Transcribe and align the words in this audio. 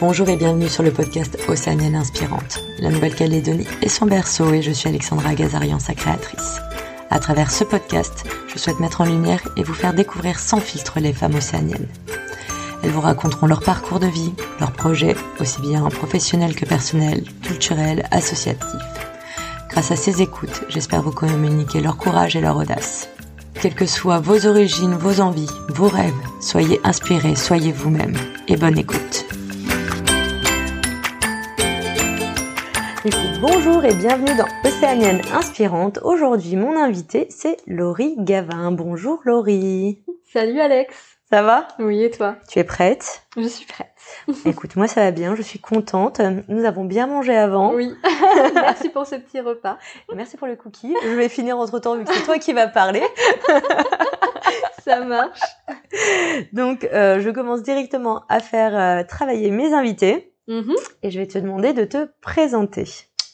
Bonjour 0.00 0.30
et 0.30 0.36
bienvenue 0.36 0.70
sur 0.70 0.82
le 0.82 0.92
podcast 0.92 1.38
Océanienne 1.46 1.94
Inspirante. 1.94 2.64
La 2.78 2.88
Nouvelle-Calédonie 2.88 3.66
est 3.82 3.90
son 3.90 4.06
berceau 4.06 4.50
et 4.50 4.62
je 4.62 4.70
suis 4.70 4.88
Alexandra 4.88 5.34
Gazarian, 5.34 5.78
sa 5.78 5.92
créatrice. 5.92 6.58
À 7.10 7.18
travers 7.18 7.50
ce 7.50 7.64
podcast, 7.64 8.24
je 8.48 8.58
souhaite 8.58 8.80
mettre 8.80 9.02
en 9.02 9.04
lumière 9.04 9.42
et 9.58 9.62
vous 9.62 9.74
faire 9.74 9.92
découvrir 9.92 10.38
sans 10.38 10.58
filtre 10.58 11.00
les 11.00 11.12
femmes 11.12 11.34
océaniennes. 11.34 11.86
Elles 12.82 12.92
vous 12.92 13.02
raconteront 13.02 13.46
leur 13.46 13.60
parcours 13.60 14.00
de 14.00 14.06
vie, 14.06 14.32
leurs 14.58 14.72
projets, 14.72 15.16
aussi 15.38 15.60
bien 15.60 15.86
professionnels 15.90 16.56
que 16.56 16.64
personnels, 16.64 17.24
culturels, 17.42 18.08
associatifs. 18.10 18.64
Grâce 19.68 19.90
à 19.90 19.96
ces 19.96 20.22
écoutes, 20.22 20.64
j'espère 20.70 21.02
vous 21.02 21.12
communiquer 21.12 21.82
leur 21.82 21.98
courage 21.98 22.36
et 22.36 22.40
leur 22.40 22.56
audace. 22.56 23.10
Quelles 23.52 23.74
que 23.74 23.84
soient 23.84 24.20
vos 24.20 24.46
origines, 24.46 24.94
vos 24.94 25.20
envies, 25.20 25.50
vos 25.68 25.88
rêves, 25.88 26.14
soyez 26.40 26.80
inspirés, 26.84 27.36
soyez 27.36 27.70
vous-même 27.70 28.16
et 28.48 28.56
bonne 28.56 28.78
écoute. 28.78 29.26
Bonjour 33.40 33.84
et 33.84 33.94
bienvenue 33.94 34.36
dans 34.36 34.68
Océanienne 34.68 35.22
Inspirante. 35.32 35.98
Aujourd'hui, 36.02 36.56
mon 36.56 36.76
invité, 36.76 37.28
c'est 37.30 37.56
Laurie 37.66 38.14
Gavin. 38.18 38.72
Bonjour 38.72 39.20
Laurie. 39.24 40.04
Salut 40.30 40.60
Alex. 40.60 40.94
Ça 41.30 41.42
va? 41.42 41.68
Oui, 41.78 42.02
et 42.02 42.10
toi? 42.10 42.36
Tu 42.48 42.58
es 42.58 42.64
prête? 42.64 43.22
Je 43.36 43.46
suis 43.46 43.64
prête. 43.64 43.88
Écoute, 44.44 44.76
moi 44.76 44.86
ça 44.86 45.02
va 45.02 45.12
bien, 45.12 45.34
je 45.34 45.42
suis 45.42 45.60
contente. 45.60 46.20
Nous 46.48 46.64
avons 46.64 46.84
bien 46.84 47.06
mangé 47.06 47.34
avant. 47.34 47.72
Oui. 47.72 47.94
Merci 48.54 48.90
pour 48.90 49.06
ce 49.06 49.14
petit 49.14 49.40
repas. 49.40 49.78
Merci 50.14 50.36
pour 50.36 50.46
le 50.46 50.56
cookie. 50.56 50.94
Je 51.02 51.14
vais 51.14 51.30
finir 51.30 51.56
entre 51.58 51.78
temps 51.78 51.96
vu 51.96 52.04
que 52.04 52.12
c'est 52.12 52.24
toi 52.24 52.38
qui 52.38 52.52
vas 52.52 52.66
parler. 52.68 53.02
ça 54.84 55.00
marche. 55.00 55.40
Donc, 56.52 56.84
euh, 56.92 57.20
je 57.20 57.30
commence 57.30 57.62
directement 57.62 58.24
à 58.28 58.40
faire 58.40 58.76
euh, 58.76 59.04
travailler 59.04 59.50
mes 59.50 59.72
invités. 59.72 60.29
Mhm. 60.50 60.74
Et 61.04 61.12
je 61.12 61.20
vais 61.20 61.28
te 61.28 61.38
demander 61.38 61.72
de 61.72 61.84
te 61.84 62.08
présenter. 62.20 62.84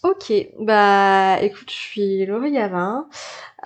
Ok, 0.03 0.31
bah 0.61 1.39
écoute, 1.41 1.71
je 1.71 1.75
suis 1.75 2.27
Laurie 2.27 2.53
Gavin. 2.53 3.09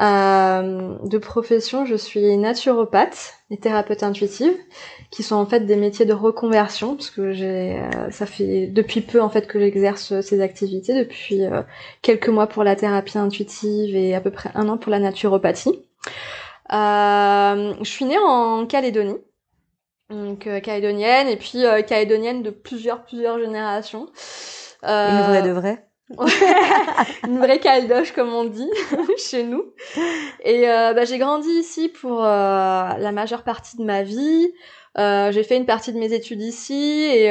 Euh, 0.00 0.94
de 1.04 1.18
profession, 1.18 1.84
je 1.84 1.96
suis 1.96 2.36
naturopathe 2.36 3.34
et 3.50 3.58
thérapeute 3.58 4.04
intuitive, 4.04 4.54
qui 5.10 5.24
sont 5.24 5.34
en 5.34 5.46
fait 5.46 5.66
des 5.66 5.74
métiers 5.74 6.06
de 6.06 6.12
reconversion, 6.12 6.94
parce 6.94 7.10
que 7.10 7.32
j'ai, 7.32 7.80
euh, 7.80 8.10
ça 8.12 8.24
fait 8.24 8.68
depuis 8.68 9.00
peu 9.00 9.20
en 9.20 9.28
fait 9.28 9.48
que 9.48 9.58
j'exerce 9.58 10.20
ces 10.20 10.40
activités, 10.40 10.94
depuis 10.94 11.44
euh, 11.44 11.62
quelques 12.02 12.28
mois 12.28 12.46
pour 12.46 12.62
la 12.62 12.76
thérapie 12.76 13.18
intuitive 13.18 13.96
et 13.96 14.14
à 14.14 14.20
peu 14.20 14.30
près 14.30 14.50
un 14.54 14.68
an 14.68 14.78
pour 14.78 14.92
la 14.92 15.00
naturopathie. 15.00 15.82
Euh, 16.72 17.74
je 17.82 17.90
suis 17.90 18.04
née 18.04 18.18
en 18.18 18.64
Calédonie, 18.66 19.18
donc 20.10 20.48
calédonienne, 20.62 21.28
et 21.28 21.36
puis 21.36 21.62
calédonienne 21.86 22.42
de 22.42 22.50
plusieurs 22.50 23.04
plusieurs 23.04 23.38
générations. 23.38 24.08
Une 24.82 25.22
vraie 25.22 25.42
de 25.42 25.50
vraie 25.50 25.90
une 27.26 27.38
vraie 27.38 27.60
caldoche 27.60 28.12
comme 28.12 28.32
on 28.32 28.44
dit 28.44 28.70
chez 29.30 29.44
nous. 29.44 29.72
Et 30.44 30.68
euh, 30.68 30.92
bah, 30.92 31.04
j'ai 31.04 31.18
grandi 31.18 31.48
ici 31.48 31.88
pour 31.88 32.24
euh, 32.24 32.26
la 32.26 33.12
majeure 33.12 33.44
partie 33.44 33.76
de 33.76 33.84
ma 33.84 34.02
vie. 34.02 34.52
Euh, 34.98 35.30
j'ai 35.30 35.44
fait 35.44 35.56
une 35.56 35.66
partie 35.66 35.92
de 35.92 35.98
mes 35.98 36.12
études 36.12 36.42
ici 36.42 37.06
et 37.12 37.28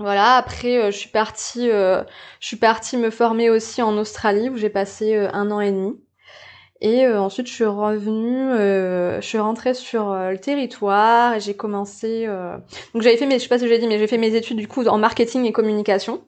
voilà. 0.00 0.36
Après, 0.36 0.90
je 0.92 0.96
suis 0.96 1.10
partie, 1.10 1.68
je 1.68 2.04
suis 2.40 2.56
partie 2.56 2.96
me 2.96 3.10
former 3.10 3.50
aussi 3.50 3.82
en 3.82 3.96
Australie 3.98 4.48
où 4.48 4.56
j'ai 4.56 4.70
passé 4.70 5.16
un 5.16 5.50
an 5.50 5.60
et 5.60 5.72
demi. 5.72 6.00
Et 6.80 7.06
ensuite, 7.08 7.48
je 7.48 7.52
suis 7.52 7.64
revenue, 7.64 8.50
je 8.56 9.18
suis 9.20 9.38
rentrée 9.38 9.74
sur 9.74 10.14
le 10.14 10.38
territoire 10.38 11.34
et 11.34 11.40
j'ai 11.40 11.54
commencé. 11.54 12.26
Donc 12.94 13.02
j'avais 13.02 13.16
fait 13.16 13.26
mes, 13.26 13.38
je 13.38 13.42
sais 13.42 13.48
pas 13.48 13.58
si 13.58 13.68
j'ai 13.68 13.78
dit, 13.78 13.88
mais 13.88 13.98
j'ai 13.98 14.06
fait 14.06 14.18
mes 14.18 14.34
études 14.34 14.58
du 14.58 14.68
coup 14.68 14.86
en 14.86 14.98
marketing 14.98 15.44
et 15.44 15.52
communication 15.52 16.22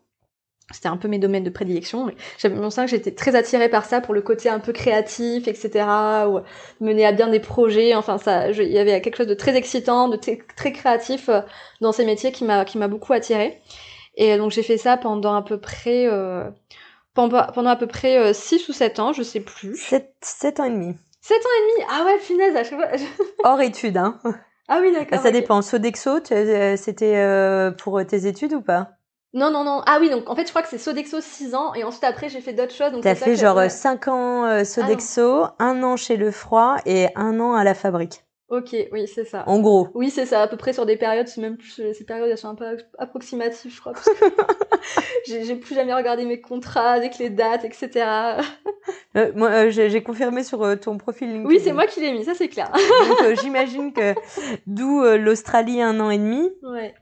c'était 0.71 0.89
un 0.89 0.97
peu 0.97 1.09
mes 1.09 1.19
domaines 1.19 1.45
de 1.45 1.51
prédilection. 1.51 2.11
J'avais 2.39 2.55
mon 2.55 2.69
que 2.69 2.87
j'étais 2.87 3.13
très 3.13 3.35
attirée 3.35 3.69
par 3.69 3.85
ça 3.85 4.01
pour 4.01 4.15
le 4.15 4.23
côté 4.23 4.49
un 4.49 4.61
peu 4.61 4.73
créatif, 4.73 5.49
etc. 5.49 5.87
ou 6.29 6.41
mener 6.81 7.05
à 7.05 7.13
bien 7.13 7.29
des 7.29 7.41
projets. 7.41 7.95
Enfin, 7.95 8.19
ça, 8.19 8.51
il 8.51 8.71
y 8.71 8.79
avait 8.79 9.01
quelque 9.01 9.17
chose 9.17 9.27
de 9.27 9.35
très 9.35 9.57
excitant, 9.57 10.09
de 10.09 10.17
très 10.17 10.73
créatif 10.73 11.29
euh, 11.29 11.41
dans 11.81 11.93
ces 11.93 12.05
métiers 12.05 12.33
qui 12.33 12.45
m'a 12.45 12.65
qui 12.65 12.79
m'a 12.79 12.89
beaucoup 12.89 13.13
attirée. 13.13 13.61
Et 14.17 14.37
donc 14.37 14.51
j'ai 14.51 14.63
fait 14.63 14.77
ça 14.77 14.97
pendant 14.97 15.35
à 15.35 15.43
peu 15.43 15.59
près 15.59 16.07
euh, 16.07 16.45
pendant, 17.29 17.47
pendant 17.53 17.71
à 17.71 17.77
peu 17.77 17.87
près 17.87 18.33
6 18.33 18.55
euh, 18.55 18.71
ou 18.71 18.73
7 18.73 18.99
ans, 18.99 19.13
je 19.13 19.23
sais 19.23 19.41
plus. 19.41 19.77
7, 19.77 20.13
7 20.23 20.61
ans 20.61 20.65
et 20.65 20.71
demi. 20.71 20.95
7 21.21 21.37
ans 21.37 21.49
et 21.59 21.73
demi? 21.73 21.87
Ah 21.91 22.05
ouais, 22.05 22.19
finesse, 22.19 22.57
à 22.57 22.65
chaque 22.65 22.79
fois. 22.79 22.89
Hors 23.45 23.61
études, 23.61 23.97
hein. 23.97 24.19
Ah 24.69 24.79
oui, 24.81 24.93
d'accord. 24.93 25.21
Ça 25.21 25.31
dépend. 25.31 25.63
Sodexo, 25.63 26.21
c'était 26.25 27.73
pour 27.79 28.05
tes 28.07 28.27
études 28.27 28.55
ou 28.55 28.63
pas? 28.63 28.93
Non, 29.33 29.51
non, 29.53 29.63
non. 29.63 29.83
Ah 29.87 29.99
oui, 30.01 30.11
donc 30.11 30.29
en 30.29 30.35
fait, 30.35 30.45
je 30.45 30.51
crois 30.51 30.63
que 30.63 30.69
c'est 30.69 30.79
Sodexo 30.79 31.21
6 31.21 31.55
ans 31.55 31.73
et 31.75 31.85
ensuite 31.85 32.03
après, 32.03 32.29
j'ai 32.29 32.41
fait 32.41 32.53
d'autres 32.53 32.75
choses. 32.75 32.93
T'as 33.01 33.15
fait 33.15 33.37
genre 33.37 33.71
5 33.71 34.09
ans 34.09 34.45
euh, 34.45 34.65
Sodexo, 34.65 35.45
ah 35.45 35.55
un 35.61 35.83
an 35.85 35.97
chez 35.97 36.17
Le 36.17 36.33
Froid 36.33 36.77
et 36.85 37.09
un 37.15 37.39
an 37.39 37.55
à 37.55 37.63
la 37.63 37.75
fabrique. 37.75 38.25
Ok, 38.51 38.75
oui, 38.91 39.07
c'est 39.07 39.25
ça. 39.25 39.45
En 39.47 39.61
gros. 39.61 39.89
Oui, 39.95 40.11
c'est 40.11 40.27
ça, 40.27 40.43
à 40.43 40.49
peu 40.49 40.57
près 40.57 40.73
sur 40.73 40.85
des 40.85 40.97
périodes, 40.97 41.29
c'est 41.29 41.41
même 41.41 41.57
plus, 41.57 41.81
ces 41.95 42.05
périodes, 42.05 42.29
elles 42.29 42.37
sont 42.37 42.49
un 42.49 42.57
peu 42.57 42.79
approximatives, 42.99 43.73
je 43.73 43.81
crois. 43.81 43.93
j'ai 45.27 45.55
plus 45.55 45.77
jamais 45.77 45.95
regardé 45.95 46.25
mes 46.25 46.41
contrats 46.41 46.91
avec 46.91 47.19
les 47.19 47.31
dates, 47.31 47.65
etc. 47.65 48.07
Euh, 49.17 49.33
moi, 49.35 49.51
euh, 49.51 49.71
j'ai 49.71 50.03
confirmé 50.05 50.45
sur 50.45 50.79
ton 50.81 50.97
profil 50.97 51.29
LinkedIn. 51.29 51.49
Oui, 51.49 51.61
c'est 51.61 51.73
moi 51.73 51.87
qui 51.87 52.01
l'ai 52.01 52.13
mis, 52.13 52.25
ça 52.25 52.33
c'est 52.35 52.49
clair. 52.49 52.71
Donc 52.73 53.41
j'imagine 53.41 53.93
que 53.93 54.15
d'où 54.67 55.03
l'Australie 55.03 55.83
un 55.83 55.99
an 55.99 56.11
et 56.11 56.19
demi. 56.19 56.49
Ouais. 56.63 56.95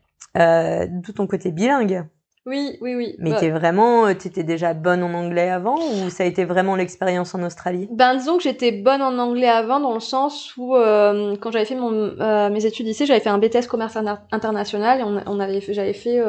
d'où 0.89 1.13
ton 1.13 1.27
côté 1.27 1.53
bilingue. 1.53 2.05
Oui, 2.49 2.79
oui, 2.81 2.95
oui. 2.95 3.15
Mais 3.19 3.31
bah 3.33 3.37
t'es 3.41 3.51
vraiment, 3.51 4.07
euh, 4.07 4.15
t'étais 4.15 4.43
déjà 4.43 4.73
bonne 4.73 5.03
en 5.03 5.13
anglais 5.13 5.51
avant 5.51 5.77
ou 5.77 6.09
ça 6.09 6.25
a 6.25 6.27
été 6.27 6.47
vraiment 6.47 6.77
l'expérience 6.77 7.35
en 7.35 7.43
Australie? 7.43 7.89
Ben 7.91 8.17
disons 8.17 8.39
que 8.39 8.43
j'étais 8.43 8.73
bonne 8.73 9.03
en 9.03 9.19
anglais 9.19 9.49
avant 9.49 9.81
dans 9.81 9.93
le 9.93 10.01
sens 10.01 10.57
où 10.57 10.75
euh, 10.75 11.37
quand 11.37 11.51
j'avais 11.51 11.67
fait 11.67 11.75
mon, 11.75 11.93
euh, 11.93 12.49
mes 12.49 12.65
études 12.65 12.87
ici, 12.87 13.05
j'avais 13.05 13.21
fait 13.21 13.29
un 13.29 13.39
BTS 13.39 13.67
commerce 13.69 13.99
international 14.33 15.01
et 15.01 15.03
on, 15.03 15.21
on 15.27 15.41
avait, 15.41 15.61
j'avais 15.61 15.93
fait 15.93 16.21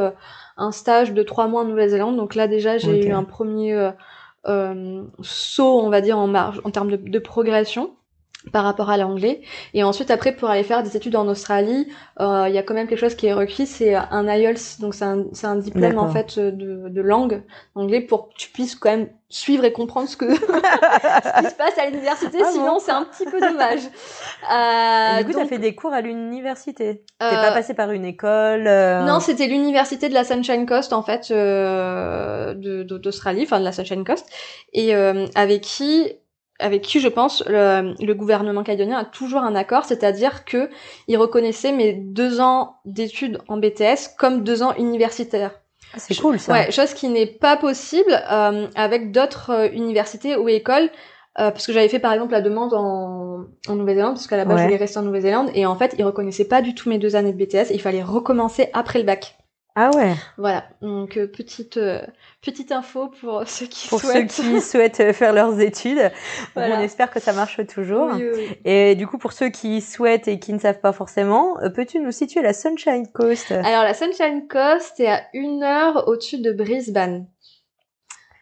un 0.58 0.72
stage 0.72 1.14
de 1.14 1.24
trois 1.24 1.48
mois 1.48 1.62
en 1.62 1.66
Nouvelle-Zélande. 1.66 2.18
Donc 2.18 2.36
là 2.36 2.48
déjà 2.48 2.78
j'ai 2.78 3.08
eu 3.08 3.12
un 3.12 3.24
premier 3.24 3.92
saut, 5.22 5.80
on 5.82 5.90
va 5.90 6.02
dire 6.02 6.18
en 6.18 6.28
marge, 6.28 6.60
en 6.66 6.72
termes 6.72 6.92
de, 6.92 6.98
de 6.98 7.20
progression 7.20 7.92
par 8.54 8.64
rapport 8.64 8.90
à 8.90 8.98
l'anglais. 8.98 9.42
Et 9.74 9.84
ensuite, 9.84 10.12
après, 10.12 10.32
pour 10.32 10.50
aller 10.50 10.64
faire 10.64 10.82
des 10.82 10.96
études 10.96 11.16
en 11.18 11.28
Australie, 11.28 11.92
euh, 12.20 12.46
il 12.48 12.56
y 12.56 12.58
a 12.58 12.64
quand 12.64 12.74
même 12.74 12.88
quelque 12.88 13.00
chose 13.00 13.16
qui 13.16 13.28
est 13.28 13.34
requis, 13.34 13.68
c'est 13.68 13.96
un 13.96 14.28
IELTS, 14.28 14.80
donc 14.80 14.96
c'est 14.96 15.04
un, 15.04 15.26
un, 15.44 15.56
diplôme 15.58 15.98
en 15.98 16.10
fait 16.10 16.40
de, 16.40 16.88
de, 16.88 17.02
langue 17.02 17.44
anglais 17.76 18.00
pour 18.00 18.30
que 18.30 18.36
tu 18.36 18.50
puisses 18.50 18.76
quand 18.76 18.92
même 18.92 19.10
suivre 19.28 19.66
et 19.66 19.74
comprendre 19.74 20.08
ce 20.08 20.16
que 20.16 20.34
ce 20.36 20.40
qui 20.40 21.50
se 21.50 21.56
passe 21.56 21.78
à 21.78 21.88
l'université. 21.88 22.38
Ah 22.42 22.50
sinon, 22.52 22.80
c'est 22.80 22.92
un 22.92 23.04
petit 23.04 23.26
peu 23.26 23.40
dommage. 23.40 23.82
Euh, 24.52 25.18
du 25.20 25.26
coup, 25.26 25.34
tu 25.34 25.40
as 25.40 25.46
fait 25.46 25.60
des 25.60 25.76
cours 25.76 25.92
à 25.92 26.02
l'université? 26.02 27.04
T'es 27.20 27.30
pas 27.30 27.52
euh, 27.52 27.54
passé 27.54 27.74
par 27.74 27.92
une 27.92 28.06
école 28.06 28.68
euh 28.68 29.04
Non, 29.04 29.20
c'était 29.20 29.48
l'université 29.48 30.08
de 30.08 30.14
la 30.14 30.24
Sunshine 30.24 30.66
Coast 30.66 30.94
en 30.94 31.04
fait 31.04 31.30
euh, 31.30 32.54
d'Australie, 32.56 33.44
enfin 33.44 33.60
de 33.60 33.66
la 33.66 33.74
Sunshine 33.74 34.06
Coast, 34.06 34.28
et 34.74 34.96
avec 34.96 35.62
qui 35.62 36.14
avec 36.60 36.82
qui 36.82 37.00
je 37.00 37.08
pense 37.08 37.44
le, 37.48 38.14
gouvernement 38.14 38.64
calédonien 38.64 38.98
a 38.98 39.06
toujours 39.06 39.42
un 39.42 39.56
accord, 39.56 39.86
c'est-à-dire 39.86 40.46
que 40.46 40.70
il 41.08 41.18
reconnaissait 41.18 41.72
mes 41.72 41.94
deux 41.94 42.42
ans 42.42 42.76
d'études 42.86 43.40
en 43.48 43.58
BTS 43.58 44.16
comme 44.18 44.44
deux 44.44 44.62
ans 44.62 44.74
universitaires. 44.78 45.52
Ah, 45.94 46.00
c'est 46.00 46.16
cool 46.20 46.40
ça. 46.40 46.54
Ouais, 46.54 46.72
chose 46.72 46.94
qui 46.94 47.08
n'est 47.10 47.26
pas 47.26 47.58
possible 47.58 48.12
euh, 48.32 48.68
avec 48.76 49.12
d'autres 49.12 49.52
euh, 49.52 49.70
universités 49.72 50.36
ou 50.36 50.48
écoles. 50.48 50.90
Euh, 51.40 51.52
parce 51.52 51.66
que 51.66 51.72
j'avais 51.72 51.88
fait 51.88 52.00
par 52.00 52.12
exemple 52.12 52.34
la 52.34 52.42
demande 52.42 52.74
en, 52.74 53.46
en 53.68 53.76
Nouvelle-Zélande, 53.76 54.16
parce 54.16 54.28
qu'à 54.28 54.36
la 54.36 54.46
base 54.46 54.58
je 54.58 54.64
voulais 54.64 54.76
rester 54.76 55.00
en 55.00 55.04
Nouvelle-Zélande, 55.04 55.50
et 55.54 55.66
en 55.66 55.76
fait 55.76 55.96
ils 55.98 56.04
reconnaissaient 56.04 56.48
pas 56.48 56.62
du 56.62 56.76
tout 56.76 56.90
mes 56.90 56.98
deux 56.98 57.16
années 57.16 57.32
de 57.32 57.38
BTS, 57.38 57.72
il 57.72 57.80
fallait 57.80 58.04
recommencer 58.04 58.70
après 58.74 59.00
le 59.00 59.06
bac. 59.06 59.39
Ah 59.82 59.92
ouais. 59.96 60.14
Voilà. 60.38 60.66
Donc 60.82 61.16
euh, 61.16 61.26
petite 61.26 61.78
euh, 61.78 62.02
petite 62.42 62.74
info 62.74 63.08
pour 63.22 63.44
ceux 63.48 63.66
qui 63.66 63.88
pour 63.88 64.02
souhaitent. 64.02 64.30
ceux 64.30 64.44
qui 64.44 64.60
souhaitent 64.60 65.14
faire 65.14 65.32
leurs 65.32 65.58
études. 65.62 66.12
On 66.58 66.80
espère 66.82 67.10
que 67.10 67.22
ça 67.22 67.32
marche 67.32 67.66
toujours. 67.66 68.12
Et 68.66 68.96
du 68.96 69.08
coup 69.08 69.18
pour 69.18 69.32
ceux 69.32 69.48
qui 69.48 69.80
souhaitent 69.80 70.28
et 70.28 70.38
qui 70.38 70.52
ne 70.52 70.60
savent 70.60 70.82
pas 70.82 70.92
forcément, 70.92 71.58
euh, 71.62 71.70
peux-tu 71.70 72.00
nous 72.00 72.12
situer 72.12 72.42
la 72.42 72.52
Sunshine 72.52 73.08
Coast? 73.08 73.54
Alors 73.54 73.84
la 73.84 73.94
Sunshine 73.94 74.50
Coast 74.50 75.00
est 75.00 75.08
à 75.08 75.22
une 75.34 75.64
heure 75.64 76.10
au-dessus 76.10 76.40
de 76.42 76.52
Brisbane. 76.52 77.26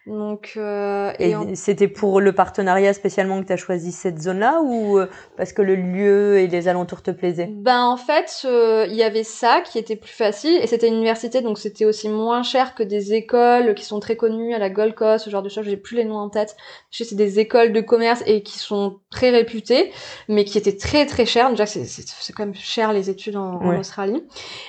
Donc, 0.08 0.54
euh, 0.56 1.12
et, 1.18 1.34
c'était 1.54 1.88
pour 1.88 2.20
le 2.20 2.32
partenariat 2.32 2.94
spécialement 2.94 3.42
que 3.42 3.46
tu 3.46 3.52
as 3.52 3.56
choisi 3.56 3.92
cette 3.92 4.20
zone-là 4.20 4.60
ou 4.62 4.98
euh, 4.98 5.06
parce 5.36 5.52
que 5.52 5.60
le 5.60 5.76
lieu 5.76 6.38
et 6.38 6.46
les 6.46 6.66
alentours 6.66 7.02
te 7.02 7.10
plaisaient? 7.10 7.50
Ben 7.52 7.84
en 7.84 7.98
fait, 7.98 8.42
euh, 8.46 8.86
il 8.88 8.94
y 8.94 9.02
avait 9.02 9.24
ça 9.24 9.60
qui 9.60 9.78
était 9.78 9.96
plus 9.96 10.12
facile 10.12 10.58
et 10.62 10.66
c'était 10.66 10.88
une 10.88 10.94
université 10.94 11.42
donc 11.42 11.58
c'était 11.58 11.84
aussi 11.84 12.08
moins 12.08 12.42
cher 12.42 12.74
que 12.74 12.82
des 12.82 13.12
écoles 13.12 13.74
qui 13.74 13.84
sont 13.84 14.00
très 14.00 14.16
connues 14.16 14.54
à 14.54 14.58
la 14.58 14.70
Gold 14.70 14.94
Coast, 14.94 15.26
ce 15.26 15.30
genre 15.30 15.42
de 15.42 15.50
choses. 15.50 15.66
J'ai 15.66 15.76
plus 15.76 15.96
les 15.96 16.04
noms 16.04 16.18
en 16.18 16.30
tête. 16.30 16.56
Je 16.90 16.98
sais 16.98 17.10
c'est 17.10 17.16
des 17.16 17.38
écoles 17.38 17.72
de 17.72 17.80
commerce 17.80 18.22
et 18.26 18.42
qui 18.42 18.58
sont 18.58 19.00
très 19.10 19.30
réputées, 19.30 19.92
mais 20.28 20.44
qui 20.44 20.56
étaient 20.56 20.76
très 20.76 21.06
très 21.06 21.26
chères. 21.26 21.50
Déjà 21.50 21.66
c'est 21.66 21.84
c'est 21.84 22.32
quand 22.32 22.46
même 22.46 22.54
cher 22.54 22.92
les 22.92 23.10
études 23.10 23.36
en, 23.36 23.60
en, 23.60 23.78
Australie. 23.78 24.22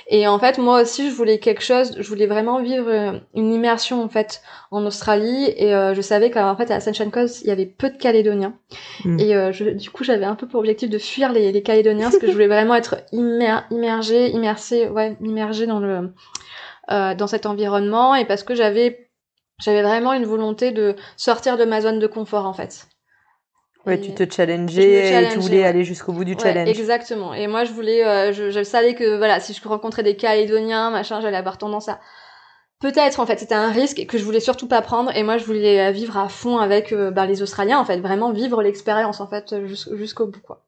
Et 0.08 0.26
en 0.26 0.38
fait 0.38 0.58
moi 0.58 0.82
aussi 0.82 1.10
je 1.10 1.14
voulais 1.14 1.38
quelque 1.38 1.62
chose, 1.62 1.96
je 1.98 2.08
voulais 2.08 2.26
vraiment 2.26 2.60
vivre 2.62 3.20
une 3.34 3.52
immersion 3.52 4.02
en 4.02 4.08
fait 4.08 4.42
en 4.70 4.84
Australie 4.86 5.52
et 5.56 5.74
euh, 5.74 5.94
je 5.94 6.00
savais 6.00 6.30
qu'en 6.30 6.56
fait 6.56 6.70
à 6.70 6.80
Sunshine 6.80 7.10
Coast 7.10 7.42
il 7.42 7.48
y 7.48 7.50
avait 7.50 7.66
peu 7.66 7.90
de 7.90 7.96
Calédoniens 7.96 8.54
mm. 9.04 9.20
et 9.20 9.34
euh, 9.34 9.52
je, 9.52 9.64
du 9.64 9.90
coup 9.90 10.04
j'avais 10.04 10.24
un 10.24 10.36
peu 10.36 10.46
pour 10.46 10.60
objectif 10.60 10.90
de 10.90 10.98
fuir 10.98 11.32
les, 11.32 11.52
les 11.52 11.62
Calédoniens 11.62 12.10
parce 12.10 12.18
que 12.18 12.26
je 12.26 12.32
voulais 12.32 12.46
vraiment 12.46 12.74
être 12.74 12.96
immer, 13.12 13.60
immergée, 13.70 14.30
immersée, 14.30 14.88
ouais, 14.88 15.16
immergée 15.20 15.66
dans 15.66 15.80
le 15.80 16.12
euh, 16.90 17.14
dans 17.14 17.26
cet 17.26 17.46
environnement 17.46 18.14
et 18.14 18.24
parce 18.24 18.42
que 18.42 18.54
j'avais 18.54 19.09
j'avais 19.60 19.82
vraiment 19.82 20.12
une 20.12 20.24
volonté 20.24 20.72
de 20.72 20.96
sortir 21.16 21.56
de 21.56 21.64
ma 21.64 21.80
zone 21.80 21.98
de 21.98 22.06
confort 22.06 22.46
en 22.46 22.52
fait. 22.52 22.86
Ouais, 23.86 23.98
tu 23.98 24.12
te 24.12 24.30
challengeais 24.30 25.24
et 25.24 25.28
tu 25.30 25.38
voulais 25.38 25.64
aller 25.64 25.84
jusqu'au 25.84 26.12
bout 26.12 26.24
du 26.24 26.36
challenge. 26.38 26.68
Exactement. 26.68 27.32
Et 27.32 27.46
moi, 27.46 27.64
je 27.64 27.72
voulais, 27.72 28.04
euh, 28.04 28.30
je, 28.30 28.50
je, 28.50 28.62
savais 28.62 28.94
que 28.94 29.16
voilà, 29.16 29.40
si 29.40 29.54
je 29.54 29.66
rencontrais 29.66 30.02
des 30.02 30.16
Calédoniens, 30.16 30.90
machin, 30.90 31.22
j'allais 31.22 31.38
avoir 31.38 31.56
tendance 31.56 31.88
à 31.88 31.98
peut-être 32.80 33.20
en 33.20 33.26
fait 33.26 33.38
c'était 33.38 33.54
un 33.54 33.70
risque 33.70 34.06
que 34.06 34.18
je 34.18 34.24
voulais 34.24 34.40
surtout 34.40 34.66
pas 34.66 34.82
prendre 34.82 35.14
et 35.14 35.22
moi 35.22 35.36
je 35.36 35.44
voulais 35.44 35.88
euh, 35.88 35.90
vivre 35.90 36.16
à 36.16 36.28
fond 36.28 36.58
avec 36.58 36.92
euh, 36.92 37.10
bah, 37.10 37.26
les 37.26 37.42
Australiens 37.42 37.78
en 37.78 37.84
fait 37.84 37.98
vraiment 37.98 38.32
vivre 38.32 38.62
l'expérience 38.62 39.20
en 39.20 39.28
fait 39.28 39.54
jusqu'au 39.66 40.26
bout 40.26 40.40
quoi. 40.40 40.64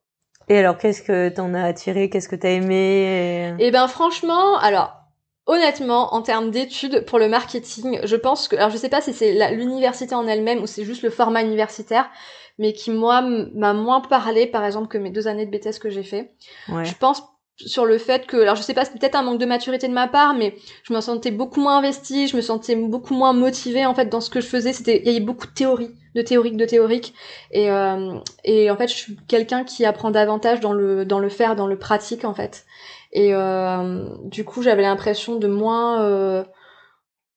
Et 0.47 0.59
alors 0.59 0.77
qu'est-ce 0.77 1.01
que 1.01 1.29
t'en 1.29 1.53
as 1.53 1.63
attiré? 1.63 2.09
Qu'est-ce 2.09 2.29
que 2.29 2.35
t'as 2.35 2.49
aimé? 2.49 3.55
Et... 3.59 3.67
Eh 3.67 3.71
ben 3.71 3.87
franchement 3.87 4.57
alors 4.59 5.02
honnêtement 5.45 6.13
en 6.13 6.21
termes 6.21 6.51
d'études 6.51 7.05
pour 7.05 7.19
le 7.19 7.27
marketing 7.27 7.99
je 8.03 8.15
pense 8.15 8.47
que 8.47 8.55
alors 8.55 8.69
je 8.69 8.77
sais 8.77 8.89
pas 8.89 9.01
si 9.01 9.13
c'est 9.13 9.51
l'université 9.51 10.15
en 10.15 10.25
elle-même 10.27 10.61
ou 10.61 10.67
c'est 10.67 10.85
juste 10.85 11.01
le 11.03 11.09
format 11.09 11.43
universitaire 11.43 12.09
mais 12.57 12.73
qui 12.73 12.91
moi 12.91 13.21
m'a 13.21 13.73
moins 13.73 14.01
parlé 14.01 14.47
par 14.47 14.63
exemple 14.65 14.87
que 14.87 14.97
mes 14.97 15.09
deux 15.09 15.27
années 15.27 15.45
de 15.45 15.51
BTS 15.51 15.79
que 15.79 15.89
j'ai 15.89 16.03
fait. 16.03 16.33
Ouais. 16.69 16.85
Je 16.85 16.95
pense 16.95 17.23
sur 17.57 17.85
le 17.85 17.97
fait 17.99 18.25
que, 18.25 18.37
alors 18.37 18.55
je 18.55 18.63
sais 18.63 18.73
pas, 18.73 18.83
c'est 18.83 18.97
peut-être 18.97 19.15
un 19.15 19.21
manque 19.21 19.39
de 19.39 19.45
maturité 19.45 19.87
de 19.87 19.93
ma 19.93 20.07
part, 20.07 20.33
mais 20.33 20.55
je 20.83 20.93
me 20.93 21.01
sentais 21.01 21.29
beaucoup 21.29 21.61
moins 21.61 21.77
investie, 21.77 22.27
je 22.27 22.35
me 22.35 22.41
sentais 22.41 22.75
beaucoup 22.75 23.13
moins 23.13 23.33
motivée 23.33 23.85
en 23.85 23.93
fait 23.93 24.07
dans 24.07 24.21
ce 24.21 24.29
que 24.29 24.41
je 24.41 24.47
faisais. 24.47 24.73
C'était, 24.73 25.01
il 25.01 25.07
y 25.07 25.15
avait 25.15 25.19
beaucoup 25.19 25.45
de 25.45 25.51
théorie, 25.53 25.91
de 26.15 26.21
théorique, 26.21 26.57
de 26.57 26.65
théorique, 26.65 27.13
et 27.51 27.69
euh, 27.69 28.17
et 28.43 28.71
en 28.71 28.77
fait 28.77 28.87
je 28.87 28.95
suis 28.95 29.17
quelqu'un 29.27 29.63
qui 29.63 29.85
apprend 29.85 30.09
davantage 30.09 30.59
dans 30.61 30.73
le 30.73 31.05
dans 31.05 31.19
le 31.19 31.29
faire, 31.29 31.55
dans 31.55 31.67
le 31.67 31.77
pratique 31.77 32.25
en 32.25 32.33
fait. 32.33 32.65
Et 33.13 33.33
euh, 33.33 34.07
du 34.23 34.43
coup 34.43 34.61
j'avais 34.61 34.81
l'impression 34.81 35.37
de 35.37 35.47
moins 35.47 36.03
euh, 36.03 36.43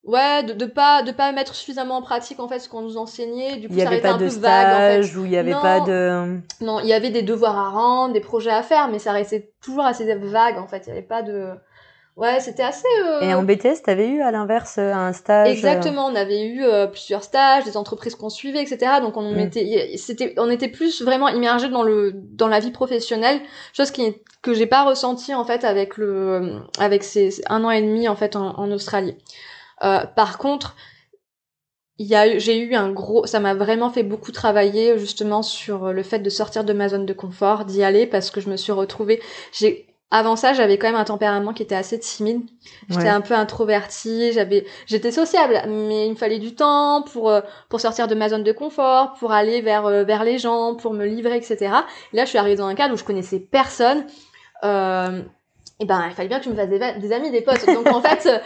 Ouais, 0.06 0.44
de, 0.44 0.52
de 0.52 0.66
pas 0.66 1.02
de 1.02 1.10
pas 1.10 1.32
mettre 1.32 1.56
suffisamment 1.56 1.96
en 1.96 2.02
pratique 2.02 2.38
en 2.38 2.46
fait 2.46 2.60
ce 2.60 2.68
qu'on 2.68 2.82
nous 2.82 2.96
enseignait. 2.96 3.56
Du 3.56 3.66
coup, 3.66 3.74
il 3.74 3.80
y 3.80 3.82
ça 3.82 3.88
avait 3.88 4.00
pas 4.00 4.12
un 4.12 4.18
de 4.18 4.28
peu 4.28 4.34
vague 4.36 5.00
en 5.00 5.02
fait. 5.02 5.18
Ou 5.18 5.24
il 5.24 5.32
y 5.32 5.36
avait 5.36 5.50
pas 5.50 5.80
de. 5.80 6.38
Non, 6.60 6.78
il 6.78 6.86
y 6.86 6.92
avait 6.92 7.10
des 7.10 7.22
devoirs 7.22 7.58
à 7.58 7.70
rendre, 7.70 8.14
des 8.14 8.20
projets 8.20 8.52
à 8.52 8.62
faire, 8.62 8.88
mais 8.88 9.00
ça 9.00 9.10
restait 9.10 9.52
toujours 9.60 9.84
assez 9.84 10.04
vague 10.14 10.58
en 10.58 10.68
fait. 10.68 10.84
Il 10.86 10.90
y 10.90 10.92
avait 10.92 11.02
pas 11.02 11.22
de. 11.22 11.50
Ouais, 12.16 12.40
c'était 12.40 12.62
assez. 12.62 12.86
Euh... 13.04 13.20
Et 13.20 13.34
en 13.34 13.42
BTS, 13.42 13.82
t'avais 13.84 14.08
eu 14.08 14.22
à 14.22 14.30
l'inverse 14.30 14.78
un 14.78 15.12
stage. 15.12 15.48
Euh, 15.48 15.52
Exactement, 15.52 16.06
on 16.06 16.14
avait 16.14 16.46
eu 16.46 16.64
euh, 16.64 16.86
plusieurs 16.86 17.22
stages, 17.22 17.64
des 17.64 17.76
entreprises 17.76 18.14
qu'on 18.14 18.30
suivait, 18.30 18.62
etc. 18.62 19.00
Donc 19.02 19.18
on 19.18 19.34
mm. 19.34 19.38
était, 19.38 19.92
c'était, 19.98 20.32
on 20.38 20.48
était 20.48 20.68
plus 20.68 21.02
vraiment 21.02 21.28
immergé 21.28 21.68
dans 21.68 21.82
le 21.82 22.12
dans 22.14 22.48
la 22.48 22.58
vie 22.58 22.70
professionnelle, 22.70 23.40
chose 23.74 23.90
qui 23.90 24.16
que 24.40 24.54
j'ai 24.54 24.64
pas 24.66 24.84
ressenti 24.84 25.34
en 25.34 25.44
fait 25.44 25.62
avec 25.62 25.98
le 25.98 26.60
avec 26.78 27.04
ces 27.04 27.42
un 27.50 27.64
an 27.64 27.70
et 27.70 27.82
demi 27.82 28.08
en 28.08 28.16
fait 28.16 28.34
en, 28.34 28.58
en 28.58 28.70
Australie. 28.72 29.18
Euh, 29.84 30.06
par 30.06 30.38
contre, 30.38 30.74
il 31.98 32.06
y 32.06 32.14
a 32.14 32.38
j'ai 32.38 32.58
eu 32.58 32.74
un 32.76 32.92
gros 32.92 33.26
ça 33.26 33.40
m'a 33.40 33.52
vraiment 33.52 33.90
fait 33.90 34.02
beaucoup 34.02 34.32
travailler 34.32 34.98
justement 34.98 35.42
sur 35.42 35.92
le 35.92 36.02
fait 36.02 36.20
de 36.20 36.30
sortir 36.30 36.64
de 36.64 36.72
ma 36.72 36.88
zone 36.88 37.04
de 37.04 37.12
confort 37.12 37.66
d'y 37.66 37.82
aller 37.82 38.06
parce 38.06 38.30
que 38.30 38.40
je 38.40 38.48
me 38.48 38.56
suis 38.56 38.72
retrouvée 38.72 39.20
j'ai 39.52 39.86
avant 40.10 40.36
ça 40.36 40.52
j'avais 40.52 40.78
quand 40.78 40.88
même 40.88 40.96
un 40.96 41.04
tempérament 41.04 41.52
qui 41.52 41.62
était 41.62 41.74
assez 41.74 41.98
timide. 41.98 42.42
J'étais 42.88 43.08
un 43.08 43.20
peu 43.20 43.34
introvertie 43.34 44.32
j'avais 44.32 44.64
j'étais 44.86 45.10
sociable 45.10 45.62
mais 45.68 46.06
il 46.06 46.10
me 46.10 46.16
fallait 46.16 46.38
du 46.38 46.54
temps 46.54 47.02
pour 47.02 47.30
euh, 47.30 47.40
pour 47.68 47.80
sortir 47.80 48.06
de 48.08 48.14
ma 48.14 48.28
zone 48.28 48.44
de 48.44 48.52
confort 48.52 49.14
pour 49.18 49.32
aller 49.32 49.60
vers 49.60 49.86
euh, 49.86 50.04
vers 50.04 50.24
les 50.24 50.38
gens 50.38 50.74
pour 50.74 50.92
me 50.92 51.04
livrer 51.04 51.36
etc 51.36 51.72
là 52.12 52.24
je 52.24 52.28
suis 52.28 52.38
arrivée 52.38 52.56
dans 52.56 52.66
un 52.66 52.74
cadre 52.74 52.94
où 52.94 52.96
je 52.96 53.04
connaissais 53.04 53.40
personne. 53.40 54.06
Euh, 54.64 55.22
et 55.78 55.84
ben 55.84 56.06
il 56.08 56.14
fallait 56.14 56.28
bien 56.28 56.38
que 56.38 56.46
je 56.46 56.50
me 56.50 56.54
fasse 56.54 56.68
des, 56.68 57.12
amis, 57.12 57.30
des 57.30 57.42
potes. 57.42 57.66
Donc 57.66 57.86
en 57.88 58.00
fait, 58.02 58.26
euh, 58.26 58.40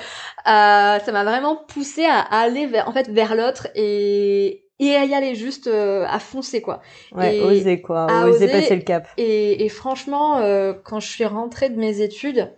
ça 0.98 1.12
m'a 1.12 1.24
vraiment 1.24 1.56
poussé 1.56 2.04
à, 2.04 2.18
aller 2.18 2.66
vers, 2.66 2.88
en 2.88 2.92
fait, 2.92 3.08
vers 3.08 3.34
l'autre 3.34 3.68
et 3.74 4.64
et 4.80 4.96
à 4.96 5.04
y 5.04 5.14
aller 5.14 5.34
juste 5.34 5.68
euh, 5.68 6.04
à 6.08 6.18
foncer 6.18 6.60
quoi. 6.62 6.80
Ouais, 7.12 7.40
oser 7.40 7.80
quoi, 7.80 8.06
oser, 8.26 8.48
passer 8.48 8.74
le 8.74 8.82
cap. 8.82 9.06
Et, 9.18 9.64
et 9.64 9.68
franchement, 9.68 10.38
euh, 10.38 10.72
quand 10.84 10.98
je 10.98 11.08
suis 11.08 11.26
rentrée 11.26 11.68
de 11.68 11.78
mes 11.78 12.00
études, 12.00 12.50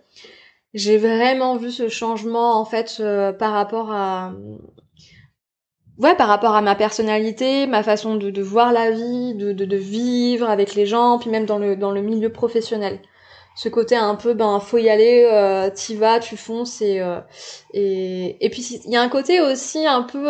j'ai 0.73 0.97
vraiment 0.97 1.57
vu 1.57 1.69
ce 1.69 1.89
changement 1.89 2.59
en 2.59 2.65
fait 2.65 2.97
euh, 2.99 3.31
par 3.31 3.51
rapport 3.51 3.91
à 3.91 4.33
ouais 5.99 6.15
par 6.15 6.27
rapport 6.27 6.55
à 6.55 6.61
ma 6.61 6.73
personnalité 6.73 7.67
ma 7.67 7.83
façon 7.83 8.15
de, 8.15 8.31
de 8.31 8.41
voir 8.41 8.71
la 8.73 8.89
vie 8.89 9.35
de, 9.35 9.51
de, 9.51 9.65
de, 9.65 9.77
vivre 9.77 10.49
avec 10.49 10.73
les 10.73 10.87
gens 10.87 11.19
puis 11.19 11.29
même 11.29 11.45
dans 11.45 11.59
le 11.59 11.75
dans 11.75 11.91
le 11.91 12.01
milieu 12.01 12.31
professionnel 12.31 12.99
ce 13.55 13.69
côté 13.69 13.95
un 13.95 14.15
peu 14.15 14.33
ben 14.33 14.59
faut 14.59 14.79
y 14.79 14.89
aller 14.89 15.29
euh, 15.31 15.69
t'y 15.69 15.95
vas 15.95 16.19
tu 16.19 16.37
fonces 16.37 16.81
et 16.81 16.99
euh, 17.01 17.19
et 17.75 18.43
et 18.43 18.49
puis 18.49 18.63
il 18.85 18.91
y 18.91 18.95
a 18.95 19.01
un 19.01 19.09
côté 19.09 19.41
aussi 19.41 19.85
un 19.85 20.01
peu 20.01 20.25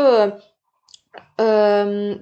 euh, 1.41 2.15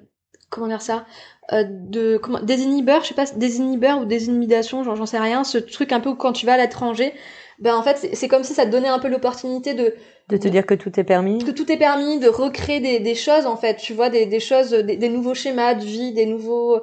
comment 0.49 0.67
dire 0.67 0.81
ça? 0.81 1.05
Euh, 1.53 1.63
de 1.67 2.17
comment 2.17 2.39
désinhibeur 2.39 3.03
je 3.03 3.09
sais 3.09 3.13
pas 3.13 3.25
désinhibeur 3.35 3.99
ou 3.99 4.05
désinhibidation 4.05 4.83
j'en 4.83 5.05
sais 5.05 5.19
rien 5.19 5.43
ce 5.43 5.57
truc 5.57 5.91
un 5.91 5.99
peu 5.99 6.09
où 6.09 6.15
quand 6.15 6.31
tu 6.31 6.45
vas 6.45 6.53
à 6.53 6.57
l'étranger 6.57 7.13
ben 7.59 7.75
en 7.75 7.83
fait 7.83 8.09
c'est 8.13 8.27
comme 8.27 8.43
si 8.43 8.53
ça 8.53 8.65
te 8.65 8.71
donnait 8.71 8.87
un 8.87 8.99
peu 8.99 9.09
l'opportunité 9.09 9.73
de 9.73 9.95
de 10.29 10.37
te 10.37 10.47
dire 10.47 10.65
que 10.65 10.75
tout 10.75 10.97
est 10.97 11.03
permis. 11.03 11.43
que 11.43 11.51
tout 11.51 11.69
est 11.69 11.77
permis 11.77 12.19
de 12.19 12.29
recréer 12.29 12.79
des, 12.79 12.99
des 12.99 13.15
choses 13.15 13.45
en 13.47 13.57
fait 13.57 13.75
tu 13.77 13.93
vois 13.93 14.09
des, 14.09 14.27
des 14.27 14.39
choses 14.39 14.69
des, 14.71 14.95
des 14.95 15.09
nouveaux 15.09 15.33
schémas 15.33 15.73
de 15.73 15.83
vie 15.83 16.13
des 16.13 16.25
nouveaux 16.25 16.79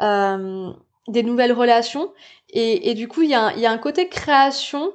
euh, 0.00 0.72
des 1.08 1.22
nouvelles 1.22 1.52
relations. 1.52 2.12
Et, 2.50 2.90
et 2.90 2.94
du 2.94 3.08
coup, 3.08 3.22
il 3.22 3.30
y 3.30 3.34
a, 3.34 3.54
y 3.56 3.66
a 3.66 3.70
un 3.70 3.78
côté 3.78 4.08
création 4.08 4.92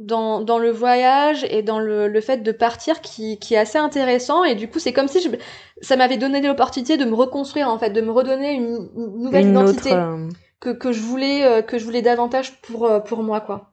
dans, 0.00 0.40
dans 0.40 0.58
le 0.58 0.70
voyage 0.70 1.46
et 1.50 1.62
dans 1.62 1.78
le, 1.78 2.08
le 2.08 2.20
fait 2.20 2.38
de 2.38 2.52
partir 2.52 3.02
qui, 3.02 3.38
qui 3.38 3.54
est 3.54 3.58
assez 3.58 3.78
intéressant. 3.78 4.42
Et 4.44 4.54
du 4.54 4.68
coup, 4.68 4.78
c'est 4.78 4.92
comme 4.92 5.08
si 5.08 5.20
je, 5.20 5.28
ça 5.82 5.96
m'avait 5.96 6.16
donné 6.16 6.40
l'opportunité 6.40 6.96
de 6.96 7.04
me 7.04 7.14
reconstruire, 7.14 7.68
en 7.68 7.78
fait, 7.78 7.90
de 7.90 8.00
me 8.00 8.10
redonner 8.10 8.54
une, 8.54 8.88
nouvelle 8.94 9.48
identité 9.48 9.92
euh, 9.92 10.28
que, 10.58 10.70
que, 10.70 10.90
je 10.90 11.00
voulais, 11.00 11.44
euh, 11.44 11.62
que 11.62 11.78
je 11.78 11.84
voulais 11.84 12.02
davantage 12.02 12.60
pour, 12.62 12.86
euh, 12.86 12.98
pour 12.98 13.22
moi, 13.22 13.40
quoi. 13.40 13.72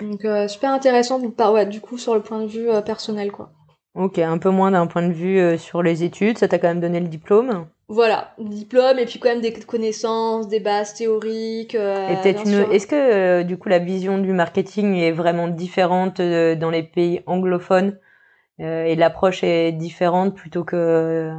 Donc, 0.00 0.26
super 0.48 0.70
intéressant, 0.70 1.20
ouais, 1.20 1.66
du 1.66 1.80
coup, 1.80 1.98
sur 1.98 2.14
le 2.14 2.20
point 2.20 2.40
de 2.40 2.46
vue 2.46 2.68
personnel, 2.84 3.30
quoi. 3.30 3.52
Ok, 3.94 4.18
un 4.18 4.38
peu 4.38 4.50
moins 4.50 4.72
d'un 4.72 4.88
point 4.88 5.06
de 5.06 5.12
vue 5.12 5.56
sur 5.56 5.84
les 5.84 6.02
études. 6.02 6.36
Ça 6.36 6.48
t'a 6.48 6.58
quand 6.58 6.66
même 6.66 6.80
donné 6.80 6.98
le 6.98 7.06
diplôme? 7.06 7.68
Voilà, 7.88 8.34
diplôme 8.38 8.98
et 8.98 9.04
puis 9.04 9.18
quand 9.18 9.28
même 9.28 9.42
des 9.42 9.52
connaissances, 9.52 10.48
des 10.48 10.60
bases 10.60 10.94
théoriques. 10.94 11.74
Euh, 11.74 12.08
Est-ce 12.08 12.86
que 12.86 12.94
euh, 12.94 13.42
du 13.44 13.58
coup 13.58 13.68
la 13.68 13.78
vision 13.78 14.18
du 14.18 14.32
marketing 14.32 14.96
est 14.96 15.12
vraiment 15.12 15.48
différente 15.48 16.20
euh, 16.20 16.54
dans 16.54 16.70
les 16.70 16.82
pays 16.82 17.20
anglophones 17.26 17.98
et 18.60 18.94
l'approche 18.94 19.42
est 19.42 19.72
différente 19.72 20.36
plutôt 20.36 20.62
que 20.62 21.32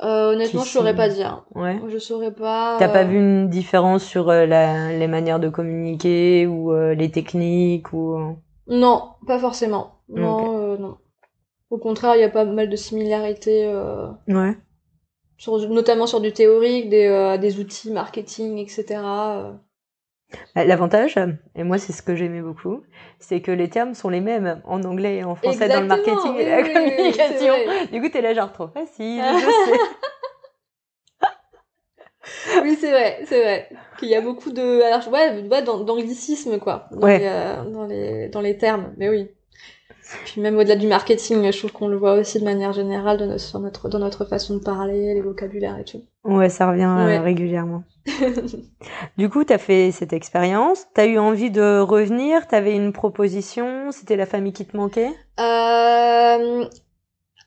honnêtement, 0.00 0.62
je 0.62 0.70
saurais 0.70 0.96
pas 0.96 1.10
dire. 1.10 1.44
Ouais. 1.54 1.78
Je 1.86 1.98
saurais 1.98 2.32
pas. 2.32 2.76
T'as 2.78 2.88
pas 2.88 3.04
vu 3.04 3.18
une 3.18 3.50
différence 3.50 4.02
sur 4.02 4.28
la, 4.28 4.90
les 4.90 5.06
manières 5.06 5.38
de 5.38 5.50
communiquer 5.50 6.46
ou 6.46 6.74
les 6.74 7.10
techniques 7.10 7.92
ou 7.92 8.38
Non, 8.68 9.10
pas 9.26 9.38
forcément. 9.38 9.98
Non, 10.08 10.78
non. 10.78 10.96
Au 11.68 11.76
contraire, 11.76 12.16
il 12.16 12.22
y 12.22 12.24
a 12.24 12.30
pas 12.30 12.46
mal 12.46 12.70
de 12.70 12.76
similarités. 12.76 13.70
Ouais 14.28 14.56
notamment 15.48 16.06
sur 16.06 16.20
du 16.20 16.32
théorique, 16.32 16.88
des, 16.88 17.06
euh, 17.06 17.36
des 17.38 17.58
outils 17.58 17.90
marketing, 17.90 18.58
etc. 18.58 19.00
Euh. 19.04 19.52
Bah, 20.54 20.64
l'avantage, 20.64 21.18
et 21.54 21.62
moi 21.62 21.76
c'est 21.76 21.92
ce 21.92 22.02
que 22.02 22.16
j'aimais 22.16 22.40
beaucoup, 22.40 22.82
c'est 23.18 23.42
que 23.42 23.50
les 23.50 23.68
termes 23.68 23.92
sont 23.92 24.08
les 24.08 24.22
mêmes 24.22 24.62
en 24.64 24.82
anglais 24.82 25.16
et 25.16 25.24
en 25.24 25.34
français 25.34 25.68
dans 25.68 25.80
le 25.80 25.86
marketing 25.86 26.36
et 26.38 26.48
la 26.48 26.62
communication. 26.62 27.54
du 27.92 28.00
coup, 28.00 28.08
t'es 28.08 28.22
là 28.22 28.32
genre 28.32 28.50
trop 28.50 28.68
facile, 28.68 29.22
je 29.40 29.50
sais. 29.50 29.78
oui, 32.62 32.78
c'est 32.80 32.90
vrai, 32.90 33.20
c'est 33.26 33.42
vrai. 33.42 33.68
Qu'il 33.98 34.08
y 34.08 34.14
a 34.14 34.22
beaucoup 34.22 34.52
de, 34.52 34.80
alors 34.82 35.06
ouais, 35.08 35.42
d'anglicisme 35.42 36.58
quoi, 36.58 36.88
dans, 36.92 37.06
les, 37.06 37.18
euh, 37.22 37.64
dans 37.64 37.84
les 37.84 38.28
dans 38.28 38.40
les 38.40 38.56
termes. 38.56 38.94
Mais 38.96 39.10
oui. 39.10 39.28
Puis 40.24 40.40
même 40.40 40.56
au-delà 40.56 40.76
du 40.76 40.86
marketing, 40.86 41.50
je 41.50 41.58
trouve 41.58 41.72
qu'on 41.72 41.88
le 41.88 41.96
voit 41.96 42.14
aussi 42.14 42.38
de 42.38 42.44
manière 42.44 42.72
générale 42.72 43.18
dans 43.18 43.26
notre, 43.26 43.58
notre, 43.58 43.88
dans 43.88 43.98
notre 43.98 44.24
façon 44.24 44.56
de 44.56 44.60
parler, 44.60 45.14
les 45.14 45.20
vocabulaires 45.20 45.78
et 45.78 45.84
tout. 45.84 46.02
Ouais, 46.24 46.48
ça 46.48 46.70
revient 46.70 46.82
euh, 46.82 47.20
régulièrement. 47.20 47.84
du 49.18 49.28
coup, 49.28 49.44
tu 49.44 49.52
as 49.52 49.58
fait 49.58 49.90
cette 49.92 50.12
expérience, 50.12 50.86
tu 50.94 51.00
as 51.00 51.06
eu 51.06 51.18
envie 51.18 51.50
de 51.50 51.80
revenir, 51.80 52.46
tu 52.46 52.54
avais 52.54 52.74
une 52.74 52.92
proposition, 52.92 53.90
c'était 53.90 54.16
la 54.16 54.26
famille 54.26 54.52
qui 54.52 54.66
te 54.66 54.76
manquait? 54.76 55.10
Euh... 55.40 56.64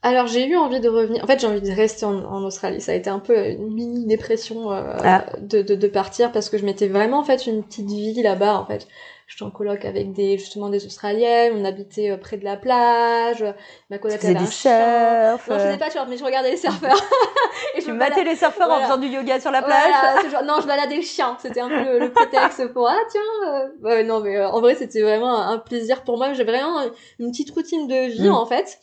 Alors 0.02 0.28
j'ai 0.28 0.46
eu 0.46 0.56
envie 0.56 0.78
de 0.78 0.88
revenir. 0.88 1.24
En 1.24 1.26
fait, 1.26 1.40
j'ai 1.40 1.48
envie 1.48 1.60
de 1.60 1.74
rester 1.74 2.06
en, 2.06 2.44
Australie. 2.44 2.80
Ça 2.80 2.92
a 2.92 2.94
été 2.94 3.10
un 3.10 3.18
peu 3.18 3.48
une 3.48 3.74
mini 3.74 4.06
dépression 4.06 4.70
euh, 4.70 4.96
ah. 5.02 5.24
de, 5.40 5.62
de, 5.62 5.74
de, 5.74 5.88
partir 5.88 6.30
parce 6.30 6.48
que 6.48 6.58
je 6.58 6.64
m'étais 6.64 6.86
vraiment 6.86 7.24
fait 7.24 7.46
une 7.46 7.64
petite 7.64 7.88
vie 7.88 8.22
là-bas. 8.22 8.56
En 8.60 8.66
fait, 8.66 8.86
j'étais 9.26 9.42
en 9.42 9.50
coloc 9.50 9.84
avec 9.84 10.12
des 10.12 10.38
justement 10.38 10.68
des 10.68 10.86
Australiennes, 10.86 11.54
on 11.56 11.64
habitait 11.64 12.10
euh, 12.10 12.16
près 12.16 12.36
de 12.36 12.44
la 12.44 12.56
plage, 12.56 13.44
ma 13.90 13.98
coloc 13.98 14.24
avait 14.24 14.36
un 14.36 14.46
surf. 14.46 15.48
Non, 15.48 15.58
je 15.58 15.64
faisais 15.64 15.78
pas 15.78 15.88
de 15.88 15.92
surf, 15.92 16.06
mais 16.08 16.16
je 16.16 16.24
regardais 16.24 16.52
les 16.52 16.56
surfeurs. 16.56 17.00
et 17.76 17.80
je 17.80 17.90
matais 17.90 18.24
les 18.24 18.36
surfeurs 18.36 18.70
en 18.70 18.82
faisant 18.82 18.98
du 18.98 19.08
yoga 19.08 19.40
sur 19.40 19.50
la 19.50 19.62
plage. 19.62 20.32
Non, 20.44 20.60
je 20.60 20.66
baladais 20.66 20.96
le 20.96 21.02
chien, 21.02 21.36
c'était 21.40 21.60
un 21.60 21.68
peu 21.68 21.98
le, 21.98 22.12
prétexte 22.12 22.72
pour 22.72 22.88
ah 22.88 22.98
tiens. 23.10 23.66
Euh... 23.84 24.02
non, 24.04 24.20
mais 24.20 24.36
euh, 24.36 24.48
en 24.48 24.60
vrai, 24.60 24.74
c'était 24.74 25.02
vraiment 25.02 25.40
un 25.40 25.58
plaisir 25.58 26.02
pour 26.04 26.18
moi. 26.18 26.32
J'avais 26.32 26.52
vraiment 26.52 26.80
une 27.18 27.30
petite 27.30 27.50
routine 27.50 27.88
de 27.88 28.08
vie 28.10 28.28
mm. 28.28 28.34
en 28.34 28.46
fait 28.46 28.78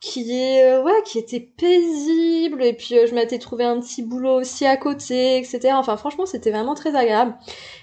qui 0.00 0.32
est 0.32 0.64
euh, 0.64 0.82
ouais 0.82 1.02
qui 1.04 1.18
était 1.18 1.40
paisible 1.40 2.62
et 2.64 2.72
puis 2.72 2.94
je 3.06 3.14
m'étais 3.14 3.38
trouvé 3.38 3.64
un 3.64 3.78
petit 3.80 4.02
boulot 4.02 4.40
aussi 4.40 4.64
à 4.64 4.78
côté 4.78 5.36
etc 5.36 5.74
enfin 5.74 5.98
franchement 5.98 6.24
c'était 6.24 6.50
vraiment 6.50 6.74
très 6.74 6.96
agréable 6.96 7.34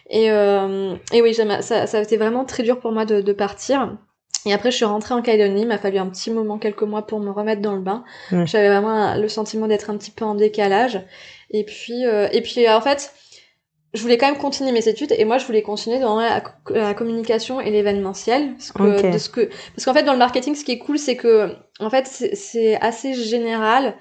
et, 0.10 0.32
euh, 0.32 0.96
et 1.14 1.22
oui, 1.22 1.34
ça, 1.34 1.62
ça 1.62 1.98
a 1.98 2.02
été 2.02 2.18
vraiment 2.18 2.46
très 2.46 2.64
dur 2.64 2.80
pour 2.80 2.92
moi 2.92 3.06
de, 3.06 3.22
de 3.22 3.34
partir. 3.34 3.98
Et 4.46 4.54
après, 4.54 4.72
je 4.72 4.78
suis 4.78 4.86
rentrée 4.86 5.14
en 5.14 5.22
Calédonie. 5.22 5.62
Il 5.62 5.68
m'a 5.68 5.78
fallu 5.78 5.98
un 5.98 6.08
petit 6.08 6.32
moment, 6.32 6.58
quelques 6.58 6.84
mois, 6.84 7.06
pour 7.06 7.20
me 7.20 7.32
remettre 7.32 7.62
dans 7.62 7.76
le 7.76 7.82
bain. 7.82 8.04
J'avais 8.46 8.70
vraiment 8.70 9.16
le 9.16 9.28
sentiment 9.28 9.68
d'être 9.68 9.90
un 9.90 9.98
petit 9.98 10.12
peu 10.12 10.24
en 10.24 10.36
décalage. 10.36 11.02
Et 11.52 11.66
puis, 11.66 12.06
euh, 12.06 12.30
et 12.32 12.42
puis, 12.42 12.70
en 12.70 12.80
fait, 12.80 13.12
je 13.94 14.02
voulais 14.02 14.18
quand 14.18 14.28
même 14.28 14.38
continuer 14.38 14.72
mes 14.72 14.88
études. 14.88 15.14
Et 15.18 15.26
moi, 15.26 15.38
je 15.38 15.46
voulais 15.46 15.62
continuer 15.62 16.00
dans 16.00 16.20
la, 16.20 16.44
la 16.70 16.94
communication 16.94 17.62
et 17.62 17.72
l'événementiel. 17.72 18.54
Parce 18.54 18.72
que, 18.72 19.14
de 19.14 19.18
ce 19.18 19.30
que, 19.30 19.50
parce 19.76 19.86
qu'en 19.86 19.94
fait, 19.94 20.04
dans 20.04 20.14
le 20.14 20.20
marketing, 20.20 20.56
ce 20.56 20.64
qui 20.64 20.72
est 20.72 20.80
cool, 20.80 21.00
c'est 21.00 21.16
que, 21.16 21.56
en 21.80 21.90
fait, 21.90 22.06
c'est 22.08 22.76
assez 22.82 23.14
général. 23.14 23.96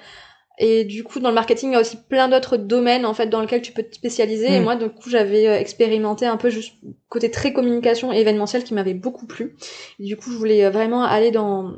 Et 0.59 0.85
du 0.85 1.05
coup, 1.05 1.21
dans 1.21 1.29
le 1.29 1.35
marketing, 1.35 1.71
il 1.71 1.73
y 1.75 1.77
a 1.77 1.81
aussi 1.81 1.99
plein 2.09 2.29
d'autres 2.29 2.57
domaines 2.57 3.05
en 3.05 3.13
fait 3.13 3.27
dans 3.27 3.43
lesquels 3.43 3.61
tu 3.61 3.73
peux 3.73 3.83
te 3.83 3.95
spécialiser. 3.95 4.55
Et 4.55 4.61
mm. 4.61 4.63
moi, 4.63 4.77
du 4.77 4.89
coup, 4.89 5.11
j'avais 5.11 5.47
euh, 5.47 5.59
expérimenté 5.59 6.25
un 6.25 6.39
peu 6.39 6.49
juste 6.49 6.75
côté 7.09 7.31
très 7.31 7.53
communication 7.53 8.13
et 8.13 8.21
événementiel 8.21 8.65
qui 8.65 8.73
m'avait 8.73 8.95
beaucoup 8.95 9.27
plu. 9.27 9.57
Et 10.01 10.05
du 10.05 10.17
coup, 10.17 10.31
je 10.31 10.37
voulais 10.37 10.65
euh, 10.65 10.71
vraiment 10.71 11.05
aller 11.05 11.31
dans 11.31 11.73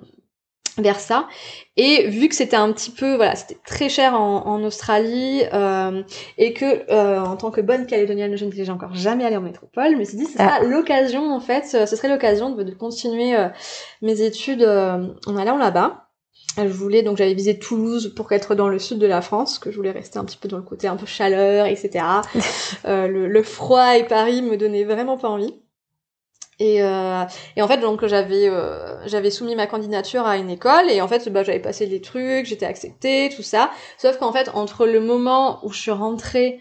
vers 0.78 1.00
ça. 1.00 1.28
Et 1.76 2.08
vu 2.08 2.28
que 2.28 2.34
c'était 2.34 2.56
un 2.56 2.72
petit 2.72 2.90
peu, 2.90 3.16
voilà, 3.16 3.36
c'était 3.36 3.58
très 3.64 3.88
cher 3.88 4.14
en, 4.14 4.46
en 4.46 4.62
Australie 4.64 5.42
euh, 5.52 6.02
et 6.36 6.52
que 6.52 6.90
euh, 6.90 7.20
en 7.20 7.36
tant 7.36 7.50
que 7.50 7.60
bonne 7.60 7.86
calédonienne, 7.86 8.36
je 8.36 8.44
ne 8.44 8.50
suis 8.50 8.70
encore 8.70 8.94
jamais 8.94 9.24
allée 9.24 9.36
en 9.36 9.42
métropole, 9.42 9.96
mais 9.96 10.04
c'est 10.04 10.16
dit, 10.16 10.26
ce 10.26 10.32
sera 10.32 10.58
ah. 10.60 10.64
l'occasion 10.64 11.32
en 11.32 11.40
fait, 11.40 11.64
ce 11.64 11.96
serait 11.96 12.08
l'occasion 12.08 12.50
de, 12.50 12.62
de, 12.62 12.74
continuer 12.74 13.36
mes 14.02 14.22
études 14.22 14.62
en 14.62 15.36
allant 15.36 15.56
là-bas. 15.56 16.08
Je 16.66 16.72
voulais 16.72 17.02
donc 17.02 17.16
j'avais 17.16 17.34
visé 17.34 17.58
Toulouse 17.58 18.12
pour 18.16 18.32
être 18.32 18.54
dans 18.54 18.68
le 18.68 18.78
sud 18.78 18.98
de 18.98 19.06
la 19.06 19.20
France, 19.20 19.58
que 19.58 19.70
je 19.70 19.76
voulais 19.76 19.92
rester 19.92 20.18
un 20.18 20.24
petit 20.24 20.36
peu 20.36 20.48
dans 20.48 20.56
le 20.56 20.62
côté 20.62 20.88
un 20.88 20.96
peu 20.96 21.06
chaleur, 21.06 21.66
etc. 21.66 22.04
euh, 22.84 23.06
le, 23.06 23.28
le, 23.28 23.42
froid 23.42 23.96
et 23.96 24.04
Paris 24.04 24.42
me 24.42 24.56
donnait 24.56 24.84
vraiment 24.84 25.16
pas 25.16 25.28
envie. 25.28 25.54
Et, 26.60 26.82
euh, 26.82 27.22
et 27.56 27.62
en 27.62 27.68
fait 27.68 27.78
donc 27.78 28.04
j'avais 28.06 28.48
euh, 28.48 29.06
j'avais 29.06 29.30
soumis 29.30 29.54
ma 29.54 29.68
candidature 29.68 30.26
à 30.26 30.38
une 30.38 30.50
école 30.50 30.90
et 30.90 31.00
en 31.00 31.06
fait 31.06 31.28
bah, 31.28 31.44
j'avais 31.44 31.60
passé 31.60 31.86
les 31.86 32.00
trucs, 32.00 32.46
j'étais 32.46 32.66
acceptée, 32.66 33.30
tout 33.34 33.42
ça. 33.42 33.70
Sauf 33.96 34.18
qu'en 34.18 34.32
fait 34.32 34.50
entre 34.54 34.86
le 34.86 35.00
moment 35.00 35.60
où 35.64 35.72
je 35.72 35.78
suis 35.78 35.90
rentrée 35.92 36.58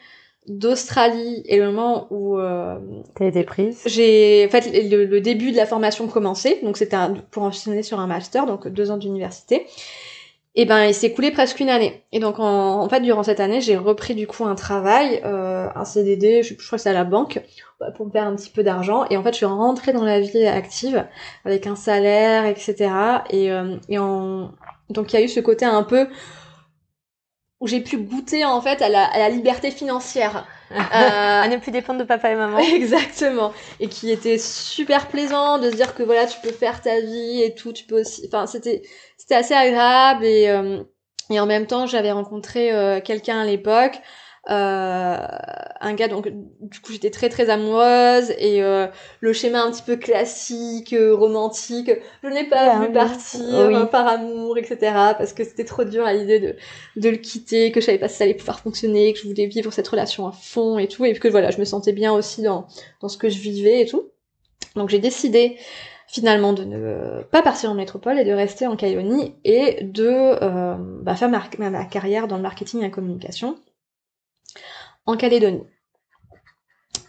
d'Australie 0.48 1.44
et 1.46 1.58
le 1.58 1.66
moment 1.72 2.08
où 2.10 2.38
euh, 2.38 2.78
t'as 3.16 3.26
été 3.26 3.44
prise. 3.44 3.82
j'ai 3.86 4.46
en 4.48 4.50
fait 4.50 4.70
le, 4.72 5.20
début 5.20 5.52
de 5.52 5.58
la 5.58 5.66
formation 5.66 6.08
commençait. 6.08 6.60
Donc 6.64 6.78
c'était 6.78 6.98
pour 7.32 7.44
enchaîner 7.44 7.82
sur 7.84 8.00
un 8.00 8.08
master 8.08 8.46
donc 8.46 8.68
deux 8.68 8.92
ans 8.92 8.98
d'université. 8.98 9.66
Et 10.56 10.66
ben 10.66 10.86
il 10.86 10.94
s'est 10.94 11.12
coulé 11.12 11.32
presque 11.32 11.60
une 11.60 11.70
année. 11.70 12.04
Et 12.12 12.20
donc 12.20 12.40
en, 12.40 12.82
en 12.82 12.90
fait 12.90 13.02
durant 13.02 13.24
cette 13.24 13.40
année 13.40 13.62
j'ai 13.62 13.78
repris 13.78 14.14
du 14.14 14.28
coup 14.28 14.46
un 14.46 14.56
travail 14.56 15.22
euh, 15.26 15.68
un 15.76 15.86
CDD 15.86 16.44
je, 16.44 16.54
je 16.58 16.66
crois 16.68 16.78
que 16.78 16.84
c'est 16.84 16.90
à 16.90 16.94
la 16.94 17.04
banque 17.04 17.42
pour 17.96 18.06
me 18.08 18.12
faire 18.12 18.26
un 18.26 18.36
petit 18.36 18.50
peu 18.50 18.64
d'argent 18.64 19.06
et 19.10 19.18
en 19.18 19.24
fait 19.24 19.32
je 19.34 19.38
suis 19.38 19.46
rentrée 19.46 19.94
dans 19.94 20.04
la 20.04 20.20
vie 20.20 20.46
active 20.46 21.06
avec 21.46 21.68
un 21.68 21.76
salaire 21.76 22.46
etc 22.46 22.90
et, 23.30 23.52
euh, 23.52 23.78
et 23.90 24.00
en 24.00 24.52
donc 24.90 25.14
il 25.14 25.20
y 25.20 25.22
a 25.22 25.26
eu 25.26 25.28
ce 25.30 25.40
côté 25.40 25.66
un 25.66 25.84
peu 25.84 26.08
où 27.60 27.68
j'ai 27.68 27.82
pu 27.82 27.98
goûter 27.98 28.46
en 28.46 28.62
fait 28.62 28.82
à 28.82 28.90
la, 28.90 29.06
à 29.06 29.18
la 29.20 29.30
liberté 29.30 29.72
financière. 29.72 30.46
euh, 30.72 30.76
à 30.94 31.48
ne 31.48 31.58
plus 31.58 31.72
dépendre 31.72 32.00
de 32.00 32.04
papa 32.06 32.30
et 32.32 32.36
maman. 32.36 32.60
Exactement. 32.76 33.52
Et 33.80 33.88
qui 33.88 34.12
était 34.12 34.38
super 34.38 35.08
plaisant 35.08 35.58
de 35.60 35.72
se 35.72 35.76
dire 35.76 35.96
que 35.96 36.04
voilà, 36.04 36.26
tu 36.28 36.40
peux 36.42 36.52
faire 36.52 36.82
ta 36.82 37.00
vie 37.00 37.42
et 37.42 37.56
tout, 37.56 37.74
tu 37.74 37.86
peux 37.86 38.02
aussi. 38.02 38.26
Enfin, 38.28 38.46
c'était 38.48 38.84
c'était 39.18 39.36
assez 39.36 39.54
agréable 39.54 40.26
et 40.26 40.50
euh, 40.50 40.84
et 41.30 41.40
en 41.40 41.46
même 41.46 41.68
temps, 41.68 41.88
j'avais 41.88 42.12
rencontré 42.12 42.72
euh, 42.74 43.02
quelqu'un 43.02 43.40
à 43.42 43.46
l'époque 43.46 44.00
euh, 44.50 45.18
un 45.82 45.94
gars 45.94 46.08
donc 46.08 46.30
du 46.30 46.80
coup 46.80 46.94
j'étais 46.94 47.10
très 47.10 47.28
très 47.28 47.50
amoureuse 47.50 48.32
et 48.38 48.64
euh, 48.64 48.88
le 49.20 49.34
schéma 49.34 49.62
un 49.62 49.72
petit 49.72 49.82
peu 49.82 49.98
classique 49.98 50.94
euh, 50.94 51.14
romantique 51.14 51.92
je 52.24 52.30
n'ai 52.30 52.46
pas 52.46 52.78
voulu 52.78 52.94
partir 52.94 53.90
par 53.90 54.08
amour 54.08 54.58
etc 54.58 54.78
parce 55.18 55.34
que 55.34 55.44
c'était 55.44 55.66
trop 55.66 55.84
dur 55.84 56.06
à 56.06 56.14
l'idée 56.14 56.40
de 56.40 56.56
de 56.96 57.10
le 57.10 57.18
quitter 57.18 57.74
que 57.74 57.82
je 57.82 57.88
savais 57.88 57.98
pas 57.98 58.08
si 58.08 58.16
ça 58.16 58.24
allait 58.24 58.36
pouvoir 58.36 58.62
fonctionner 58.62 59.12
que 59.12 59.20
je 59.20 59.28
voulais 59.28 59.48
vivre 59.48 59.74
cette 59.74 59.88
relation 59.90 60.26
à 60.26 60.32
fond 60.32 60.78
et 60.78 60.88
tout 60.88 61.04
et 61.04 61.14
que 61.14 61.28
voilà 61.28 61.52
je 61.52 61.60
me 61.60 61.66
sentais 61.66 61.92
bien 61.92 62.14
aussi 62.14 62.42
dans 62.42 62.68
dans 63.02 63.10
ce 63.10 63.18
que 63.18 63.28
je 63.28 63.40
vivais 63.40 63.82
et 63.82 63.86
tout. 63.86 64.12
Donc 64.78 64.88
j'ai 64.88 65.00
décidé 65.00 65.58
finalement 66.08 66.54
de 66.54 66.64
ne 66.64 67.22
pas 67.32 67.42
partir 67.42 67.70
en 67.70 67.74
métropole 67.74 68.18
et 68.18 68.24
de 68.24 68.32
rester 68.32 68.66
en 68.66 68.78
Calédonie 68.78 69.36
et 69.44 69.84
de 69.84 71.02
bah, 71.04 71.16
faire 71.16 71.30
ma, 71.30 71.44
ma, 71.70 71.84
carrière 71.84 72.30
dans 72.30 72.38
le 72.38 72.44
marketing 72.44 72.80
et 72.80 72.84
la 72.84 72.90
communication 72.90 73.58
en 75.08 75.18
Calédonie. 75.18 75.66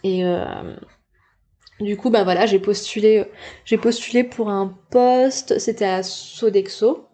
Et 0.03 0.25
euh, 0.25 0.75
du 1.79 1.97
coup, 1.97 2.09
bah 2.09 2.23
voilà, 2.23 2.45
j'ai 2.45 2.59
postulé, 2.59 3.29
j'ai 3.65 3.77
postulé 3.77 4.23
pour 4.23 4.49
un 4.49 4.75
poste, 4.89 5.59
c'était 5.59 5.85
à 5.85 6.01
Sodexo. 6.03 7.05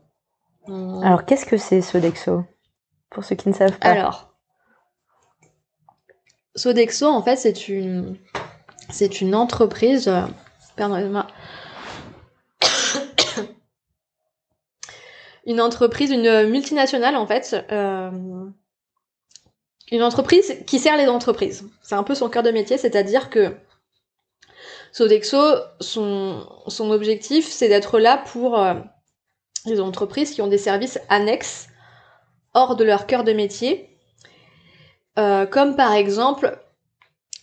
Alors, 0.67 1.25
qu'est-ce 1.25 1.45
que 1.45 1.57
c'est 1.57 1.81
Sodexo? 1.81 2.43
Pour 3.09 3.23
ceux 3.23 3.35
qui 3.35 3.49
ne 3.49 3.53
savent 3.53 3.77
pas. 3.77 3.89
Alors, 3.89 4.35
Sodexo, 6.55 7.07
en 7.07 7.21
fait, 7.21 7.35
c'est 7.35 7.67
une, 7.67 8.17
c'est 8.89 9.21
une 9.21 9.35
entreprise. 9.35 10.07
Euh, 10.07 10.21
pardonnez-moi. 10.75 11.27
une 15.45 15.61
entreprise, 15.61 16.11
une 16.11 16.49
multinationale, 16.49 17.15
en 17.15 17.27
fait. 17.27 17.55
Euh, 17.71 18.49
une 19.91 20.03
entreprise 20.03 20.55
qui 20.65 20.79
sert 20.79 20.97
les 20.97 21.07
entreprises. 21.07 21.63
C'est 21.81 21.95
un 21.95 22.03
peu 22.03 22.15
son 22.15 22.29
cœur 22.29 22.43
de 22.43 22.51
métier, 22.51 22.77
c'est-à-dire 22.77 23.29
que 23.29 23.55
Sodexo, 24.91 25.41
son, 25.79 26.47
objectif, 26.79 27.47
c'est 27.51 27.67
d'être 27.67 27.99
là 27.99 28.23
pour 28.31 28.57
euh, 28.57 28.75
les 29.65 29.79
entreprises 29.81 30.31
qui 30.31 30.41
ont 30.41 30.47
des 30.47 30.57
services 30.57 30.99
annexes 31.09 31.67
hors 32.53 32.75
de 32.75 32.83
leur 32.83 33.05
cœur 33.05 33.23
de 33.23 33.33
métier, 33.33 33.99
euh, 35.19 35.45
comme 35.45 35.75
par 35.75 35.93
exemple 35.93 36.57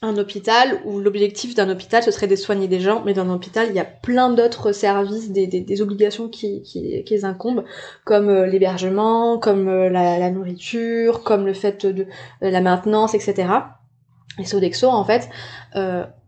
un 0.03 0.19
hôpital 0.19 0.81
où 0.85 0.99
l'objectif 0.99 1.55
d'un 1.55 1.71
hôpital 1.71 2.03
ce 2.03 2.11
serait 2.11 2.27
de 2.27 2.35
soigner 2.35 2.67
des 2.67 2.81
gens, 2.81 3.03
mais 3.07 3.15
dans 3.15 3.23
un 3.23 3.35
hôpital 3.35 3.69
il 3.71 3.75
y 3.75 3.79
a 3.79 3.85
plein 3.85 4.31
d'autres 4.31 4.73
services, 4.73 5.31
des, 5.31 5.47
des, 5.47 5.61
des, 5.61 5.81
obligations 5.81 6.29
qui, 6.29 6.63
qui, 6.63 7.05
qui 7.05 7.15
les 7.15 7.25
incombent, 7.25 7.65
comme 8.05 8.29
euh, 8.29 8.47
l'hébergement, 8.47 9.39
comme 9.39 9.69
euh, 9.69 9.89
la, 9.89 10.19
la, 10.19 10.31
nourriture, 10.31 11.23
comme 11.23 11.47
le 11.47 11.55
fait 11.55 11.87
de, 11.87 12.07
euh, 12.43 12.51
la 12.51 12.61
maintenance, 12.61 13.15
etc. 13.15 13.49
Et 14.39 14.45
Sodexo 14.45 14.89
en 14.89 15.05
fait 15.05 15.29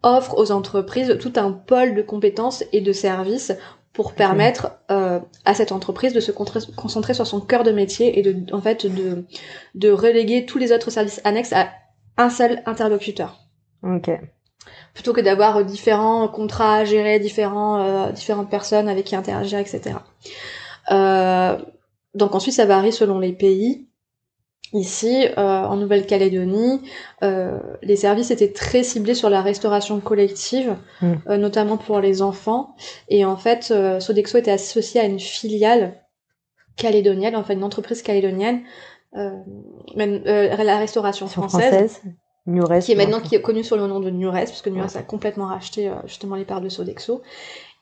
offre 0.02 0.37
aux 0.37 0.52
entreprises 0.52 1.16
tout 1.19 1.33
un 1.37 1.50
pôle 1.50 1.95
de 1.95 2.02
compétences 2.02 2.62
et 2.73 2.83
de 2.83 2.93
services 2.93 3.52
pour 3.95 4.12
permettre 4.12 4.73
à 4.88 5.54
cette 5.54 5.73
entreprise 5.73 6.12
de 6.12 6.21
se 6.21 6.31
concentrer 6.31 7.14
sur 7.14 7.26
son 7.26 7.40
cœur 7.40 7.62
de 7.62 7.71
métier 7.71 8.19
et 8.19 8.23
de 8.23 8.37
en 8.52 8.61
fait 8.61 8.85
de 8.87 9.25
de 9.75 9.90
reléguer 9.90 10.45
tous 10.45 10.59
les 10.59 10.71
autres 10.73 10.90
services 10.90 11.23
annexes 11.25 11.54
à 11.54 11.71
un 12.19 12.28
seul 12.28 12.62
interlocuteur. 12.66 13.44
Ok. 13.85 14.11
Plutôt 14.95 15.12
que 15.12 15.21
d'avoir 15.21 15.64
différents 15.64 16.26
contrats 16.29 16.76
à 16.76 16.85
gérer, 16.85 17.19
différents, 17.19 17.81
euh, 17.81 18.12
différentes 18.12 18.49
personnes 18.50 18.88
avec 18.88 19.05
qui 19.05 19.14
interagir, 19.17 19.59
etc. 19.59 19.97
Euh, 20.91 21.59
donc 22.14 22.35
ensuite, 22.35 22.55
ça 22.55 22.64
varie 22.64 22.93
selon 22.93 23.19
les 23.19 23.33
pays. 23.33 23.87
Ici, 24.73 25.26
euh, 25.37 25.64
en 25.64 25.76
Nouvelle-Calédonie, 25.76 26.81
euh, 27.23 27.59
les 27.83 27.95
services 27.97 28.31
étaient 28.33 28.53
très 28.53 28.83
ciblés 28.83 29.14
sur 29.14 29.31
la 29.31 29.41
restauration 29.43 30.00
collective, 30.00 30.76
Mm. 31.00 31.12
euh, 31.29 31.37
notamment 31.37 31.76
pour 31.76 32.00
les 32.00 32.23
enfants. 32.23 32.75
Et 33.09 33.25
en 33.25 33.37
fait, 33.37 33.69
euh, 33.71 34.00
Sodexo 34.00 34.38
était 34.38 34.50
associé 34.50 35.00
à 35.00 35.05
une 35.05 35.21
filiale 35.21 36.00
calédonienne, 36.76 37.37
enfin 37.37 37.55
une 37.55 37.62
entreprise 37.62 38.03
calédonienne, 38.03 38.62
euh, 39.17 39.31
même 39.95 40.23
euh, 40.26 40.57
la 40.57 40.79
restauration 40.79 41.29
française. 41.29 42.00
Nures, 42.47 42.79
qui 42.81 42.93
est 42.93 42.95
maintenant 42.95 43.21
qui 43.21 43.35
est 43.35 43.41
connue 43.41 43.65
sous 43.65 43.77
le 43.77 43.87
nom 43.87 44.01
de 44.01 44.11
Nures, 44.11 44.35
puisque 44.47 44.69
Nures 44.69 44.97
a 44.97 45.03
complètement 45.03 45.47
racheté 45.47 45.89
euh, 45.89 45.95
justement 46.07 46.37
les 46.37 46.45
parts 46.45 46.61
de 46.61 46.69
Sodexo. 46.69 47.23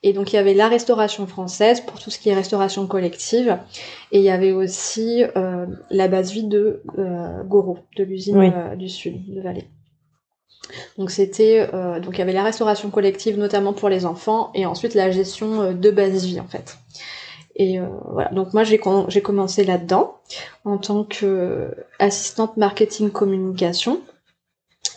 Et 0.05 0.13
donc 0.13 0.33
il 0.33 0.37
y 0.37 0.39
avait 0.39 0.55
la 0.55 0.69
restauration 0.69 1.27
française 1.29 1.81
pour 1.81 2.01
tout 2.01 2.11
ce 2.11 2.19
qui 2.19 2.29
est 2.29 2.35
restauration 2.35 2.87
collective, 2.87 3.59
et 4.11 4.19
il 4.19 4.25
y 4.25 4.31
avait 4.31 4.53
aussi 4.53 5.25
euh, 5.37 5.67
la 5.91 6.09
base 6.09 6.33
vide 6.33 6.49
de 6.49 6.83
euh, 6.99 7.43
Goro, 7.45 7.79
de 7.97 8.05
l'usine 8.05 8.37
Oui. 8.37 8.51
euh, 8.55 8.75
du 8.75 8.89
sud 8.89 9.35
de 9.35 9.41
Valais. 9.41 9.69
Donc 10.97 11.11
c'était 11.11 11.69
euh, 11.75 12.01
donc 12.01 12.15
il 12.15 12.19
y 12.19 12.23
avait 12.23 12.33
la 12.33 12.45
restauration 12.45 12.91
collective 12.91 13.39
notamment 13.39 13.73
pour 13.73 13.89
les 13.89 14.07
enfants, 14.07 14.51
et 14.55 14.67
ensuite 14.67 14.95
la 14.95 15.11
gestion 15.11 15.63
euh, 15.63 15.73
de 15.73 15.91
base 15.91 16.25
vie 16.25 16.41
en 16.41 16.47
fait. 16.47 16.79
Et 17.55 17.79
euh, 17.79 17.87
voilà, 18.11 18.31
donc 18.31 18.55
moi 18.55 18.65
j'ai 18.65 18.79
com- 18.79 19.05
j'ai 19.09 19.23
commencé 19.23 19.65
là-dedans 19.65 20.17
en 20.65 20.79
tant 20.79 21.05
que 21.05 21.69
assistante 21.99 22.57
marketing 22.57 23.11
communication. 23.11 24.01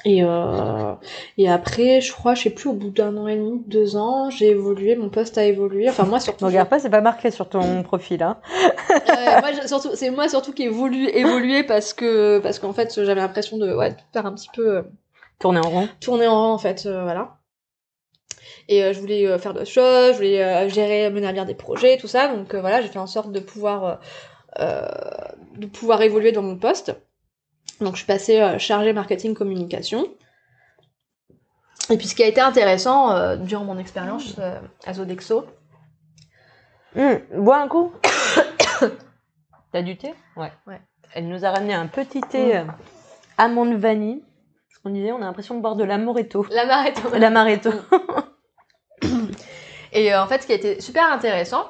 Et, 0.07 0.24
euh, 0.24 0.93
et 1.39 1.50
après, 1.50 2.00
je 2.00 2.13
crois, 2.13 2.35
je 2.35 2.43
sais 2.43 2.50
plus, 2.51 2.69
au 2.69 2.74
bout 2.74 2.91
d'un 2.91 3.17
an 3.17 3.27
et 3.27 3.35
demi, 3.35 3.63
deux 3.65 3.97
ans, 3.97 4.29
j'ai 4.29 4.50
évolué, 4.50 4.95
mon 4.95 5.09
poste 5.09 5.39
a 5.39 5.45
évolué. 5.45 5.89
Enfin, 5.89 6.03
moi 6.03 6.19
surtout. 6.19 6.45
Ne 6.45 6.50
regarde 6.51 6.69
pas, 6.69 6.77
c'est 6.77 6.91
pas 6.91 7.01
marqué 7.01 7.31
sur 7.31 7.50
ton 7.50 7.81
profil. 7.83 8.21
Hein. 8.21 8.38
Euh, 8.91 9.39
moi, 9.41 9.50
surtout, 9.65 9.89
c'est 9.95 10.12
moi 10.12 10.29
surtout 10.29 10.53
qui 10.53 10.63
ai 10.63 10.69
voulu 10.69 11.09
évoluer 11.09 11.63
parce 11.63 11.93
que, 11.93 12.38
parce 12.38 12.59
qu'en 12.59 12.71
fait, 12.71 12.93
j'avais 13.03 13.19
l'impression 13.19 13.57
de, 13.57 13.74
ouais, 13.74 13.91
de 13.91 13.95
faire 14.13 14.27
un 14.27 14.35
petit 14.35 14.50
peu 14.53 14.77
euh, 14.77 14.81
Tourner 15.39 15.59
en 15.59 15.69
rond. 15.69 15.89
tourner 16.00 16.27
en 16.27 16.39
rond, 16.39 16.53
en 16.53 16.59
fait, 16.59 16.85
euh, 16.85 17.01
voilà. 17.01 17.39
Et 18.69 18.83
euh, 18.83 18.93
je 18.93 19.00
voulais 19.00 19.38
faire 19.39 19.55
d'autres 19.55 19.65
choses, 19.65 20.12
je 20.12 20.17
voulais 20.17 20.69
gérer, 20.69 21.09
mener 21.09 21.27
à 21.27 21.33
bien 21.33 21.45
des 21.45 21.55
projets, 21.55 21.97
tout 21.97 22.07
ça. 22.07 22.27
Donc 22.27 22.53
voilà, 22.53 22.83
j'ai 22.83 22.89
fait 22.89 23.00
en 23.00 23.07
sorte 23.07 23.31
de 23.31 23.39
pouvoir, 23.39 24.00
de 24.59 25.65
pouvoir 25.65 26.03
évoluer 26.03 26.31
dans 26.31 26.43
mon 26.43 26.57
poste. 26.57 26.95
Donc 27.82 27.94
je 27.94 27.98
suis 27.98 28.05
passée 28.05 28.39
euh, 28.41 28.58
chargée 28.58 28.94
marketing 28.94 29.34
communication. 29.34 30.08
Et 31.89 31.98
puis 31.98 32.08
ce 32.08 32.15
qui 32.15 32.24
a 32.24 32.27
été 32.27 32.41
intéressant 32.41 33.12
euh, 33.12 33.36
durant 33.36 33.65
mon 33.65 33.77
expérience 33.77 34.36
euh, 34.39 34.60
à 34.86 34.94
Sodexo, 34.94 35.46
Hum, 36.98 37.20
bois 37.38 37.58
un 37.62 37.67
coup. 37.67 37.91
T'as 39.74 39.82
du 39.82 39.98
thé? 39.98 40.13
Ouais. 40.38 40.51
Ouais. 40.65 40.79
Elle 41.13 41.27
nous 41.27 41.44
a 41.44 41.51
ramené 41.51 41.74
un 41.74 41.88
petit 41.88 42.22
thé 42.22 42.53
Mm. 42.53 42.58
euh, 42.58 42.63
amande 43.38 43.74
vanille. 43.75 44.24
Ce 44.74 44.79
qu'on 44.79 44.91
disait, 44.91 45.12
on 45.12 45.17
a 45.17 45.25
l'impression 45.25 45.55
de 45.55 45.62
boire 45.62 45.75
de 45.75 45.84
l'amaretto. 45.84 46.46
la 46.51 46.65
Maréto. 46.65 47.01
L'amaretto. 47.17 47.70
Et 49.91 50.13
euh, 50.13 50.24
en 50.24 50.27
fait, 50.27 50.41
ce 50.41 50.48
qui 50.48 50.53
a 50.53 50.55
été 50.55 50.79
super 50.82 51.12
intéressant, 51.12 51.70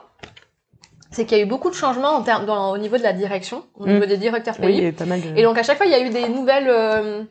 c'est 1.16 1.26
qu'il 1.26 1.38
y 1.38 1.42
a 1.42 1.44
eu 1.44 1.48
beaucoup 1.48 1.70
de 1.70 1.76
changements 1.76 2.12
en 2.12 2.22
termes, 2.24 2.46
dans, 2.46 2.72
au 2.72 2.78
niveau 2.78 2.98
de 2.98 3.04
la 3.04 3.14
direction, 3.14 3.64
au 3.76 3.86
Mm. 3.88 3.94
niveau 3.94 4.06
des 4.06 4.18
directeurs 4.18 4.56
Oui, 4.60 4.66
pays. 4.68 4.86
a 4.86 4.90
eu 4.90 4.94
pas 4.94 5.06
mal 5.06 5.22
de. 5.22 5.30
Et 5.38 5.44
donc 5.44 5.58
à 5.58 5.64
chaque 5.64 5.78
fois, 5.78 5.86
il 5.86 5.92
y 5.92 5.96
a 5.96 6.02
eu 6.06 6.10
des 6.10 6.28
nouvelles, 6.30 6.68
euh, 6.70 7.24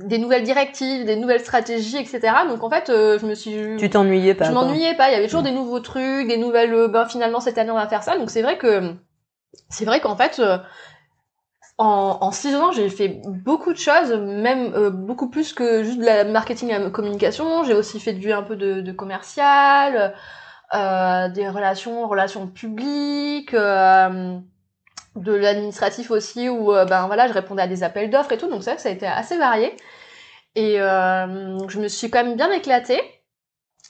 des 0.00 0.18
nouvelles 0.18 0.44
directives, 0.44 1.04
des 1.04 1.16
nouvelles 1.16 1.40
stratégies, 1.40 1.96
etc. 1.98 2.20
Donc 2.48 2.62
en 2.62 2.70
fait, 2.70 2.88
euh, 2.90 3.18
je 3.18 3.26
me 3.26 3.34
suis, 3.34 3.76
Tu 3.78 3.90
t'ennuyais 3.90 4.34
pas 4.34 4.44
je 4.44 4.52
m'ennuyais 4.52 4.94
pas. 4.94 5.08
Il 5.10 5.12
y 5.12 5.16
avait 5.16 5.26
toujours 5.26 5.42
des 5.42 5.50
nouveaux 5.50 5.80
trucs, 5.80 6.28
des 6.28 6.36
nouvelles. 6.38 6.72
euh, 6.74 6.88
ben 6.88 7.06
finalement 7.06 7.40
cette 7.40 7.58
année 7.58 7.70
on 7.70 7.74
va 7.74 7.88
faire 7.88 8.02
ça. 8.02 8.16
Donc 8.18 8.30
c'est 8.30 8.42
vrai 8.42 8.56
que, 8.58 8.94
c'est 9.68 9.84
vrai 9.84 10.00
qu'en 10.00 10.16
fait. 10.16 10.38
euh, 10.38 10.58
en, 11.78 12.18
en 12.20 12.30
six 12.30 12.54
ans, 12.56 12.72
j'ai 12.72 12.90
fait 12.90 13.22
beaucoup 13.26 13.72
de 13.72 13.78
choses, 13.78 14.12
même 14.12 14.74
euh, 14.74 14.90
beaucoup 14.90 15.30
plus 15.30 15.54
que 15.54 15.82
juste 15.82 15.98
de 15.98 16.04
la 16.04 16.24
marketing 16.24 16.68
et 16.68 16.78
la 16.78 16.90
communication. 16.90 17.64
J'ai 17.64 17.72
aussi 17.72 17.98
fait 18.00 18.12
du 18.12 18.30
un 18.32 18.42
peu 18.42 18.54
de, 18.56 18.82
de 18.82 18.92
commercial, 18.92 20.14
des 20.72 21.48
relations, 21.48 22.08
relations 22.08 22.46
publiques, 22.46 23.54
euh, 23.54 24.38
de 25.16 25.32
l'administratif 25.32 26.10
aussi, 26.10 26.48
où 26.48 26.72
euh, 26.72 26.84
ben 26.84 27.06
voilà, 27.06 27.28
je 27.28 27.32
répondais 27.32 27.62
à 27.62 27.66
des 27.66 27.82
appels 27.82 28.10
d'offres 28.10 28.32
et 28.32 28.38
tout. 28.38 28.48
Donc 28.48 28.62
c'est 28.62 28.78
ça 28.78 28.88
a 28.88 28.92
été 28.92 29.06
assez 29.06 29.36
varié. 29.36 29.74
Et 30.54 30.80
euh, 30.80 31.68
je 31.68 31.80
me 31.80 31.88
suis 31.88 32.10
quand 32.10 32.24
même 32.24 32.36
bien 32.36 32.50
éclatée. 32.52 33.00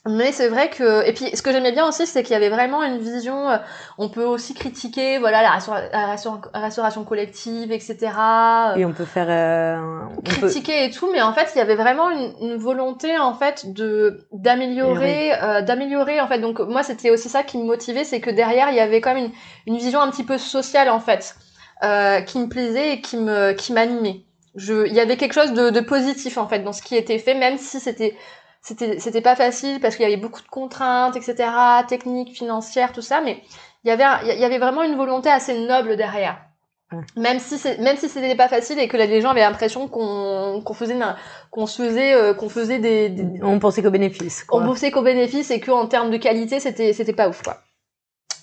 Mais 0.08 0.32
c'est 0.32 0.48
vrai 0.48 0.70
que 0.70 1.06
et 1.06 1.12
puis 1.12 1.26
ce 1.36 1.42
que 1.42 1.52
j'aimais 1.52 1.72
bien 1.72 1.86
aussi 1.86 2.06
c'est 2.06 2.22
qu'il 2.22 2.32
y 2.32 2.36
avait 2.36 2.48
vraiment 2.48 2.82
une 2.82 2.96
vision 2.98 3.50
euh, 3.50 3.58
on 3.98 4.08
peut 4.08 4.24
aussi 4.24 4.54
critiquer 4.54 5.18
voilà 5.18 5.42
la, 5.42 5.50
restaura- 5.50 5.90
la 5.92 6.14
restaura- 6.14 6.40
restauration 6.54 7.04
collective 7.04 7.70
etc 7.70 8.08
euh, 8.16 8.76
Et 8.76 8.86
on 8.86 8.94
peut 8.94 9.04
faire. 9.04 9.26
euh, 9.28 10.06
peut- 10.24 10.46
critiquer 10.48 10.86
et 10.86 10.90
tout 10.90 11.10
mais 11.12 11.20
en 11.20 11.34
fait 11.34 11.50
il 11.54 11.58
y 11.58 11.60
avait 11.60 11.74
vraiment 11.74 12.08
une, 12.08 12.32
une 12.40 12.56
volonté 12.56 13.18
en 13.18 13.34
fait 13.34 13.74
de 13.74 14.26
d'améliorer 14.32 15.32
euh, 15.42 15.60
d'améliorer 15.62 16.18
en 16.20 16.28
fait 16.28 16.38
donc 16.38 16.60
moi 16.60 16.82
c'était 16.82 17.10
aussi 17.10 17.28
ça 17.28 17.42
qui 17.42 17.58
me 17.58 17.64
motivait 17.64 18.04
c'est 18.04 18.20
que 18.20 18.30
derrière 18.30 18.70
il 18.70 18.76
y 18.76 18.80
avait 18.80 19.02
quand 19.02 19.12
même 19.14 19.24
une, 19.26 19.32
une 19.66 19.76
vision 19.76 20.00
un 20.00 20.10
petit 20.10 20.24
peu 20.24 20.38
sociale 20.38 20.88
en 20.88 21.00
fait 21.00 21.34
euh, 21.84 22.22
qui 22.22 22.38
me 22.38 22.48
plaisait 22.48 22.94
et 22.94 23.00
qui 23.02 23.18
me 23.18 23.52
qui 23.52 23.74
m'animait 23.74 24.24
je 24.56 24.86
il 24.86 24.94
y 24.94 25.00
avait 25.00 25.16
quelque 25.18 25.34
chose 25.34 25.52
de, 25.52 25.68
de 25.70 25.80
positif 25.80 26.38
en 26.38 26.48
fait 26.48 26.60
dans 26.60 26.72
ce 26.72 26.80
qui 26.82 26.96
était 26.96 27.18
fait 27.18 27.34
même 27.34 27.58
si 27.58 27.78
c'était 27.80 28.16
c'était 28.62 28.98
c'était 28.98 29.20
pas 29.22 29.36
facile 29.36 29.80
parce 29.80 29.96
qu'il 29.96 30.04
y 30.04 30.12
avait 30.12 30.20
beaucoup 30.20 30.42
de 30.42 30.48
contraintes 30.48 31.16
etc 31.16 31.48
techniques 31.88 32.34
financières 32.36 32.92
tout 32.92 33.02
ça 33.02 33.20
mais 33.20 33.42
il 33.84 33.88
y 33.88 33.90
avait 33.90 34.04
il 34.34 34.38
y 34.40 34.44
avait 34.44 34.58
vraiment 34.58 34.82
une 34.82 34.96
volonté 34.96 35.30
assez 35.30 35.58
noble 35.66 35.96
derrière 35.96 36.38
Ouais. 36.92 37.04
même 37.14 37.38
si 37.38 37.56
c'est 37.56 37.78
même 37.78 37.96
si 37.96 38.08
c'était 38.08 38.34
pas 38.34 38.48
facile 38.48 38.80
et 38.80 38.88
que 38.88 38.96
là, 38.96 39.06
les 39.06 39.20
gens 39.20 39.30
avaient 39.30 39.42
l'impression 39.42 39.86
qu'on 39.86 40.60
qu'on 40.64 40.74
faisait 40.74 40.98
qu'on 41.52 41.68
faisait 41.68 42.14
euh, 42.14 42.34
qu'on 42.34 42.48
faisait 42.48 42.80
des, 42.80 43.08
des- 43.08 43.40
On 43.44 43.60
pensait 43.60 43.80
qu'au 43.80 43.92
bénéfice. 43.92 44.44
on 44.50 44.64
bossait 44.64 44.90
qu'aux 44.90 45.02
bénéfices 45.02 45.52
et 45.52 45.60
qu'en 45.60 45.86
termes 45.86 46.10
de 46.10 46.16
qualité 46.16 46.58
c'était 46.58 46.92
c'était 46.92 47.12
pas 47.12 47.28
ouf 47.28 47.42
quoi 47.44 47.58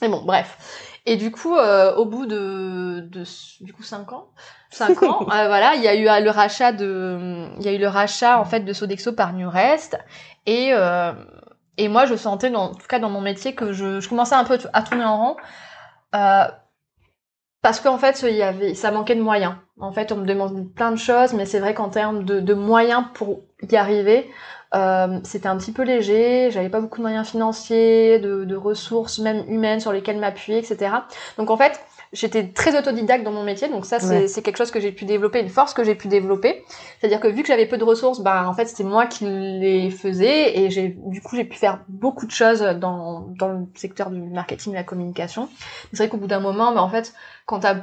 mais 0.01 0.08
bon 0.08 0.21
bref 0.23 0.95
et 1.06 1.17
du 1.17 1.30
coup 1.30 1.58
euh, 1.58 1.93
au 1.97 2.06
bout 2.06 2.25
de, 2.25 3.01
de 3.12 3.23
du 3.60 3.73
coup 3.73 3.84
cinq 3.84 4.13
ans 4.13 4.30
cinq 4.69 5.03
ans. 5.03 5.25
Euh, 5.27 5.47
voilà 5.47 5.75
il 5.75 5.82
y 5.82 5.88
a 5.88 5.95
eu 5.95 6.08
euh, 6.08 6.19
le 6.19 6.30
rachat 6.30 6.71
de 6.71 7.47
il 7.60 7.65
y 7.65 7.67
a 7.67 7.73
eu 7.73 7.77
le 7.77 7.88
rachat 7.88 8.39
en 8.39 8.45
fait 8.45 8.62
de 8.62 8.73
Sodexo 8.73 9.13
par 9.13 9.34
Nurest 9.34 9.97
et 10.45 10.69
euh, 10.73 11.13
et 11.77 11.88
moi 11.88 12.06
je 12.06 12.15
sentais 12.15 12.49
dans, 12.49 12.71
en 12.71 12.73
tout 12.73 12.88
cas 12.88 12.99
dans 12.99 13.10
mon 13.10 13.21
métier 13.21 13.53
que 13.53 13.71
je, 13.71 13.99
je 13.99 14.10
commençais 14.10 14.36
un 14.36 14.43
peu 14.43 14.58
à 14.73 14.82
tourner 14.82 15.06
en 15.06 15.17
rond. 15.17 15.38
Euh, 16.15 16.45
parce 17.62 17.80
qu'en 17.80 17.97
fait 17.97 18.23
il 18.23 18.36
y 18.36 18.43
avait 18.43 18.73
ça 18.73 18.91
manquait 18.91 19.15
de 19.15 19.21
moyens. 19.21 19.56
En 19.80 19.91
fait 19.91 20.12
on 20.12 20.17
me 20.17 20.25
demande 20.25 20.73
plein 20.73 20.91
de 20.91 20.97
choses 20.97 21.34
mais 21.34 21.45
c'est 21.45 21.60
vrai 21.60 21.73
qu'en 21.73 21.89
termes 21.89 22.23
de, 22.23 22.39
de 22.39 22.53
moyens 22.53 23.03
pour 23.13 23.41
y 23.69 23.75
arriver 23.75 24.30
euh, 24.75 25.19
c'était 25.23 25.47
un 25.47 25.58
petit 25.58 25.71
peu 25.71 25.84
léger, 25.84 26.49
j'avais 26.51 26.69
pas 26.69 26.82
beaucoup 26.82 26.97
de 26.97 27.03
moyens 27.03 27.27
financiers, 27.27 28.19
de, 28.19 28.43
de 28.43 28.56
ressources 28.56 29.19
même 29.19 29.43
humaines 29.47 29.80
sur 29.80 29.93
lesquelles 29.93 30.19
m'appuyer, 30.19 30.60
etc. 30.60 30.91
Donc 31.38 31.49
en 31.49 31.58
fait, 31.58 31.80
j'étais 32.13 32.48
très 32.52 32.78
autodidacte 32.78 33.24
dans 33.24 33.32
mon 33.32 33.43
métier, 33.43 33.67
donc 33.70 33.86
ça 33.86 34.00
c'est 34.00 34.24
Ouais. 34.24 34.41
quelque 34.43 34.58
chose 34.58 34.72
que 34.72 34.80
j'ai 34.80 34.91
pu 34.91 35.06
développer, 35.06 35.39
une 35.39 35.50
force 35.50 35.74
que 35.74 35.84
j'ai 35.84 35.96
pu 35.96 36.08
développer. 36.08 36.63
C'est-à-dire 37.00 37.20
que 37.20 37.28
vu 37.28 37.41
que 37.41 37.48
j'avais 37.48 37.65
peu 37.65 37.78
de 37.78 37.84
ressources, 37.84 38.22
ben 38.22 38.46
en 38.46 38.54
fait 38.54 38.65
c'était 38.65 38.84
moi 38.84 39.06
qui 39.06 39.26
les 39.26 39.89
faisais 39.89 40.58
et 40.60 40.70
j'ai 40.70 40.98
du 40.98 41.22
coup 41.22 41.36
j'ai 41.36 41.46
pu 41.46 41.58
faire 41.58 41.82
beaucoup 41.88 42.26
de 42.26 42.32
choses 42.32 42.62
dans, 42.62 43.28
dans 43.38 43.50
le 43.50 43.65
secteur 43.76 44.10
du 44.10 44.22
marketing, 44.22 44.74
de 44.74 44.78
la 44.78 44.84
communication. 44.84 45.50
C'est 45.91 45.98
vrai 45.98 46.10
qu'au 46.10 46.17
bout 46.17 46.28
d'un 46.28 46.39
moment, 46.39 46.72
ben 46.74 46.82
en 46.82 46.89
fait 46.89 47.13
quand 47.46 47.60
t'as 47.60 47.78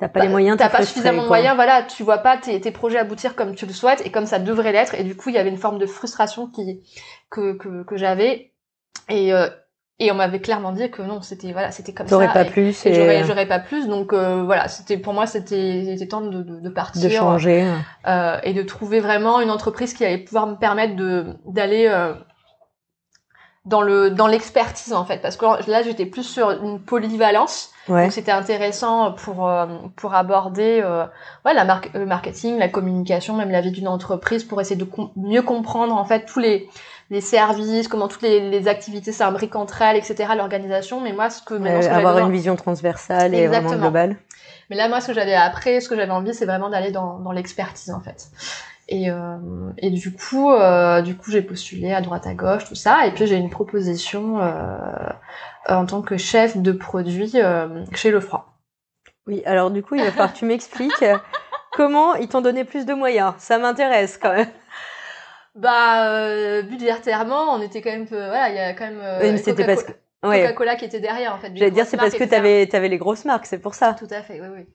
T'as 0.00 0.08
pas 0.08 0.20
les 0.20 0.28
moyens. 0.28 0.58
T'as 0.58 0.68
pas 0.68 0.84
suffisamment 0.84 1.22
de 1.22 1.28
moyens, 1.28 1.54
voilà, 1.54 1.84
tu 1.84 2.02
vois 2.02 2.18
pas 2.18 2.36
tes, 2.36 2.60
tes 2.60 2.72
projets 2.72 2.98
aboutir 2.98 3.36
comme 3.36 3.54
tu 3.54 3.64
le 3.64 3.72
souhaites 3.72 4.04
et 4.04 4.10
comme 4.10 4.26
ça 4.26 4.40
devrait 4.40 4.72
l'être. 4.72 4.94
Et 4.96 5.04
du 5.04 5.14
coup, 5.14 5.28
il 5.28 5.36
y 5.36 5.38
avait 5.38 5.50
une 5.50 5.56
forme 5.56 5.78
de 5.78 5.86
frustration 5.86 6.48
qui 6.48 6.82
que 7.30 7.52
que, 7.52 7.84
que 7.84 7.96
j'avais 7.96 8.50
et 9.08 9.32
euh, 9.32 9.48
et 10.00 10.10
on 10.10 10.14
m'avait 10.14 10.40
clairement 10.40 10.72
dit 10.72 10.90
que 10.90 11.02
non, 11.02 11.22
c'était 11.22 11.52
voilà, 11.52 11.70
c'était 11.70 11.92
comme 11.92 12.08
ça. 12.08 12.26
Pas 12.28 12.42
et, 12.42 12.50
plus. 12.50 12.84
et 12.84 12.90
Et, 12.90 12.94
j'aurais 12.94 13.24
j'aurais 13.24 13.46
pas 13.46 13.60
plus. 13.60 13.86
Donc 13.88 14.12
euh, 14.12 14.42
voilà, 14.42 14.66
c'était 14.68 14.98
pour 14.98 15.12
moi 15.14 15.26
c'était 15.26 15.84
c'était 15.86 16.08
temps 16.08 16.20
de, 16.20 16.42
de, 16.42 16.60
de 16.60 16.68
partir 16.68 17.02
de 17.02 17.08
changer. 17.08 17.64
euh, 18.06 18.38
et 18.42 18.52
de 18.54 18.62
trouver 18.62 19.00
vraiment 19.00 19.40
une 19.40 19.50
entreprise 19.50 19.94
qui 19.94 20.04
allait 20.04 20.18
pouvoir 20.18 20.46
me 20.48 20.56
permettre 20.56 20.96
de 20.96 21.26
d'aller 21.46 21.86
euh, 21.88 22.14
dans 23.64 23.80
le 23.80 24.10
dans 24.10 24.26
l'expertise 24.26 24.92
en 24.92 25.04
fait 25.06 25.18
parce 25.22 25.36
que 25.38 25.46
là 25.70 25.80
j'étais 25.82 26.04
plus 26.06 26.22
sur 26.24 26.50
une 26.50 26.80
polyvalence 26.80 27.70
Ouais. 27.86 28.04
donc 28.04 28.12
c'était 28.12 28.32
intéressant 28.32 29.12
pour 29.12 29.46
euh, 29.46 29.66
pour 29.96 30.14
aborder 30.14 30.80
euh, 30.82 31.04
ouais 31.44 31.52
la 31.52 31.64
marque 31.66 31.90
le 31.92 32.06
marketing 32.06 32.58
la 32.58 32.68
communication 32.68 33.34
même 33.36 33.50
la 33.50 33.60
vie 33.60 33.72
d'une 33.72 33.88
entreprise 33.88 34.42
pour 34.42 34.58
essayer 34.60 34.76
de 34.76 34.84
com- 34.84 35.10
mieux 35.16 35.42
comprendre 35.42 35.94
en 35.94 36.04
fait 36.06 36.24
tous 36.24 36.40
les 36.40 36.66
les 37.10 37.20
services 37.20 37.88
comment 37.88 38.08
toutes 38.08 38.22
les, 38.22 38.50
les 38.50 38.68
activités 38.68 39.12
s'imbriquent 39.12 39.56
entre 39.56 39.82
elles 39.82 39.96
etc 39.96 40.30
l'organisation 40.36 41.00
mais 41.00 41.12
moi 41.12 41.30
ce 41.30 41.42
que 41.42 41.54
maintenant 41.54 41.82
ce 41.82 41.88
que 41.88 41.92
Euh, 41.92 41.98
avoir 41.98 42.18
une 42.18 42.32
vision 42.32 42.56
transversale 42.56 43.34
et 43.34 43.46
vraiment 43.46 43.74
globale. 43.76 44.16
mais 44.70 44.76
là, 44.76 44.88
moi, 44.88 45.00
ce 45.00 45.08
que 45.08 45.14
j'avais 45.14 45.34
après, 45.34 45.80
ce 45.80 45.88
que 45.88 45.96
j'avais 45.96 46.10
envie, 46.12 46.34
c'est 46.34 46.46
vraiment 46.46 46.70
d'aller 46.70 46.90
dans, 46.90 47.18
dans 47.18 47.32
l'expertise, 47.32 47.90
en 47.92 48.00
fait. 48.00 48.28
Et, 48.88 49.10
euh, 49.10 49.36
et 49.78 49.90
du 49.90 50.12
coup, 50.12 50.52
euh, 50.52 51.00
du 51.02 51.16
coup, 51.16 51.30
j'ai 51.30 51.42
postulé 51.42 51.92
à 51.92 52.00
droite 52.00 52.26
à 52.26 52.34
gauche, 52.34 52.64
tout 52.66 52.74
ça. 52.74 53.06
Et 53.06 53.12
puis, 53.12 53.26
j'ai 53.26 53.36
une 53.36 53.50
proposition 53.50 54.40
euh, 54.40 54.78
en 55.68 55.86
tant 55.86 56.02
que 56.02 56.16
chef 56.16 56.56
de 56.56 56.72
produit 56.72 57.32
chez 57.94 58.10
Lefroy. 58.10 58.44
Oui, 59.26 59.42
alors 59.46 59.70
du 59.70 59.82
coup, 59.82 59.94
il 59.94 60.02
va 60.02 60.10
falloir 60.10 60.32
que 60.32 60.38
tu 60.38 60.44
m'expliques 60.44 61.04
comment 61.72 62.14
ils 62.14 62.28
t'ont 62.28 62.42
donné 62.42 62.64
plus 62.64 62.84
de 62.84 62.92
moyens. 62.92 63.32
Ça 63.38 63.56
m'intéresse 63.58 64.18
quand 64.20 64.32
même. 64.34 64.48
Bah, 65.54 66.10
euh, 66.10 66.62
budgétairement, 66.62 67.54
on 67.54 67.62
était 67.62 67.80
quand 67.80 67.90
même, 67.90 68.06
euh, 68.12 68.28
voilà, 68.28 68.48
il 68.48 68.56
y 68.56 68.58
a 68.58 68.74
quand 68.74 68.86
même 68.86 69.00
Oui, 69.22 69.32
mais 69.32 69.38
c'était 69.38 69.64
parce 69.64 69.84
que. 69.84 69.92
Ouais. 70.26 70.40
Coca-Cola 70.40 70.76
qui 70.76 70.86
était 70.86 71.00
derrière 71.00 71.34
en 71.34 71.38
fait. 71.38 71.52
J'allais 71.54 71.70
dire, 71.70 71.84
c'est 71.84 71.98
parce 71.98 72.14
que 72.14 72.24
t'avais 72.24 72.74
avais 72.74 72.88
les 72.88 72.96
grosses 72.96 73.26
marques, 73.26 73.44
c'est 73.44 73.58
pour 73.58 73.74
ça. 73.74 73.94
Tout 73.94 74.08
à 74.10 74.22
fait, 74.22 74.40
oui, 74.40 74.46
oui. 74.56 74.66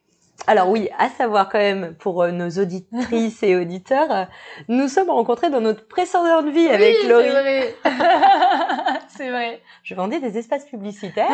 Alors 0.47 0.69
oui, 0.69 0.89
à 0.97 1.09
savoir 1.09 1.49
quand 1.49 1.59
même 1.59 1.95
pour 1.95 2.23
euh, 2.23 2.31
nos 2.31 2.49
auditrices 2.49 3.43
et 3.43 3.55
auditeurs, 3.55 4.11
euh, 4.11 4.23
nous 4.67 4.87
sommes 4.87 5.09
rencontrés 5.09 5.49
dans 5.49 5.61
notre 5.61 5.87
précédente 5.87 6.47
vie 6.47 6.67
avec 6.67 6.97
oui, 7.01 7.07
Laurie. 7.07 7.27
C'est 7.27 7.41
vrai. 7.41 7.75
c'est 9.09 9.29
vrai. 9.29 9.61
Je 9.83 9.95
vendais 9.95 10.19
des 10.19 10.37
espaces 10.37 10.65
publicitaires 10.65 11.27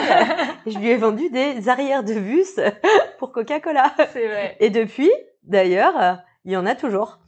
et 0.66 0.72
je 0.72 0.78
lui 0.80 0.90
ai 0.90 0.98
vendu 0.98 1.30
des 1.30 1.70
arrières 1.70 2.04
de 2.04 2.14
bus 2.14 2.60
pour 3.20 3.32
Coca-Cola. 3.32 3.94
C'est 4.12 4.28
vrai. 4.28 4.58
Et 4.60 4.70
depuis, 4.70 5.12
d'ailleurs, 5.44 6.02
euh, 6.02 6.14
il 6.46 6.54
y 6.54 6.58
en 6.58 6.66
a 6.66 6.76
toujours. 6.76 7.20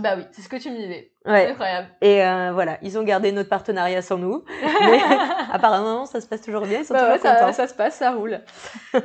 Bah 0.00 0.14
oui, 0.16 0.24
c'est 0.32 0.42
ce 0.42 0.48
que 0.48 0.56
tu 0.56 0.70
me 0.70 0.76
disais. 0.76 1.12
C'est 1.24 1.30
Ouais. 1.30 1.50
incroyable. 1.50 1.88
Et 2.00 2.24
euh, 2.24 2.50
voilà, 2.52 2.78
ils 2.82 2.98
ont 2.98 3.04
gardé 3.04 3.30
notre 3.32 3.48
partenariat 3.48 4.02
sans 4.02 4.18
nous, 4.18 4.44
mais 4.80 5.00
apparemment 5.52 6.04
ça 6.06 6.20
se 6.20 6.26
passe 6.26 6.42
toujours 6.42 6.62
bien, 6.62 6.80
ils 6.80 6.84
sont 6.84 6.94
Bah 6.94 7.00
toujours 7.12 7.22
ça, 7.22 7.34
contents. 7.36 7.52
ça 7.52 7.68
se 7.68 7.74
passe, 7.74 7.94
ça 7.96 8.10
roule. 8.12 8.40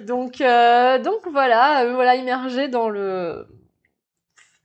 donc, 0.08 0.42
euh, 0.42 0.98
donc 1.00 1.20
voilà, 1.32 1.84
euh, 1.84 1.94
voilà, 1.94 2.16
immergé 2.16 2.68
dans 2.70 2.90
le 2.90 3.48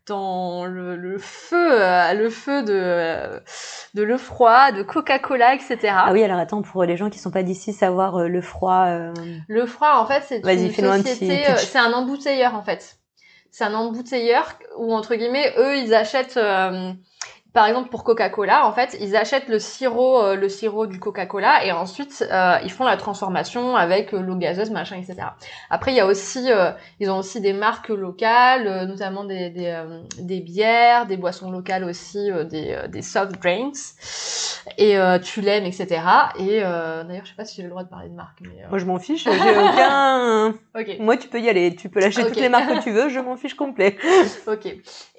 dans 0.06 0.66
le, 0.66 0.96
le 0.96 1.16
feu, 1.18 1.80
euh, 1.80 2.12
le 2.12 2.28
feu 2.28 2.62
de 2.62 3.40
de 3.94 4.02
le 4.02 4.18
froid, 4.18 4.70
de 4.70 4.82
Coca-Cola, 4.82 5.54
etc. 5.54 5.78
Ah 5.94 6.10
oui, 6.12 6.22
alors 6.22 6.38
attends, 6.38 6.60
pour 6.62 6.84
les 6.84 6.96
gens 6.96 7.08
qui 7.08 7.18
sont 7.18 7.30
pas 7.30 7.42
d'ici, 7.42 7.72
savoir 7.72 8.16
euh, 8.16 8.28
le 8.28 8.42
froid. 8.42 8.84
euh, 8.88 9.14
Le 9.48 9.64
froid, 9.66 9.94
en 9.96 10.04
fait, 10.06 10.22
c'est 10.26 10.40
une 10.40 10.70
fais-nous 10.70 10.90
un 10.90 10.98
petit 11.00 11.10
société, 11.10 11.44
c'est 11.56 11.78
un 11.78 11.92
embouteilleur, 11.94 12.54
en 12.54 12.62
fait. 12.62 12.98
C'est 13.56 13.62
un 13.62 13.74
embouteilleur 13.74 14.58
où, 14.78 14.92
entre 14.92 15.14
guillemets, 15.14 15.54
eux, 15.56 15.76
ils 15.76 15.94
achètent, 15.94 16.38
euh, 16.38 16.90
par 17.54 17.68
exemple, 17.68 17.88
pour 17.88 18.02
Coca-Cola, 18.02 18.66
en 18.66 18.72
fait, 18.72 18.96
ils 19.00 19.14
achètent 19.14 19.48
le 19.48 19.60
sirop, 19.60 20.20
euh, 20.20 20.34
le 20.34 20.48
sirop 20.48 20.88
du 20.88 20.98
Coca-Cola 20.98 21.64
et 21.64 21.70
ensuite, 21.70 22.26
euh, 22.28 22.56
ils 22.64 22.70
font 22.70 22.82
la 22.82 22.96
transformation 22.96 23.76
avec 23.76 24.12
euh, 24.12 24.18
l'eau 24.20 24.34
gazeuse, 24.34 24.72
machin, 24.72 24.96
etc. 24.96 25.28
Après, 25.70 25.92
il 25.92 25.94
y 25.94 26.00
a 26.00 26.06
aussi, 26.06 26.50
euh, 26.50 26.72
ils 26.98 27.08
ont 27.12 27.18
aussi 27.18 27.40
des 27.40 27.52
marques 27.52 27.90
locales, 27.90 28.66
euh, 28.66 28.86
notamment 28.86 29.22
des, 29.22 29.50
des, 29.50 29.66
euh, 29.66 30.02
des 30.18 30.40
bières, 30.40 31.06
des 31.06 31.16
boissons 31.16 31.52
locales 31.52 31.84
aussi, 31.84 32.28
euh, 32.28 32.42
des, 32.42 32.72
euh, 32.72 32.88
des 32.88 33.02
soft 33.02 33.40
drinks 33.40 33.76
et 34.76 34.98
euh, 34.98 35.20
Tulem, 35.20 35.64
etc. 35.64 36.00
Et 36.40 36.60
euh, 36.64 37.04
d'ailleurs, 37.04 37.24
je 37.24 37.30
sais 37.30 37.36
pas 37.36 37.44
si 37.44 37.54
j'ai 37.54 37.62
le 37.62 37.68
droit 37.68 37.84
de 37.84 37.88
parler 37.88 38.08
de 38.08 38.14
marque, 38.14 38.40
mais 38.40 38.64
euh, 38.64 38.68
Moi 38.68 38.78
je 38.78 38.84
m'en 38.84 38.98
fiche, 38.98 39.22
j'ai 39.22 39.30
aucun. 39.30 40.48
ok. 40.74 40.96
Moi 40.98 41.16
tu 41.18 41.28
peux 41.28 41.40
y 41.40 41.48
aller, 41.48 41.76
tu 41.76 41.88
peux 41.88 42.00
lâcher 42.00 42.24
toutes 42.24 42.34
les 42.34 42.48
marques 42.48 42.68
que 42.68 42.78
tu 42.82 42.90
veux, 42.90 43.10
je 43.10 43.20
m'en 43.20 43.36
fiche 43.36 43.54
complet. 43.54 43.96
Ok. 44.48 44.66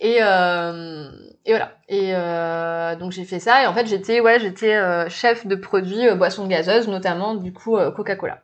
Et 0.01 0.17
euh, 0.21 1.09
et 1.45 1.51
voilà. 1.51 1.71
Et 1.87 2.15
euh, 2.15 2.95
donc 2.95 3.11
j'ai 3.11 3.23
fait 3.23 3.39
ça 3.39 3.63
et 3.63 3.67
en 3.67 3.73
fait 3.73 3.85
j'étais 3.87 4.19
ouais 4.19 4.39
j'étais 4.39 4.73
euh, 4.75 5.07
chef 5.09 5.45
de 5.45 5.55
produits 5.55 6.07
euh, 6.07 6.15
boissons 6.15 6.47
gazeuses 6.47 6.87
notamment 6.87 7.35
du 7.35 7.53
coup 7.53 7.77
euh, 7.77 7.91
Coca-Cola. 7.91 8.39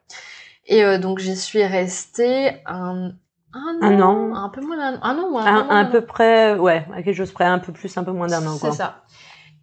Et 0.68 0.84
euh, 0.84 0.98
donc 1.00 1.20
j'y 1.20 1.36
suis 1.36 1.64
restée 1.66 2.52
un 2.66 3.12
un 3.54 3.80
an, 3.82 3.86
Un 3.86 4.02
an. 4.02 4.36
un 4.36 4.50
peu 4.50 4.62
moins 4.62 4.78
d'un 4.78 5.00
un 5.02 5.18
an 5.18 5.30
ou 5.30 5.38
un, 5.38 5.44
peu 5.44 5.50
Un, 5.50 5.64
moins 5.66 5.80
un 5.80 5.86
peu 5.86 5.98
an. 5.98 6.04
près, 6.08 6.54
ouais, 6.56 6.86
à 6.96 7.02
quelque 7.04 7.18
chose 7.18 7.32
près, 7.34 7.44
un 7.44 7.60
peu 7.60 7.74
plus, 7.74 7.98
un 7.98 8.04
peu 8.06 8.12
moins 8.14 8.28
d'un 8.28 8.46
an 8.48 8.56
C'est 8.56 8.72
ça. 8.72 9.04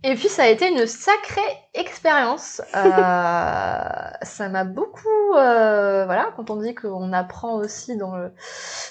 Et 0.05 0.15
puis 0.15 0.29
ça 0.29 0.45
a 0.45 0.47
été 0.47 0.69
une 0.71 0.87
sacrée 0.87 1.41
expérience. 1.75 2.63
Euh, 2.75 3.81
ça 4.23 4.49
m'a 4.49 4.65
beaucoup, 4.65 5.35
euh, 5.37 6.05
voilà, 6.07 6.31
quand 6.37 6.51
on 6.51 6.57
dit 6.57 6.75
qu'on 6.75 7.13
apprend 7.13 7.55
aussi 7.55 7.97
dans 7.97 8.15
le 8.17 8.33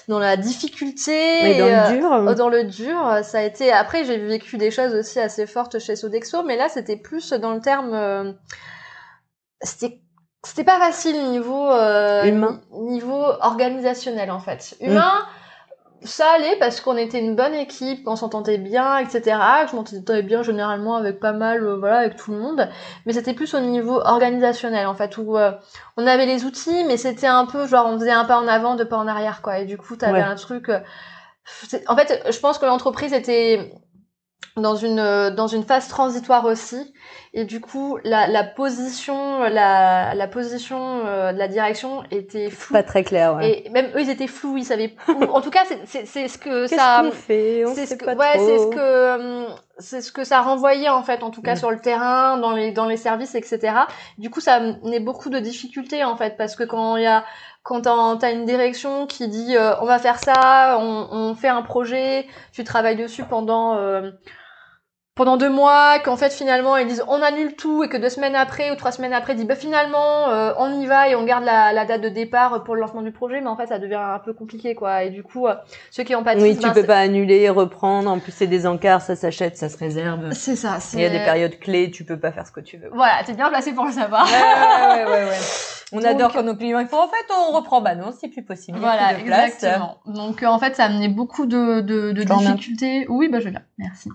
dans 0.08 0.18
la 0.18 0.36
difficulté. 0.36 1.12
Mais 1.42 1.58
dans 1.58 1.66
et, 1.66 1.74
euh, 1.74 1.90
le 1.90 1.98
dur. 1.98 2.10
Oh, 2.28 2.34
Dans 2.34 2.48
le 2.48 2.64
dur, 2.64 3.20
ça 3.24 3.38
a 3.38 3.42
été. 3.42 3.72
Après, 3.72 4.04
j'ai 4.04 4.18
vécu 4.18 4.56
des 4.58 4.70
choses 4.70 4.94
aussi 4.94 5.18
assez 5.20 5.46
fortes 5.46 5.78
chez 5.78 5.96
Sodexo, 5.96 6.42
mais 6.42 6.56
là, 6.56 6.68
c'était 6.68 6.96
plus 6.96 7.32
dans 7.32 7.52
le 7.54 7.60
terme. 7.60 7.92
euh, 7.94 8.32
C'était. 9.62 10.00
C'était 10.46 10.64
pas 10.64 10.78
facile 10.78 11.30
niveau 11.30 11.68
euh, 11.68 12.24
Humain. 12.24 12.60
ni- 12.72 12.92
niveau 12.92 13.22
organisationnel 13.40 14.30
en 14.30 14.38
fait. 14.38 14.76
Humain, 14.80 15.12
ça 16.02 16.24
allait 16.36 16.56
parce 16.58 16.80
qu'on 16.80 16.96
était 16.96 17.18
une 17.18 17.34
bonne 17.36 17.54
équipe, 17.54 18.04
qu'on 18.04 18.16
s'entendait 18.16 18.58
bien, 18.58 18.98
etc. 18.98 19.20
Que 19.64 19.70
je 19.70 19.76
m'entendais 19.76 20.22
bien 20.22 20.42
généralement 20.42 20.96
avec 20.96 21.18
pas 21.20 21.32
mal, 21.32 21.62
euh, 21.64 21.76
voilà, 21.76 21.98
avec 21.98 22.16
tout 22.16 22.30
le 22.32 22.38
monde. 22.38 22.68
Mais 23.06 23.12
c'était 23.12 23.34
plus 23.34 23.52
au 23.54 23.60
niveau 23.60 24.00
organisationnel 24.00 24.86
en 24.86 24.94
fait 24.94 25.16
où 25.18 25.36
euh, 25.36 25.52
on 25.96 26.06
avait 26.06 26.26
les 26.26 26.44
outils, 26.44 26.84
mais 26.84 26.96
c'était 26.96 27.26
un 27.26 27.46
peu 27.46 27.66
genre 27.66 27.86
on 27.86 27.98
faisait 27.98 28.10
un 28.12 28.24
pas 28.24 28.38
en 28.38 28.46
avant, 28.48 28.76
deux 28.76 28.86
pas 28.88 28.96
en 28.98 29.08
arrière 29.08 29.42
quoi. 29.42 29.58
Et 29.58 29.64
du 29.64 29.76
coup, 29.78 29.96
t'avais 29.96 30.18
Ouais. 30.18 30.22
un 30.22 30.36
truc. 30.36 30.68
euh, 30.68 30.80
En 31.88 31.96
fait, 31.96 32.22
je 32.30 32.38
pense 32.40 32.58
que 32.58 32.66
l'entreprise 32.66 33.12
était 33.12 33.72
dans 34.56 34.74
une 34.74 34.98
euh, 34.98 35.30
dans 35.30 35.46
une 35.46 35.62
phase 35.64 35.88
transitoire 35.88 36.44
aussi. 36.44 36.92
Et 37.34 37.44
du 37.44 37.60
coup 37.60 37.98
la, 38.04 38.26
la 38.26 38.42
position 38.42 39.40
la, 39.42 40.14
la 40.14 40.26
position 40.26 41.02
euh, 41.06 41.32
de 41.32 41.38
la 41.38 41.46
direction 41.46 42.02
était 42.10 42.50
floue. 42.50 42.72
Pas 42.72 42.82
très 42.82 43.04
clair, 43.04 43.34
ouais. 43.36 43.64
et 43.66 43.70
même 43.70 43.86
eux 43.94 44.00
ils 44.00 44.10
étaient 44.10 44.26
flous 44.26 44.56
ils 44.56 44.64
savaient 44.64 44.96
en 45.32 45.40
tout 45.40 45.50
cas 45.50 45.60
c'est- 45.84 46.06
c'est 46.06 46.26
ce 46.26 46.38
que 46.38 46.66
ça 46.66 47.02
fait? 47.12 47.64
On 47.66 47.74
sait 47.74 47.86
ce 47.86 47.94
que 47.94 48.04
pas 48.04 48.14
ouais 48.14 48.38
c'est 48.38 48.58
ce 48.58 48.66
que 48.68 49.44
hum, 49.46 49.54
c'est 49.78 50.00
ce 50.00 50.10
que 50.10 50.24
ça 50.24 50.40
renvoyait 50.40 50.88
en 50.88 51.02
fait 51.02 51.22
en 51.22 51.30
tout 51.30 51.42
cas 51.42 51.54
Mm. 51.54 51.58
sur 51.58 51.70
le 51.70 51.78
terrain 51.80 52.38
dans 52.38 52.52
les 52.52 52.72
dans 52.72 52.86
les 52.86 52.96
services 52.96 53.34
etc 53.36 53.74
du 54.16 54.30
coup 54.30 54.40
ça 54.40 54.54
amenait 54.54 54.98
beaucoup 55.00 55.28
de 55.30 55.38
difficultés 55.38 56.02
en 56.04 56.16
fait 56.16 56.36
parce 56.36 56.56
que 56.56 56.64
quand 56.64 56.96
il 56.96 57.04
y 57.04 57.06
a 57.06 57.24
quand 57.68 57.82
t'as 58.16 58.32
une 58.32 58.46
direction 58.46 59.06
qui 59.06 59.28
dit 59.28 59.54
euh, 59.54 59.78
on 59.82 59.84
va 59.84 59.98
faire 59.98 60.18
ça 60.18 60.78
on, 60.80 61.08
on 61.10 61.34
fait 61.34 61.48
un 61.48 61.60
projet 61.60 62.26
tu 62.50 62.64
travailles 62.64 62.96
dessus 62.96 63.24
pendant 63.24 63.76
euh, 63.76 64.10
pendant 65.18 65.36
deux 65.36 65.50
mois, 65.50 65.98
qu'en 65.98 66.16
fait 66.16 66.32
finalement 66.32 66.76
ils 66.76 66.86
disent 66.86 67.02
on 67.08 67.20
annule 67.20 67.56
tout 67.56 67.82
et 67.82 67.88
que 67.88 67.96
deux 67.96 68.08
semaines 68.08 68.36
après 68.36 68.70
ou 68.70 68.76
trois 68.76 68.92
semaines 68.92 69.12
après 69.12 69.32
ils 69.32 69.36
disent 69.36 69.48
bah 69.48 69.56
finalement 69.56 70.28
euh, 70.28 70.52
on 70.58 70.80
y 70.80 70.86
va 70.86 71.08
et 71.08 71.16
on 71.16 71.24
garde 71.24 71.42
la, 71.44 71.72
la 71.72 71.84
date 71.84 72.02
de 72.02 72.08
départ 72.08 72.62
pour 72.62 72.76
le 72.76 72.80
lancement 72.80 73.02
du 73.02 73.10
projet, 73.10 73.40
mais 73.40 73.48
en 73.48 73.56
fait 73.56 73.66
ça 73.66 73.80
devient 73.80 73.96
un 73.96 74.20
peu 74.20 74.32
compliqué 74.32 74.76
quoi. 74.76 75.02
Et 75.02 75.10
du 75.10 75.24
coup 75.24 75.48
euh, 75.48 75.56
ceux 75.90 76.04
qui 76.04 76.14
ont 76.14 76.22
pas 76.22 76.36
Oui, 76.36 76.56
tu 76.56 76.70
peux 76.70 76.84
pas 76.84 77.00
annuler, 77.00 77.50
reprendre. 77.50 78.08
En 78.08 78.20
plus, 78.20 78.30
c'est 78.30 78.46
des 78.46 78.64
encarts, 78.64 79.02
ça 79.02 79.16
s'achète, 79.16 79.56
ça 79.56 79.68
se 79.68 79.76
réserve. 79.76 80.30
C'est 80.30 80.54
ça. 80.54 80.78
Il 80.92 81.00
y 81.00 81.04
a 81.04 81.10
des 81.10 81.24
périodes 81.24 81.58
clés, 81.58 81.90
tu 81.90 82.04
peux 82.04 82.18
pas 82.18 82.30
faire 82.30 82.46
ce 82.46 82.52
que 82.52 82.60
tu 82.60 82.76
veux. 82.76 82.88
Voilà, 82.92 83.24
t'es 83.26 83.32
bien 83.34 83.48
placé 83.48 83.72
pour 83.72 83.86
le 83.86 83.92
savoir. 83.92 84.24
ouais, 84.24 85.04
ouais, 85.04 85.10
ouais, 85.10 85.24
ouais. 85.30 85.36
On 85.92 85.96
Donc- 86.00 86.06
adore 86.06 86.32
quand 86.34 86.42
nos 86.42 86.54
clients 86.54 86.80
ils 86.80 86.86
font 86.86 87.02
en 87.02 87.08
fait 87.08 87.32
on 87.32 87.56
reprend 87.56 87.80
bah 87.80 87.94
non 87.94 88.12
c'est 88.18 88.28
plus 88.28 88.42
possible 88.42 88.78
Voilà, 88.78 89.14
plus 89.14 89.22
exactement. 89.22 89.96
Donc 90.04 90.42
euh, 90.42 90.46
en 90.46 90.58
fait, 90.58 90.76
ça 90.76 90.84
amenait 90.84 91.08
beaucoup 91.08 91.46
de, 91.46 91.80
de, 91.80 92.12
difficultés. 92.12 93.06
Oui, 93.08 93.28
bah 93.28 93.40
je 93.40 93.48
viens. 93.48 93.62
Merci. 93.78 94.10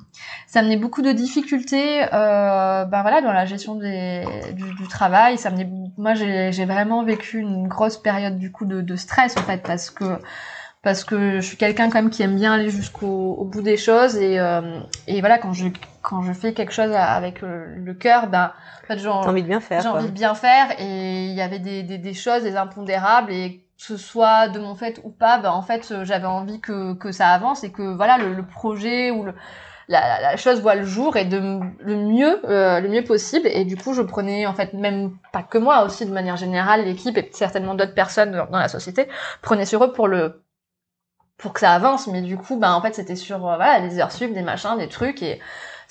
Ça 0.45 0.59
amenait 0.59 0.77
beaucoup 0.77 0.92
de 1.01 1.11
difficultés, 1.11 2.03
euh, 2.03 2.85
bah 2.85 3.01
voilà, 3.01 3.21
dans 3.21 3.31
la 3.31 3.45
gestion 3.45 3.75
des, 3.75 4.23
du, 4.53 4.73
du 4.75 4.87
travail. 4.87 5.37
Ça 5.37 5.49
moi, 5.97 6.13
j'ai 6.13 6.51
j'ai 6.51 6.65
vraiment 6.65 7.03
vécu 7.03 7.39
une 7.39 7.67
grosse 7.67 7.97
période 7.97 8.37
du 8.37 8.51
coup 8.51 8.65
de, 8.65 8.81
de 8.81 8.95
stress 8.95 9.35
en 9.37 9.41
fait, 9.41 9.63
parce 9.63 9.89
que 9.89 10.19
parce 10.81 11.03
que 11.05 11.39
je 11.39 11.45
suis 11.45 11.57
quelqu'un 11.57 11.89
quand 11.89 11.99
même 11.99 12.09
qui 12.09 12.23
aime 12.23 12.35
bien 12.35 12.53
aller 12.53 12.69
jusqu'au 12.69 13.35
au 13.35 13.45
bout 13.45 13.61
des 13.61 13.77
choses. 13.77 14.17
Et 14.17 14.39
euh, 14.39 14.79
et 15.07 15.19
voilà 15.21 15.37
quand 15.37 15.53
je 15.53 15.67
quand 16.01 16.21
je 16.21 16.33
fais 16.33 16.53
quelque 16.53 16.73
chose 16.73 16.91
avec 16.93 17.41
le, 17.41 17.75
le 17.75 17.93
cœur, 17.93 18.27
ben 18.27 18.51
en 18.83 18.87
fait, 18.87 18.97
T'as 18.97 19.09
envie 19.09 19.43
de 19.43 19.47
bien 19.47 19.61
faire 19.61 19.81
j'ai 19.81 19.87
envie 19.87 20.07
de 20.07 20.11
bien 20.11 20.35
faire. 20.35 20.67
Et 20.79 21.25
il 21.27 21.33
y 21.33 21.41
avait 21.41 21.59
des, 21.59 21.83
des, 21.83 21.97
des 21.97 22.13
choses, 22.13 22.43
des 22.43 22.57
impondérables. 22.57 23.31
Et 23.31 23.63
que 23.77 23.83
ce 23.83 23.97
soit 23.97 24.49
de 24.49 24.59
mon 24.59 24.75
fait 24.75 24.99
ou 25.03 25.09
pas, 25.09 25.39
ben 25.39 25.51
en 25.51 25.61
fait 25.61 25.91
euh, 25.91 26.05
j'avais 26.05 26.27
envie 26.27 26.61
que, 26.61 26.93
que 26.93 27.11
ça 27.11 27.29
avance 27.29 27.63
et 27.63 27.71
que 27.71 27.95
voilà 27.95 28.17
le, 28.17 28.33
le 28.33 28.45
projet 28.45 29.11
ou 29.11 29.23
le, 29.23 29.33
la, 29.87 30.37
chose 30.37 30.61
voit 30.61 30.75
le 30.75 30.85
jour 30.85 31.17
et 31.17 31.25
de 31.25 31.37
le 31.79 31.95
mieux 31.95 32.39
euh, 32.49 32.79
le 32.79 32.89
mieux 32.89 33.03
possible. 33.03 33.47
Et 33.47 33.65
du 33.65 33.75
coup 33.77 33.93
je 33.93 34.01
prenais 34.01 34.45
en 34.45 34.53
fait 34.53 34.73
même 34.73 35.17
pas 35.31 35.43
que 35.43 35.57
moi 35.57 35.83
aussi 35.83 36.05
de 36.05 36.11
manière 36.11 36.37
générale 36.37 36.85
l'équipe 36.85 37.17
et 37.17 37.29
certainement 37.33 37.75
d'autres 37.75 37.93
personnes 37.93 38.31
dans, 38.31 38.57
la 38.57 38.67
société 38.67 39.07
prenaient 39.41 39.65
sur 39.65 39.83
eux 39.83 39.91
pour 39.91 40.07
le 40.07 40.43
pour 41.37 41.53
que 41.53 41.59
ça 41.59 41.73
avance. 41.73 42.07
Mais 42.07 42.21
du 42.21 42.37
coup 42.37 42.57
ben 42.57 42.73
en 42.73 42.81
fait 42.81 42.95
c'était 42.95 43.15
sur 43.15 43.47
euh, 43.47 43.55
voilà 43.55 43.81
des 43.81 43.99
heures 43.99 44.11
sup 44.11 44.33
des 44.33 44.41
machins 44.41 44.77
des 44.77 44.87
trucs. 44.87 45.21
Et 45.21 45.39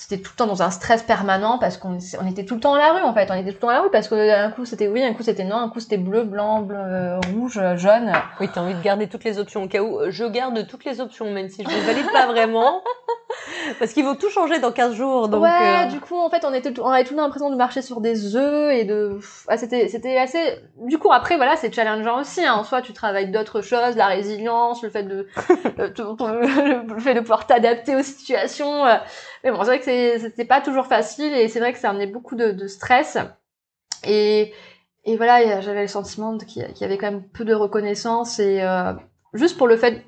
c'était 0.08 0.20
tout 0.20 0.32
le 0.34 0.36
temps 0.36 0.46
dans 0.46 0.62
un 0.62 0.70
stress 0.70 1.02
permanent 1.02 1.58
parce 1.58 1.76
qu'on 1.76 1.98
on 2.20 2.26
était 2.28 2.44
tout 2.44 2.54
le 2.54 2.60
temps 2.60 2.74
à 2.74 2.78
la 2.78 2.92
rue 2.94 3.02
en 3.02 3.14
fait 3.14 3.28
on 3.30 3.34
était 3.34 3.50
tout 3.50 3.56
le 3.56 3.60
temps 3.60 3.68
à 3.68 3.74
la 3.74 3.80
rue 3.82 3.90
parce 3.90 4.08
que 4.08 4.14
un 4.44 4.50
coup 4.50 4.64
c'était 4.64 4.88
oui 4.88 5.02
un 5.02 5.14
coup 5.14 5.22
c'était 5.22 5.44
non 5.44 5.56
un 5.56 5.68
coup 5.68 5.78
c'était 5.80 5.96
bleu 5.96 6.24
blanc 6.24 6.60
bleu 6.60 6.76
euh, 6.78 7.20
rouge 7.32 7.58
euh, 7.58 7.76
jaune 7.76 8.12
Oui, 8.40 8.48
t'as 8.52 8.62
envie 8.62 8.74
de 8.74 8.82
garder 8.82 9.06
toutes 9.06 9.24
les 9.24 9.38
options 9.38 9.62
au 9.62 9.68
cas 9.68 9.80
où. 9.80 10.00
Je 10.08 10.24
garde 10.24 10.66
toutes 10.66 10.84
les 10.84 11.00
options, 11.00 11.30
même 11.30 11.48
si 11.48 11.62
je 11.62 11.68
ne 11.68 11.82
valide 11.82 12.10
pas 12.12 12.26
vraiment. 12.26 12.82
Parce 13.78 13.92
qu'ils 13.92 14.04
vont 14.04 14.14
tout 14.14 14.28
changer 14.30 14.58
dans 14.58 14.72
15 14.72 14.94
jours. 14.94 15.28
Donc, 15.28 15.42
ouais 15.42 15.84
euh, 15.84 15.86
du 15.86 16.00
coup 16.00 16.18
en 16.18 16.28
fait 16.28 16.44
on 16.44 16.52
était 16.52 16.72
tout- 16.72 16.82
on 16.82 16.88
avait 16.90 17.04
tout 17.04 17.14
l'impression 17.14 17.50
de 17.50 17.56
marcher 17.56 17.80
sur 17.82 18.00
des 18.00 18.36
œufs 18.36 18.72
et 18.74 18.84
de 18.84 19.18
ah, 19.48 19.56
c'était 19.56 19.88
c'était 19.88 20.18
assez 20.18 20.38
du 20.84 20.98
coup 20.98 21.12
après 21.12 21.36
voilà 21.36 21.56
c'est 21.56 21.72
challengeant 21.72 22.20
aussi 22.20 22.44
hein. 22.44 22.54
en 22.54 22.64
soi 22.64 22.82
tu 22.82 22.92
travailles 22.92 23.30
d'autres 23.30 23.62
choses 23.62 23.96
la 23.96 24.06
résilience 24.06 24.82
le 24.82 24.90
fait 24.90 25.04
de 25.04 25.26
euh, 25.78 26.82
le 26.88 27.00
fait 27.00 27.14
de 27.14 27.20
pouvoir 27.20 27.46
t'adapter 27.46 27.96
aux 27.96 28.02
situations 28.02 28.84
euh. 28.86 28.96
Mais 29.44 29.50
bon 29.50 29.58
c'est 29.60 29.64
vrai 29.66 29.78
que 29.80 29.84
c'était 30.20 30.44
pas 30.44 30.60
toujours 30.60 30.86
facile 30.86 31.32
et 31.34 31.48
c'est 31.48 31.60
vrai 31.60 31.72
que 31.72 31.78
ça 31.78 31.90
amenait 31.90 32.06
beaucoup 32.06 32.36
de, 32.36 32.52
de 32.52 32.66
stress 32.66 33.18
et 34.04 34.52
et 35.04 35.16
voilà 35.16 35.60
j'avais 35.60 35.82
le 35.82 35.88
sentiment 35.88 36.36
qu'il 36.38 36.64
y 36.80 36.84
avait 36.84 36.98
quand 36.98 37.10
même 37.10 37.28
peu 37.28 37.44
de 37.44 37.54
reconnaissance 37.54 38.38
et 38.38 38.62
euh, 38.62 38.92
juste 39.34 39.56
pour 39.58 39.66
le 39.66 39.76
fait 39.76 40.04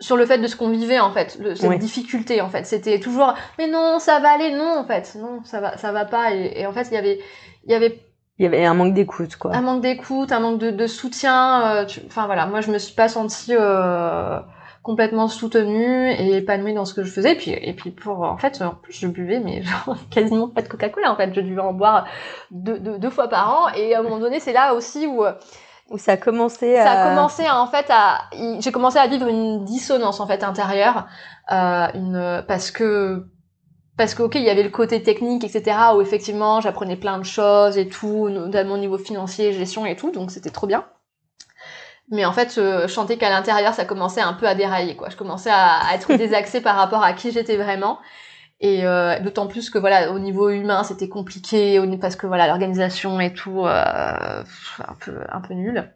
sur 0.00 0.16
le 0.16 0.26
fait 0.26 0.38
de 0.38 0.46
ce 0.46 0.54
qu'on 0.54 0.68
vivait 0.70 1.00
en 1.00 1.10
fait, 1.10 1.36
le, 1.40 1.56
cette 1.56 1.68
Oui. 1.68 1.78
difficulté 1.78 2.40
en 2.40 2.48
fait. 2.48 2.64
C'était 2.66 3.00
toujours 3.00 3.34
mais 3.58 3.66
non, 3.66 3.98
ça 3.98 4.20
va 4.20 4.30
aller, 4.30 4.52
non 4.54 4.78
en 4.78 4.84
fait, 4.84 5.16
non, 5.20 5.42
ça 5.44 5.60
va, 5.60 5.76
ça 5.76 5.90
va 5.90 6.04
pas. 6.04 6.32
Et, 6.34 6.60
et 6.60 6.66
en 6.66 6.72
fait, 6.72 6.86
il 6.90 6.94
y 6.94 6.96
avait, 6.96 7.18
il 7.64 7.72
y 7.72 7.74
avait 7.74 7.98
Il 8.38 8.44
y 8.44 8.46
avait 8.46 8.64
un 8.64 8.74
manque 8.74 8.94
d'écoute, 8.94 9.34
quoi. 9.34 9.52
un 9.56 9.60
manque 9.60 9.82
d'écoute, 9.82 10.30
un 10.30 10.38
manque 10.38 10.60
de, 10.60 10.70
de 10.70 10.86
soutien. 10.86 11.78
euh, 11.78 11.86
Enfin 12.06 12.26
voilà, 12.26 12.46
moi 12.46 12.60
je 12.60 12.70
me 12.70 12.78
suis 12.78 12.94
pas 12.94 13.08
sentie 13.08 13.54
euh, 13.56 14.38
complètement 14.88 15.28
soutenue 15.28 16.10
et 16.12 16.38
épanouie 16.38 16.72
dans 16.72 16.86
ce 16.86 16.94
que 16.94 17.04
je 17.04 17.10
faisais. 17.10 17.32
Et 17.32 17.36
puis, 17.36 17.50
et 17.50 17.74
puis 17.74 17.90
pour 17.90 18.22
en 18.22 18.38
fait, 18.38 18.62
en 18.62 18.70
plus 18.70 18.94
je 18.94 19.06
buvais 19.06 19.38
mais 19.38 19.62
genre 19.62 19.98
quasiment 20.10 20.48
pas 20.48 20.62
de 20.62 20.68
Coca-Cola 20.68 21.12
en 21.12 21.16
fait. 21.16 21.30
Je 21.34 21.42
devais 21.42 21.60
en 21.60 21.74
boire 21.74 22.06
deux, 22.50 22.78
deux, 22.78 22.98
deux 22.98 23.10
fois 23.10 23.28
par 23.28 23.50
an. 23.50 23.68
Et 23.76 23.94
à 23.94 24.00
un 24.00 24.02
moment 24.02 24.18
donné, 24.18 24.40
c'est 24.40 24.54
là 24.54 24.72
aussi 24.72 25.06
où 25.06 25.24
Où 25.90 25.98
ça 25.98 26.12
a 26.12 26.16
commencé 26.16 26.74
ça 26.76 26.90
à... 26.90 27.04
a 27.04 27.08
commencé 27.10 27.44
à, 27.44 27.60
en 27.60 27.66
fait 27.66 27.84
à 27.90 28.20
j'ai 28.60 28.72
commencé 28.72 28.96
à 28.96 29.06
vivre 29.06 29.28
une 29.28 29.66
dissonance 29.66 30.20
en 30.20 30.26
fait 30.26 30.42
intérieure 30.42 31.06
euh, 31.52 31.88
une 31.92 32.44
parce 32.48 32.70
que 32.70 33.26
parce 33.98 34.14
que 34.14 34.22
ok 34.22 34.36
il 34.36 34.42
y 34.42 34.50
avait 34.50 34.62
le 34.62 34.70
côté 34.70 35.02
technique 35.02 35.44
etc 35.44 35.76
où 35.94 36.00
effectivement 36.00 36.62
j'apprenais 36.62 36.96
plein 36.96 37.18
de 37.18 37.24
choses 37.24 37.76
et 37.76 37.88
tout 37.88 38.30
notamment 38.30 38.74
au 38.74 38.78
niveau 38.78 38.96
financier 38.96 39.52
gestion 39.52 39.84
et 39.84 39.96
tout 39.96 40.12
donc 40.12 40.30
c'était 40.30 40.50
trop 40.50 40.66
bien 40.66 40.84
mais 42.10 42.24
en 42.24 42.32
fait 42.32 42.56
euh, 42.58 42.82
je 42.88 42.92
sentais 42.92 43.16
qu'à 43.18 43.30
l'intérieur 43.30 43.74
ça 43.74 43.84
commençait 43.84 44.20
un 44.20 44.32
peu 44.34 44.46
à 44.48 44.54
dérailler 44.54 44.96
quoi. 44.96 45.08
Je 45.10 45.16
commençais 45.16 45.50
à, 45.50 45.78
à 45.86 45.94
être 45.94 46.12
désaxée 46.16 46.60
par 46.60 46.76
rapport 46.76 47.02
à 47.02 47.12
qui 47.12 47.32
j'étais 47.32 47.56
vraiment. 47.56 47.98
Et 48.60 48.84
euh, 48.84 49.20
d'autant 49.20 49.46
plus 49.46 49.70
que 49.70 49.78
voilà 49.78 50.10
au 50.10 50.18
niveau 50.18 50.50
humain 50.50 50.82
c'était 50.82 51.08
compliqué 51.08 51.80
parce 52.00 52.16
que 52.16 52.26
voilà 52.26 52.48
l'organisation 52.48 53.20
et 53.20 53.32
tout 53.32 53.64
euh, 53.66 54.42
un 54.88 54.94
peu 55.00 55.20
un 55.30 55.40
peu 55.40 55.54
nul. 55.54 55.92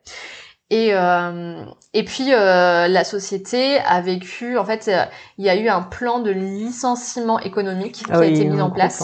Et 0.71 0.95
euh, 0.95 1.65
et 1.93 2.05
puis 2.05 2.33
euh, 2.33 2.89
la 2.89 3.05
société 3.05 3.79
a 3.81 4.01
vécu 4.01 4.57
en 4.59 4.65
fait 4.65 4.89
euh, 4.89 5.05
il 5.39 5.45
y 5.45 5.51
a 5.51 5.57
eu 5.57 5.69
un 5.69 5.83
plan 5.83 6.21
de 6.21 6.31
licenciement 6.31 7.39
économique 7.41 7.97
qui 7.97 8.05
Ah 8.11 8.17
a 8.17 8.21
oui, 8.21 8.29
été 8.29 8.45
mis 8.45 8.61
en 8.61 8.71
place. 8.71 9.03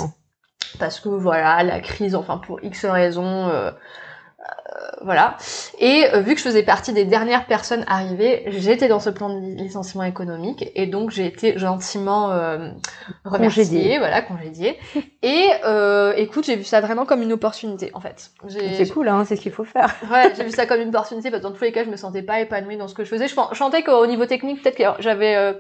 parce 0.79 1.01
que 1.01 1.09
voilà 1.09 1.63
la 1.63 1.81
crise 1.81 2.15
enfin 2.15 2.39
pour 2.39 2.63
X 2.63 2.85
raisons 2.85 3.49
euh, 3.49 3.71
euh, 3.71 3.73
voilà 5.03 5.37
et 5.79 6.05
euh, 6.15 6.21
vu 6.21 6.35
que 6.35 6.39
je 6.41 6.45
faisais 6.45 6.63
partie 6.63 6.93
des 6.93 7.05
dernières 7.05 7.47
personnes 7.47 7.85
arrivées 7.89 8.45
j'étais 8.49 8.89
dans 8.89 9.01
ce 9.01 9.11
plan 9.11 9.29
de 9.29 9.39
li- 9.41 9.55
licenciement 9.57 10.05
économique 10.05 10.71
et 10.75 10.87
donc 10.87 11.11
j'ai 11.11 11.27
été 11.27 11.59
gentiment 11.59 12.31
euh, 12.33 12.71
remerciée 13.25 13.65
Congédiée. 13.65 13.99
voilà 13.99 14.23
congédiée 14.23 14.79
et 15.23 15.47
euh, 15.65 16.13
écoute 16.17 16.45
j'ai 16.47 16.57
vu 16.57 16.65
ça 16.65 16.81
vraiment 16.81 17.05
comme 17.07 17.23
une 17.23 17.33
opportunité 17.33 17.91
en 17.95 18.01
fait 18.01 18.31
C'est 18.49 18.89
cool, 18.91 19.09
hein, 19.09 19.25
c'est 19.27 19.37
ce 19.37 19.41
qu'il 19.41 19.53
faut 19.53 19.65
faire. 19.65 19.95
Ouais, 20.11 20.33
j'ai 20.37 20.45
vu 20.45 20.51
ça 20.51 20.67
comme 20.67 20.81
une 20.81 20.89
opportunité 20.89 21.31
parce 21.31 21.43
que 21.43 21.47
dans 21.49 21.53
tous 21.55 21.65
les 21.65 21.73
cas, 21.73 21.85
je 21.85 21.91
me 21.91 21.97
sentais 21.97 22.23
pas 22.23 22.41
épanouie 22.41 22.77
dans 22.77 22.89
ce 22.89 22.95
que 22.95 23.05
je 23.05 23.09
faisais. 23.09 23.29
Je, 23.29 23.35
sentais 23.55 23.83
qu'au 23.83 24.07
niveau 24.07 24.27
technique, 24.27 24.63
peut-être 24.63 24.77
que 24.77 25.03
j'avais 25.03 25.37
euh, 25.37 25.53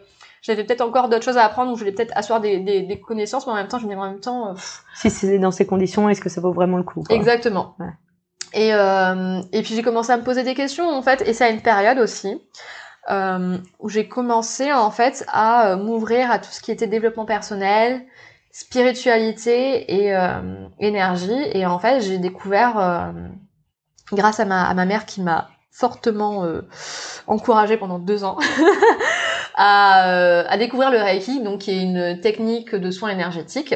j'avais 0.42 0.64
peut-être 0.64 0.80
encore 0.80 1.08
d'autres 1.08 1.24
choses 1.24 1.36
à 1.36 1.44
apprendre 1.44 1.72
ou 1.72 1.74
je 1.74 1.80
voulais 1.80 1.92
peut-être 1.92 2.12
asseoir 2.16 2.40
des, 2.40 2.58
des, 2.58 2.82
des 2.82 3.00
connaissances, 3.00 3.46
mais 3.46 3.52
en 3.52 3.56
même 3.56 3.68
temps, 3.68 3.78
je 3.78 3.84
me 3.84 3.90
disais 3.90 4.00
en 4.00 4.10
même 4.10 4.20
temps, 4.20 4.48
euh, 4.50 4.52
pff, 4.54 4.84
Si 4.94 5.10
c'est 5.10 5.38
dans 5.38 5.50
ces 5.50 5.66
conditions, 5.66 6.08
est-ce 6.08 6.20
que 6.20 6.28
ça 6.28 6.40
vaut 6.40 6.52
vraiment 6.52 6.76
le 6.76 6.82
coup 6.84 7.02
quoi? 7.02 7.14
Exactement. 7.16 7.74
Ouais. 7.78 7.86
Et 8.54 8.74
euh, 8.74 9.40
et 9.52 9.62
puis 9.62 9.74
j'ai 9.74 9.82
commencé 9.82 10.10
à 10.10 10.16
me 10.16 10.24
poser 10.24 10.42
des 10.42 10.54
questions 10.54 10.88
en 10.88 11.02
fait, 11.02 11.22
et 11.26 11.32
ça 11.32 11.46
a 11.46 11.48
une 11.48 11.60
période 11.60 11.98
aussi 11.98 12.40
euh, 13.10 13.58
où 13.78 13.88
j'ai 13.88 14.08
commencé 14.08 14.72
en 14.72 14.90
fait 14.90 15.24
à 15.28 15.70
euh, 15.70 15.76
m'ouvrir 15.76 16.30
à 16.30 16.38
tout 16.38 16.50
ce 16.50 16.60
qui 16.60 16.70
était 16.70 16.86
développement 16.86 17.24
personnel, 17.24 18.04
spiritualité 18.52 20.02
et 20.02 20.14
euh, 20.14 20.66
énergie. 20.78 21.42
Et 21.52 21.64
en 21.66 21.78
fait, 21.78 22.00
j'ai 22.00 22.18
découvert, 22.18 22.78
euh, 22.78 23.12
grâce 24.12 24.40
à 24.40 24.44
ma, 24.44 24.68
à 24.68 24.74
ma 24.74 24.84
mère 24.84 25.06
qui 25.06 25.22
m'a 25.22 25.48
fortement 25.70 26.44
euh, 26.44 26.62
encouragée 27.26 27.76
pendant 27.76 27.98
deux 27.98 28.24
ans 28.24 28.36
à, 29.54 30.42
à 30.48 30.56
découvrir 30.58 30.90
le 30.90 30.98
Reiki, 30.98 31.40
donc 31.40 31.60
qui 31.60 31.70
est 31.70 31.82
une 31.82 32.20
technique 32.20 32.74
de 32.74 32.90
soins 32.90 33.10
énergétiques. 33.10 33.74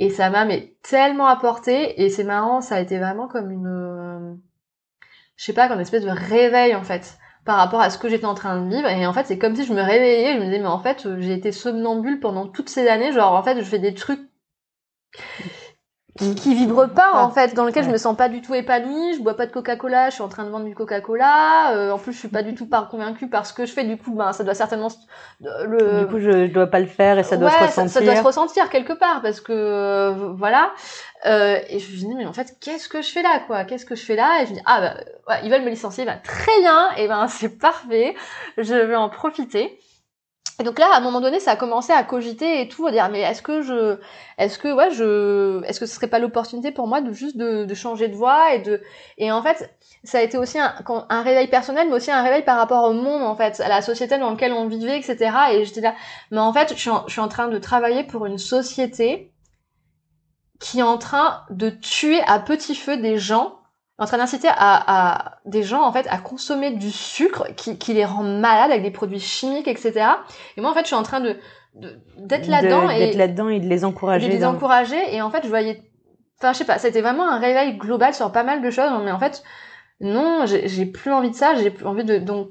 Et 0.00 0.08
ça 0.08 0.30
m'a 0.30 0.46
tellement 0.82 1.26
apporté. 1.26 2.02
Et 2.02 2.08
c'est 2.08 2.24
marrant, 2.24 2.62
ça 2.62 2.76
a 2.76 2.80
été 2.80 2.98
vraiment 2.98 3.28
comme 3.28 3.50
une, 3.50 3.66
euh, 3.66 4.34
je 5.36 5.44
sais 5.44 5.52
pas, 5.52 5.68
comme 5.68 5.76
une 5.76 5.82
espèce 5.82 6.04
de 6.04 6.10
réveil 6.10 6.74
en 6.74 6.82
fait 6.82 7.18
par 7.44 7.58
rapport 7.58 7.80
à 7.82 7.90
ce 7.90 7.98
que 7.98 8.08
j'étais 8.08 8.24
en 8.24 8.34
train 8.34 8.62
de 8.62 8.74
vivre. 8.74 8.88
Et 8.88 9.06
en 9.06 9.12
fait, 9.12 9.26
c'est 9.26 9.38
comme 9.38 9.54
si 9.54 9.64
je 9.64 9.74
me 9.74 9.82
réveillais. 9.82 10.34
Je 10.34 10.38
me 10.38 10.46
disais, 10.46 10.58
mais 10.58 10.66
en 10.66 10.80
fait, 10.80 11.04
euh, 11.04 11.20
j'ai 11.20 11.34
été 11.34 11.52
somnambule 11.52 12.18
pendant 12.18 12.48
toutes 12.48 12.70
ces 12.70 12.88
années. 12.88 13.12
Genre, 13.12 13.34
en 13.34 13.42
fait, 13.42 13.58
je 13.58 13.64
fais 13.64 13.78
des 13.78 13.92
trucs 13.92 14.26
qui, 16.18 16.34
qui 16.34 16.54
vibrent 16.54 16.88
pas, 16.88 17.10
Ah. 17.14 17.24
en 17.24 17.30
fait, 17.30 17.54
dans 17.54 17.64
lesquels 17.64 17.84
je 17.84 17.90
me 17.90 17.96
sens 17.96 18.16
pas 18.16 18.28
du 18.28 18.42
tout 18.42 18.54
épanouie. 18.54 19.14
Je 19.14 19.20
bois 19.22 19.34
pas 19.34 19.46
de 19.46 19.52
Coca-Cola. 19.52 20.10
Je 20.10 20.14
suis 20.14 20.22
en 20.22 20.28
train 20.28 20.44
de 20.44 20.50
vendre 20.50 20.64
du 20.66 20.74
Coca-Cola. 20.74 21.72
Euh, 21.74 21.90
en 21.92 21.98
plus, 21.98 22.12
je 22.12 22.18
suis 22.18 22.28
pas 22.28 22.42
du 22.42 22.54
tout 22.54 22.66
pas 22.66 22.86
convaincue 22.90 23.28
par 23.28 23.46
ce 23.46 23.52
que 23.52 23.66
je 23.66 23.72
fais. 23.72 23.84
Du 23.84 23.96
coup, 23.96 24.12
ben, 24.14 24.32
ça 24.32 24.44
doit 24.44 24.54
certainement 24.54 24.88
euh, 25.44 25.64
le, 25.66 26.00
Du 26.00 26.06
coup, 26.06 26.18
je, 26.18 26.46
je 26.48 26.52
dois 26.52 26.66
pas 26.66 26.80
le 26.80 26.86
faire 26.86 27.18
et 27.18 27.22
ça 27.22 27.36
doit 27.36 27.48
ouais, 27.48 27.54
se 27.54 27.58
Ça, 27.58 27.66
ressentir. 27.82 27.90
ça 27.92 28.00
doit 28.00 28.16
se 28.16 28.22
ressentir 28.22 28.68
quelque 28.70 28.92
part 28.92 29.22
parce 29.22 29.40
que 29.40 29.52
euh, 29.52 30.10
voilà. 30.34 30.72
Euh, 31.26 31.58
et 31.68 31.78
je 31.78 31.92
me 31.92 31.98
dis 32.10 32.14
mais 32.16 32.24
en 32.26 32.32
fait 32.32 32.56
qu'est-ce 32.60 32.88
que 32.88 33.02
je 33.02 33.10
fais 33.10 33.20
là 33.22 33.40
quoi? 33.46 33.64
Qu'est-ce 33.64 33.84
que 33.84 33.94
je 33.94 34.02
fais 34.04 34.16
là? 34.16 34.40
Et 34.42 34.46
je 34.46 34.50
me 34.52 34.56
dis 34.56 34.62
ah 34.64 34.80
bah 34.80 34.94
ouais, 35.28 35.40
ils 35.44 35.50
veulent 35.50 35.64
me 35.64 35.68
licencier, 35.68 36.06
bah 36.06 36.16
très 36.24 36.58
bien. 36.60 36.90
Et 36.96 37.08
ben 37.08 37.28
c'est 37.28 37.58
parfait. 37.58 38.14
Je 38.56 38.74
vais 38.74 38.96
en 38.96 39.10
profiter. 39.10 39.78
Et 40.60 40.62
donc 40.62 40.78
là, 40.78 40.90
à 40.92 40.98
un 40.98 41.00
moment 41.00 41.22
donné, 41.22 41.40
ça 41.40 41.52
a 41.52 41.56
commencé 41.56 41.90
à 41.90 42.04
cogiter 42.04 42.60
et 42.60 42.68
tout, 42.68 42.86
à 42.86 42.92
dire 42.92 43.08
mais 43.10 43.20
est-ce 43.20 43.40
que 43.40 43.62
je, 43.62 43.96
est-ce 44.36 44.58
que 44.58 44.70
ouais, 44.70 44.90
je, 44.90 45.64
est-ce 45.64 45.80
que 45.80 45.86
ce 45.86 45.94
serait 45.94 46.06
pas 46.06 46.18
l'opportunité 46.18 46.70
pour 46.70 46.86
moi 46.86 47.00
de 47.00 47.12
juste 47.12 47.38
de, 47.38 47.64
de 47.64 47.74
changer 47.74 48.08
de 48.08 48.14
voie 48.14 48.54
et 48.54 48.58
de, 48.58 48.82
et 49.16 49.32
en 49.32 49.42
fait, 49.42 49.74
ça 50.04 50.18
a 50.18 50.20
été 50.20 50.36
aussi 50.36 50.58
un, 50.58 50.74
un 51.08 51.22
réveil 51.22 51.48
personnel, 51.48 51.88
mais 51.88 51.94
aussi 51.94 52.10
un 52.10 52.22
réveil 52.22 52.44
par 52.44 52.58
rapport 52.58 52.84
au 52.84 52.92
monde 52.92 53.22
en 53.22 53.34
fait, 53.36 53.58
à 53.60 53.68
la 53.68 53.80
société 53.80 54.18
dans 54.18 54.30
laquelle 54.30 54.52
on 54.52 54.68
vivait, 54.68 54.98
etc. 54.98 55.30
Et 55.52 55.64
j'étais 55.64 55.80
là, 55.80 55.94
mais 56.30 56.40
en 56.40 56.52
fait, 56.52 56.74
je 56.74 56.78
suis 56.78 56.90
en, 56.90 57.04
je 57.06 57.12
suis 57.12 57.22
en 57.22 57.28
train 57.28 57.48
de 57.48 57.56
travailler 57.56 58.04
pour 58.04 58.26
une 58.26 58.36
société 58.36 59.32
qui 60.60 60.80
est 60.80 60.82
en 60.82 60.98
train 60.98 61.44
de 61.48 61.70
tuer 61.70 62.20
à 62.26 62.38
petit 62.38 62.74
feu 62.74 62.98
des 62.98 63.16
gens, 63.16 63.59
en 64.00 64.06
train 64.06 64.18
d'inciter 64.18 64.48
à, 64.48 64.54
à 64.56 65.38
des 65.44 65.62
gens 65.62 65.82
en 65.82 65.92
fait 65.92 66.06
à 66.10 66.18
consommer 66.18 66.70
du 66.72 66.90
sucre 66.90 67.46
qui, 67.56 67.78
qui 67.78 67.92
les 67.94 68.04
rend 68.04 68.22
malades 68.24 68.70
avec 68.70 68.82
des 68.82 68.90
produits 68.90 69.20
chimiques, 69.20 69.68
etc. 69.68 69.92
Et 70.56 70.60
moi 70.60 70.70
en 70.70 70.74
fait, 70.74 70.80
je 70.80 70.86
suis 70.86 70.96
en 70.96 71.02
train 71.04 71.20
de 71.20 71.36
de- 71.76 72.00
d'être 72.16 72.46
De- 72.46 72.50
là-dedans 72.50 72.90
et 72.90 72.98
D'être 72.98 73.14
là-dedans 73.16 73.48
et 73.48 73.60
de 73.60 73.68
les 73.68 73.78
de 73.80 73.84
encourager. 73.84 74.28
les 74.28 74.38
dans- 74.38 74.50
encourager. 74.54 75.14
Et 75.14 75.22
en 75.22 75.30
fait, 75.30 75.42
je 75.44 75.48
voyais, 75.48 75.82
enfin, 76.38 76.52
je 76.52 76.58
sais 76.58 76.64
pas, 76.64 76.78
c'était 76.78 77.00
vraiment 77.00 77.30
un 77.30 77.38
réveil 77.38 77.76
global 77.76 78.12
sur 78.12 78.32
pas 78.32 78.42
mal 78.42 78.60
de 78.62 78.70
choses. 78.70 78.90
Mais 79.04 79.12
en 79.12 79.20
fait, 79.20 79.44
non, 80.00 80.46
j'ai 80.46 80.66
j'ai 80.66 80.86
plus 80.86 81.12
envie 81.12 81.30
de 81.30 81.36
ça. 81.36 81.54
J'ai 81.54 81.70
plus 81.70 81.86
envie 81.86 82.02
de 82.04 82.18
donc 82.18 82.48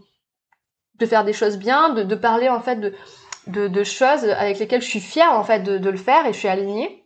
de 1.00 1.06
faire 1.06 1.26
des 1.26 1.34
choses 1.34 1.58
bien, 1.58 1.90
de, 1.90 2.04
de 2.04 2.16
parler 2.16 2.48
en 2.50 2.60
fait 2.62 2.76
de, 2.78 2.94
de 3.48 3.68
de 3.68 3.84
choses 3.84 4.24
avec 4.26 4.60
lesquelles 4.60 4.82
je 4.82 4.88
suis 4.88 5.00
fière 5.00 5.34
en 5.34 5.44
fait 5.44 5.62
de, 5.64 5.78
de 5.78 5.90
le 5.90 5.98
faire 5.98 6.26
et 6.26 6.32
je 6.34 6.38
suis 6.38 6.48
alignée. 6.48 6.99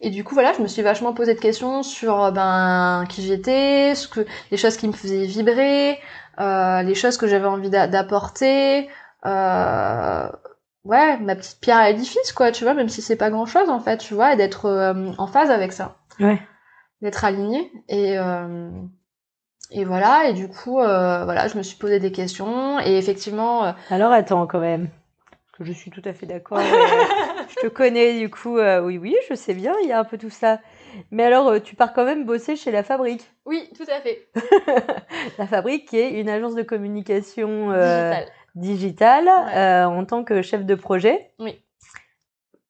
Et 0.00 0.10
du 0.10 0.24
coup, 0.24 0.34
voilà, 0.34 0.52
je 0.52 0.62
me 0.62 0.66
suis 0.66 0.82
vachement 0.82 1.12
posé 1.12 1.34
de 1.34 1.40
questions 1.40 1.82
sur 1.82 2.24
euh, 2.24 2.30
ben 2.30 3.04
qui 3.08 3.22
j'étais, 3.22 3.94
ce 3.94 4.08
que 4.08 4.26
les 4.50 4.56
choses 4.56 4.76
qui 4.76 4.86
me 4.88 4.92
faisaient 4.92 5.26
vibrer, 5.26 5.98
euh, 6.40 6.82
les 6.82 6.94
choses 6.94 7.16
que 7.16 7.26
j'avais 7.26 7.46
envie 7.46 7.70
d'a- 7.70 7.86
d'apporter. 7.88 8.88
Euh, 9.24 10.28
ouais, 10.84 11.16
ma 11.18 11.34
petite 11.36 11.60
pierre 11.60 11.78
à 11.78 11.90
l'édifice, 11.90 12.32
quoi, 12.32 12.52
tu 12.52 12.64
vois, 12.64 12.74
même 12.74 12.88
si 12.88 13.02
c'est 13.02 13.16
pas 13.16 13.30
grand 13.30 13.46
chose, 13.46 13.68
en 13.70 13.80
fait, 13.80 13.98
tu 13.98 14.14
vois, 14.14 14.32
et 14.32 14.36
d'être 14.36 14.66
euh, 14.66 15.12
en 15.18 15.26
phase 15.26 15.50
avec 15.50 15.72
ça. 15.72 15.96
Ouais. 16.20 16.40
D'être 17.02 17.24
aligné. 17.24 17.70
Et, 17.88 18.18
euh, 18.18 18.70
et 19.70 19.84
voilà, 19.84 20.28
et 20.28 20.32
du 20.32 20.48
coup, 20.48 20.78
euh, 20.80 21.24
voilà, 21.24 21.48
je 21.48 21.58
me 21.58 21.62
suis 21.62 21.76
posé 21.76 21.98
des 21.98 22.12
questions, 22.12 22.78
et 22.80 22.96
effectivement, 22.96 23.74
Alors 23.90 24.12
attends 24.12 24.46
quand 24.46 24.60
même. 24.60 24.88
Que 25.56 25.64
je 25.64 25.72
suis 25.72 25.90
tout 25.90 26.02
à 26.04 26.12
fait 26.12 26.26
d'accord. 26.26 26.58
euh, 26.58 26.62
je 27.48 27.54
te 27.60 27.66
connais 27.68 28.18
du 28.18 28.28
coup. 28.28 28.58
euh, 28.58 28.80
oui, 28.82 28.98
oui, 28.98 29.16
je 29.30 29.34
sais 29.34 29.54
bien, 29.54 29.74
il 29.82 29.88
y 29.88 29.92
a 29.92 29.98
un 29.98 30.04
peu 30.04 30.18
tout 30.18 30.28
ça. 30.30 30.60
Mais 31.10 31.22
alors, 31.24 31.48
euh, 31.48 31.58
tu 31.60 31.74
pars 31.74 31.92
quand 31.94 32.04
même 32.04 32.24
bosser 32.26 32.56
chez 32.56 32.70
La 32.70 32.82
Fabrique. 32.82 33.22
oui, 33.46 33.68
tout 33.76 33.86
à 33.90 34.00
fait, 34.00 34.28
La 35.38 35.46
Fabrique 35.46 35.88
qui 35.88 35.98
est 35.98 36.20
une 36.20 36.28
agence 36.28 36.54
de 36.54 36.62
communication 36.62 37.70
euh, 37.72 38.10
digital. 38.10 38.26
digitale 38.54 39.24
Ouais. 39.26 39.56
euh, 39.56 39.86
en 39.86 40.04
tant 40.04 40.24
que 40.24 40.42
chef 40.42 40.64
de 40.66 40.74
projet. 40.74 41.30
Oui. 41.38 41.58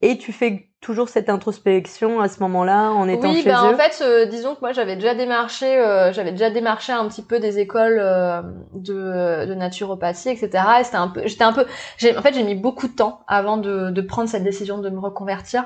Et 0.03 0.19
tu 0.19 0.33
fais 0.33 0.69
toujours 0.83 1.09
cette 1.09 1.31
introspection 1.31 2.21
à 2.21 2.29
ce 2.29 2.41
moment-là 2.41 2.91
en 2.91 3.09
étant 3.09 3.31
Oui, 3.31 3.43
chez 3.43 3.49
ben 3.49 3.65
eux? 3.65 3.75
en 3.75 3.77
fait, 3.77 4.03
euh, 4.05 4.27
disons 4.27 4.55
que 4.55 4.61
moi 4.61 4.73
j'avais 4.73 4.95
déjà 4.95 5.15
démarché, 5.15 5.67
euh, 5.79 6.13
j'avais 6.13 6.33
déjà 6.33 6.51
démarché 6.51 6.93
un 6.93 7.09
petit 7.09 7.23
peu 7.23 7.41
des 7.41 7.59
écoles 7.59 7.99
euh, 7.99 8.43
de, 8.75 9.47
de 9.47 9.55
naturopathie, 9.55 10.29
etc. 10.29 10.51
Et 10.81 10.85
c'était 10.85 10.97
un 10.99 11.09
peu, 11.09 11.23
j'étais 11.27 11.45
un 11.45 11.53
peu, 11.55 11.67
j'ai, 11.97 12.17
en 12.17 12.23
fait, 12.23 12.35
j'ai 12.35 12.43
mis 12.45 12.55
beaucoup 12.55 12.89
de 12.89 12.95
temps 12.95 13.23
avant 13.27 13.57
de, 13.57 13.91
de 13.91 14.01
prendre 14.03 14.29
cette 14.29 14.45
décision 14.45 14.79
de 14.79 14.91
me 14.91 14.99
reconvertir 15.01 15.65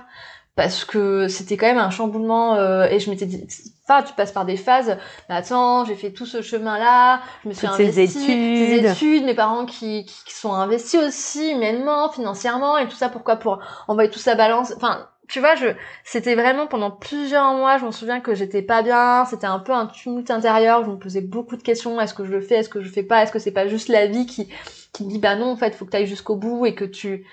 parce 0.61 0.85
que 0.85 1.27
c'était 1.27 1.57
quand 1.57 1.69
même 1.69 1.79
un 1.79 1.89
chamboulement 1.89 2.57
euh, 2.57 2.85
et 2.85 3.01
je 3.01 3.09
m'étais 3.09 3.25
dit, 3.25 3.43
enfin, 3.89 4.03
tu 4.03 4.13
passes 4.13 4.31
par 4.31 4.45
des 4.45 4.59
phases. 4.59 4.99
Mais 5.31 5.35
attends, 5.35 5.87
j'ai 5.87 5.95
fait 5.95 6.11
tout 6.11 6.27
ce 6.27 6.43
chemin-là, 6.43 7.23
je 7.43 7.49
me 7.49 7.55
suis 7.55 7.67
Toutes 7.67 7.77
ces 7.77 7.87
investie, 7.89 8.19
ces 8.19 8.75
études. 8.75 8.85
études, 8.85 9.25
mes 9.25 9.33
parents 9.33 9.65
qui, 9.65 10.05
qui, 10.05 10.25
qui 10.27 10.35
sont 10.35 10.53
investis 10.53 11.01
aussi 11.01 11.53
humainement, 11.53 12.11
financièrement 12.11 12.77
et 12.77 12.87
tout 12.87 12.95
ça. 12.95 13.09
Pourquoi 13.09 13.37
pour 13.37 13.59
envoyer 13.89 14.11
tout 14.11 14.19
ça 14.19 14.35
balance, 14.35 14.75
enfin 14.77 15.09
tu 15.29 15.39
vois, 15.41 15.55
je, 15.55 15.69
c'était 16.05 16.35
vraiment 16.35 16.67
pendant 16.67 16.91
plusieurs 16.91 17.55
mois, 17.55 17.79
je 17.79 17.85
m'en 17.85 17.93
souviens 17.93 18.21
que 18.21 18.35
j'étais 18.35 18.63
pas 18.63 18.83
bien, 18.83 19.25
c'était 19.25 19.47
un 19.47 19.61
peu 19.61 19.73
un 19.73 19.87
tumulte 19.87 20.31
intérieur, 20.31 20.85
je 20.85 20.91
me 20.91 20.99
posais 20.99 21.21
beaucoup 21.21 21.57
de 21.57 21.63
questions, 21.63 22.01
est-ce 22.01 22.15
que 22.15 22.25
je 22.25 22.33
le 22.33 22.41
fais, 22.41 22.57
est-ce 22.57 22.69
que 22.69 22.81
je 22.81 22.87
le 22.87 22.91
fais 22.91 23.05
pas, 23.05 23.23
est-ce 23.23 23.31
que 23.31 23.39
c'est 23.39 23.53
pas 23.53 23.69
juste 23.69 23.89
la 23.89 24.07
vie 24.07 24.27
qui, 24.27 24.49
qui 24.93 25.05
me 25.05 25.09
dit, 25.09 25.21
bah 25.21 25.37
non, 25.37 25.53
en 25.53 25.57
fait, 25.57 25.73
faut 25.75 25.85
que 25.85 25.93
tu 25.93 25.99
ailles 25.99 26.07
jusqu'au 26.09 26.35
bout 26.35 26.67
et 26.67 26.75
que 26.75 26.85
tu, 26.85 27.25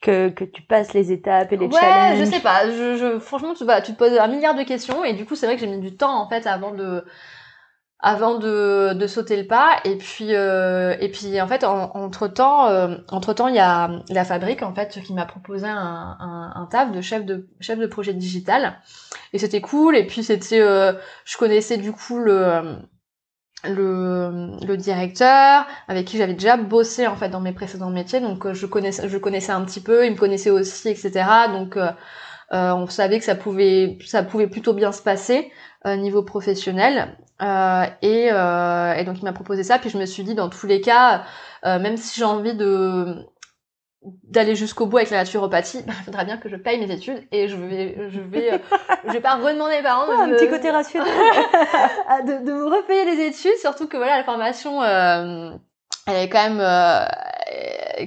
que, 0.00 0.28
que 0.30 0.44
tu 0.44 0.62
passes 0.62 0.92
les 0.94 1.12
étapes 1.12 1.52
et 1.52 1.56
les 1.56 1.66
ouais, 1.66 1.80
challenges. 1.80 2.18
je 2.18 2.24
sais 2.24 2.40
pas, 2.40 2.66
je, 2.66 2.96
je, 2.96 3.18
franchement, 3.18 3.54
tu, 3.54 3.64
vas 3.64 3.82
tu 3.82 3.92
te 3.92 3.98
poses 3.98 4.16
un 4.18 4.28
milliard 4.28 4.54
de 4.54 4.62
questions 4.62 5.04
et 5.04 5.12
du 5.12 5.24
coup, 5.26 5.36
c'est 5.36 5.46
vrai 5.46 5.56
que 5.56 5.60
j'ai 5.60 5.66
mis 5.66 5.80
du 5.80 5.96
temps, 5.96 6.20
en 6.20 6.28
fait, 6.28 6.46
avant 6.46 6.72
de, 6.72 7.04
avant 8.02 8.38
de, 8.38 8.94
de 8.94 9.06
sauter 9.06 9.36
le 9.36 9.46
pas 9.46 9.76
et 9.84 9.96
puis 9.96 10.34
euh, 10.34 10.96
et 11.00 11.10
puis 11.10 11.40
en 11.40 11.46
fait 11.46 11.64
entre 11.64 12.28
temps 12.28 12.66
euh, 12.68 12.96
entre 13.10 13.34
temps 13.34 13.48
il 13.48 13.54
y 13.54 13.58
a 13.58 13.90
la 14.08 14.24
fabrique 14.24 14.62
en 14.62 14.74
fait 14.74 15.00
qui 15.02 15.12
m'a 15.12 15.26
proposé 15.26 15.66
un, 15.66 16.16
un, 16.18 16.52
un, 16.54 16.66
taf 16.66 16.92
de 16.92 17.00
chef 17.02 17.26
de 17.26 17.46
chef 17.60 17.78
de 17.78 17.86
projet 17.86 18.14
digital 18.14 18.78
et 19.34 19.38
c'était 19.38 19.60
cool 19.60 19.96
et 19.96 20.06
puis 20.06 20.24
c'était 20.24 20.60
euh, 20.60 20.94
je 21.26 21.36
connaissais 21.36 21.76
du 21.76 21.92
coup 21.92 22.18
le 22.18 22.78
le, 23.64 24.50
le 24.66 24.76
directeur 24.76 25.66
avec 25.88 26.06
qui 26.06 26.16
j'avais 26.16 26.34
déjà 26.34 26.56
bossé 26.56 27.06
en 27.06 27.16
fait 27.16 27.28
dans 27.28 27.40
mes 27.40 27.52
précédents 27.52 27.90
métiers. 27.90 28.20
Donc 28.20 28.46
euh, 28.46 28.54
je 28.54 28.66
connaissais 28.66 29.08
je 29.08 29.18
connaissais 29.18 29.52
un 29.52 29.62
petit 29.62 29.80
peu 29.80 30.06
il 30.06 30.12
me 30.12 30.16
connaissait 30.16 30.50
aussi 30.50 30.88
etc 30.88 31.24
donc 31.52 31.76
euh, 31.76 31.92
on 32.50 32.88
savait 32.88 33.18
que 33.18 33.24
ça 33.24 33.34
pouvait 33.34 33.98
ça 34.06 34.22
pouvait 34.22 34.48
plutôt 34.48 34.72
bien 34.72 34.92
se 34.92 35.02
passer 35.02 35.50
niveau 35.86 36.22
professionnel. 36.22 37.16
Euh, 37.42 37.86
et, 38.02 38.28
euh, 38.32 38.94
et, 38.94 39.04
donc 39.04 39.18
il 39.18 39.24
m'a 39.24 39.32
proposé 39.32 39.62
ça, 39.62 39.78
puis 39.78 39.88
je 39.88 39.96
me 39.96 40.04
suis 40.04 40.24
dit 40.24 40.34
dans 40.34 40.50
tous 40.50 40.66
les 40.66 40.82
cas, 40.82 41.24
euh, 41.64 41.78
même 41.78 41.96
si 41.96 42.18
j'ai 42.18 42.24
envie 42.24 42.54
de 42.54 43.24
d'aller 44.02 44.54
jusqu'au 44.54 44.86
bout 44.86 44.98
avec 44.98 45.10
la 45.10 45.18
naturopathie, 45.18 45.82
bah, 45.86 45.92
il 46.00 46.04
faudra 46.04 46.24
bien 46.24 46.38
que 46.38 46.48
je 46.48 46.56
paye 46.56 46.78
mes 46.78 46.92
études 46.92 47.26
et 47.32 47.48
je 47.48 47.56
vais 47.56 47.96
je 48.10 48.20
vais 48.20 48.54
euh, 48.54 48.58
je 49.06 49.12
vais 49.12 49.20
pas 49.20 49.36
redemander 49.36 49.76
mes 49.76 49.82
parents 49.82 50.10
un 50.10 50.30
petit 50.30 50.48
côté 50.48 50.70
rationnel 50.70 51.12
de, 52.26 52.44
de 52.44 52.52
me 52.52 52.64
repayer 52.64 53.04
les 53.04 53.26
études, 53.26 53.56
surtout 53.60 53.88
que 53.88 53.96
voilà 53.96 54.16
la 54.16 54.24
formation 54.24 54.82
euh, 54.82 55.50
elle 56.06 56.16
est 56.16 56.28
quand 56.30 56.42
même 56.42 56.60
euh, 56.60 57.04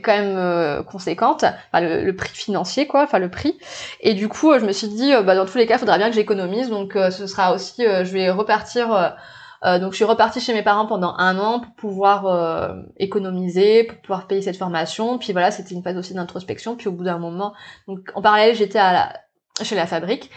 quand 0.04 0.18
même 0.18 0.38
euh, 0.38 0.82
conséquente, 0.82 1.44
enfin 1.44 1.82
le, 1.82 2.04
le, 2.04 2.16
prix 2.16 2.34
financier 2.34 2.88
quoi, 2.88 3.04
enfin 3.04 3.20
le 3.20 3.30
prix. 3.30 3.60
Et 4.02 4.16
du 4.16 4.28
coup, 4.28 4.58
je 4.58 4.66
me 4.66 4.72
suis 4.72 4.88
dit, 4.88 5.14
bah 5.24 5.36
dans 5.36 5.46
tous 5.46 5.58
les 5.60 5.68
cas, 5.68 5.76
il 5.76 5.80
faudra 5.80 5.98
bien 6.00 6.10
que 6.10 6.16
j'économise, 6.16 6.70
donc 6.70 6.94
ce 6.94 7.28
sera 7.28 7.54
aussi, 7.54 7.84
je 7.84 8.12
vais 8.12 8.32
repartir. 8.32 9.16
Donc 9.64 9.92
je 9.92 9.96
suis 9.96 10.06
repartie 10.06 10.40
chez 10.40 10.54
mes 10.54 10.64
parents 10.64 10.86
pendant 10.86 11.16
un 11.18 11.40
an 11.40 11.60
pour 11.60 11.74
pouvoir 11.76 12.76
économiser, 12.98 13.84
pour 13.86 13.98
pouvoir 14.02 14.28
payer 14.28 14.42
cette 14.42 14.58
formation. 14.58 15.18
Puis 15.18 15.34
voilà, 15.34 15.52
c'était 15.52 15.74
une 15.74 15.84
phase 15.84 15.98
aussi 15.98 16.14
d'introspection. 16.14 16.76
Puis 16.76 16.88
au 16.88 16.92
bout 16.92 17.04
d'un 17.04 17.18
moment, 17.18 17.54
donc 17.88 18.10
en 18.16 18.22
parallèle, 18.22 18.56
j'étais 18.56 18.80
à 18.80 18.94
la, 18.94 19.64
chez 19.64 19.76
la 19.76 19.88
fabrique 19.88 20.30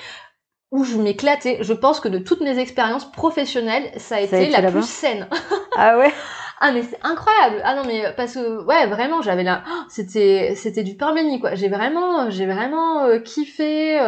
où 0.70 0.84
je 0.84 0.96
m'éclatais. 0.96 1.58
Je 1.60 1.72
pense 1.72 2.00
que 2.00 2.08
de 2.08 2.18
toutes 2.18 2.40
mes 2.40 2.58
expériences 2.58 3.10
professionnelles, 3.10 3.90
ça 3.96 4.16
a, 4.16 4.18
ça 4.18 4.24
été, 4.24 4.36
a 4.36 4.42
été 4.42 4.62
la 4.62 4.70
plus 4.70 4.88
saine. 4.88 5.28
Ah 5.78 5.98
ouais? 5.98 6.10
Ah 6.58 6.72
mais 6.72 6.82
c'est 6.82 6.98
incroyable. 7.02 7.60
Ah 7.64 7.74
non 7.74 7.82
mais 7.86 8.14
parce 8.16 8.32
que 8.32 8.64
ouais 8.64 8.86
vraiment 8.86 9.20
j'avais 9.20 9.42
là 9.42 9.62
oh, 9.70 9.82
c'était 9.90 10.54
c'était 10.56 10.84
du 10.84 10.96
pain 10.96 11.12
béni 11.12 11.38
quoi. 11.38 11.54
J'ai 11.54 11.68
vraiment 11.68 12.30
j'ai 12.30 12.46
vraiment 12.46 13.04
euh, 13.04 13.18
kiffé 13.18 14.00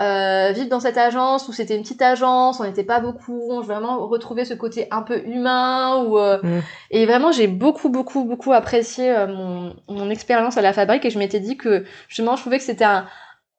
euh, 0.00 0.52
vivre 0.52 0.70
dans 0.70 0.80
cette 0.80 0.96
agence 0.96 1.46
où 1.48 1.52
c'était 1.52 1.76
une 1.76 1.82
petite 1.82 2.00
agence, 2.00 2.58
on 2.58 2.64
n'était 2.64 2.84
pas 2.84 3.00
beaucoup, 3.00 3.60
j'ai 3.60 3.66
vraiment 3.66 4.06
retrouvé 4.06 4.46
ce 4.46 4.54
côté 4.54 4.86
un 4.90 5.02
peu 5.02 5.22
humain 5.26 6.02
où 6.04 6.18
euh, 6.18 6.38
mm. 6.42 6.62
et 6.90 7.04
vraiment 7.04 7.32
j'ai 7.32 7.48
beaucoup 7.48 7.90
beaucoup 7.90 8.24
beaucoup 8.24 8.54
apprécié 8.54 9.14
euh, 9.14 9.26
mon 9.26 9.76
mon 9.88 10.08
expérience 10.08 10.56
à 10.56 10.62
la 10.62 10.72
fabrique 10.72 11.04
et 11.04 11.10
je 11.10 11.18
m'étais 11.18 11.40
dit 11.40 11.58
que 11.58 11.84
justement 12.08 12.36
je 12.36 12.40
trouvais 12.40 12.56
que 12.56 12.64
c'était 12.64 12.86
un, 12.86 13.06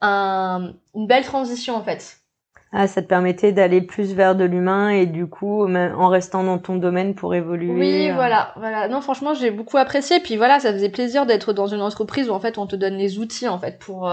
un 0.02 0.74
une 0.96 1.06
belle 1.06 1.26
transition 1.26 1.76
en 1.76 1.84
fait 1.84 2.18
ah, 2.74 2.88
ça 2.88 3.02
te 3.02 3.08
permettait 3.08 3.52
d'aller 3.52 3.82
plus 3.82 4.14
vers 4.14 4.34
de 4.34 4.46
l'humain 4.46 4.88
et 4.88 5.06
du 5.06 5.28
coup, 5.28 5.68
en 5.68 6.08
restant 6.08 6.42
dans 6.46 6.58
ton 6.58 6.78
domaine 6.78 7.16
pour 7.16 7.36
évoluer. 7.36 7.74
Oui, 7.74 8.12
voilà, 8.12 8.54
voilà. 8.56 8.88
Non, 8.88 9.02
franchement, 9.02 9.34
j'ai 9.34 9.52
beaucoup 9.52 9.76
apprécié. 9.76 10.22
Puis 10.22 10.38
voilà, 10.38 10.58
ça 10.62 10.72
faisait 10.72 10.88
plaisir 10.88 11.26
d'être 11.26 11.52
dans 11.52 11.68
une 11.68 11.82
entreprise 11.82 12.30
où 12.30 12.32
en 12.32 12.40
fait 12.40 12.58
on 12.58 12.68
te 12.68 12.78
donne 12.78 12.94
les 12.94 13.20
outils 13.20 13.50
en 13.50 13.60
fait 13.60 13.78
pour 13.78 14.10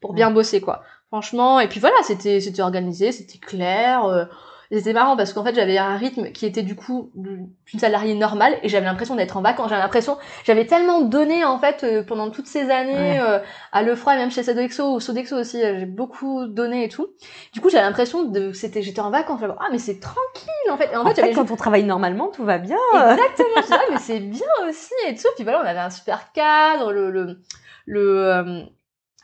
pour 0.00 0.12
bien 0.12 0.30
bosser 0.30 0.60
quoi. 0.60 0.82
Franchement, 1.16 1.60
et 1.60 1.68
puis 1.68 1.80
voilà, 1.80 1.96
c'était 2.02 2.40
c'était 2.40 2.60
organisé, 2.60 3.10
c'était 3.10 3.38
clair. 3.38 4.04
Euh, 4.04 4.26
c'était 4.70 4.92
marrant 4.92 5.16
parce 5.16 5.32
qu'en 5.32 5.44
fait 5.44 5.54
j'avais 5.54 5.78
un 5.78 5.96
rythme 5.96 6.32
qui 6.32 6.44
était 6.44 6.62
du 6.62 6.74
coup 6.74 7.10
d'une 7.14 7.48
salariée 7.78 8.14
normale 8.14 8.58
et 8.62 8.68
j'avais 8.68 8.86
l'impression 8.86 9.14
d'être 9.14 9.36
en 9.36 9.42
vacances. 9.42 9.70
J'avais 9.70 9.82
l'impression 9.82 10.18
j'avais 10.44 10.66
tellement 10.66 11.02
donné 11.02 11.44
en 11.44 11.58
fait 11.58 11.84
euh, 11.84 12.02
pendant 12.02 12.30
toutes 12.30 12.46
ces 12.46 12.70
années 12.70 13.20
euh, 13.20 13.38
à 13.72 13.82
Lefroy 13.82 14.14
et 14.14 14.18
même 14.18 14.30
chez 14.30 14.42
Sodexo 14.42 14.94
ou 14.94 15.00
Sodexo 15.00 15.36
aussi 15.36 15.62
euh, 15.62 15.78
j'ai 15.78 15.86
beaucoup 15.86 16.46
donné 16.46 16.84
et 16.84 16.88
tout. 16.88 17.06
Du 17.52 17.60
coup 17.60 17.70
j'avais 17.70 17.84
l'impression 17.84 18.24
de 18.24 18.52
c'était 18.52 18.82
j'étais 18.82 19.00
en 19.00 19.10
vacances. 19.10 19.40
Ah 19.60 19.68
mais 19.70 19.78
c'est 19.78 20.00
tranquille 20.00 20.70
en 20.70 20.76
fait. 20.76 20.94
En, 20.96 21.06
fait, 21.06 21.32
quand 21.32 21.50
on 21.50 21.56
travaille 21.56 21.84
normalement 21.84 22.28
tout 22.28 22.44
va 22.44 22.58
bien. 22.58 22.78
Exactement 22.92 23.62
je 23.88 23.92
mais 23.92 23.98
c'est 24.00 24.20
bien 24.20 24.46
aussi 24.68 24.92
et 25.08 25.14
tout. 25.14 25.28
Puis 25.36 25.44
voilà 25.44 25.60
on 25.62 25.66
avait 25.66 25.78
un 25.78 25.90
super 25.90 26.32
cadre 26.32 26.92
le 26.92 27.10
le, 27.10 27.40
le 27.86 28.66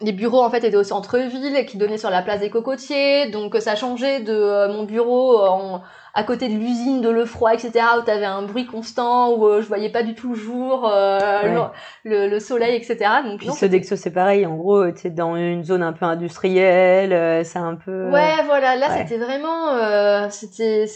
les 0.02 0.12
bureaux 0.12 0.42
en 0.42 0.50
fait 0.50 0.64
étaient 0.64 0.76
au 0.76 0.84
centre-ville 0.84 1.64
qui 1.66 1.76
donnaient 1.76 1.98
sur 1.98 2.10
la 2.10 2.22
place 2.22 2.40
des 2.40 2.50
cocotiers. 2.50 3.30
Donc 3.30 3.56
ça 3.58 3.76
changeait 3.76 4.20
de 4.20 4.32
euh, 4.32 4.72
mon 4.72 4.84
bureau 4.84 5.38
en, 5.38 5.82
à 6.14 6.24
côté 6.24 6.48
de 6.48 6.54
l'usine 6.54 7.00
de 7.00 7.08
Lefroy 7.08 7.54
etc 7.54 7.84
où 7.98 8.02
t'avais 8.02 8.24
un 8.24 8.42
bruit 8.42 8.66
constant 8.66 9.32
où 9.34 9.46
euh, 9.46 9.62
je 9.62 9.66
voyais 9.68 9.90
pas 9.90 10.02
du 10.02 10.14
tout 10.14 10.30
le 10.30 10.34
jour 10.34 10.90
euh, 10.92 11.68
le, 12.04 12.28
le, 12.28 12.40
soleil 12.40 12.76
etc 12.76 13.10
donc 13.24 13.40
puis 13.40 13.50
ce 13.50 13.66
Dexo 13.66 13.96
c'est 13.96 14.10
pareil. 14.10 14.46
En 14.46 14.56
gros 14.56 14.90
tu 14.90 15.10
dans 15.10 15.36
une 15.36 15.64
zone 15.64 15.82
un 15.82 15.92
peu 15.92 16.04
industrielle 16.04 17.44
c'est 17.44 17.58
un 17.58 17.76
peu 17.76 18.10
ouais 18.10 18.44
voilà. 18.46 18.76
Là 18.76 18.88
c'était 18.98 19.18
vraiment 19.18 20.28
c'était 20.30 20.86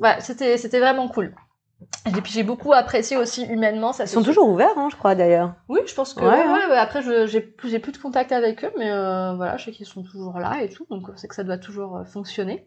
ouais 0.00 0.16
c'était 0.20 0.56
c'était 0.56 0.80
vraiment 0.80 1.08
cool 1.08 1.32
et 2.06 2.20
puis 2.22 2.32
j'ai 2.32 2.42
beaucoup 2.42 2.72
apprécié 2.72 3.16
aussi 3.16 3.44
humainement. 3.44 3.92
Ça 3.92 4.04
Ils 4.04 4.08
sont 4.08 4.22
toujours 4.22 4.48
ouverts, 4.48 4.76
hein, 4.76 4.88
je 4.90 4.96
crois 4.96 5.14
d'ailleurs. 5.14 5.54
Oui, 5.68 5.80
je 5.86 5.94
pense 5.94 6.14
que. 6.14 6.20
Ouais, 6.20 6.28
ouais, 6.28 6.66
ouais. 6.70 6.76
Après, 6.76 7.02
j'ai 7.26 7.40
plus, 7.40 7.72
de 7.72 7.98
contact 7.98 8.32
avec 8.32 8.64
eux, 8.64 8.72
mais 8.78 8.90
euh, 8.90 9.34
voilà, 9.34 9.56
je 9.56 9.66
sais 9.66 9.72
qu'ils 9.72 9.86
sont 9.86 10.02
toujours 10.02 10.38
là 10.38 10.62
et 10.62 10.68
tout, 10.68 10.86
donc 10.88 11.08
c'est 11.16 11.28
que 11.28 11.34
ça 11.34 11.44
doit 11.44 11.58
toujours 11.58 11.96
euh, 11.96 12.04
fonctionner. 12.04 12.66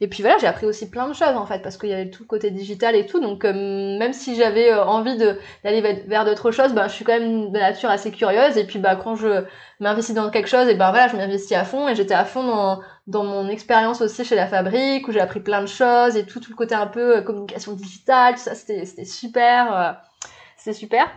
Et 0.00 0.06
puis 0.06 0.22
voilà, 0.22 0.38
j'ai 0.38 0.46
appris 0.46 0.64
aussi 0.64 0.88
plein 0.88 1.08
de 1.08 1.12
choses 1.12 1.36
en 1.36 1.44
fait, 1.44 1.60
parce 1.60 1.76
qu'il 1.76 1.88
y 1.88 1.92
avait 1.92 2.08
tout 2.10 2.22
le 2.22 2.28
côté 2.28 2.50
digital 2.52 2.94
et 2.94 3.06
tout. 3.06 3.18
Donc 3.20 3.44
euh, 3.44 3.52
même 3.98 4.12
si 4.12 4.36
j'avais 4.36 4.72
euh, 4.72 4.84
envie 4.84 5.16
d'aller 5.16 6.02
vers 6.06 6.24
d'autres 6.24 6.52
choses, 6.52 6.72
bah, 6.72 6.86
je 6.86 6.92
suis 6.94 7.04
quand 7.04 7.18
même 7.18 7.50
de 7.50 7.58
nature 7.58 7.90
assez 7.90 8.12
curieuse. 8.12 8.56
Et 8.56 8.64
puis 8.64 8.78
bah 8.78 8.94
quand 8.94 9.16
je 9.16 9.44
m'investis 9.80 10.14
dans 10.14 10.30
quelque 10.30 10.48
chose, 10.48 10.68
et 10.68 10.74
ben 10.74 10.90
voilà, 10.90 11.08
je 11.08 11.16
m'investis 11.16 11.56
à 11.56 11.64
fond. 11.64 11.88
Et 11.88 11.96
j'étais 11.96 12.14
à 12.14 12.24
fond 12.24 12.44
dans, 12.44 12.80
dans 13.08 13.24
mon 13.24 13.48
expérience 13.48 14.00
aussi 14.00 14.24
chez 14.24 14.36
la 14.36 14.46
fabrique, 14.46 15.08
où 15.08 15.12
j'ai 15.12 15.20
appris 15.20 15.40
plein 15.40 15.62
de 15.62 15.66
choses 15.66 16.16
et 16.16 16.24
tout, 16.24 16.38
tout 16.38 16.50
le 16.50 16.56
côté 16.56 16.76
un 16.76 16.86
peu 16.86 17.16
euh, 17.16 17.22
communication 17.22 17.72
digitale, 17.72 18.34
tout 18.34 18.40
ça, 18.40 18.54
c'était 18.54 18.84
super, 19.04 20.00
c'était 20.56 20.74
super. 20.78 21.08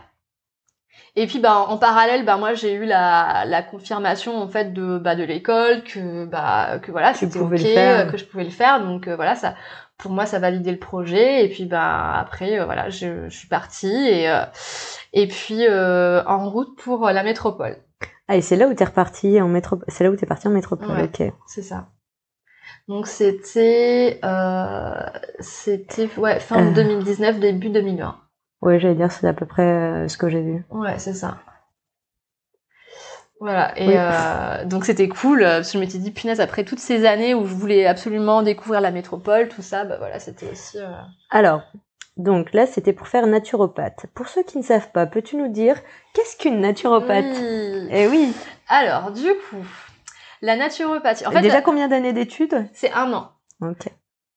Et 1.14 1.26
puis 1.26 1.40
bah 1.40 1.58
en 1.58 1.76
parallèle 1.76 2.24
bah 2.24 2.38
moi 2.38 2.54
j'ai 2.54 2.72
eu 2.72 2.86
la, 2.86 3.44
la 3.46 3.62
confirmation 3.62 4.38
en 4.40 4.48
fait 4.48 4.72
de 4.72 4.96
bah 4.96 5.14
de 5.14 5.24
l'école 5.24 5.84
que 5.84 6.24
bah 6.24 6.78
que 6.80 6.90
voilà 6.90 7.12
c'était 7.12 7.38
ok 7.38 7.52
euh, 7.52 8.10
que 8.10 8.16
je 8.16 8.24
pouvais 8.24 8.44
le 8.44 8.50
faire 8.50 8.82
donc 8.82 9.08
euh, 9.08 9.16
voilà 9.16 9.34
ça 9.34 9.54
pour 9.98 10.10
moi 10.10 10.24
ça 10.24 10.38
validait 10.38 10.72
le 10.72 10.78
projet 10.78 11.44
et 11.44 11.50
puis 11.50 11.66
bah 11.66 12.14
après 12.18 12.58
euh, 12.58 12.64
voilà 12.64 12.88
je, 12.88 13.28
je, 13.28 13.36
suis 13.36 13.48
partie 13.48 14.08
et 14.08 14.26
et 15.12 15.28
puis 15.28 15.68
en 15.68 16.48
route 16.48 16.78
pour 16.78 17.10
la 17.10 17.22
métropole. 17.22 17.76
Ah 18.32 18.36
et 18.36 18.40
c'est 18.40 18.56
là 18.56 18.66
où 18.66 18.74
t'es 18.74 18.84
reparti 18.84 19.40
en 19.40 19.48
métropole 19.48 19.84
c'est 19.88 20.04
là 20.04 20.10
où 20.10 20.16
t'es 20.16 20.26
parti 20.26 20.48
en 20.48 20.52
métropole 20.52 21.00
ok. 21.02 21.32
C'est 21.46 21.62
ça. 21.62 21.88
Donc 22.88 23.06
c'était 23.06 24.20
c'était 25.40 26.08
ouais 26.16 26.40
fin 26.40 26.72
2019 26.72 27.40
début 27.40 27.70
2020. 27.70 28.22
Oui, 28.62 28.78
j'allais 28.78 28.94
dire, 28.94 29.10
c'est 29.10 29.26
à 29.26 29.32
peu 29.32 29.44
près 29.44 29.66
euh, 29.66 30.08
ce 30.08 30.16
que 30.16 30.28
j'ai 30.28 30.40
vu. 30.40 30.64
Ouais, 30.70 30.96
c'est 30.98 31.14
ça. 31.14 31.38
Voilà, 33.40 33.76
et 33.76 33.98
euh, 33.98 34.64
donc 34.66 34.84
c'était 34.84 35.08
cool, 35.08 35.42
euh, 35.42 35.56
parce 35.56 35.72
que 35.72 35.74
je 35.74 35.78
m'étais 35.78 35.98
dit, 35.98 36.12
punaise, 36.12 36.40
après 36.40 36.62
toutes 36.62 36.78
ces 36.78 37.04
années 37.04 37.34
où 37.34 37.44
je 37.44 37.52
voulais 37.52 37.86
absolument 37.86 38.44
découvrir 38.44 38.80
la 38.80 38.92
métropole, 38.92 39.48
tout 39.48 39.62
ça, 39.62 39.84
bah 39.84 39.96
voilà, 39.98 40.20
c'était 40.20 40.48
aussi... 40.48 40.78
Alors, 41.28 41.62
donc 42.16 42.52
là, 42.52 42.66
c'était 42.66 42.92
pour 42.92 43.08
faire 43.08 43.26
naturopathe. 43.26 44.06
Pour 44.14 44.28
ceux 44.28 44.42
qui 44.42 44.58
ne 44.58 44.62
savent 44.62 44.90
pas, 44.92 45.06
peux-tu 45.06 45.36
nous 45.36 45.48
dire, 45.48 45.76
qu'est-ce 46.14 46.36
qu'une 46.36 46.60
naturopathe 46.60 47.24
oui. 47.24 47.88
Eh 47.90 48.06
oui 48.06 48.34
Alors, 48.68 49.12
du 49.12 49.28
coup, 49.28 49.64
la 50.42 50.56
naturopathie... 50.56 51.26
En 51.26 51.30
fait, 51.30 51.40
Déjà 51.40 51.62
combien 51.62 51.88
d'années 51.88 52.12
d'études? 52.12 52.66
C'est 52.74 52.92
un 52.92 53.12
an. 53.12 53.32
Ok. 53.62 53.88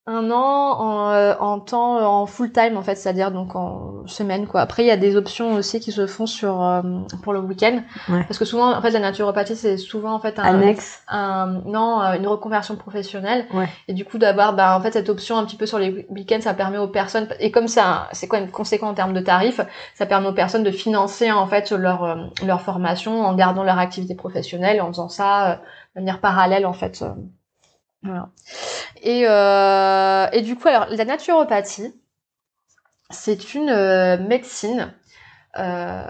Un 0.08 0.30
an 0.30 0.36
en, 0.80 1.10
euh, 1.14 1.34
en 1.40 1.60
temps 1.60 1.98
en 1.98 2.28
full 2.28 2.52
time 2.52 2.78
en 2.78 2.84
fait 2.84 2.94
c'est-à-dire 2.94 3.32
donc 3.32 3.56
en 3.56 4.06
semaine 4.06 4.46
quoi 4.46 4.62
après 4.62 4.84
il 4.84 4.86
y 4.86 4.92
a 4.92 4.98
des 4.98 5.16
options 5.16 5.54
aussi 5.56 5.80
qui 5.80 5.92
se 5.92 6.06
font 6.06 6.28
sur 6.28 6.64
euh, 6.64 6.82
pour 7.24 7.34
le 7.34 7.40
week-end 7.40 7.82
Ouais. 8.08 8.24
parce 8.28 8.38
que 8.38 8.46
souvent 8.46 8.72
en 8.78 8.82
fait 8.84 8.92
la 8.92 9.00
naturopathie 9.00 9.56
c'est 9.56 9.78
souvent 9.78 10.14
en 10.14 10.20
fait 10.20 10.38
un, 10.38 10.44
Annexe. 10.44 11.02
un 11.08 11.62
non 11.66 12.02
euh, 12.04 12.14
une 12.18 12.28
reconversion 12.28 12.76
professionnelle 12.76 13.48
Ouais. 13.52 13.68
et 13.88 13.94
du 13.94 14.06
coup 14.06 14.20
d'avoir 14.20 14.54
bah 14.54 14.78
en 14.78 14.82
fait 14.82 14.92
cette 14.92 15.10
option 15.10 15.38
un 15.38 15.46
petit 15.46 15.58
peu 15.58 15.66
sur 15.66 15.80
les 15.80 16.06
week-ends 16.10 16.42
ça 16.42 16.54
permet 16.54 16.78
aux 16.78 16.88
personnes 16.88 17.28
et 17.40 17.50
comme 17.50 17.68
ça 17.68 18.08
c'est 18.12 18.28
quoi 18.28 18.40
conséquent 18.42 18.90
en 18.90 18.94
termes 18.94 19.14
de 19.14 19.22
tarifs 19.22 19.62
ça 19.96 20.06
permet 20.06 20.28
aux 20.28 20.34
personnes 20.34 20.64
de 20.64 20.72
financer 20.72 21.32
en 21.32 21.48
fait 21.48 21.72
leur 21.72 22.04
euh, 22.04 22.16
leur 22.46 22.62
formation 22.62 23.22
en 23.26 23.34
gardant 23.34 23.64
leur 23.64 23.80
activité 23.80 24.14
professionnelle 24.14 24.82
en 24.82 24.88
faisant 24.90 25.10
ça 25.10 25.52
euh, 25.52 25.56
de 25.96 26.02
manière 26.02 26.20
parallèle 26.22 26.68
en 26.68 26.74
fait 26.74 27.02
euh. 27.02 27.10
Voilà 28.06 28.30
et 29.02 29.26
euh, 29.28 30.28
et 30.32 30.42
du 30.42 30.56
coup 30.56 30.68
alors 30.68 30.88
la 30.90 31.06
naturopathie 31.06 31.94
c'est 33.10 33.54
une 33.54 33.70
euh, 33.70 34.18
médecine 34.18 34.94
euh, 35.58 36.04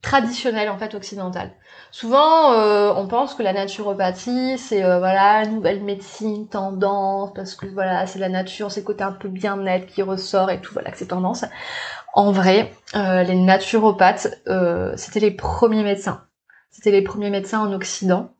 traditionnelle 0.00 0.68
en 0.68 0.78
fait 0.78 0.94
occidentale. 0.94 1.52
Souvent, 1.92 2.52
euh, 2.54 2.92
on 2.96 3.06
pense 3.06 3.34
que 3.34 3.42
la 3.42 3.52
naturopathie, 3.52 4.58
c'est 4.58 4.82
euh, 4.82 4.98
voilà 4.98 5.46
nouvelle 5.46 5.82
médecine, 5.82 6.48
tendance, 6.48 7.32
parce 7.34 7.54
que 7.54 7.66
voilà 7.66 8.06
c'est 8.06 8.18
la 8.18 8.28
nature, 8.28 8.72
c'est 8.72 8.82
côté 8.82 9.04
un 9.04 9.12
peu 9.12 9.28
bien-être 9.28 9.86
qui 9.86 10.02
ressort 10.02 10.50
et 10.50 10.60
tout, 10.60 10.72
voilà 10.72 10.90
que 10.90 10.98
c'est 10.98 11.08
tendance. 11.08 11.44
En 12.14 12.32
vrai, 12.32 12.72
les 12.94 13.34
naturopathes, 13.34 14.28
c'était 14.96 15.20
les 15.20 15.30
premiers 15.30 15.82
médecins. 15.84 16.22
C'était 16.72 16.90
les 16.90 17.02
premiers 17.02 17.28
médecins 17.28 17.60
en 17.60 17.72
Occident. 17.74 18.30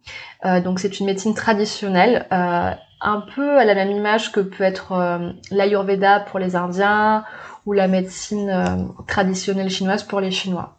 Euh, 0.47 0.61
donc 0.61 0.81
c'est 0.81 0.99
une 0.99 1.07
médecine 1.07 1.35
traditionnelle, 1.35 2.27
euh, 2.33 2.71
un 3.03 3.21
peu 3.21 3.59
à 3.59 3.65
la 3.67 3.75
même 3.75 3.91
image 3.91 4.33
que 4.33 4.41
peut 4.41 4.65
être 4.65 4.93
euh, 4.93 5.33
l'Ayurveda 5.51 6.21
pour 6.21 6.39
les 6.39 6.57
Indiens 6.57 7.25
ou 7.67 7.75
la 7.75 7.89
médecine 7.89 8.93
traditionnelle 9.07 9.71
chinoise 9.71 10.03
pour 10.03 10.21
les 10.21 10.33
Chinois. 10.33 10.79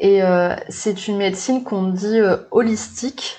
Et 0.00 0.20
c'est 0.68 1.06
une 1.06 1.18
médecine 1.18 1.62
qu'on 1.62 1.84
dit 1.84 2.18
holistique, 2.50 3.38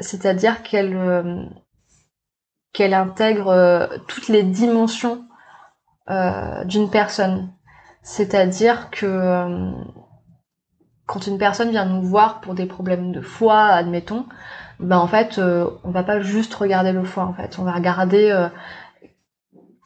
c'est-à-dire 0.00 0.62
qu'elle 0.62 1.50
qu'elle 2.72 2.94
intègre 2.94 3.90
toutes 4.08 4.28
les 4.28 4.42
dimensions 4.42 5.26
d'une 6.08 6.88
personne. 6.90 7.52
C'est-à-dire 8.02 8.88
que 8.90 9.70
quand 11.06 11.26
une 11.26 11.38
personne 11.38 11.70
vient 11.70 11.84
nous 11.86 12.02
voir 12.02 12.40
pour 12.40 12.54
des 12.54 12.66
problèmes 12.66 13.12
de 13.12 13.20
foie, 13.20 13.64
admettons, 13.64 14.26
ben 14.80 14.98
en 14.98 15.06
fait, 15.06 15.38
euh, 15.38 15.68
on 15.84 15.90
va 15.90 16.02
pas 16.02 16.20
juste 16.20 16.54
regarder 16.54 16.92
le 16.92 17.04
foie. 17.04 17.24
En 17.24 17.32
fait, 17.32 17.58
on 17.58 17.62
va 17.62 17.72
regarder 17.72 18.30
euh, 18.30 18.48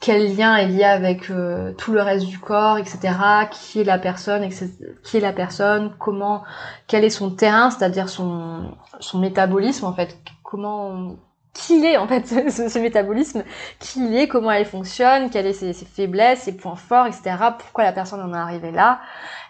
quel 0.01 0.35
lien 0.35 0.57
est 0.57 0.67
lié 0.67 0.85
avec 0.85 1.31
euh, 1.31 1.73
tout 1.75 1.93
le 1.93 2.01
reste 2.01 2.27
du 2.27 2.39
corps, 2.39 2.79
etc. 2.79 3.15
Qui 3.51 3.81
est 3.81 3.85
la 3.85 3.99
personne, 3.99 4.43
etc. 4.43 4.71
qui 5.05 5.19
est 5.19 5.21
la 5.21 5.33
personne, 5.33 5.93
comment, 5.99 6.43
quel 6.87 7.05
est 7.05 7.11
son 7.11 7.31
terrain, 7.31 7.71
c'est-à-dire 7.71 8.09
son 8.09 8.75
métabolisme 9.15 9.85
en 9.85 9.93
fait, 9.93 10.17
comment 10.43 11.17
qui 11.53 11.85
est 11.85 11.97
en 11.97 12.07
fait 12.07 12.27
ce, 12.51 12.79
métabolisme, 12.79 13.45
qui 13.79 14.17
est, 14.17 14.29
comment 14.29 14.51
elle 14.51 14.65
fonctionne, 14.67 15.31
quelles 15.31 15.53
sont 15.53 15.61
ses, 15.61 15.73
ses 15.73 15.85
faiblesses, 15.85 16.43
ses 16.43 16.57
points 16.57 16.77
forts, 16.77 17.07
etc. 17.07 17.37
Pourquoi 17.59 17.85
la 17.85 17.93
personne 17.93 18.21
en 18.21 18.35
est 18.35 18.39
arrivée 18.39 18.71
là, 18.71 19.01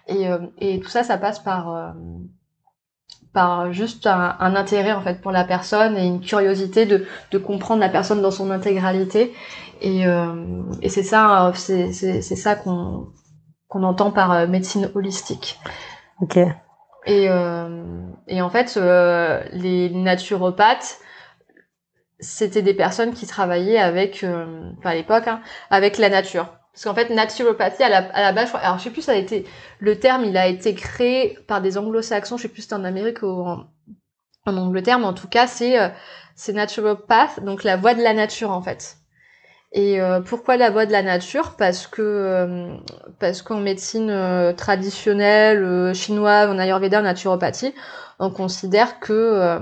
et, 0.08 0.28
euh, 0.28 0.38
et 0.58 0.80
tout 0.80 0.88
ça, 0.88 1.02
ça 1.04 1.18
passe 1.18 1.38
par 1.40 1.74
euh, 1.74 1.90
par 3.32 3.72
juste 3.72 4.06
un, 4.06 4.36
un 4.40 4.56
intérêt 4.56 4.92
en 4.92 5.02
fait 5.02 5.20
pour 5.20 5.30
la 5.32 5.44
personne 5.44 5.96
et 5.96 6.04
une 6.06 6.20
curiosité 6.20 6.86
de, 6.86 7.06
de 7.30 7.38
comprendre 7.38 7.80
la 7.80 7.88
personne 7.88 8.22
dans 8.22 8.30
son 8.32 8.50
intégralité. 8.50 9.32
Et, 9.80 10.06
euh, 10.06 10.62
et 10.82 10.88
c'est 10.88 11.02
ça 11.04 11.52
c'est 11.54 11.92
c'est 11.92 12.22
c'est 12.22 12.36
ça 12.36 12.54
qu'on 12.56 13.08
qu'on 13.68 13.82
entend 13.84 14.10
par 14.10 14.32
euh, 14.32 14.46
médecine 14.48 14.90
holistique. 14.94 15.58
Ok. 16.20 16.36
et 17.06 17.28
euh, 17.30 18.02
et 18.28 18.42
en 18.42 18.50
fait 18.50 18.76
euh, 18.76 19.42
les 19.52 19.90
naturopathes 19.90 20.98
c'était 22.20 22.62
des 22.62 22.74
personnes 22.74 23.14
qui 23.14 23.26
travaillaient 23.26 23.78
avec 23.78 24.22
euh, 24.24 24.70
enfin 24.78 24.90
à 24.90 24.94
l'époque 24.94 25.26
hein, 25.28 25.40
avec 25.70 25.96
la 25.98 26.10
nature 26.10 26.48
parce 26.72 26.84
qu'en 26.84 26.94
fait 26.94 27.10
naturopathie 27.10 27.82
à 27.82 27.88
la, 27.88 27.98
à 27.98 28.22
la 28.22 28.32
base 28.32 28.46
je 28.46 28.50
crois- 28.52 28.60
alors 28.60 28.78
je 28.78 28.84
sais 28.84 28.90
plus 28.90 29.02
ça 29.02 29.12
a 29.12 29.16
été 29.16 29.46
le 29.80 29.98
terme 29.98 30.24
il 30.24 30.36
a 30.36 30.46
été 30.46 30.74
créé 30.74 31.38
par 31.46 31.60
des 31.60 31.78
anglo-saxons 31.78 32.36
je 32.36 32.42
sais 32.42 32.48
plus 32.48 32.62
si 32.62 32.68
c'était 32.68 32.74
en 32.74 32.84
Amérique 32.84 33.22
ou 33.22 33.26
en, 33.44 33.66
Angleterre 34.46 34.98
mais 34.98 35.06
en 35.06 35.14
tout 35.14 35.28
cas 35.28 35.46
c'est 35.46 35.80
euh, 35.80 35.88
c'est 36.34 36.52
naturopath 36.54 37.44
donc 37.44 37.64
la 37.64 37.76
voie 37.76 37.94
de 37.94 38.02
la 38.02 38.14
nature 38.14 38.50
en 38.50 38.62
fait. 38.62 38.96
Et 39.72 40.00
euh, 40.00 40.20
pourquoi 40.20 40.56
la 40.56 40.70
voie 40.70 40.86
de 40.86 40.92
la 40.92 41.02
nature? 41.02 41.54
Parce 41.56 41.86
que 41.86 42.02
euh, 42.02 42.74
parce 43.20 43.42
qu'en 43.42 43.60
médecine 43.60 44.10
euh, 44.10 44.52
traditionnelle 44.52 45.62
euh, 45.62 45.94
chinoise, 45.94 46.48
en 46.50 46.58
ayurveda, 46.58 47.00
en 47.00 47.02
naturopathie, 47.02 47.74
on 48.18 48.30
considère 48.30 48.98
que 49.00 49.12
euh, 49.12 49.60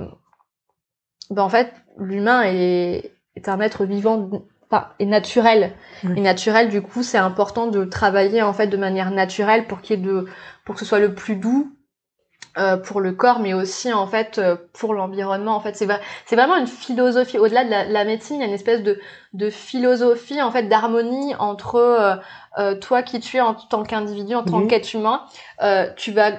ben, 1.31 1.43
en 1.43 1.49
fait 1.49 1.73
l'humain 1.99 2.43
est, 2.45 3.13
est 3.37 3.49
un 3.49 3.61
être 3.61 3.85
vivant, 3.85 4.31
enfin 4.71 4.89
est 4.99 5.07
naturel. 5.07 5.73
Et 6.17 6.21
naturel, 6.21 6.69
du 6.69 6.83
coup, 6.83 7.03
c'est 7.03 7.19
important 7.19 7.67
de 7.67 7.85
travailler 7.85 8.43
en 8.43 8.53
fait 8.53 8.67
de 8.69 8.77
manière 8.77 9.11
naturelle 9.11 9.67
pour 9.67 9.81
qu'il 9.81 10.03
de 10.03 10.27
pour 10.65 10.75
que 10.75 10.81
ce 10.81 10.87
soit 10.87 11.01
le 11.01 11.15
plus 11.15 11.37
doux 11.37 11.73
euh, 12.57 12.77
pour 12.77 13.01
le 13.01 13.13
corps, 13.13 13.41
mais 13.41 13.55
aussi 13.55 13.93
en 13.93 14.07
fait 14.07 14.39
euh, 14.39 14.57
pour 14.73 14.95
l'environnement. 14.95 15.57
En 15.57 15.61
fait, 15.61 15.77
c'est 15.77 15.87
vrai, 15.87 16.01
c'est 16.27 16.37
vraiment 16.37 16.57
une 16.57 16.67
philosophie. 16.67 17.39
Au-delà 17.39 17.65
de 17.65 17.71
la, 17.71 17.85
la 17.85 18.05
médecine, 18.05 18.37
il 18.37 18.41
y 18.41 18.45
a 18.45 18.47
une 18.47 18.55
espèce 18.55 18.83
de 18.83 19.01
de 19.35 19.51
philosophie 19.51 20.41
en 20.41 20.51
fait 20.51 20.65
d'harmonie 20.65 21.35
entre 21.39 22.21
euh, 22.59 22.75
toi 22.75 23.03
qui 23.03 23.21
tu 23.21 23.37
es 23.37 23.41
en 23.41 23.55
tant 23.55 23.85
qu'individu, 23.85 24.35
en 24.35 24.43
tant 24.43 24.67
qu'être 24.67 24.93
humain. 24.95 25.23
Euh, 25.63 25.89
tu 25.97 26.13
vas 26.13 26.33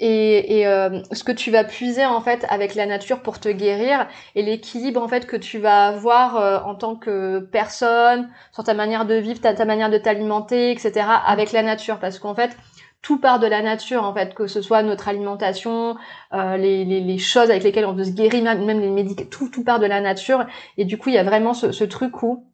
et, 0.00 0.58
et 0.58 0.66
euh, 0.66 1.00
ce 1.12 1.24
que 1.24 1.32
tu 1.32 1.50
vas 1.50 1.64
puiser 1.64 2.04
en 2.04 2.20
fait 2.20 2.44
avec 2.48 2.74
la 2.74 2.86
nature 2.86 3.20
pour 3.22 3.38
te 3.40 3.48
guérir 3.48 4.06
et 4.34 4.42
l'équilibre 4.42 5.02
en 5.02 5.08
fait 5.08 5.26
que 5.26 5.36
tu 5.36 5.58
vas 5.58 5.86
avoir 5.86 6.36
euh, 6.36 6.58
en 6.60 6.74
tant 6.74 6.96
que 6.96 7.38
personne 7.40 8.28
sur 8.52 8.64
ta 8.64 8.74
manière 8.74 9.06
de 9.06 9.14
vivre, 9.14 9.40
ta, 9.40 9.54
ta 9.54 9.64
manière 9.64 9.90
de 9.90 9.98
t'alimenter, 9.98 10.72
etc. 10.72 11.06
avec 11.26 11.52
la 11.52 11.62
nature 11.62 11.98
parce 11.98 12.18
qu'en 12.18 12.34
fait 12.34 12.56
tout 13.02 13.18
part 13.20 13.38
de 13.38 13.46
la 13.46 13.62
nature 13.62 14.04
en 14.04 14.14
fait 14.14 14.34
que 14.34 14.46
ce 14.46 14.62
soit 14.62 14.82
notre 14.82 15.08
alimentation, 15.08 15.96
euh, 16.32 16.56
les, 16.56 16.84
les, 16.84 17.00
les 17.00 17.18
choses 17.18 17.50
avec 17.50 17.62
lesquelles 17.62 17.86
on 17.86 17.92
veut 17.92 18.04
se 18.04 18.12
guérir, 18.12 18.42
même, 18.42 18.80
les 18.80 18.90
médicaments, 18.90 19.28
tout 19.30 19.48
tout 19.48 19.64
part 19.64 19.78
de 19.78 19.86
la 19.86 20.00
nature 20.00 20.46
et 20.76 20.84
du 20.84 20.98
coup 20.98 21.10
il 21.10 21.14
y 21.14 21.18
a 21.18 21.24
vraiment 21.24 21.54
ce, 21.54 21.70
ce 21.72 21.84
truc 21.84 22.22
où 22.22 22.46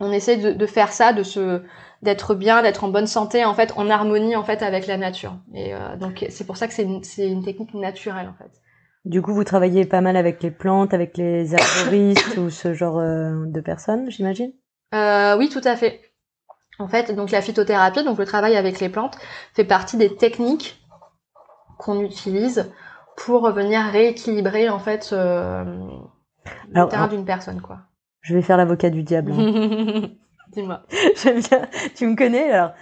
on 0.00 0.12
essaie 0.12 0.36
de, 0.36 0.52
de 0.52 0.66
faire 0.66 0.92
ça, 0.92 1.12
de 1.12 1.22
se 1.22 1.62
d'être 2.02 2.34
bien, 2.34 2.62
d'être 2.62 2.84
en 2.84 2.88
bonne 2.88 3.06
santé, 3.06 3.44
en 3.44 3.54
fait, 3.54 3.72
en 3.76 3.88
harmonie 3.88 4.36
en 4.36 4.44
fait 4.44 4.62
avec 4.62 4.86
la 4.86 4.96
nature. 4.96 5.36
Et 5.54 5.74
euh, 5.74 5.96
donc 5.96 6.24
c'est 6.28 6.46
pour 6.46 6.56
ça 6.56 6.68
que 6.68 6.74
c'est 6.74 6.82
une, 6.82 7.02
une 7.18 7.44
technique 7.44 7.74
naturelle 7.74 8.28
en 8.28 8.34
fait. 8.34 8.50
Du 9.04 9.22
coup, 9.22 9.32
vous 9.32 9.44
travaillez 9.44 9.86
pas 9.86 10.00
mal 10.00 10.16
avec 10.16 10.42
les 10.42 10.50
plantes, 10.50 10.92
avec 10.92 11.16
les 11.16 11.54
herboristes 11.54 12.36
ou 12.38 12.50
ce 12.50 12.74
genre 12.74 12.98
euh, 12.98 13.46
de 13.46 13.60
personnes, 13.60 14.10
j'imagine? 14.10 14.52
Euh, 14.94 15.36
oui, 15.38 15.48
tout 15.48 15.60
à 15.64 15.76
fait. 15.76 16.00
En 16.78 16.88
fait, 16.88 17.14
donc 17.14 17.30
la 17.30 17.40
phytothérapie, 17.40 18.04
donc 18.04 18.18
le 18.18 18.26
travail 18.26 18.56
avec 18.56 18.80
les 18.80 18.88
plantes, 18.88 19.16
fait 19.54 19.64
partie 19.64 19.96
des 19.96 20.14
techniques 20.14 20.84
qu'on 21.78 22.00
utilise 22.00 22.70
pour 23.16 23.50
venir 23.50 23.80
rééquilibrer 23.80 24.68
en 24.68 24.78
fait 24.78 25.12
le 25.12 25.78
Alors, 26.74 26.90
terrain 26.90 27.08
d'une 27.08 27.24
personne, 27.24 27.62
quoi. 27.62 27.78
Je 28.26 28.34
vais 28.34 28.42
faire 28.42 28.56
l'avocat 28.56 28.90
du 28.90 29.02
diable. 29.02 29.32
hein. 29.32 30.02
Dis-moi. 30.52 30.82
J'aime 31.22 31.40
bien. 31.40 31.62
Tu 31.94 32.06
me 32.06 32.16
connais 32.16 32.50
alors 32.50 32.72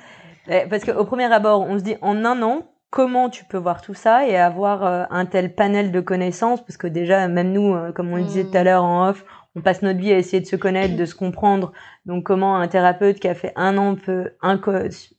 Eh, 0.49 0.62
Parce 0.68 0.84
qu'au 0.84 1.05
premier 1.05 1.32
abord, 1.32 1.61
on 1.62 1.78
se 1.78 1.84
dit 1.84 1.97
en 2.03 2.24
un 2.24 2.40
an, 2.42 2.62
comment 2.90 3.28
tu 3.30 3.45
peux 3.45 3.59
voir 3.59 3.82
tout 3.82 3.95
ça 3.95 4.26
et 4.26 4.36
avoir 4.36 4.84
euh, 4.84 5.05
un 5.11 5.26
tel 5.26 5.55
panel 5.55 5.90
de 5.92 6.01
connaissances? 6.01 6.61
Parce 6.64 6.76
que 6.76 6.86
déjà, 6.86 7.26
même 7.28 7.53
nous, 7.53 7.74
euh, 7.74 7.92
comme 7.92 8.11
on 8.12 8.16
le 8.16 8.22
disait 8.22 8.45
tout 8.45 8.57
à 8.57 8.64
l'heure 8.64 8.84
en 8.84 9.09
off, 9.09 9.24
on 9.57 9.61
passe 9.61 9.82
notre 9.82 10.01
vie 10.01 10.12
à 10.12 10.18
essayer 10.18 10.40
de 10.40 10.47
se 10.47 10.57
connaître, 10.57 10.97
de 10.97 11.05
se 11.05 11.14
comprendre. 11.14 11.72
Donc, 12.07 12.24
comment 12.24 12.57
un 12.57 12.66
thérapeute 12.68 13.20
qui 13.20 13.28
a 13.28 13.34
fait 13.34 13.53
un 13.57 13.78
an 13.78 13.95
peut 13.95 14.32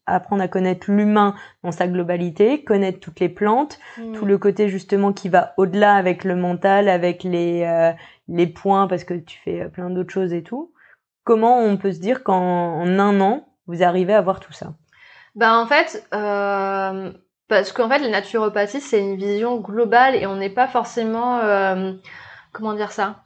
apprendre 0.05 0.43
à 0.43 0.47
connaître 0.49 0.91
l'humain 0.91 1.35
dans 1.63 1.71
sa 1.71 1.87
globalité, 1.87 2.63
connaître 2.63 2.99
toutes 2.99 3.19
les 3.21 3.29
plantes, 3.29 3.79
tout 4.13 4.25
le 4.25 4.37
côté 4.37 4.67
justement 4.69 5.13
qui 5.13 5.29
va 5.29 5.53
au-delà 5.57 5.95
avec 5.95 6.25
le 6.25 6.35
mental, 6.35 6.89
avec 6.89 7.23
les 7.23 7.63
euh, 7.63 7.91
les 8.27 8.47
points 8.47 8.87
parce 8.87 9.03
que 9.03 9.13
tu 9.13 9.39
fais 9.39 9.61
euh, 9.61 9.69
plein 9.69 9.89
d'autres 9.89 10.11
choses 10.13 10.33
et 10.33 10.43
tout. 10.43 10.73
Comment 11.23 11.59
on 11.59 11.77
peut 11.77 11.91
se 11.91 11.99
dire 11.99 12.23
qu'en 12.23 12.81
en 12.81 12.99
un 12.99 13.21
an 13.21 13.47
vous 13.67 13.83
arrivez 13.83 14.13
à 14.13 14.21
voir 14.21 14.39
tout 14.39 14.53
ça? 14.53 14.73
Ben 15.35 15.57
en 15.57 15.65
fait, 15.65 16.07
euh, 16.13 17.11
parce 17.47 17.71
qu'en 17.71 17.89
fait 17.89 17.99
la 17.99 18.09
naturopathie 18.09 18.81
c'est 18.81 18.99
une 18.99 19.15
vision 19.15 19.59
globale 19.59 20.15
et 20.15 20.25
on 20.27 20.35
n'est 20.35 20.49
pas 20.49 20.67
forcément 20.67 21.39
euh, 21.39 21.93
comment 22.51 22.73
dire 22.73 22.91
ça? 22.91 23.21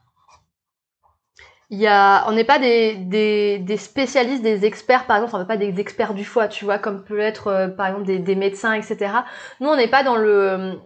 Il 1.72 1.78
y 1.78 1.86
a, 1.86 2.28
on 2.28 2.32
n'est 2.32 2.46
pas 2.46 2.58
des, 2.58 3.64
spécialistes, 3.78 4.42
des 4.42 4.66
experts 4.66 5.06
par 5.06 5.18
exemple, 5.18 5.36
on 5.36 5.40
n'est 5.40 5.46
pas 5.46 5.58
des 5.58 5.80
experts 5.80 6.16
du 6.16 6.26
foie, 6.26 6.48
tu 6.48 6.66
vois, 6.66 6.80
comme 6.80 7.04
peut 7.04 7.20
être 7.20 7.76
par 7.78 7.86
exemple 7.86 8.08
des, 8.08 8.18
des 8.18 8.34
médecins, 8.34 8.74
etc. 8.74 9.12
Nous 9.60 9.70
on 9.70 9.76
n'est 9.76 9.90
pas 9.90 10.02
dans 10.02 10.16
le 10.16 10.80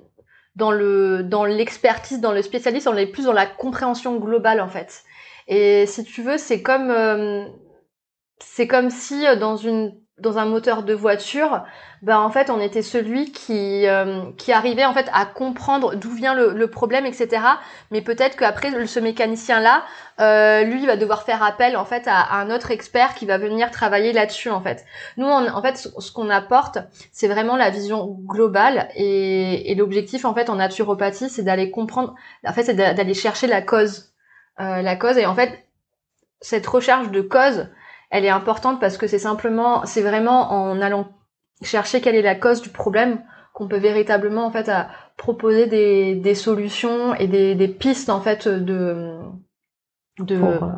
dans 0.56 0.72
le 0.72 1.24
dans 1.24 1.46
l'expertise, 1.46 2.22
dans 2.22 2.32
le 2.32 2.42
spécialiste, 2.42 2.88
on 2.88 2.96
est 2.96 3.08
plus 3.08 3.26
dans 3.26 3.34
la 3.34 3.46
compréhension 3.46 4.18
globale 4.18 4.62
en 4.62 4.68
fait. 4.68 5.04
Et 5.48 5.86
si 5.88 6.04
tu 6.04 6.22
veux, 6.22 6.38
c'est 6.38 6.62
comme 6.62 6.92
euh, 6.92 7.46
c'est 8.40 8.68
comme 8.68 8.90
si 8.90 9.26
euh, 9.26 9.36
dans 9.36 9.58
une 9.58 10.00
dans 10.20 10.38
un 10.38 10.46
moteur 10.46 10.84
de 10.84 10.94
voiture, 10.94 11.64
ben 12.04 12.20
en 12.20 12.30
fait 12.30 12.50
on 12.50 12.60
était 12.60 12.82
celui 12.82 13.32
qui 13.32 13.88
euh, 13.88 14.24
qui 14.38 14.52
arrivait 14.52 14.84
en 14.84 14.94
fait 14.94 15.10
à 15.14 15.26
comprendre 15.26 15.96
d'où 15.96 16.12
vient 16.12 16.34
le, 16.34 16.52
le, 16.52 16.68
problème, 16.70 17.06
etc. 17.06 17.42
Mais 17.92 18.02
peut-être 18.02 18.36
qu'après 18.36 18.86
ce 18.86 19.00
mécanicien 19.00 19.62
là, 19.62 19.86
euh, 20.20 20.64
lui 20.64 20.86
va 20.86 20.98
devoir 20.98 21.24
faire 21.24 21.42
appel 21.42 21.78
en 21.78 21.86
fait 21.86 22.04
à, 22.08 22.36
un 22.36 22.54
autre 22.54 22.72
expert 22.72 23.16
qui 23.16 23.26
va 23.26 23.38
venir 23.38 23.72
travailler 23.72 24.12
là-dessus 24.12 24.50
en 24.50 24.60
fait. 24.60 24.86
Nous 25.16 25.26
en 25.26 25.62
fait 25.62 25.78
ce 25.78 26.12
qu'on 26.12 26.30
apporte 26.30 26.78
c'est 27.14 27.30
vraiment 27.30 27.56
la 27.56 27.70
vision 27.70 28.18
globale 28.26 28.90
et, 28.96 29.72
et 29.72 29.76
l'objectif 29.76 30.26
en 30.26 30.34
fait 30.34 30.50
en 30.50 30.56
naturopathie 30.56 31.30
c'est 31.30 31.44
d'aller 31.44 31.72
comprendre, 31.72 32.16
en 32.46 32.52
fait 32.52 32.64
c'est 32.64 32.76
d'aller 32.76 33.14
chercher 33.14 33.48
la 33.48 33.62
cause, 33.62 34.12
euh, 34.60 34.82
la 34.82 34.98
cause 34.98 35.18
et 35.18 35.26
en 35.26 35.36
fait 35.36 35.68
cette 36.42 36.68
recherche 36.68 37.12
de 37.12 37.22
cause 37.22 37.70
elle 38.10 38.26
est 38.26 38.30
importante 38.30 38.82
parce 38.82 38.98
que 38.98 39.08
c'est 39.08 39.20
simplement, 39.20 39.86
c'est 39.86 40.02
vraiment 40.02 40.52
en 40.52 40.82
allant 40.82 41.08
chercher 41.64 42.02
quelle 42.02 42.16
est 42.16 42.22
la 42.22 42.36
cause 42.36 42.62
du 42.62 42.70
problème 42.70 43.22
qu'on 43.54 43.68
peut 43.68 43.78
véritablement 43.78 44.46
en 44.46 44.52
fait 44.52 44.70
à 44.70 44.90
proposer 45.18 45.68
des, 45.68 46.16
des 46.16 46.36
solutions 46.36 47.14
et 47.16 47.28
des, 47.28 47.56
des 47.56 47.68
pistes 47.68 48.10
en 48.10 48.22
fait 48.22 48.48
de 48.48 49.20
de 50.20 50.38
pour, 50.38 50.50
euh, 50.50 50.72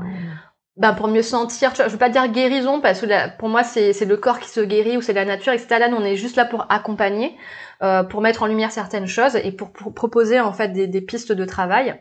ben 0.78 0.94
pour 0.94 1.08
mieux 1.08 1.22
sentir. 1.22 1.72
Tu 1.72 1.78
vois, 1.78 1.88
je 1.88 1.94
veux 1.94 1.98
pas 1.98 2.10
dire 2.10 2.28
guérison 2.28 2.82
parce 2.82 3.02
que 3.02 3.38
pour 3.38 3.50
moi 3.50 3.64
c'est 3.64 3.94
c'est 3.94 4.06
le 4.06 4.18
corps 4.18 4.40
qui 4.40 4.50
se 4.50 4.62
guérit 4.62 4.98
ou 4.98 5.02
c'est 5.02 5.14
la 5.14 5.26
nature 5.26 5.54
etc 5.54 5.68
là 5.80 5.90
on 5.92 6.04
est 6.04 6.16
juste 6.16 6.36
là 6.36 6.46
pour 6.46 6.66
accompagner 6.70 7.36
euh, 7.84 8.04
pour 8.04 8.22
mettre 8.22 8.44
en 8.44 8.48
lumière 8.48 8.72
certaines 8.72 9.08
choses 9.08 9.36
et 9.36 9.52
pour, 9.52 9.72
pour 9.72 9.94
proposer 9.94 10.40
en 10.40 10.54
fait 10.54 10.70
des, 10.70 10.88
des 10.88 11.02
pistes 11.02 11.32
de 11.32 11.46
travail. 11.46 12.00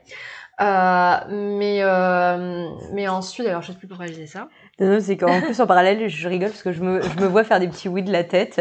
Euh, 0.60 1.16
mais 1.28 1.82
euh, 1.82 2.68
mais 2.92 3.08
ensuite 3.08 3.48
alors 3.48 3.62
je 3.62 3.72
sais 3.72 3.78
plus 3.78 3.88
pourquoi 3.88 4.06
je 4.06 4.12
disais 4.12 4.28
ça 4.28 4.48
non, 4.80 4.88
non 4.88 4.98
c'est 5.00 5.16
qu'en 5.16 5.40
plus 5.40 5.60
en 5.60 5.66
parallèle, 5.66 6.08
je 6.08 6.28
rigole 6.28 6.48
parce 6.48 6.62
que 6.62 6.72
je 6.72 6.82
me, 6.82 7.00
je 7.00 7.20
me 7.20 7.26
vois 7.26 7.44
faire 7.44 7.60
des 7.60 7.68
petits 7.68 7.88
oui 7.88 8.02
de 8.02 8.10
la 8.10 8.24
tête. 8.24 8.60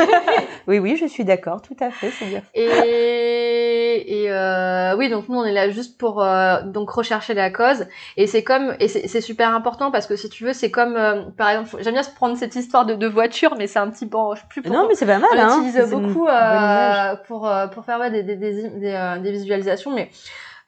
oui, 0.66 0.80
oui, 0.80 0.96
je 1.00 1.06
suis 1.06 1.24
d'accord, 1.24 1.62
tout 1.62 1.76
à 1.80 1.90
fait, 1.90 2.10
c'est 2.10 2.24
bien. 2.24 2.42
Et, 2.54 4.24
et 4.24 4.30
euh, 4.32 4.96
oui, 4.96 5.08
donc 5.08 5.28
nous 5.28 5.36
on 5.38 5.44
est 5.44 5.52
là 5.52 5.70
juste 5.70 5.96
pour 5.96 6.22
euh, 6.22 6.62
donc 6.62 6.90
rechercher 6.90 7.34
la 7.34 7.50
cause. 7.50 7.86
Et 8.16 8.26
c'est 8.26 8.42
comme 8.42 8.74
et 8.80 8.88
c'est 8.88 9.20
super 9.20 9.54
important 9.54 9.92
parce 9.92 10.06
que 10.08 10.16
si 10.16 10.28
tu 10.28 10.44
veux, 10.44 10.52
c'est 10.52 10.72
comme 10.72 10.96
euh, 10.96 11.22
par 11.36 11.50
exemple, 11.50 11.82
j'aime 11.82 11.94
bien 11.94 12.02
se 12.02 12.14
prendre 12.14 12.36
cette 12.36 12.56
histoire 12.56 12.84
de, 12.84 12.94
de 12.94 13.06
voiture, 13.06 13.54
mais 13.56 13.68
c'est 13.68 13.78
un 13.78 13.90
petit 13.90 14.06
bon, 14.06 14.34
je 14.34 14.42
plus. 14.48 14.62
Pour, 14.62 14.72
non, 14.72 14.86
mais 14.88 14.96
c'est 14.96 15.06
pas 15.06 15.18
mal. 15.18 15.30
On 15.32 15.38
hein, 15.38 15.62
l'utilise 15.62 15.88
beaucoup 15.88 16.26
euh, 16.26 17.14
pour 17.28 17.48
pour 17.72 17.84
faire 17.84 18.00
ouais, 18.00 18.10
des 18.10 18.24
des, 18.24 18.36
des, 18.36 18.68
des, 18.70 19.14
des 19.22 19.30
visualisations, 19.30 19.94
mais 19.94 20.10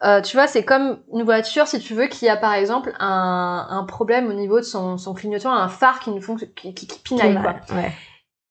euh, 0.03 0.23
tu 0.23 0.37
vois, 0.37 0.47
c'est 0.47 0.65
comme 0.65 1.03
une 1.13 1.25
voiture, 1.25 1.67
si 1.67 1.79
tu 1.79 1.95
veux, 1.95 2.07
qui 2.07 2.29
a 2.29 2.37
par 2.37 2.55
exemple 2.55 2.95
un, 2.99 3.67
un 3.69 3.85
problème 3.85 4.29
au 4.29 4.33
niveau 4.33 4.59
de 4.59 4.65
son, 4.65 4.97
son 4.97 5.13
clignotant, 5.13 5.53
un 5.53 5.69
phare 5.69 6.01
qui 6.01 6.11
ne 6.11 6.21
fonctionne, 6.21 6.53
qui, 6.55 6.73
qui, 6.75 6.87
qui 6.87 6.99
pinaille, 7.01 7.39
quoi. 7.41 7.57
Ouais. 7.75 7.93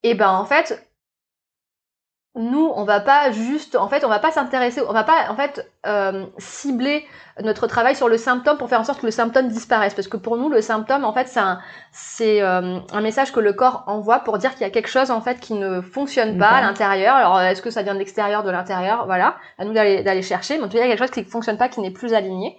Et 0.04 0.14
ben 0.14 0.30
en 0.30 0.46
fait, 0.46 0.89
nous, 2.40 2.72
on 2.74 2.86
va 2.86 3.02
pas 3.02 3.32
juste, 3.32 3.76
en 3.76 3.90
fait, 3.90 4.06
on 4.06 4.08
va 4.08 4.20
pas 4.20 4.32
s'intéresser, 4.32 4.82
on 4.88 4.94
va 4.94 5.04
pas, 5.04 5.30
en 5.30 5.36
fait, 5.36 5.70
euh, 5.86 6.26
cibler 6.38 7.06
notre 7.44 7.68
travail 7.68 7.96
sur 7.96 8.08
le 8.08 8.18
symptôme 8.18 8.58
pour 8.58 8.70
faire 8.70 8.80
en 8.80 8.86
sorte 8.86 9.02
que 9.02 9.06
le 9.06 9.12
symptôme 9.12 9.50
disparaisse. 9.50 9.94
Parce 9.94 10.08
que 10.08 10.16
pour 10.16 10.38
nous, 10.38 10.50
le 10.50 10.62
symptôme, 10.62 11.04
en 11.04 11.14
fait, 11.14 11.28
c'est 11.28 11.42
un, 11.42 11.60
c'est 11.92 12.42
euh, 12.42 12.80
un 12.92 13.02
message 13.02 13.34
que 13.34 13.42
le 13.42 13.52
corps 13.52 13.84
envoie 13.88 14.20
pour 14.20 14.38
dire 14.38 14.54
qu'il 14.54 14.62
y 14.62 14.66
a 14.66 14.70
quelque 14.70 14.90
chose, 14.90 15.12
en 15.12 15.20
fait, 15.20 15.40
qui 15.42 15.54
ne 15.54 15.82
fonctionne 15.82 16.38
pas 16.38 16.52
à 16.52 16.62
l'intérieur. 16.62 17.16
Alors, 17.16 17.42
est-ce 17.42 17.62
que 17.62 17.70
ça 17.72 17.82
vient 17.82 17.94
de 17.94 18.00
l'extérieur, 18.00 18.44
de 18.44 18.52
l'intérieur? 18.52 19.06
Voilà, 19.06 19.36
à 19.58 19.66
nous 19.66 19.74
d'aller, 19.74 20.02
d'aller 20.02 20.22
chercher. 20.22 20.58
Mais 20.58 20.64
en 20.64 20.70
tout 20.70 20.78
cas, 20.78 20.86
il 20.86 20.90
y 20.90 20.92
a 20.92 20.96
quelque 20.96 21.06
chose 21.06 21.12
qui 21.12 21.22
ne 21.22 21.30
fonctionne 21.30 21.58
pas, 21.58 21.68
qui 21.68 21.82
n'est 21.82 21.92
plus 21.92 22.14
aligné. 22.14 22.58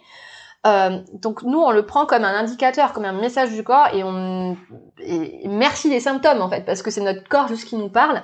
Euh, 0.66 0.98
donc 1.14 1.42
nous, 1.42 1.58
on 1.58 1.70
le 1.70 1.86
prend 1.86 2.04
comme 2.04 2.24
un 2.24 2.34
indicateur, 2.34 2.92
comme 2.92 3.06
un 3.06 3.12
message 3.12 3.50
du 3.50 3.64
corps, 3.64 3.88
et 3.94 4.04
on 4.04 4.56
et 4.98 5.48
merci 5.48 5.88
les 5.88 6.00
symptômes 6.00 6.42
en 6.42 6.50
fait, 6.50 6.66
parce 6.66 6.82
que 6.82 6.90
c'est 6.90 7.00
notre 7.00 7.26
corps 7.26 7.48
juste 7.48 7.66
qui 7.66 7.76
nous 7.76 7.88
parle. 7.88 8.22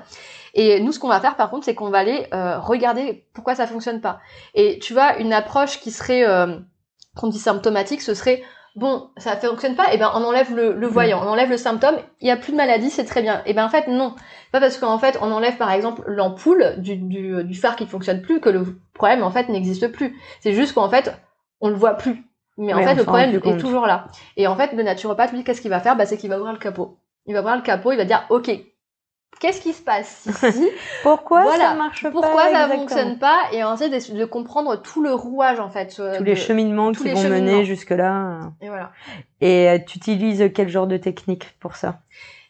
Et 0.57 0.81
nous, 0.81 0.91
ce 0.91 0.99
qu'on 0.99 1.09
va 1.09 1.21
faire, 1.21 1.37
par 1.37 1.51
contre, 1.51 1.67
c'est 1.67 1.75
qu'on 1.77 1.91
va 1.91 1.99
aller 1.99 2.27
euh, 2.35 2.59
regarder 2.59 3.27
pourquoi 3.33 3.55
ça 3.55 3.69
fonctionne 3.69 4.01
pas. 4.01 4.19
Et 4.55 4.81
tu 4.81 4.93
vois, 4.95 5.19
une 5.19 5.33
approche 5.33 5.79
qui 5.81 5.93
serait, 5.93 6.27
euh, 6.27 6.59
qu'on 7.15 7.29
dit 7.29 7.39
symptomatique, 7.39 8.03
ce 8.03 8.15
serait 8.15 8.43
bon, 8.77 9.09
ça 9.17 9.37
fonctionne 9.37 9.75
pas, 9.75 9.93
et 9.93 9.97
ben 9.97 10.11
on 10.15 10.23
enlève 10.23 10.55
le, 10.55 10.75
le 10.75 10.87
voyant, 10.87 11.21
on 11.25 11.29
enlève 11.29 11.49
le 11.49 11.57
symptôme, 11.57 11.97
il 12.21 12.29
y 12.29 12.31
a 12.31 12.37
plus 12.37 12.53
de 12.53 12.59
maladie, 12.59 12.91
c'est 12.91 13.07
très 13.07 13.23
bien. 13.23 13.43
Et 13.47 13.55
ben 13.55 13.65
en 13.65 13.71
fait 13.71 13.89
non, 13.89 14.15
pas 14.53 14.61
parce 14.61 14.77
qu'en 14.77 14.99
fait 14.99 15.19
on 15.23 15.33
enlève 15.33 15.57
par 15.57 15.73
exemple 15.73 16.03
l'ampoule 16.07 16.75
du, 16.79 16.97
du, 16.97 17.43
du 17.43 17.55
phare 17.55 17.77
qui 17.77 17.87
fonctionne 17.87 18.21
plus 18.21 18.39
que 18.39 18.51
le 18.51 18.79
problème 18.93 19.23
en 19.23 19.31
fait 19.31 19.49
n'existe 19.49 19.89
plus. 19.89 20.15
C'est 20.41 20.53
juste 20.53 20.75
qu'en 20.75 20.91
fait 20.91 21.11
on 21.61 21.71
le 21.71 21.75
voit 21.75 21.95
plus. 21.95 22.25
Mais 22.59 22.75
en 22.75 22.83
fait 22.83 22.95
le 22.95 23.05
problème 23.05 23.35
est 23.35 23.57
toujours 23.59 23.87
là. 23.87 24.09
Et 24.37 24.47
en 24.47 24.57
fait 24.57 24.73
le 24.73 24.83
naturopathe 24.83 25.33
lui 25.33 25.43
qu'est-ce 25.43 25.63
qu'il 25.63 25.71
va 25.71 25.81
faire? 25.81 25.97
Bah 25.97 26.05
c'est 26.05 26.19
qu'il 26.19 26.29
va 26.31 26.39
ouvrir 26.39 26.53
le 26.53 26.59
capot. 26.59 26.99
Il 27.25 27.35
va 27.35 27.41
ouvrir 27.41 27.57
le 27.57 27.63
capot, 27.63 27.93
il 27.93 27.97
va 27.97 28.05
dire 28.05 28.25
ok, 28.29 28.51
qu'est-ce 29.41 29.61
qui 29.61 29.73
se 29.73 29.83
passe 29.83 30.27
ici? 30.43 30.69
Pourquoi 31.03 31.57
ça 31.57 31.75
marche 31.75 32.03
pas 32.03 32.11
Pourquoi 32.11 32.51
ça 32.51 32.69
fonctionne 32.69 33.19
pas 33.19 33.39
Et 33.53 33.63
ensuite 33.65 33.93
de, 33.93 34.19
de, 34.19 34.25
comprendre 34.25 34.81
tout 34.81 35.03
le 35.03 35.13
rouage 35.13 35.61
en 35.61 35.71
fait. 35.71 35.97
Euh, 35.99 36.17
tous 36.17 36.25
les 36.25 36.37
cheminements 36.37 36.93
qui 36.93 37.11
vont 37.11 37.23
mener 37.23 37.65
jusque 37.65 37.91
là. 37.91 38.41
Et 38.61 38.69
voilà. 38.69 38.93
Et 39.41 39.69
euh, 39.69 39.79
tu 39.87 39.99
utilises 39.99 40.51
quel 40.55 40.69
genre 40.69 40.87
de 40.87 40.97
technique 40.97 41.57
pour 41.61 41.77
ça? 41.77 42.01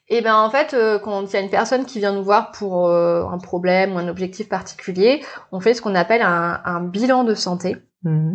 Et 0.09 0.19
eh 0.19 0.21
ben 0.21 0.37
en 0.37 0.51
fait, 0.51 0.73
euh, 0.73 1.01
quand 1.01 1.23
il 1.23 1.33
y 1.33 1.37
a 1.37 1.41
une 1.41 1.51
personne 1.51 1.85
qui 1.85 1.99
vient 1.99 2.13
nous 2.13 2.23
voir 2.23 2.53
pour 2.53 2.89
un 2.91 3.39
problème 3.39 3.95
ou 3.95 3.99
un 3.99 4.07
objectif 4.07 4.49
particulier, 4.49 5.25
on 5.51 5.59
fait 5.59 5.75
ce 5.75 5.83
qu'on 5.83 5.97
appelle 5.97 6.23
un, 6.23 6.61
un, 6.65 6.81
bilan 6.81 7.25
de 7.25 7.35
santé. 7.35 7.77
Mmh. 8.05 8.35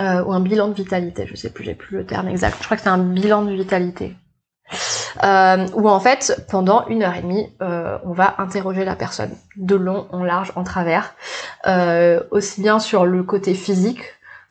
ou 0.00 0.32
un 0.32 0.40
bilan 0.40 0.68
de 0.68 0.72
vitalité, 0.72 1.26
je 1.26 1.34
sais 1.36 1.50
plus, 1.50 1.64
j'ai 1.64 1.74
plus 1.74 1.98
le 1.98 2.06
terme 2.06 2.28
exact. 2.28 2.56
Je 2.60 2.64
crois 2.64 2.78
que 2.78 2.82
c'est 2.82 2.88
un 2.88 2.96
bilan 2.96 3.42
de 3.42 3.52
vitalité 3.52 4.16
euh, 5.22 5.66
où 5.74 5.88
en 5.88 6.00
fait 6.00 6.44
pendant 6.50 6.86
une 6.86 7.02
heure 7.02 7.14
et 7.14 7.22
demie 7.22 7.52
euh, 7.62 7.98
on 8.04 8.12
va 8.12 8.34
interroger 8.38 8.84
la 8.84 8.96
personne 8.96 9.30
de 9.56 9.74
long 9.74 10.06
en 10.12 10.24
large 10.24 10.52
en 10.56 10.64
travers 10.64 11.14
euh, 11.66 12.20
aussi 12.30 12.60
bien 12.60 12.78
sur 12.78 13.04
le 13.04 13.22
côté 13.22 13.54
physique 13.54 14.02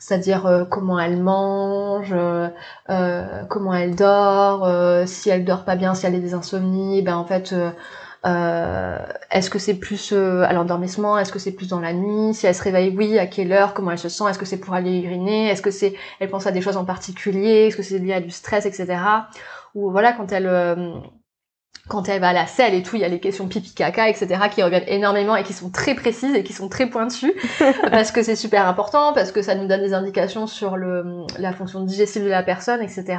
c'est-à-dire 0.01 0.47
euh, 0.47 0.65
comment 0.65 0.99
elle 0.99 1.21
mange, 1.21 2.11
euh, 2.11 2.47
euh, 2.89 3.43
comment 3.47 3.75
elle 3.75 3.95
dort, 3.95 4.67
si 5.07 5.29
elle 5.29 5.45
dort 5.45 5.63
pas 5.63 5.75
bien, 5.75 5.93
si 5.93 6.07
elle 6.07 6.15
a 6.15 6.19
des 6.19 6.33
insomnies, 6.33 7.03
ben 7.03 7.15
en 7.15 7.25
fait 7.25 7.53
est-ce 8.23 9.49
que 9.49 9.59
c'est 9.59 9.75
plus 9.75 10.11
à 10.13 10.51
l'endormissement, 10.53 11.19
est-ce 11.19 11.31
que 11.31 11.39
c'est 11.39 11.51
plus 11.51 11.69
dans 11.69 11.79
la 11.79 11.93
nuit, 11.93 12.33
si 12.33 12.47
elle 12.47 12.55
se 12.55 12.63
réveille, 12.63 12.93
oui, 12.97 13.19
à 13.19 13.27
quelle 13.27 13.51
heure, 13.51 13.73
comment 13.75 13.91
elle 13.91 13.99
se 13.99 14.09
sent, 14.09 14.23
est-ce 14.29 14.39
que 14.39 14.45
c'est 14.45 14.57
pour 14.57 14.73
aller 14.73 15.01
uriner, 15.01 15.49
est-ce 15.49 15.61
que 15.61 15.71
c'est 15.71 15.93
elle 16.19 16.29
pense 16.29 16.47
à 16.47 16.51
des 16.51 16.61
choses 16.61 16.77
en 16.77 16.85
particulier, 16.85 17.67
est-ce 17.67 17.77
que 17.77 17.83
c'est 17.83 17.99
lié 17.99 18.13
à 18.13 18.21
du 18.21 18.31
stress, 18.31 18.65
etc 18.65 18.97
ou 19.75 19.91
voilà 19.91 20.13
quand 20.13 20.31
elle 20.31 20.47
euh, 20.47 20.99
quand 21.87 22.07
elle 22.07 22.21
va 22.21 22.29
à 22.29 22.33
la 22.33 22.47
selle 22.47 22.73
et 22.73 22.83
tout, 22.83 22.95
il 22.95 23.01
y 23.01 23.05
a 23.05 23.09
les 23.09 23.19
questions 23.19 23.47
pipi 23.47 23.73
caca, 23.73 24.07
etc., 24.07 24.27
qui 24.53 24.63
reviennent 24.63 24.87
énormément 24.87 25.35
et 25.35 25.43
qui 25.43 25.53
sont 25.53 25.69
très 25.71 25.95
précises 25.95 26.35
et 26.35 26.43
qui 26.43 26.53
sont 26.53 26.69
très 26.69 26.87
pointues, 26.87 27.33
parce 27.91 28.11
que 28.11 28.23
c'est 28.23 28.35
super 28.35 28.67
important, 28.67 29.13
parce 29.13 29.31
que 29.31 29.41
ça 29.41 29.55
nous 29.55 29.67
donne 29.67 29.81
des 29.81 29.93
indications 29.93 30.47
sur 30.47 30.77
le, 30.77 31.25
la 31.37 31.53
fonction 31.53 31.81
digestive 31.81 32.23
de 32.23 32.29
la 32.29 32.43
personne, 32.43 32.81
etc. 32.81 33.17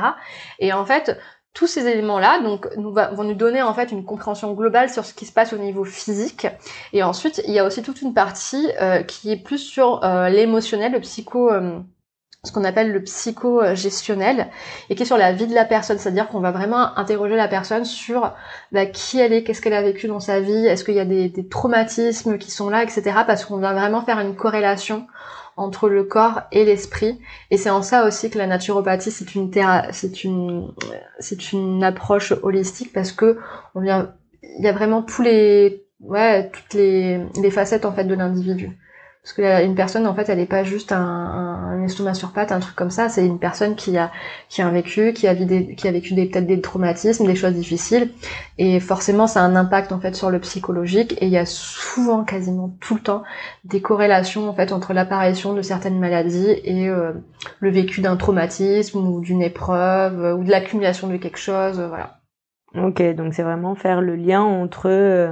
Et 0.59 0.73
en 0.73 0.87
fait, 0.87 1.19
tous 1.55 1.67
ces 1.67 1.87
éléments-là, 1.87 2.41
donc, 2.41 2.67
nous 2.77 2.93
va, 2.93 3.11
vont 3.11 3.25
nous 3.25 3.35
donner 3.35 3.61
en 3.61 3.75
fait 3.75 3.93
une 3.93 4.05
compréhension 4.05 4.53
globale 4.55 4.89
sur 4.89 5.05
ce 5.05 5.13
qui 5.13 5.27
se 5.27 5.33
passe 5.33 5.53
au 5.53 5.59
niveau 5.59 5.85
physique. 5.85 6.47
Et 6.93 7.03
ensuite, 7.03 7.43
il 7.47 7.53
y 7.53 7.59
a 7.59 7.67
aussi 7.67 7.83
toute 7.83 8.01
une 8.01 8.15
partie 8.15 8.71
euh, 8.81 9.03
qui 9.03 9.31
est 9.31 9.37
plus 9.43 9.59
sur 9.59 10.03
euh, 10.03 10.31
l'émotionnel, 10.31 10.93
le 10.93 11.01
psycho 11.01 11.51
ce 12.45 12.51
qu'on 12.51 12.65
appelle 12.65 12.91
le 12.91 13.01
psycho-gestionnel 13.05 14.49
et 14.91 14.97
qui 14.97 15.05
est 15.05 15.07
sur 15.07 15.17
la 15.17 15.33
vie 15.33 15.47
de 15.47 15.55
la 15.55 15.65
personne, 15.65 15.99
c'est-à-dire 15.99 16.27
qu'on 16.27 16.41
va 16.41 16.51
vraiment 16.51 16.99
interroger 16.99 17.37
la 17.37 17.47
personne 17.47 17.85
sur 17.85 18.35
bah, 18.73 18.85
qui 18.85 19.21
elle 19.21 19.33
est, 19.33 19.45
qu'est-ce 19.45 19.63
qu'elle 19.63 19.75
a 19.75 19.83
vécu 19.83 20.09
dans 20.09 20.19
sa 20.19 20.41
vie, 20.41 20.67
est-ce 20.67 20.83
qu'il 20.83 20.95
y 20.95 21.01
a 21.01 21.05
des, 21.05 21.29
des, 21.29 21.47
traumatismes 21.47 22.39
qui 22.39 22.51
sont 22.51 22.69
là, 22.69 22.83
etc. 22.83 23.19
Parce 23.29 23.45
qu'on 23.45 23.59
va 23.59 23.73
vraiment 23.75 24.03
faire 24.03 24.19
une 24.19 24.35
corrélation 24.35 25.07
entre 25.57 25.89
le 25.89 26.03
corps 26.03 26.41
et 26.51 26.65
l'esprit. 26.65 27.21
Et 27.53 27.57
c'est 27.57 27.71
en 27.71 27.83
ça 27.83 28.09
aussi 28.09 28.29
que 28.29 28.39
la 28.39 28.49
naturopathie, 28.49 29.13
c'est 29.13 29.37
une 29.37 29.53
c'est 29.93 30.25
une, 30.25 30.73
c'est 31.21 31.53
une 31.53 31.85
approche 31.85 32.35
holistique 32.43 32.93
parce 32.93 33.13
que 33.13 33.39
on 33.77 33.81
vient, 33.83 34.15
il 34.43 34.65
y 34.65 34.69
a 34.69 34.73
vraiment 34.73 35.03
tous 35.03 35.23
les, 35.23 35.85
ouais, 36.01 36.51
toutes 36.51 36.75
les, 36.75 37.21
les 37.41 37.51
facettes 37.53 37.85
en 37.85 37.93
fait 37.93 38.05
de 38.05 38.17
l'individu. 38.17 38.77
Parce 39.23 39.35
que 39.35 39.65
une 39.65 39.77
personne, 39.77 40.09
en 40.09 40.15
fait, 40.17 40.29
elle 40.29 40.39
n'est 40.39 40.47
pas 40.47 40.65
juste 40.65 40.91
un, 40.91 40.99
un, 40.99 41.85
estomac 41.85 42.15
sur 42.15 42.33
pattes, 42.33 42.51
un 42.51 42.59
truc 42.59 42.75
comme 42.75 42.91
ça. 42.91 43.09
C'est 43.09 43.25
une 43.25 43.39
personne 43.39 43.77
qui 43.77 43.97
a 43.97 44.11
qui 44.49 44.63
a 44.63 44.67
un 44.67 44.73
vécu, 44.73 45.13
qui 45.13 45.29
a, 45.29 45.35
vécu, 45.35 46.15
des 46.15 46.27
peut-être 46.27 46.47
des 46.47 46.61
traumatismes, 46.61 47.27
des 47.27 47.37
choses 47.37 47.55
difficiles, 47.55 48.11
et 48.59 48.81
forcément, 48.81 49.29
ça 49.29 49.41
a 49.43 49.45
un 49.45 49.55
impact 49.55 49.93
en 49.93 50.01
fait 50.01 50.17
sur 50.17 50.31
le 50.31 50.41
psychologique. 50.41 51.13
Et 51.21 51.27
il 51.27 51.33
y 51.33 51.39
a 51.39 51.47
souvent, 51.47 52.25
quasiment 52.25 52.77
tout 52.81 52.97
le 52.97 53.01
temps, 53.01 53.23
des 53.65 53.81
corrélations 53.81 54.49
en 54.49 54.55
fait 54.55 54.73
entre 54.73 54.93
l'apparition 54.93 55.55
de 55.55 55.63
certaines 55.63 56.01
maladies 56.01 56.51
et 56.65 56.89
euh, 56.89 57.13
le 57.61 57.71
vécu 57.71 58.01
d'un 58.01 58.17
traumatisme 58.17 58.99
ou 58.99 59.21
d'une 59.21 59.43
épreuve 59.43 60.37
ou 60.37 60.43
de 60.43 60.51
l'accumulation 60.51 61.07
de 61.07 61.17
quelque 61.17 61.39
chose. 61.39 61.81
voilà. 61.81 62.19
Ok, 62.75 63.03
donc 63.15 63.35
c'est 63.35 63.43
vraiment 63.43 63.75
faire 63.75 64.01
le 64.01 64.17
lien 64.17 64.41
entre 64.41 64.89
euh, 64.89 65.31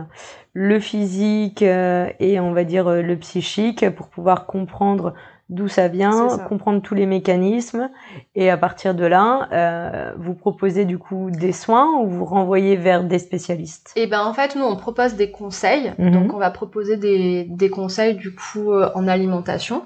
le 0.52 0.80
physique 0.80 1.62
euh, 1.62 2.08
et 2.18 2.40
on 2.40 2.52
va 2.52 2.64
dire 2.64 2.90
le 2.90 3.16
psychique 3.16 3.88
pour 3.90 4.08
pouvoir 4.08 4.46
comprendre 4.46 5.14
d'où 5.50 5.66
ça 5.66 5.88
vient, 5.88 6.38
comprendre 6.48 6.80
tous 6.80 6.94
les 6.94 7.06
mécanismes. 7.06 7.90
Et 8.34 8.50
à 8.50 8.56
partir 8.56 8.94
de 8.94 9.04
là, 9.04 9.48
euh, 9.52 10.12
vous 10.16 10.34
proposez 10.34 10.84
du 10.84 10.96
coup 10.96 11.30
des 11.30 11.52
soins 11.52 11.88
ou 12.00 12.08
vous 12.08 12.24
renvoyez 12.24 12.76
vers 12.76 13.04
des 13.04 13.18
spécialistes? 13.18 13.92
Eh 13.96 14.06
ben 14.06 14.22
en 14.22 14.32
fait 14.32 14.54
nous 14.56 14.64
on 14.64 14.76
propose 14.76 15.14
des 15.14 15.30
conseils, 15.30 15.92
mhm. 15.98 16.12
donc 16.12 16.32
on 16.32 16.38
va 16.38 16.50
proposer 16.50 16.96
des, 16.96 17.44
des 17.44 17.68
conseils 17.68 18.14
du 18.14 18.34
coup 18.34 18.72
euh, 18.72 18.90
en 18.94 19.08
alimentation, 19.08 19.82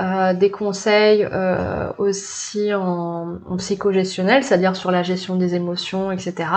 euh, 0.00 0.34
des 0.34 0.50
conseils 0.50 1.24
euh, 1.30 1.92
aussi 1.98 2.74
en, 2.74 3.38
en 3.48 3.56
psychogestionnel, 3.58 4.42
c'est-à-dire 4.42 4.74
sur 4.74 4.90
la 4.90 5.02
gestion 5.02 5.36
des 5.36 5.54
émotions, 5.54 6.10
etc. 6.10 6.48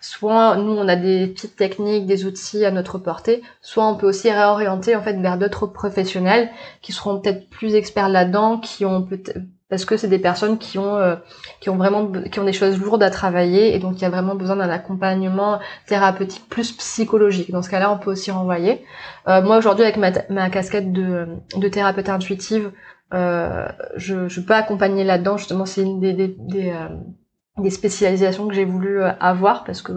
Soit 0.00 0.56
nous 0.56 0.72
on 0.72 0.86
a 0.86 0.96
des 0.96 1.28
petites 1.28 1.56
techniques, 1.56 2.06
des 2.06 2.26
outils 2.26 2.64
à 2.64 2.70
notre 2.70 2.98
portée, 2.98 3.42
soit 3.62 3.86
on 3.86 3.96
peut 3.96 4.06
aussi 4.06 4.30
réorienter 4.30 4.96
en 4.96 5.02
fait 5.02 5.14
vers 5.14 5.38
d'autres 5.38 5.66
professionnels 5.66 6.50
qui 6.82 6.92
seront 6.92 7.20
peut-être 7.20 7.48
plus 7.48 7.74
experts 7.74 8.10
là-dedans, 8.10 8.58
qui 8.58 8.84
ont 8.84 9.02
peut-être 9.02 9.38
parce 9.70 9.84
que 9.84 9.96
c'est 9.96 10.08
des 10.08 10.18
personnes 10.18 10.58
qui 10.58 10.78
ont 10.78 10.96
euh, 10.96 11.16
qui 11.60 11.70
ont 11.70 11.76
vraiment 11.76 12.10
qui 12.30 12.38
ont 12.38 12.44
des 12.44 12.52
choses 12.52 12.78
lourdes 12.78 13.02
à 13.02 13.10
travailler 13.10 13.74
et 13.74 13.78
donc 13.78 13.96
il 13.96 14.02
y 14.02 14.04
a 14.04 14.10
vraiment 14.10 14.34
besoin 14.34 14.56
d'un 14.56 14.68
accompagnement 14.68 15.58
thérapeutique 15.86 16.48
plus 16.48 16.72
psychologique. 16.72 17.50
Dans 17.50 17.62
ce 17.62 17.70
cas-là, 17.70 17.90
on 17.90 17.98
peut 17.98 18.10
aussi 18.10 18.30
renvoyer. 18.30 18.84
Euh, 19.26 19.42
moi 19.42 19.56
aujourd'hui 19.56 19.84
avec 19.84 19.96
ma, 19.96 20.50
casquette 20.50 20.92
de, 20.92 21.28
de 21.56 21.68
thérapeute 21.68 22.08
intuitive, 22.08 22.72
euh, 23.14 23.66
je, 23.96 24.28
je 24.28 24.40
peux 24.40 24.54
accompagner 24.54 25.02
là-dedans. 25.02 25.38
Justement, 25.38 25.66
c'est 25.66 25.82
une 25.82 26.00
des, 26.00 26.12
des, 26.12 26.36
des, 26.38 26.70
euh, 26.70 27.70
spécialisations 27.70 28.46
que 28.48 28.54
j'ai 28.54 28.64
voulu 28.66 29.02
avoir 29.02 29.64
parce 29.64 29.80
que 29.80 29.92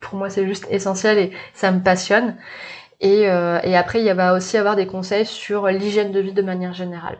pour 0.00 0.18
moi 0.18 0.30
c'est 0.30 0.46
juste 0.46 0.66
essentiel 0.70 1.18
et 1.18 1.32
ça 1.54 1.72
me 1.72 1.80
passionne. 1.80 2.36
Et, 3.00 3.28
euh, 3.28 3.60
et, 3.62 3.76
après, 3.76 4.02
il 4.02 4.12
va 4.12 4.34
aussi 4.34 4.56
avoir 4.56 4.74
des 4.74 4.86
conseils 4.86 5.24
sur 5.24 5.68
l'hygiène 5.68 6.10
de 6.10 6.18
vie 6.18 6.32
de 6.32 6.42
manière 6.42 6.72
générale. 6.72 7.18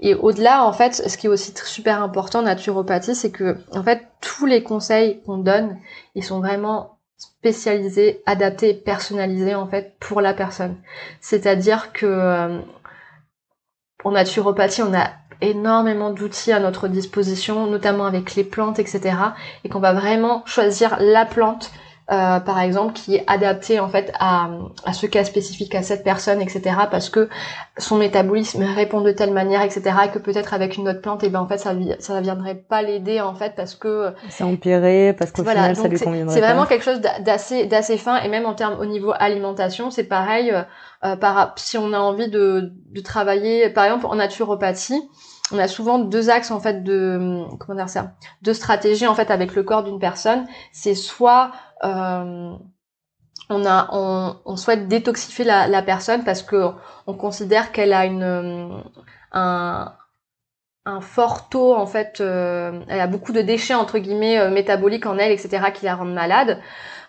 Et 0.00 0.14
au-delà, 0.14 0.64
en 0.64 0.72
fait, 0.72 0.94
ce 0.94 1.16
qui 1.16 1.26
est 1.26 1.30
aussi 1.30 1.54
super 1.64 2.02
important 2.02 2.40
en 2.40 2.42
naturopathie, 2.42 3.14
c'est 3.14 3.30
que, 3.30 3.56
en 3.72 3.84
fait, 3.84 4.02
tous 4.20 4.46
les 4.46 4.64
conseils 4.64 5.22
qu'on 5.22 5.38
donne, 5.38 5.78
ils 6.16 6.24
sont 6.24 6.40
vraiment 6.40 6.98
spécialisés, 7.16 8.20
adaptés, 8.26 8.74
personnalisés, 8.74 9.54
en 9.54 9.68
fait, 9.68 9.94
pour 10.00 10.20
la 10.20 10.34
personne. 10.34 10.76
C'est-à-dire 11.20 11.92
que, 11.92 12.06
euh, 12.06 12.58
en 14.02 14.10
naturopathie, 14.10 14.82
on 14.82 14.92
a 14.92 15.10
énormément 15.40 16.10
d'outils 16.10 16.52
à 16.52 16.58
notre 16.58 16.88
disposition, 16.88 17.66
notamment 17.66 18.06
avec 18.06 18.34
les 18.34 18.44
plantes, 18.44 18.80
etc. 18.80 19.16
Et 19.62 19.68
qu'on 19.68 19.80
va 19.80 19.92
vraiment 19.92 20.42
choisir 20.46 20.96
la 21.00 21.26
plante 21.26 21.70
euh, 22.12 22.40
par 22.40 22.60
exemple, 22.60 22.92
qui 22.92 23.16
est 23.16 23.24
adapté 23.26 23.80
en 23.80 23.88
fait 23.88 24.12
à, 24.18 24.50
à 24.84 24.92
ce 24.92 25.06
cas 25.06 25.24
spécifique 25.24 25.74
à 25.74 25.82
cette 25.82 26.04
personne, 26.04 26.42
etc. 26.42 26.76
Parce 26.90 27.08
que 27.08 27.28
son 27.78 27.96
métabolisme 27.96 28.62
répond 28.64 29.00
de 29.00 29.12
telle 29.12 29.32
manière, 29.32 29.62
etc. 29.62 29.92
Et 30.04 30.08
que 30.10 30.18
peut-être 30.18 30.52
avec 30.52 30.76
une 30.76 30.88
autre 30.88 31.00
plante, 31.00 31.22
et 31.22 31.26
eh 31.26 31.30
ben 31.30 31.40
en 31.40 31.46
fait 31.46 31.58
ça 31.58 31.72
ça 32.00 32.20
viendrait 32.20 32.56
pas 32.56 32.82
l'aider 32.82 33.20
en 33.20 33.34
fait 33.34 33.54
parce 33.56 33.74
que 33.74 34.12
c'est 34.28 34.44
empiré 34.44 35.14
parce 35.18 35.32
qu'au 35.32 35.42
final 35.42 35.74
ça 35.74 35.88
lui 35.88 35.98
conviendrait. 35.98 36.34
C'est 36.34 36.42
vraiment 36.42 36.66
quelque 36.66 36.84
chose 36.84 37.00
d'assez 37.00 37.64
d'assez 37.64 37.96
fin 37.96 38.20
et 38.20 38.28
même 38.28 38.44
en 38.44 38.54
termes 38.54 38.78
au 38.78 38.84
niveau 38.84 39.12
alimentation, 39.18 39.90
c'est 39.90 40.04
pareil. 40.04 40.50
Euh, 40.50 40.62
euh, 41.04 41.16
par, 41.16 41.54
si 41.56 41.76
on 41.78 41.92
a 41.92 41.98
envie 41.98 42.28
de, 42.28 42.72
de 42.92 43.00
travailler, 43.00 43.68
par 43.70 43.84
exemple 43.86 44.06
en 44.06 44.14
naturopathie, 44.14 45.02
on 45.52 45.58
a 45.58 45.68
souvent 45.68 45.98
deux 45.98 46.30
axes 46.30 46.50
en 46.50 46.60
fait 46.60 46.82
de 46.84 47.42
comment 47.58 47.76
dire 47.76 47.88
ça, 47.88 48.12
deux 48.42 48.54
stratégies 48.54 49.06
en 49.06 49.14
fait 49.14 49.30
avec 49.30 49.54
le 49.54 49.62
corps 49.62 49.82
d'une 49.82 49.98
personne. 49.98 50.46
C'est 50.72 50.94
soit 50.94 51.50
euh, 51.84 52.54
on 53.48 54.56
souhaite 54.56 54.88
détoxifier 54.88 55.44
la, 55.44 55.82
personne 55.82 56.24
parce 56.24 56.42
que 56.42 56.70
on 57.06 57.14
considère 57.14 57.72
qu'elle 57.72 57.92
a 57.92 58.06
une 58.06 58.82
un, 59.32 59.94
fort 61.00 61.48
taux 61.48 61.74
en 61.74 61.86
fait 61.86 62.20
euh, 62.20 62.80
elle 62.88 63.00
a 63.00 63.06
beaucoup 63.06 63.32
de 63.32 63.40
déchets 63.40 63.74
entre 63.74 63.98
guillemets 63.98 64.38
euh, 64.38 64.50
métaboliques 64.50 65.06
en 65.06 65.16
elle 65.16 65.32
etc 65.32 65.66
qui 65.72 65.84
la 65.84 65.94
rendent 65.94 66.14
malade. 66.14 66.60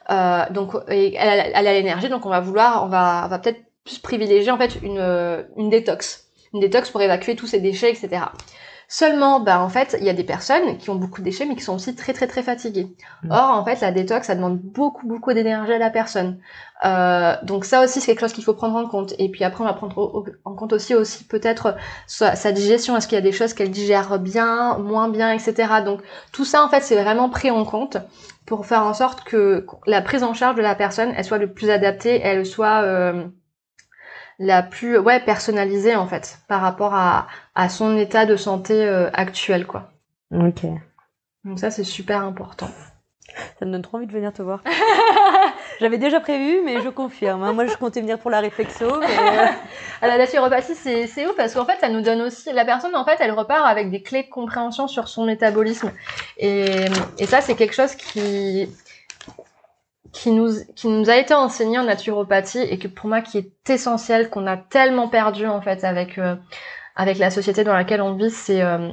Euh, 0.10 0.44
donc 0.52 0.74
elle, 0.88 1.18
a, 1.56 1.62
l'énergie 1.74 2.10
donc 2.10 2.26
on 2.26 2.30
va 2.30 2.40
vouloir 2.40 2.84
on 2.84 2.88
va 2.88 3.40
peut-être 3.42 3.62
plus 3.84 4.00
privilégier 4.00 4.52
une 4.82 5.46
une 5.58 5.70
détox. 5.70 6.28
Une 6.54 6.60
détox 6.60 6.90
pour 6.92 7.02
évacuer 7.02 7.36
tous 7.36 7.48
ces 7.48 7.60
déchets 7.60 7.92
etc 7.92 8.26
Seulement, 8.88 9.40
bah 9.40 9.60
en 9.62 9.70
fait, 9.70 9.96
il 10.00 10.06
y 10.06 10.10
a 10.10 10.14
des 10.14 10.24
personnes 10.24 10.78
qui 10.78 10.90
ont 10.90 10.96
beaucoup 10.96 11.22
de 11.22 11.26
déchets, 11.26 11.46
mais 11.46 11.56
qui 11.56 11.64
sont 11.64 11.76
aussi 11.76 11.96
très 11.96 12.14
très 12.14 12.28
très 12.28 12.44
fatiguées. 12.44 12.96
Mm. 13.24 13.32
Or, 13.32 13.50
en 13.52 13.66
fait, 13.66 13.82
la 13.82 13.92
détox, 13.92 14.28
ça 14.28 14.36
demande 14.36 14.60
beaucoup 14.60 15.08
beaucoup 15.08 15.34
d'énergie 15.34 15.74
à 15.74 15.78
la 15.78 15.90
personne. 15.90 16.40
Euh, 16.86 17.36
donc 17.44 17.66
ça 17.66 17.84
aussi, 17.84 18.02
c'est 18.02 18.08
quelque 18.08 18.22
chose 18.22 18.34
qu'il 18.34 18.44
faut 18.44 18.54
prendre 18.54 18.76
en 18.76 18.88
compte. 18.88 19.14
Et 19.20 19.30
puis 19.30 19.44
après, 19.44 19.64
on 19.64 19.68
va 19.68 19.74
prendre 19.74 20.26
en 20.44 20.54
compte 20.54 20.74
aussi 20.74 20.96
aussi 20.96 21.24
peut-être 21.24 21.76
sa, 22.08 22.36
sa, 22.36 22.52
digestion. 22.52 22.98
Est-ce 22.98 23.08
qu'il 23.08 23.16
y 23.16 23.22
a 23.22 23.24
des 23.24 23.32
choses 23.32 23.54
qu'elle 23.54 23.72
digère 23.72 24.20
bien, 24.20 24.78
moins 24.78 25.10
bien, 25.10 25.32
etc. 25.32 25.82
Donc 25.86 26.02
tout 26.32 26.46
ça, 26.46 26.64
en 26.64 26.70
fait, 26.70 26.82
c'est 26.82 27.02
vraiment 27.02 27.30
pris 27.30 27.52
en 27.52 27.66
compte 27.66 27.98
pour 28.46 28.66
faire 28.66 28.84
en 28.84 28.94
sorte 28.94 29.24
que 29.24 29.66
la 29.88 30.02
prise 30.02 30.24
en 30.24 30.34
charge 30.34 30.56
de 30.56 30.62
la 30.62 30.76
personne, 30.76 31.14
elle 31.16 31.26
soit 31.26 31.38
le 31.38 31.52
plus 31.52 31.70
adaptée, 31.70 32.20
elle 32.22 32.46
soit 32.46 32.82
euh, 32.84 33.26
la 34.40 34.64
plus 34.64 34.98
ouais 34.98 35.20
personnalisée 35.20 35.96
en 35.96 36.08
fait 36.08 36.40
par 36.48 36.62
rapport 36.62 36.94
à, 36.94 37.28
à 37.56 37.70
son 37.70 37.98
état 37.98 38.26
de 38.26 38.36
santé 38.36 38.74
euh, 38.86 39.10
actuel 39.14 39.68
quoi. 39.68 39.92
Ok. 40.32 40.66
Donc 41.44 41.60
ça 41.60 41.72
c'est 41.72 41.84
super 41.84 42.24
important. 42.24 42.70
Ça 43.60 43.66
me 43.66 43.72
donne 43.72 43.82
trop 43.82 43.98
envie 43.98 44.08
de 44.08 44.12
venir 44.12 44.32
te 44.32 44.42
voir. 44.42 44.62
J'avais 45.80 45.98
déjà 45.98 46.20
prévu, 46.20 46.62
mais 46.64 46.82
je 46.82 46.90
confirme. 46.90 47.44
Hein. 47.44 47.54
Moi, 47.54 47.66
je 47.66 47.76
comptais 47.76 48.02
venir 48.02 48.20
pour 48.20 48.30
la 48.30 48.40
réflexo. 48.40 49.00
Mais... 49.00 49.06
Euh, 49.08 49.46
la 50.08 50.18
naturopathie, 50.18 50.76
c'est, 50.76 51.08
c'est 51.08 51.26
ouf 51.26 51.36
parce 51.36 51.54
qu'en 51.54 51.66
fait, 51.66 51.80
ça 51.80 51.90
nous 51.90 52.02
donne 52.02 52.22
aussi. 52.22 52.54
La 52.54 52.64
personne, 52.64 52.96
en 52.96 53.04
fait, 53.06 53.18
elle 53.20 53.32
repart 53.32 53.66
avec 53.66 53.90
des 53.90 54.02
clés 54.02 54.24
de 54.24 54.30
compréhension 54.30 54.88
sur 54.88 55.08
son 55.08 55.26
métabolisme. 55.26 55.92
Et, 56.38 56.86
et 57.18 57.26
ça, 57.26 57.42
c'est 57.42 57.56
quelque 57.56 57.74
chose 57.74 57.96
qui, 57.96 58.70
qui 60.14 60.32
nous, 60.32 60.52
qui 60.76 60.88
nous 60.88 61.10
a 61.10 61.18
été 61.18 61.34
enseigné 61.34 61.80
en 61.80 61.84
naturopathie 61.84 62.62
et 62.62 62.78
que 62.78 62.88
pour 62.88 63.10
moi 63.10 63.22
qui 63.22 63.40
est 63.40 63.70
essentiel, 63.70 64.30
qu'on 64.30 64.48
a 64.48 64.56
tellement 64.56 65.10
perdu 65.10 65.48
en 65.48 65.60
fait 65.60 65.84
avec, 65.84 66.18
euh, 66.20 66.36
avec 66.96 67.18
la 67.18 67.32
société 67.32 67.64
dans 67.64 67.74
laquelle 67.74 68.02
on 68.02 68.14
vit, 68.14 68.30
c'est 68.30 68.62
euh, 68.62 68.90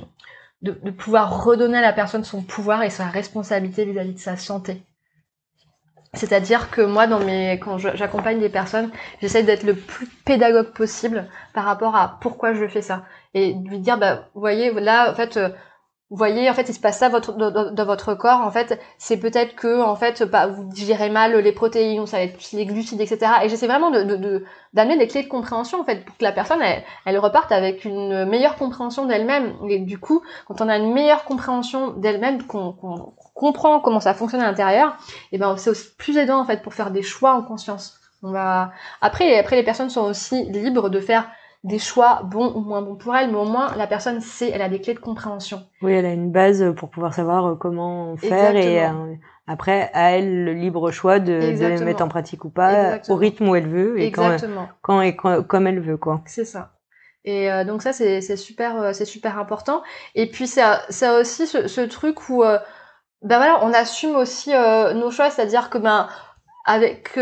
de, 0.63 0.73
de, 0.73 0.91
pouvoir 0.91 1.45
redonner 1.45 1.79
à 1.79 1.83
la 1.83 1.93
personne 1.93 2.25
son 2.25 2.43
pouvoir 2.43 2.83
et 2.83 2.91
sa 2.91 3.05
responsabilité 3.07 3.85
vis-à-vis 3.85 4.15
de 4.15 4.19
sa 4.19 4.37
santé. 4.37 4.83
C'est-à-dire 6.15 6.71
que 6.71 6.81
moi, 6.81 7.07
dans 7.07 7.21
mes, 7.21 7.61
quand 7.61 7.79
j'accompagne 7.79 8.41
des 8.41 8.49
personnes, 8.49 8.91
j'essaye 9.21 9.45
d'être 9.45 9.63
le 9.63 9.77
plus 9.77 10.07
pédagogue 10.25 10.73
possible 10.73 11.29
par 11.55 11.65
rapport 11.65 11.95
à 11.95 12.19
pourquoi 12.21 12.53
je 12.53 12.67
fais 12.67 12.83
ça. 12.83 13.05
Et 13.33 13.55
de 13.55 13.69
lui 13.69 13.79
dire, 13.79 13.97
bah, 13.97 14.29
vous 14.35 14.41
voyez, 14.41 14.73
là, 14.73 15.13
en 15.13 15.15
fait, 15.15 15.37
euh, 15.37 15.51
vous 16.11 16.17
voyez, 16.17 16.51
en 16.51 16.55
fait, 16.55 16.69
il 16.69 16.75
se 16.75 16.81
passe 16.81 16.99
ça 16.99 17.09
dans, 17.09 17.85
votre 17.85 18.15
corps. 18.15 18.41
En 18.41 18.51
fait, 18.51 18.81
c'est 18.99 19.17
peut-être 19.17 19.55
que, 19.55 19.81
en 19.81 19.95
fait, 19.95 20.25
bah, 20.25 20.49
vous 20.49 20.65
digérez 20.65 21.09
mal 21.09 21.37
les 21.37 21.53
protéines, 21.53 22.05
ça 22.07 22.17
va 22.17 22.25
être 22.25 22.37
plus 22.37 22.53
les 22.53 22.67
glucides, 22.67 23.01
etc. 23.01 23.31
Et 23.45 23.49
j'essaie 23.49 23.69
vraiment 23.69 23.93
de, 23.93 24.03
de, 24.03 24.45
d'amener 24.75 24.99
des 24.99 25.07
clés 25.07 25.23
de 25.23 25.29
compréhension, 25.29 25.81
en 25.81 25.85
fait, 25.85 26.05
pour 26.05 26.17
que 26.17 26.25
la 26.25 26.33
personne, 26.33 26.61
elle, 26.63 26.83
elle 27.07 27.17
reparte 27.17 27.53
avec 27.53 27.85
une 27.85 28.25
meilleure 28.25 28.57
compréhension 28.57 29.07
d'elle-même. 29.07 29.55
Et 29.69 29.79
du 29.79 30.01
coup, 30.01 30.21
quand 30.49 30.61
on 30.61 30.69
a 30.69 30.79
une 30.79 30.93
meilleure 30.93 31.23
compréhension 31.23 31.93
d'elle-même, 31.93 32.43
qu'on, 32.43 32.75
comprend 33.35 33.79
comment 33.79 34.01
ça 34.01 34.13
fonctionne 34.13 34.43
à 34.43 34.47
l'intérieur, 34.47 34.97
et 35.31 35.39
ben, 35.39 35.57
c'est 35.57 35.71
aussi 35.71 35.95
plus 35.97 36.19
aidant, 36.19 36.41
en 36.41 36.45
fait, 36.45 36.61
pour 36.61 36.75
faire 36.75 36.91
des 36.91 37.03
choix 37.03 37.35
en 37.35 37.43
conscience. 37.43 38.01
On 38.25 38.33
va, 38.33 38.73
après, 39.01 39.39
après, 39.39 39.55
les 39.55 39.63
personnes 39.63 39.91
sont 39.91 40.03
aussi 40.03 40.43
libres 40.51 40.89
de 40.91 40.99
faire 40.99 41.31
des 41.63 41.79
choix 41.79 42.23
bons 42.25 42.55
ou 42.55 42.61
moins 42.61 42.81
bons 42.81 42.97
pour 42.97 43.15
elle, 43.15 43.31
mais 43.31 43.37
au 43.37 43.45
moins 43.45 43.75
la 43.77 43.87
personne 43.87 44.21
sait, 44.21 44.51
elle 44.51 44.63
a 44.63 44.69
des 44.69 44.81
clés 44.81 44.95
de 44.95 44.99
compréhension. 44.99 45.63
Oui, 45.83 45.93
elle 45.93 46.07
a 46.07 46.13
une 46.13 46.33
base 46.33 46.75
pour 46.77 46.89
pouvoir 46.89 47.13
savoir 47.13 47.47
euh, 47.47 47.55
comment 47.55 48.17
faire 48.17 48.57
et 48.57 48.83
euh, 48.83 49.15
après 49.47 49.91
à 49.93 50.13
elle 50.13 50.45
le 50.45 50.55
libre 50.55 50.91
choix 50.91 51.19
de, 51.19 51.39
de 51.39 51.85
mettre 51.85 52.03
en 52.03 52.09
pratique 52.09 52.45
ou 52.47 52.51
pas 52.51 52.99
au 53.09 53.17
rythme 53.17 53.49
où 53.49 53.55
elle 53.55 53.69
veut 53.69 54.01
et 54.01 54.11
quand, 54.11 54.37
quand 54.81 55.03
et 55.03 55.15
comme 55.15 55.67
elle 55.67 55.81
veut 55.81 55.99
quoi. 55.99 56.23
C'est 56.25 56.47
ça. 56.47 56.73
Et 57.27 57.53
euh, 57.53 57.65
donc 57.65 57.83
ça 57.83 57.93
c'est 57.93 58.37
super 58.37 58.95
c'est 58.95 59.05
super 59.05 59.39
important. 59.39 59.83
Et 60.15 60.31
puis 60.31 60.47
ça 60.47 60.81
ça 60.89 61.19
aussi 61.19 61.47
ce, 61.47 61.69
ce 61.69 61.83
truc 61.83 62.31
où 62.31 62.43
ben 62.43 63.37
voilà 63.37 63.61
on 63.65 63.75
assume 63.75 64.17
aussi 64.17 64.51
nos 64.51 65.11
choix, 65.11 65.29
c'est-à-dire 65.29 65.69
que 65.69 65.77
ben 65.77 66.09
avec 66.65 67.19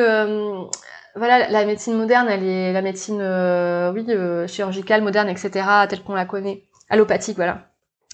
voilà, 1.19 1.49
la 1.49 1.65
médecine 1.65 1.95
moderne, 1.97 2.29
elle 2.29 2.45
est 2.45 2.73
la 2.73 2.83
médecine, 2.83 3.21
euh, 3.21 3.93
oui, 3.93 4.05
euh, 4.09 4.47
chirurgicale, 4.47 5.03
moderne, 5.03 5.29
etc., 5.29 5.51
telle 5.89 6.03
qu'on 6.03 6.15
la 6.15 6.25
connaît, 6.25 6.65
allopathique, 6.89 7.37
voilà. 7.37 7.69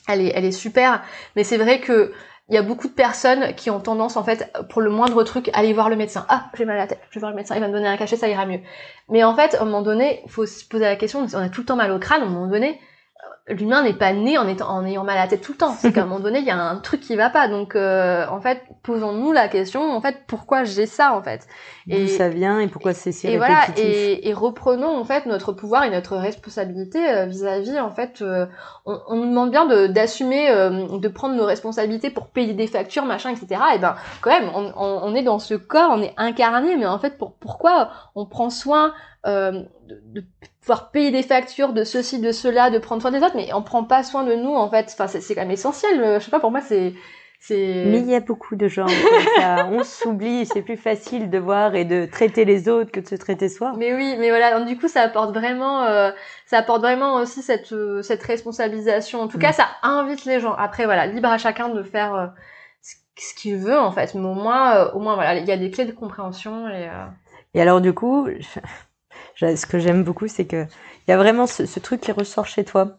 Elle 0.09 0.21
est, 0.21 0.33
elle 0.35 0.45
est 0.45 0.53
super, 0.53 1.03
mais 1.37 1.45
c'est 1.45 1.57
vrai 1.57 1.81
que 1.81 2.13
il 2.51 2.55
y 2.55 2.59
a 2.59 2.63
beaucoup 2.63 2.89
de 2.89 2.93
personnes 2.93 3.55
qui 3.55 3.71
ont 3.71 3.81
tendance, 3.81 4.19
en 4.19 4.25
fait, 4.25 4.53
pour 4.69 4.83
le 4.83 4.91
moindre 4.91 5.23
truc, 5.23 5.49
à 5.55 5.59
aller 5.59 5.73
voir 5.73 5.89
le 5.89 5.97
médecin. 5.97 6.27
Ah, 6.29 6.51
j'ai 6.55 6.67
mal 6.67 6.77
à 6.77 6.81
la 6.81 6.87
tête, 6.87 7.01
je 7.09 7.15
vais 7.15 7.21
voir 7.21 7.31
le 7.31 7.37
médecin, 7.37 7.55
il 7.55 7.61
va 7.61 7.69
me 7.69 7.73
donner 7.73 7.89
un 7.89 7.97
cachet, 7.97 8.17
ça 8.17 8.29
ira 8.29 8.45
mieux. 8.45 8.61
Mais 9.09 9.25
en 9.25 9.35
fait, 9.35 9.55
à 9.55 9.63
un 9.63 9.65
moment 9.65 9.81
donné, 9.81 10.23
faut 10.27 10.45
se 10.45 10.65
poser 10.67 10.85
la 10.85 10.97
question, 10.97 11.27
on 11.33 11.39
a 11.39 11.49
tout 11.49 11.63
le 11.63 11.67
temps 11.67 11.77
mal 11.77 11.91
au 11.91 11.99
crâne, 11.99 12.21
à 12.21 12.27
un 12.27 12.29
moment 12.29 12.47
donné, 12.47 12.81
l'humain 13.47 13.83
n'est 13.83 13.93
pas 13.93 14.12
né 14.14 14.39
en, 14.39 14.49
étant, 14.49 14.70
en 14.70 14.87
ayant 14.87 15.05
mal 15.05 15.18
à 15.18 15.22
la 15.22 15.29
tête 15.29 15.43
tout 15.43 15.53
le 15.53 15.59
temps. 15.59 15.75
C'est 15.79 15.93
qu'à 15.95 16.03
un 16.03 16.07
moment 16.07 16.20
donné, 16.20 16.39
il 16.39 16.47
y 16.47 16.51
a 16.51 16.57
un 16.57 16.77
truc 16.77 17.01
qui 17.01 17.14
va 17.14 17.29
pas. 17.29 17.49
Donc, 17.49 17.77
euh, 17.77 18.27
en 18.31 18.41
fait, 18.41 18.62
posons-nous 18.83 19.33
la 19.33 19.49
question, 19.49 19.83
en 19.83 20.01
fait, 20.01 20.22
pourquoi 20.27 20.64
j'ai 20.64 20.87
ça, 20.87 21.14
en 21.14 21.22
fait? 21.22 21.47
D'où 21.87 22.07
ça 22.07 22.29
vient 22.29 22.61
et 22.61 22.68
pourquoi 22.68 22.95
c'est 22.95 23.12
si 23.12 23.27
et 23.27 23.39
répétitif? 23.39 23.75
voilà, 23.75 23.97
et, 23.97 24.29
et, 24.29 24.33
reprenons, 24.33 24.99
en 24.99 25.05
fait, 25.05 25.27
notre 25.27 25.53
pouvoir 25.53 25.85
et 25.85 25.91
notre 25.91 26.16
responsabilité 26.16 27.07
euh, 27.07 27.27
vis-à-vis, 27.27 27.79
en 27.79 27.91
fait, 27.91 28.22
euh, 28.22 28.47
on, 28.87 28.99
on, 29.09 29.16
nous 29.16 29.27
demande 29.27 29.51
bien 29.51 29.66
d'assumer, 29.89 30.49
de, 30.49 30.99
de, 30.99 31.09
prendre 31.09 31.35
nos 31.35 31.45
responsabilités 31.45 32.09
pour 32.09 32.29
payer 32.29 32.55
des 32.55 32.66
factures, 32.66 33.05
machin, 33.05 33.31
etc. 33.31 33.61
Et 33.75 33.79
ben, 33.79 33.95
quand 34.22 34.31
même, 34.31 34.51
on, 34.55 34.72
on, 34.77 35.01
on, 35.03 35.14
est 35.14 35.22
dans 35.22 35.39
ce 35.39 35.55
corps, 35.55 35.91
on 35.93 36.01
est 36.01 36.14
incarné, 36.16 36.77
mais 36.77 36.87
en 36.87 36.99
fait, 36.99 37.18
pour, 37.18 37.35
pourquoi 37.35 37.91
on 38.14 38.25
prend 38.27 38.49
soin 38.49 38.95
de, 39.87 40.01
de 40.20 40.24
pouvoir 40.61 40.91
payer 40.91 41.11
des 41.11 41.22
factures 41.22 41.72
de 41.72 41.85
ceci, 41.85 42.20
de 42.20 42.32
cela, 42.32 42.70
de 42.70 42.78
prendre 42.78 43.03
soin 43.03 43.11
des 43.11 43.18
autres, 43.18 43.37
mais 43.37 43.53
on 43.53 43.62
prend 43.62 43.85
pas 43.85 44.03
soin 44.03 44.24
de 44.24 44.35
nous 44.35 44.55
en 44.55 44.70
fait. 44.70 44.91
Enfin, 44.93 45.07
c'est 45.07 45.35
quand 45.35 45.43
même 45.43 45.51
essentiel. 45.51 46.03
Euh, 46.03 46.20
je 46.20 46.24
sais 46.24 46.30
pas, 46.30 46.41
pour 46.41 46.51
moi, 46.51 46.61
c'est 46.61 46.95
mais 47.51 47.99
il 47.99 48.07
y 48.07 48.14
a 48.14 48.20
beaucoup 48.20 48.57
de 48.57 48.68
gens 48.68 48.87
comme 48.87 49.26
ça. 49.37 49.66
On 49.70 49.85
s'oublie, 49.85 50.47
c'est 50.47 50.62
plus 50.62 50.76
facile 50.76 51.28
de 51.28 51.39
voir 51.39 51.74
et 51.74 51.85
de 51.85 52.07
traiter 52.07 52.45
les 52.45 52.68
autres 52.68 52.91
que 52.91 53.01
de 53.01 53.07
se 53.07 53.16
traiter 53.16 53.49
soi. 53.49 53.74
Mais 53.76 53.95
oui, 53.95 54.16
mais 54.18 54.30
voilà. 54.30 54.59
Donc, 54.59 54.66
du 54.66 54.78
coup, 54.78 54.89
ça 54.89 55.03
apporte 55.03 55.35
vraiment, 55.35 55.82
euh, 55.82 56.11
ça 56.47 56.59
apporte 56.59 56.80
vraiment 56.80 57.16
aussi 57.16 57.43
cette 57.43 57.72
euh, 57.72 58.01
cette 58.03 58.22
responsabilisation. 58.22 59.20
En 59.20 59.28
tout 59.28 59.39
cas, 59.39 59.51
mm. 59.51 59.55
ça 59.55 59.68
invite 59.82 60.24
les 60.24 60.41
gens. 60.41 60.55
Après, 60.55 60.87
voilà, 60.87 61.07
libre 61.07 61.28
à 61.28 61.39
chacun 61.39 61.68
de 61.68 61.82
faire 61.82 62.14
euh, 62.14 62.26
ce 63.16 63.35
qu'il 63.35 63.59
veut 63.59 63.78
en 63.78 63.93
fait. 63.93 64.14
Mais 64.14 64.26
au 64.26 64.35
moins, 64.35 64.91
au 64.93 65.01
moins, 65.01 65.14
voilà, 65.14 65.37
il 65.37 65.47
y 65.47 65.53
a 65.53 65.59
des 65.59 65.70
clés 65.70 65.85
de 65.85 65.93
compréhension 65.93 66.68
et. 66.68 66.89
Et 67.57 67.62
alors, 67.62 67.80
du 67.80 67.93
coup, 67.93 68.26
ce 69.37 69.66
que 69.66 69.78
j'aime 69.78 70.05
beaucoup, 70.05 70.28
c'est 70.28 70.45
que 70.45 70.66
il 71.07 71.11
y 71.11 71.12
a 71.12 71.16
vraiment 71.16 71.47
ce, 71.47 71.66
ce, 71.66 71.80
truc 71.80 72.01
qui 72.01 72.12
ressort 72.12 72.47
chez 72.47 72.64
toi, 72.64 72.99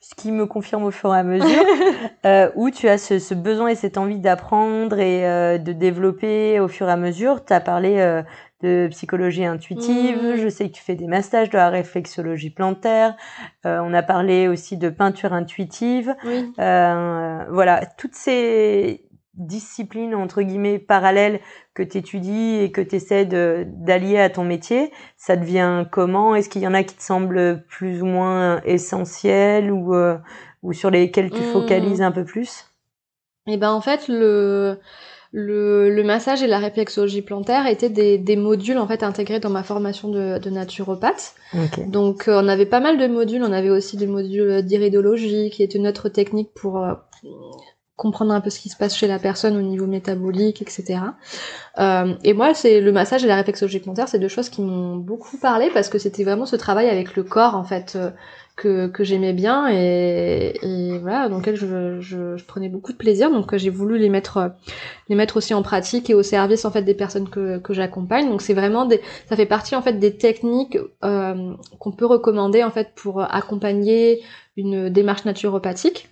ce 0.00 0.14
qui 0.14 0.32
me 0.32 0.46
confirme 0.46 0.84
au 0.84 0.90
fur 0.90 1.14
et 1.14 1.18
à 1.18 1.22
mesure, 1.22 1.64
euh, 2.26 2.50
où 2.54 2.70
tu 2.70 2.88
as 2.88 2.98
ce, 2.98 3.18
ce, 3.18 3.34
besoin 3.34 3.68
et 3.68 3.74
cette 3.74 3.98
envie 3.98 4.18
d'apprendre 4.18 4.98
et 4.98 5.26
euh, 5.26 5.58
de 5.58 5.72
développer 5.72 6.60
au 6.60 6.68
fur 6.68 6.88
et 6.88 6.92
à 6.92 6.96
mesure. 6.96 7.44
Tu 7.44 7.52
as 7.52 7.60
parlé 7.60 7.98
euh, 7.98 8.22
de 8.62 8.88
psychologie 8.90 9.44
intuitive, 9.44 10.22
mmh. 10.22 10.36
je 10.36 10.48
sais 10.48 10.68
que 10.68 10.74
tu 10.74 10.82
fais 10.82 10.94
des 10.94 11.08
massages 11.08 11.50
de 11.50 11.56
la 11.56 11.68
réflexologie 11.68 12.50
plantaire, 12.50 13.16
euh, 13.66 13.80
on 13.84 13.92
a 13.92 14.02
parlé 14.02 14.48
aussi 14.48 14.76
de 14.76 14.88
peinture 14.88 15.32
intuitive. 15.32 16.14
Oui. 16.24 16.52
Euh, 16.58 17.44
voilà, 17.50 17.84
toutes 17.98 18.14
ces 18.14 19.04
disciplines 19.34 20.14
entre 20.14 20.42
guillemets 20.42 20.78
parallèles 20.78 21.40
que 21.74 21.82
tu 21.82 21.98
étudies 21.98 22.58
et 22.60 22.70
que 22.70 22.80
tu 22.80 22.96
essaies 22.96 23.24
d'allier 23.24 24.18
à 24.18 24.30
ton 24.30 24.44
métier, 24.44 24.92
ça 25.16 25.36
devient 25.36 25.86
comment? 25.90 26.34
Est-ce 26.34 26.48
qu'il 26.48 26.62
y 26.62 26.66
en 26.66 26.74
a 26.74 26.82
qui 26.82 26.94
te 26.94 27.02
semblent 27.02 27.64
plus 27.68 28.02
ou 28.02 28.06
moins 28.06 28.60
essentiels 28.64 29.70
ou, 29.70 29.94
euh, 29.94 30.18
ou 30.62 30.72
sur 30.72 30.90
lesquels 30.90 31.30
tu 31.30 31.40
mmh. 31.40 31.52
focalises 31.52 32.02
un 32.02 32.12
peu 32.12 32.24
plus? 32.24 32.66
Eh 33.46 33.56
ben 33.56 33.72
en 33.72 33.80
fait 33.80 34.06
le 34.08 34.78
le, 35.34 35.88
le, 35.88 36.04
massage 36.04 36.42
et 36.42 36.46
la 36.46 36.58
réflexologie 36.58 37.22
plantaire 37.22 37.66
étaient 37.66 37.88
des, 37.88 38.18
des, 38.18 38.36
modules 38.36 38.76
en 38.76 38.86
fait 38.86 39.02
intégrés 39.02 39.40
dans 39.40 39.48
ma 39.48 39.62
formation 39.62 40.10
de, 40.10 40.38
de 40.38 40.50
naturopathe. 40.50 41.34
Donc 41.86 42.28
euh, 42.28 42.38
on 42.42 42.48
avait 42.48 42.66
pas 42.66 42.80
mal 42.80 42.98
de 42.98 43.06
modules, 43.06 43.42
on 43.42 43.52
avait 43.52 43.70
aussi 43.70 43.96
des 43.96 44.06
modules 44.06 44.62
d'iridologie 44.62 45.48
qui 45.48 45.62
était 45.62 45.78
notre 45.78 46.10
technique 46.10 46.50
pour 46.52 46.84
euh, 46.84 46.92
comprendre 47.96 48.32
un 48.32 48.40
peu 48.40 48.50
ce 48.50 48.58
qui 48.58 48.68
se 48.68 48.76
passe 48.76 48.96
chez 48.96 49.06
la 49.06 49.18
personne 49.18 49.56
au 49.56 49.62
niveau 49.62 49.86
métabolique, 49.86 50.62
etc. 50.62 51.00
Euh, 51.78 52.14
et 52.24 52.32
moi, 52.32 52.54
c'est 52.54 52.80
le 52.80 52.90
massage 52.90 53.24
et 53.24 53.28
la 53.28 53.36
réflexologie 53.36 53.80
plantaire, 53.80 54.08
c'est 54.08 54.18
deux 54.18 54.28
choses 54.28 54.48
qui 54.48 54.62
m'ont 54.62 54.96
beaucoup 54.96 55.36
parlé 55.38 55.70
parce 55.72 55.88
que 55.88 55.98
c'était 55.98 56.24
vraiment 56.24 56.46
ce 56.46 56.56
travail 56.56 56.88
avec 56.88 57.16
le 57.16 57.22
corps 57.22 57.54
en 57.54 57.64
fait 57.64 57.94
euh, 57.96 58.10
que, 58.56 58.86
que 58.88 59.04
j'aimais 59.04 59.32
bien 59.32 59.68
et, 59.70 60.54
et, 60.62 60.98
voilà 60.98 61.28
dans 61.28 61.38
lequel 61.38 61.56
je, 61.56 62.00
je, 62.00 62.36
je, 62.36 62.44
prenais 62.44 62.68
beaucoup 62.68 62.92
de 62.92 62.96
plaisir. 62.96 63.30
Donc 63.30 63.54
j'ai 63.56 63.70
voulu 63.70 63.98
les 63.98 64.08
mettre 64.08 64.52
les 65.08 65.14
mettre 65.14 65.36
aussi 65.36 65.54
en 65.54 65.62
pratique 65.62 66.10
et 66.10 66.14
au 66.14 66.22
service 66.22 66.64
en 66.64 66.70
fait 66.70 66.82
des 66.82 66.94
personnes 66.94 67.28
que, 67.28 67.58
que 67.58 67.74
j'accompagne. 67.74 68.28
Donc 68.28 68.42
c'est 68.42 68.54
vraiment 68.54 68.84
des 68.86 69.00
ça 69.28 69.36
fait 69.36 69.46
partie 69.46 69.76
en 69.76 69.82
fait 69.82 69.98
des 69.98 70.16
techniques 70.16 70.78
euh, 71.04 71.54
qu'on 71.78 71.92
peut 71.92 72.06
recommander 72.06 72.64
en 72.64 72.70
fait 72.70 72.94
pour 72.94 73.22
accompagner 73.22 74.22
une 74.56 74.88
démarche 74.88 75.24
naturopathique 75.24 76.08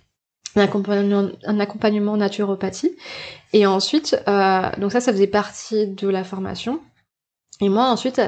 un 0.55 0.61
accompagnement, 0.61 1.29
un 1.45 1.59
accompagnement 1.59 2.17
naturopathie. 2.17 2.95
Et 3.53 3.65
ensuite, 3.65 4.21
euh, 4.27 4.69
donc 4.77 4.91
ça, 4.91 5.01
ça 5.01 5.11
faisait 5.11 5.27
partie 5.27 5.87
de 5.87 6.07
la 6.07 6.23
formation. 6.23 6.79
Et 7.61 7.69
moi, 7.69 7.85
ensuite, 7.89 8.19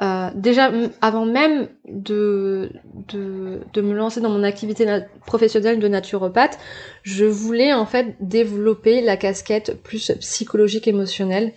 euh, 0.00 0.30
déjà, 0.34 0.70
avant 1.02 1.26
même 1.26 1.68
de, 1.86 2.72
de, 3.08 3.60
de, 3.74 3.82
me 3.82 3.94
lancer 3.94 4.22
dans 4.22 4.30
mon 4.30 4.42
activité 4.42 4.86
professionnelle 5.26 5.78
de 5.78 5.88
naturopathe, 5.88 6.58
je 7.02 7.26
voulais 7.26 7.74
en 7.74 7.84
fait 7.84 8.16
développer 8.20 9.02
la 9.02 9.18
casquette 9.18 9.82
plus 9.82 10.10
psychologique 10.20 10.88
émotionnelle, 10.88 11.52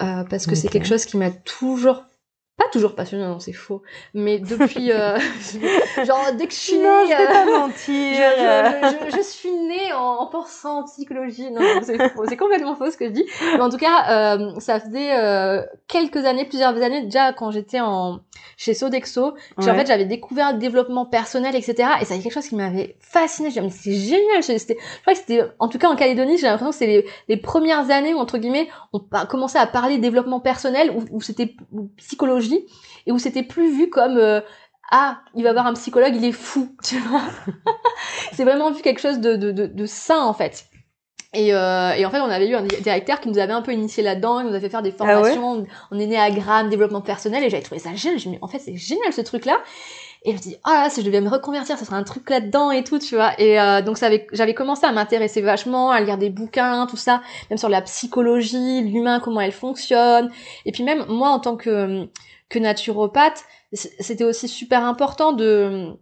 euh, 0.00 0.24
parce 0.24 0.46
que 0.46 0.54
c'est 0.54 0.68
quelque 0.68 0.88
chose 0.88 1.04
qui 1.04 1.18
m'a 1.18 1.30
toujours 1.30 2.04
pas 2.60 2.68
toujours 2.70 2.94
passionnant, 2.94 3.28
non, 3.28 3.38
c'est 3.38 3.54
faux. 3.54 3.80
Mais 4.12 4.38
depuis, 4.38 4.92
euh, 4.92 5.18
genre 6.04 6.26
dès 6.36 6.46
que 6.46 6.52
je 6.52 6.58
suis 6.58 6.76
née, 6.76 6.84
non, 6.84 7.04
je 7.04 7.08
vais 7.08 7.26
pas 7.26 7.46
euh, 7.46 7.58
mentir. 7.58 7.86
Je, 7.86 9.10
je, 9.10 9.16
je, 9.16 9.22
suis 9.22 9.50
née 9.50 9.94
en, 9.94 10.18
en 10.18 10.26
pensant 10.26 10.80
en 10.80 10.84
psychologie. 10.84 11.50
Non, 11.50 11.62
c'est 11.82 11.96
c'est 12.28 12.36
complètement 12.36 12.76
faux 12.76 12.90
ce 12.90 12.98
que 12.98 13.06
je 13.06 13.12
dis. 13.12 13.24
Mais 13.54 13.62
en 13.62 13.70
tout 13.70 13.78
cas, 13.78 14.36
euh, 14.36 14.60
ça 14.60 14.78
faisait 14.78 15.18
euh, 15.18 15.62
quelques 15.88 16.26
années, 16.26 16.44
plusieurs 16.44 16.76
années 16.82 17.02
déjà 17.02 17.32
quand 17.32 17.50
j'étais 17.50 17.80
en 17.80 18.20
chez 18.58 18.74
Sodexo. 18.74 19.32
Ouais. 19.56 19.70
En 19.70 19.74
fait, 19.74 19.86
j'avais 19.86 20.04
découvert 20.04 20.52
le 20.52 20.58
développement 20.58 21.06
personnel, 21.06 21.56
etc. 21.56 21.88
Et 22.02 22.04
ça 22.04 22.18
quelque 22.18 22.30
chose 22.30 22.46
qui 22.46 22.56
m'avait 22.56 22.96
fasciné. 23.00 23.50
Je 23.50 23.60
me 23.60 23.70
c'est 23.70 23.94
génial. 23.94 24.42
C'était, 24.42 24.76
je 24.78 25.00
crois 25.00 25.14
que 25.14 25.18
c'était, 25.18 25.44
en 25.58 25.68
tout 25.68 25.78
cas 25.78 25.88
en 25.88 25.96
Calédonie, 25.96 26.36
j'ai 26.36 26.46
l'impression 26.46 26.70
que 26.72 26.76
c'est 26.76 26.86
les, 26.86 27.06
les, 27.28 27.36
premières 27.38 27.90
années 27.90 28.12
où 28.12 28.18
entre 28.18 28.36
guillemets, 28.36 28.68
on 28.92 29.00
commençait 29.26 29.58
à 29.58 29.66
parler 29.66 29.96
développement 29.96 30.40
personnel, 30.40 30.90
où, 30.90 31.04
où 31.10 31.22
c'était 31.22 31.54
psychologie 31.96 32.49
et 33.06 33.12
où 33.12 33.18
c'était 33.18 33.42
plus 33.42 33.70
vu 33.76 33.90
comme 33.90 34.18
euh, 34.18 34.40
ah 34.90 35.20
il 35.34 35.44
va 35.44 35.52
voir 35.52 35.66
un 35.66 35.74
psychologue 35.74 36.14
il 36.14 36.24
est 36.24 36.32
fou 36.32 36.74
tu 36.84 36.98
vois 36.98 37.22
c'est 38.32 38.44
vraiment 38.44 38.70
vu 38.70 38.82
quelque 38.82 39.00
chose 39.00 39.20
de, 39.20 39.36
de, 39.36 39.52
de, 39.52 39.66
de 39.66 39.86
sain 39.86 40.20
en 40.20 40.34
fait 40.34 40.70
et, 41.32 41.54
euh, 41.54 41.92
et, 41.92 42.04
en 42.04 42.10
fait, 42.10 42.18
on 42.18 42.24
avait 42.24 42.48
eu 42.48 42.56
un 42.56 42.62
directeur 42.62 43.20
qui 43.20 43.28
nous 43.28 43.38
avait 43.38 43.52
un 43.52 43.62
peu 43.62 43.72
initié 43.72 44.02
là-dedans, 44.02 44.40
il 44.40 44.46
nous 44.46 44.50
avait 44.50 44.60
fait 44.60 44.68
faire 44.68 44.82
des 44.82 44.90
formations, 44.90 45.52
ah 45.52 45.60
ouais? 45.60 45.68
on 45.92 45.98
est 46.00 46.06
né 46.06 46.18
à 46.18 46.28
développement 46.64 47.02
personnel, 47.02 47.44
et 47.44 47.50
j'avais 47.50 47.62
trouvé 47.62 47.80
ça 47.80 47.94
génial. 47.94 48.18
Je 48.18 48.28
me 48.28 48.34
dis, 48.34 48.38
en 48.42 48.48
fait, 48.48 48.58
c'est 48.58 48.76
génial 48.76 49.12
ce 49.12 49.20
truc-là. 49.20 49.58
Et 50.24 50.32
je 50.32 50.36
me 50.36 50.40
dis, 50.40 50.56
oh 50.66 50.70
là, 50.70 50.90
si 50.90 51.00
je 51.00 51.06
devais 51.06 51.20
me 51.20 51.30
reconvertir, 51.30 51.78
ce 51.78 51.84
serait 51.84 51.96
un 51.96 52.02
truc 52.02 52.28
là-dedans 52.28 52.72
et 52.72 52.82
tout, 52.82 52.98
tu 52.98 53.14
vois. 53.14 53.32
Et 53.40 53.60
euh, 53.60 53.80
donc, 53.80 53.96
j'avais 54.32 54.54
commencé 54.54 54.84
à 54.84 54.92
m'intéresser 54.92 55.40
vachement, 55.40 55.92
à 55.92 56.00
lire 56.00 56.18
des 56.18 56.30
bouquins, 56.30 56.86
tout 56.88 56.96
ça, 56.96 57.22
même 57.48 57.58
sur 57.58 57.68
la 57.68 57.80
psychologie, 57.82 58.82
l'humain, 58.82 59.20
comment 59.20 59.40
elle 59.40 59.52
fonctionne. 59.52 60.30
Et 60.66 60.72
puis 60.72 60.82
même, 60.82 61.06
moi, 61.08 61.30
en 61.30 61.38
tant 61.38 61.56
que 61.56 62.08
que 62.50 62.58
naturopathe, 62.58 63.44
c'était 63.72 64.24
aussi 64.24 64.48
super 64.48 64.84
important 64.84 65.32
de 65.32 65.94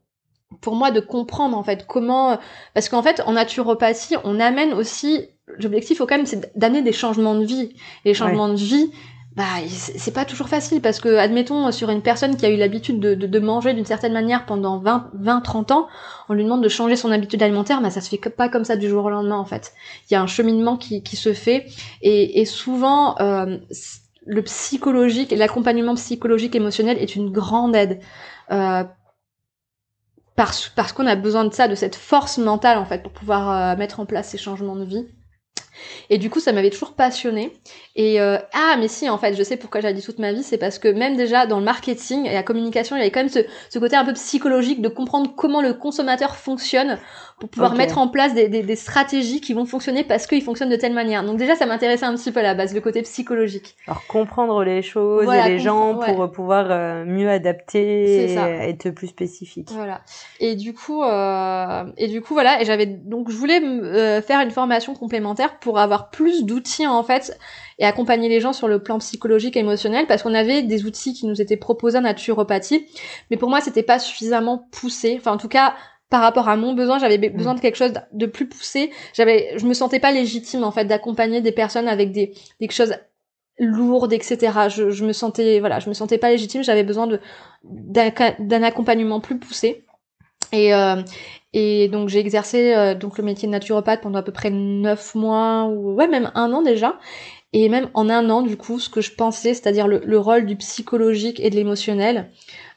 pour 0.63 0.75
moi 0.75 0.91
de 0.91 1.01
comprendre 1.01 1.57
en 1.57 1.63
fait 1.63 1.87
comment 1.87 2.39
parce 2.73 2.89
qu'en 2.89 3.03
fait 3.03 3.21
en 3.27 3.33
naturopathie 3.33 4.17
on 4.25 4.41
amène 4.41 4.73
aussi 4.73 5.29
l'objectif 5.59 5.99
quand 5.99 6.17
même 6.17 6.25
c'est 6.25 6.57
d'amener 6.57 6.81
des 6.81 6.93
changements 6.93 7.35
de 7.35 7.45
vie 7.45 7.75
et 8.05 8.09
les 8.09 8.15
changements 8.15 8.47
ouais. 8.47 8.55
de 8.55 8.59
vie 8.59 8.91
bah 9.37 9.45
c'est 9.69 10.15
pas 10.15 10.25
toujours 10.25 10.49
facile 10.49 10.81
parce 10.81 11.01
que 11.01 11.17
admettons 11.17 11.71
sur 11.71 11.91
une 11.91 12.01
personne 12.01 12.35
qui 12.37 12.47
a 12.47 12.49
eu 12.49 12.57
l'habitude 12.57 12.99
de, 12.99 13.15
de, 13.15 13.27
de, 13.27 13.39
manger 13.39 13.75
d'une 13.75 13.85
certaine 13.85 14.15
manière 14.15 14.47
pendant 14.47 14.79
20 14.79 15.11
20 15.13 15.41
30 15.43 15.71
ans 15.71 15.87
on 16.31 16.35
lui 16.35 16.45
demande 16.45 16.65
de 16.65 16.69
changer 16.71 16.97
son 16.97 17.13
habitude 17.13 17.43
alimentaire 17.43 17.83
bah 17.83 17.91
ça 17.91 18.01
se 18.01 18.09
fait 18.09 18.17
pas 18.17 18.49
comme 18.49 18.65
ça 18.65 18.77
du 18.77 18.89
jour 18.89 19.05
au 19.05 19.11
lendemain 19.11 19.39
en 19.39 19.45
fait 19.45 19.75
il 20.09 20.15
y 20.15 20.17
a 20.17 20.23
un 20.23 20.27
cheminement 20.27 20.79
qui, 20.79 21.03
qui 21.03 21.17
se 21.17 21.35
fait 21.35 21.67
et, 22.01 22.41
et 22.41 22.47
souvent 22.47 23.17
euh, 23.21 23.59
le 24.29 24.43
psychologique 24.43 25.33
l'accompagnement 25.33 25.95
psychologique 25.95 26.55
émotionnel 26.55 26.99
est 26.99 27.16
une 27.16 27.33
grande 27.33 27.74
aide. 27.74 28.01
Euh, 28.53 28.85
parce, 30.37 30.68
parce 30.68 30.93
qu'on 30.93 31.07
a 31.07 31.16
besoin 31.16 31.45
de 31.45 31.53
ça, 31.53 31.66
de 31.66 31.74
cette 31.74 31.97
force 31.97 32.39
mentale 32.39 32.79
en 32.79 32.85
fait, 32.85 33.03
pour 33.03 33.11
pouvoir 33.11 33.51
euh, 33.51 33.76
mettre 33.76 33.99
en 33.99 34.07
place 34.07 34.29
ces 34.29 34.39
changements 34.39 34.76
de 34.76 34.85
vie. 34.85 35.07
Et 36.11 36.18
du 36.18 36.29
coup, 36.29 36.41
ça 36.41 36.53
m'avait 36.53 36.70
toujours 36.70 36.95
passionné. 36.95 37.53
Et 37.97 38.20
euh, 38.20 38.39
ah, 38.53 38.76
mais 38.79 38.89
si, 38.89 39.09
en 39.09 39.18
fait, 39.18 39.35
je 39.35 39.43
sais 39.43 39.57
pourquoi 39.57 39.81
j'ai 39.81 39.93
dit 39.93 40.03
toute 40.03 40.18
ma 40.18 40.33
vie, 40.33 40.43
c'est 40.43 40.59
parce 40.59 40.79
que 40.79 40.89
même 40.89 41.16
déjà 41.16 41.47
dans 41.47 41.59
le 41.59 41.64
marketing 41.64 42.26
et 42.26 42.35
la 42.35 42.43
communication, 42.43 42.97
il 42.97 43.01
y 43.01 43.03
avait 43.03 43.11
quand 43.11 43.20
même 43.20 43.29
ce, 43.29 43.41
ce 43.70 43.79
côté 43.79 43.97
un 43.97 44.05
peu 44.05 44.12
psychologique 44.12 44.83
de 44.83 44.89
comprendre 44.89 45.33
comment 45.37 45.62
le 45.62 45.74
consommateur 45.74 46.37
fonctionne 46.37 46.99
pour 47.39 47.49
pouvoir 47.49 47.72
okay. 47.72 47.78
mettre 47.78 47.99
en 47.99 48.09
place 48.09 48.34
des, 48.34 48.49
des, 48.49 48.62
des, 48.62 48.76
stratégies 48.76 49.41
qui 49.41 49.55
vont 49.55 49.64
fonctionner 49.64 50.03
parce 50.03 50.26
qu'ils 50.26 50.43
fonctionnent 50.43 50.70
de 50.70 50.76
telle 50.76 50.93
manière. 50.93 51.24
Donc 51.24 51.36
déjà, 51.36 51.55
ça 51.55 51.66
m'intéressait 51.66 52.05
un 52.05 52.14
petit 52.14 52.32
peu 52.32 52.41
à 52.41 52.43
la 52.43 52.55
base, 52.55 52.74
le 52.74 52.80
côté 52.80 53.03
psychologique. 53.03 53.76
Alors 53.86 54.07
comprendre 54.07 54.64
les 54.64 54.82
choses 54.82 55.24
voilà, 55.24 55.49
et 55.49 55.53
les 55.53 55.59
gens 55.59 55.95
pour 55.95 56.18
ouais. 56.18 56.28
pouvoir 56.28 56.66
euh, 56.70 57.05
mieux 57.05 57.30
adapter 57.30 58.32
et 58.32 58.34
être 58.34 58.91
plus 58.91 59.09
spécifique. 59.09 59.68
Voilà. 59.70 60.01
Et 60.41 60.57
du 60.57 60.74
coup, 60.74 61.03
euh, 61.03 61.84
et 61.97 62.09
du 62.09 62.20
coup, 62.20 62.34
voilà. 62.34 62.61
Et 62.61 62.64
j'avais 62.64 62.86
donc 62.86 63.30
je 63.30 63.36
voulais 63.36 63.61
euh, 63.62 64.20
faire 64.20 64.41
une 64.41 64.51
formation 64.51 64.95
complémentaire 64.95 65.59
pour 65.59 65.78
avoir 65.78 66.11
plus 66.11 66.45
d'outils 66.45 66.86
en 66.86 67.03
fait 67.03 67.39
et 67.78 67.84
accompagner 67.84 68.28
les 68.28 68.41
gens 68.41 68.53
sur 68.53 68.66
le 68.66 68.82
plan 68.82 68.99
psychologique 68.99 69.57
et 69.57 69.61
émotionnel 69.61 70.07
parce 70.07 70.22
qu'on 70.22 70.34
avait 70.34 70.62
des 70.62 70.84
outils 70.84 71.14
qui 71.14 71.26
nous 71.26 71.41
étaient 71.41 71.57
proposés 71.57 71.99
en 71.99 72.03
naturopathie, 72.03 72.86
mais 73.30 73.36
pour 73.36 73.49
moi 73.49 73.61
c'était 73.61 73.82
pas 73.82 73.99
suffisamment 73.99 74.68
poussé. 74.72 75.16
Enfin 75.18 75.32
en 75.32 75.36
tout 75.36 75.49
cas 75.49 75.74
par 76.11 76.23
rapport 76.23 76.49
à 76.49 76.57
mon 76.57 76.73
besoin, 76.75 76.99
j'avais 76.99 77.19
besoin 77.19 77.55
de 77.55 77.61
quelque 77.61 77.77
chose 77.77 77.93
de 78.13 78.27
plus 78.27 78.49
poussé. 78.49 78.91
J'avais, 79.13 79.53
je 79.57 79.67
me 79.67 79.75
sentais 79.75 80.01
pas 80.01 80.11
légitime 80.11 80.65
en 80.65 80.71
fait 80.71 80.87
d'accompagner 80.87 81.41
des 81.41 81.53
personnes 81.53 81.89
avec 81.89 82.13
des, 82.13 82.33
des 82.61 82.71
choses 82.71 82.95
lourdes, 83.59 84.13
etc. 84.13 84.69
Je, 84.69 84.91
je 84.91 85.05
me 85.05 85.13
sentais, 85.13 85.61
voilà, 85.61 85.81
je 85.81 85.89
me 85.89 85.95
sentais 85.95 86.19
pas 86.19 86.31
légitime. 86.31 86.63
J'avais 86.63 86.85
besoin 86.85 87.07
de 87.07 87.21
d'un 87.63 88.63
accompagnement 88.63 89.21
plus 89.21 89.39
poussé. 89.39 89.85
Et 90.53 90.75
euh, 90.75 91.03
et 91.53 91.89
donc 91.89 92.09
j'ai 92.09 92.21
exercé 92.21 92.75
euh, 92.75 92.95
donc 92.95 93.19
le 93.19 93.25
métier 93.25 93.49
de 93.49 93.53
naturopathe 93.53 94.01
pendant 94.01 94.19
à 94.19 94.23
peu 94.23 94.33
près 94.33 94.51
neuf 94.51 95.15
mois 95.15 95.65
ou 95.65 95.95
ouais 95.95 96.09
même 96.09 96.31
un 96.35 96.53
an 96.53 96.63
déjà. 96.63 96.99
Et 97.55 97.71
même 97.71 97.89
en 97.95 98.11
un 98.11 98.29
an, 98.29 98.43
du 98.43 98.59
coup, 98.59 98.79
ce 98.79 98.91
que 98.91 99.01
je 99.01 99.15
pensais, 99.15 99.55
c'est-à-dire 99.55 99.89
le, 99.89 100.03
le, 100.05 100.19
rôle 100.19 100.45
du 100.45 100.57
psychologique 100.57 101.41
et 101.41 101.49
de 101.49 101.55
l'émotionnel, 101.57 102.31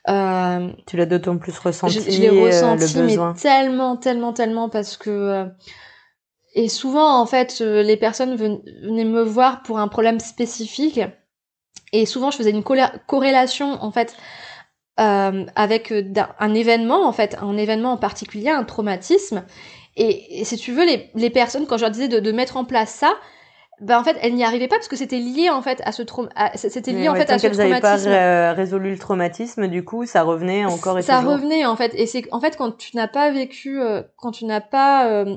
euh, 0.10 0.70
tu 0.88 0.98
l'as 0.98 1.06
d'autant 1.06 1.38
plus 1.38 1.58
ressenti. 1.58 1.94
Je, 1.94 2.12
je 2.12 2.22
l'ai 2.22 2.30
euh, 2.30 2.46
ressenti, 2.46 2.98
mais 2.98 3.18
tellement, 3.40 3.98
tellement, 3.98 4.34
tellement 4.34 4.70
parce 4.70 4.98
que 4.98 5.10
euh, 5.10 5.46
et 6.56 6.70
souvent 6.70 7.22
en 7.22 7.26
fait 7.26 7.60
les 7.60 7.98
personnes 7.98 8.36
venaient 8.36 9.06
me 9.06 9.22
voir 9.22 9.62
pour 9.64 9.80
un 9.80 9.88
problème 9.88 10.20
spécifique 10.20 11.00
et 11.94 12.06
souvent 12.06 12.32
je 12.32 12.38
faisais 12.38 12.52
une 12.52 12.64
corrélation 12.64 13.82
en 13.82 13.92
fait 13.92 14.18
euh, 15.00 15.46
avec 15.56 15.94
un 16.40 16.54
événement 16.54 17.08
en 17.08 17.14
fait, 17.14 17.38
un 17.42 17.58
événement 17.58 17.94
en 17.94 17.98
particulier, 17.98 18.50
un 18.50 18.64
traumatisme. 18.64 19.46
Et, 19.98 20.44
si 20.46 20.58
tu 20.58 20.74
veux, 20.74 20.86
les, 20.86 21.10
les 21.16 21.30
personnes 21.30 21.66
quand 21.66 21.78
je 21.78 21.82
leur 21.82 21.92
disais 21.92 22.08
de, 22.08 22.20
de 22.20 22.32
mettre 22.32 22.58
en 22.58 22.66
place 22.66 22.92
ça, 22.92 23.14
bah 23.82 24.00
en 24.00 24.04
fait 24.04 24.16
elle 24.22 24.36
n'y 24.36 24.44
arrivait 24.44 24.68
pas 24.68 24.76
parce 24.76 24.88
que 24.88 24.96
c'était 24.96 25.18
lié 25.18 25.50
en 25.50 25.62
fait 25.62 25.82
à 25.84 25.92
ce 25.92 26.04
trauma 26.04 26.30
c'était 26.56 26.94
lié 26.94 27.10
en 27.10 27.16
fait 27.16 27.30
à 27.30 27.40
ce 27.40 27.48
traumatisme. 27.48 28.12
pas 28.12 28.54
résolu 28.54 28.92
le 28.92 28.98
traumatisme 28.98 29.68
du 29.68 29.84
coup 29.84 30.06
ça 30.06 30.22
revenait 30.22 30.66
encore 30.66 31.00
et 31.00 31.02
ça 31.02 31.22
revenait 31.22 31.66
en 31.66 31.76
fait 31.76 31.92
et 31.96 32.06
c'est 32.06 32.24
en 32.32 32.40
fait 32.40 32.56
quand 32.58 32.78
tu 32.78 32.96
n'as 32.96 33.08
pas 33.08 33.32
vécu 33.32 33.82
euh, 33.82 34.04
quand 34.18 34.32
tu 34.32 34.46
n'as 34.46 34.62
pas 34.62 35.10
euh, 35.10 35.36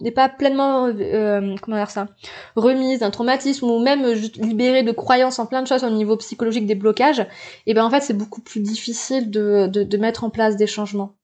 n'est 0.00 0.12
pas 0.12 0.28
pleinement 0.28 0.86
euh, 0.86 1.56
comment 1.60 1.76
dire 1.76 1.90
ça 1.90 2.06
remise 2.54 3.00
d'un 3.00 3.10
traumatisme 3.10 3.66
ou 3.66 3.80
même 3.80 4.14
juste 4.14 4.36
libéré 4.36 4.84
de 4.84 4.92
croyances 4.92 5.40
en 5.40 5.46
plein 5.46 5.62
de 5.62 5.66
choses 5.66 5.82
au 5.82 5.90
niveau 5.90 6.16
psychologique 6.16 6.66
des 6.66 6.76
blocages 6.76 7.26
et 7.66 7.74
ben 7.74 7.84
en 7.84 7.90
fait 7.90 8.02
c'est 8.02 8.16
beaucoup 8.16 8.40
plus 8.40 8.60
difficile 8.60 9.30
de, 9.32 9.66
de, 9.66 9.82
de 9.82 9.96
mettre 9.98 10.22
en 10.22 10.30
place 10.30 10.56
des 10.56 10.68
changements. 10.68 11.16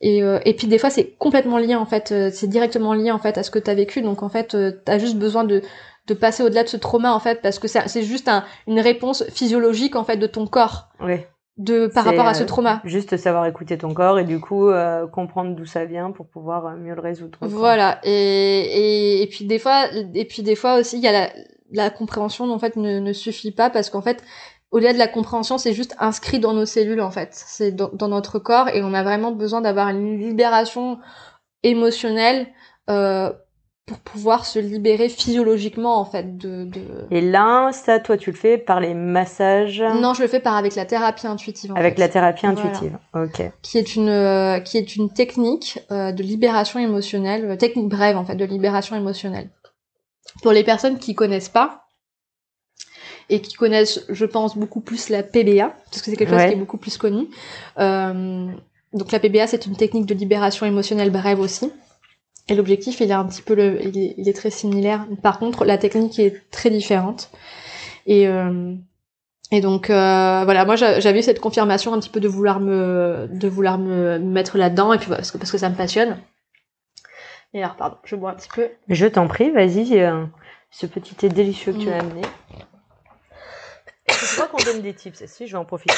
Et, 0.00 0.22
euh, 0.22 0.40
et 0.44 0.54
puis 0.54 0.66
des 0.66 0.78
fois 0.78 0.90
c'est 0.90 1.12
complètement 1.18 1.58
lié 1.58 1.74
en 1.76 1.86
fait 1.86 2.12
c'est 2.32 2.48
directement 2.48 2.94
lié 2.94 3.10
en 3.10 3.18
fait 3.18 3.38
à 3.38 3.42
ce 3.42 3.50
que 3.50 3.58
tu 3.58 3.70
as 3.70 3.74
vécu. 3.74 4.02
Donc 4.02 4.22
en 4.22 4.28
fait 4.28 4.56
tu 4.84 4.90
as 4.90 4.98
juste 4.98 5.16
besoin 5.16 5.44
de 5.44 5.62
de 6.10 6.14
passer 6.14 6.42
au-delà 6.42 6.64
de 6.64 6.68
ce 6.68 6.76
trauma 6.76 7.12
en 7.14 7.20
fait 7.20 7.40
parce 7.40 7.58
que 7.58 7.68
c'est 7.68 8.02
juste 8.02 8.28
un, 8.28 8.44
une 8.66 8.80
réponse 8.80 9.24
physiologique 9.30 9.96
en 9.96 10.04
fait 10.04 10.16
de 10.16 10.26
ton 10.26 10.46
corps. 10.46 10.88
Oui. 11.00 11.20
de 11.56 11.86
par 11.86 12.04
rapport 12.04 12.26
à 12.26 12.34
ce 12.34 12.42
euh, 12.42 12.46
trauma. 12.46 12.82
juste 12.84 13.16
savoir 13.16 13.46
écouter 13.46 13.78
ton 13.78 13.94
corps 13.94 14.18
et 14.18 14.24
du 14.24 14.40
coup 14.40 14.68
euh, 14.68 15.06
comprendre 15.06 15.54
d'où 15.54 15.64
ça 15.64 15.84
vient 15.84 16.10
pour 16.10 16.26
pouvoir 16.26 16.66
euh, 16.66 16.76
mieux 16.76 16.94
le 16.94 17.00
résoudre 17.00 17.38
voilà. 17.42 18.00
Et, 18.02 18.10
et, 18.10 19.22
et 19.22 19.26
puis 19.28 19.44
des 19.44 19.58
fois 19.58 19.86
et 20.14 20.24
puis 20.24 20.42
des 20.42 20.56
fois 20.56 20.78
aussi 20.80 20.98
il 20.98 21.02
y 21.02 21.08
a 21.08 21.12
la, 21.12 21.30
la 21.70 21.90
compréhension 21.90 22.50
en 22.52 22.58
fait 22.58 22.76
ne, 22.76 22.98
ne 22.98 23.12
suffit 23.12 23.52
pas 23.52 23.70
parce 23.70 23.88
qu'en 23.88 24.02
fait 24.02 24.22
au-delà 24.72 24.92
de 24.92 24.98
la 24.98 25.08
compréhension, 25.08 25.58
c'est 25.58 25.72
juste 25.72 25.96
inscrit 25.98 26.38
dans 26.38 26.52
nos 26.52 26.64
cellules 26.64 27.00
en 27.00 27.10
fait, 27.10 27.30
c'est 27.32 27.72
dans, 27.72 27.90
dans, 27.92 28.06
notre 28.06 28.38
corps 28.38 28.68
et 28.68 28.82
on 28.84 28.94
a 28.94 29.02
vraiment 29.02 29.32
besoin 29.32 29.60
d'avoir 29.60 29.88
une 29.88 30.16
libération 30.16 31.00
émotionnelle 31.64 32.46
euh, 32.88 33.32
pour 33.90 33.98
pouvoir 33.98 34.46
se 34.46 34.60
libérer 34.60 35.08
physiologiquement 35.08 35.98
en 35.98 36.04
fait 36.04 36.38
de, 36.38 36.62
de... 36.62 36.80
Et 37.10 37.20
là, 37.20 37.72
ça, 37.72 37.98
toi, 37.98 38.16
tu 38.16 38.30
le 38.30 38.36
fais 38.36 38.56
par 38.56 38.78
les 38.78 38.94
massages 38.94 39.82
Non, 39.82 40.14
je 40.14 40.22
le 40.22 40.28
fais 40.28 40.38
par 40.38 40.54
avec 40.54 40.76
la 40.76 40.84
thérapie 40.84 41.26
intuitive. 41.26 41.72
avec 41.74 41.98
la 41.98 42.08
thérapie 42.08 42.46
intuitive, 42.46 42.96
ok. 43.14 43.50
Qui 43.62 43.78
est 43.78 43.96
une 43.96 44.08
euh, 44.08 44.60
qui 44.60 44.78
est 44.78 44.94
une 44.94 45.12
technique 45.12 45.80
euh, 45.90 46.12
de 46.12 46.22
libération 46.22 46.78
émotionnelle, 46.78 47.50
euh, 47.50 47.56
technique 47.56 47.88
brève 47.88 48.16
en 48.16 48.24
fait 48.24 48.36
de 48.36 48.44
libération 48.44 48.94
émotionnelle. 48.94 49.50
Pour 50.40 50.52
les 50.52 50.62
personnes 50.62 51.00
qui 51.00 51.16
connaissent 51.16 51.48
pas 51.48 51.88
et 53.28 53.40
qui 53.40 53.54
connaissent, 53.54 54.04
je 54.08 54.24
pense, 54.24 54.56
beaucoup 54.56 54.80
plus 54.80 55.08
la 55.08 55.24
PBA 55.24 55.74
parce 55.90 56.00
que 56.00 56.12
c'est 56.12 56.16
quelque 56.16 56.30
chose 56.30 56.46
qui 56.46 56.52
est 56.52 56.54
beaucoup 56.54 56.78
plus 56.78 56.96
connu. 56.96 57.26
donc 57.76 59.10
la 59.10 59.18
PBA, 59.18 59.48
c'est 59.48 59.66
une 59.66 59.74
technique 59.74 60.06
de 60.06 60.14
libération 60.14 60.64
émotionnelle 60.64 61.10
brève 61.10 61.40
aussi. 61.40 61.72
Et 62.48 62.54
l'objectif, 62.54 63.00
il 63.00 63.10
est 63.10 63.14
un 63.14 63.24
petit 63.24 63.42
peu 63.42 63.54
le, 63.54 63.80
il 63.84 64.28
est, 64.28 64.36
très 64.36 64.50
similaire. 64.50 65.06
Par 65.22 65.38
contre, 65.38 65.64
la 65.64 65.78
technique 65.78 66.18
est 66.18 66.50
très 66.50 66.70
différente. 66.70 67.30
Et 68.06 68.26
euh, 68.26 68.74
et 69.52 69.60
donc 69.60 69.90
euh, 69.90 70.42
voilà, 70.44 70.64
moi 70.64 70.76
j'avais 70.76 71.18
eu 71.18 71.22
cette 71.22 71.40
confirmation 71.40 71.92
un 71.92 71.98
petit 71.98 72.08
peu 72.08 72.20
de 72.20 72.28
vouloir 72.28 72.60
me 72.60 73.28
de 73.30 73.48
vouloir 73.48 73.78
me 73.78 74.18
mettre 74.18 74.58
là-dedans 74.58 74.92
et 74.92 74.98
puis 74.98 75.08
parce 75.08 75.32
que 75.32 75.38
parce 75.38 75.50
que 75.50 75.58
ça 75.58 75.68
me 75.68 75.74
passionne. 75.74 76.20
Et 77.52 77.62
alors 77.62 77.74
pardon, 77.74 77.96
je 78.04 78.14
bois 78.14 78.30
un 78.30 78.34
petit 78.34 78.48
peu. 78.48 78.68
Je 78.88 79.06
t'en 79.06 79.26
prie, 79.26 79.50
vas-y, 79.50 79.98
euh, 79.98 80.24
ce 80.70 80.86
petit 80.86 81.16
thé 81.16 81.28
délicieux 81.28 81.72
que 81.72 81.78
tu 81.78 81.90
as 81.90 81.96
mm. 81.96 82.00
amené. 82.00 82.22
Je 84.08 84.34
crois 84.34 84.46
qu'on 84.46 84.64
donne 84.64 84.82
des 84.82 84.94
tips. 84.94 85.24
Si, 85.26 85.46
je 85.46 85.52
vais 85.52 85.58
en 85.58 85.64
profiter. 85.64 85.94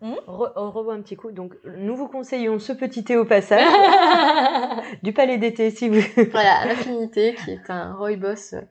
Hmm 0.00 0.14
on 0.28 0.70
revoit 0.70 0.94
un 0.94 1.00
petit 1.00 1.16
coup. 1.16 1.32
Donc, 1.32 1.54
nous 1.64 1.96
vous 1.96 2.08
conseillons 2.08 2.58
ce 2.58 2.72
petit 2.72 3.04
thé 3.04 3.16
au 3.16 3.24
passage 3.24 3.64
du 5.02 5.12
Palais 5.12 5.38
d'été, 5.38 5.70
si 5.70 5.88
vous. 5.88 6.00
voilà, 6.32 6.66
l'affinité 6.66 7.34
qui 7.34 7.52
est 7.52 7.70
un 7.70 7.94
rooibos 7.94 8.54
euh, 8.54 8.62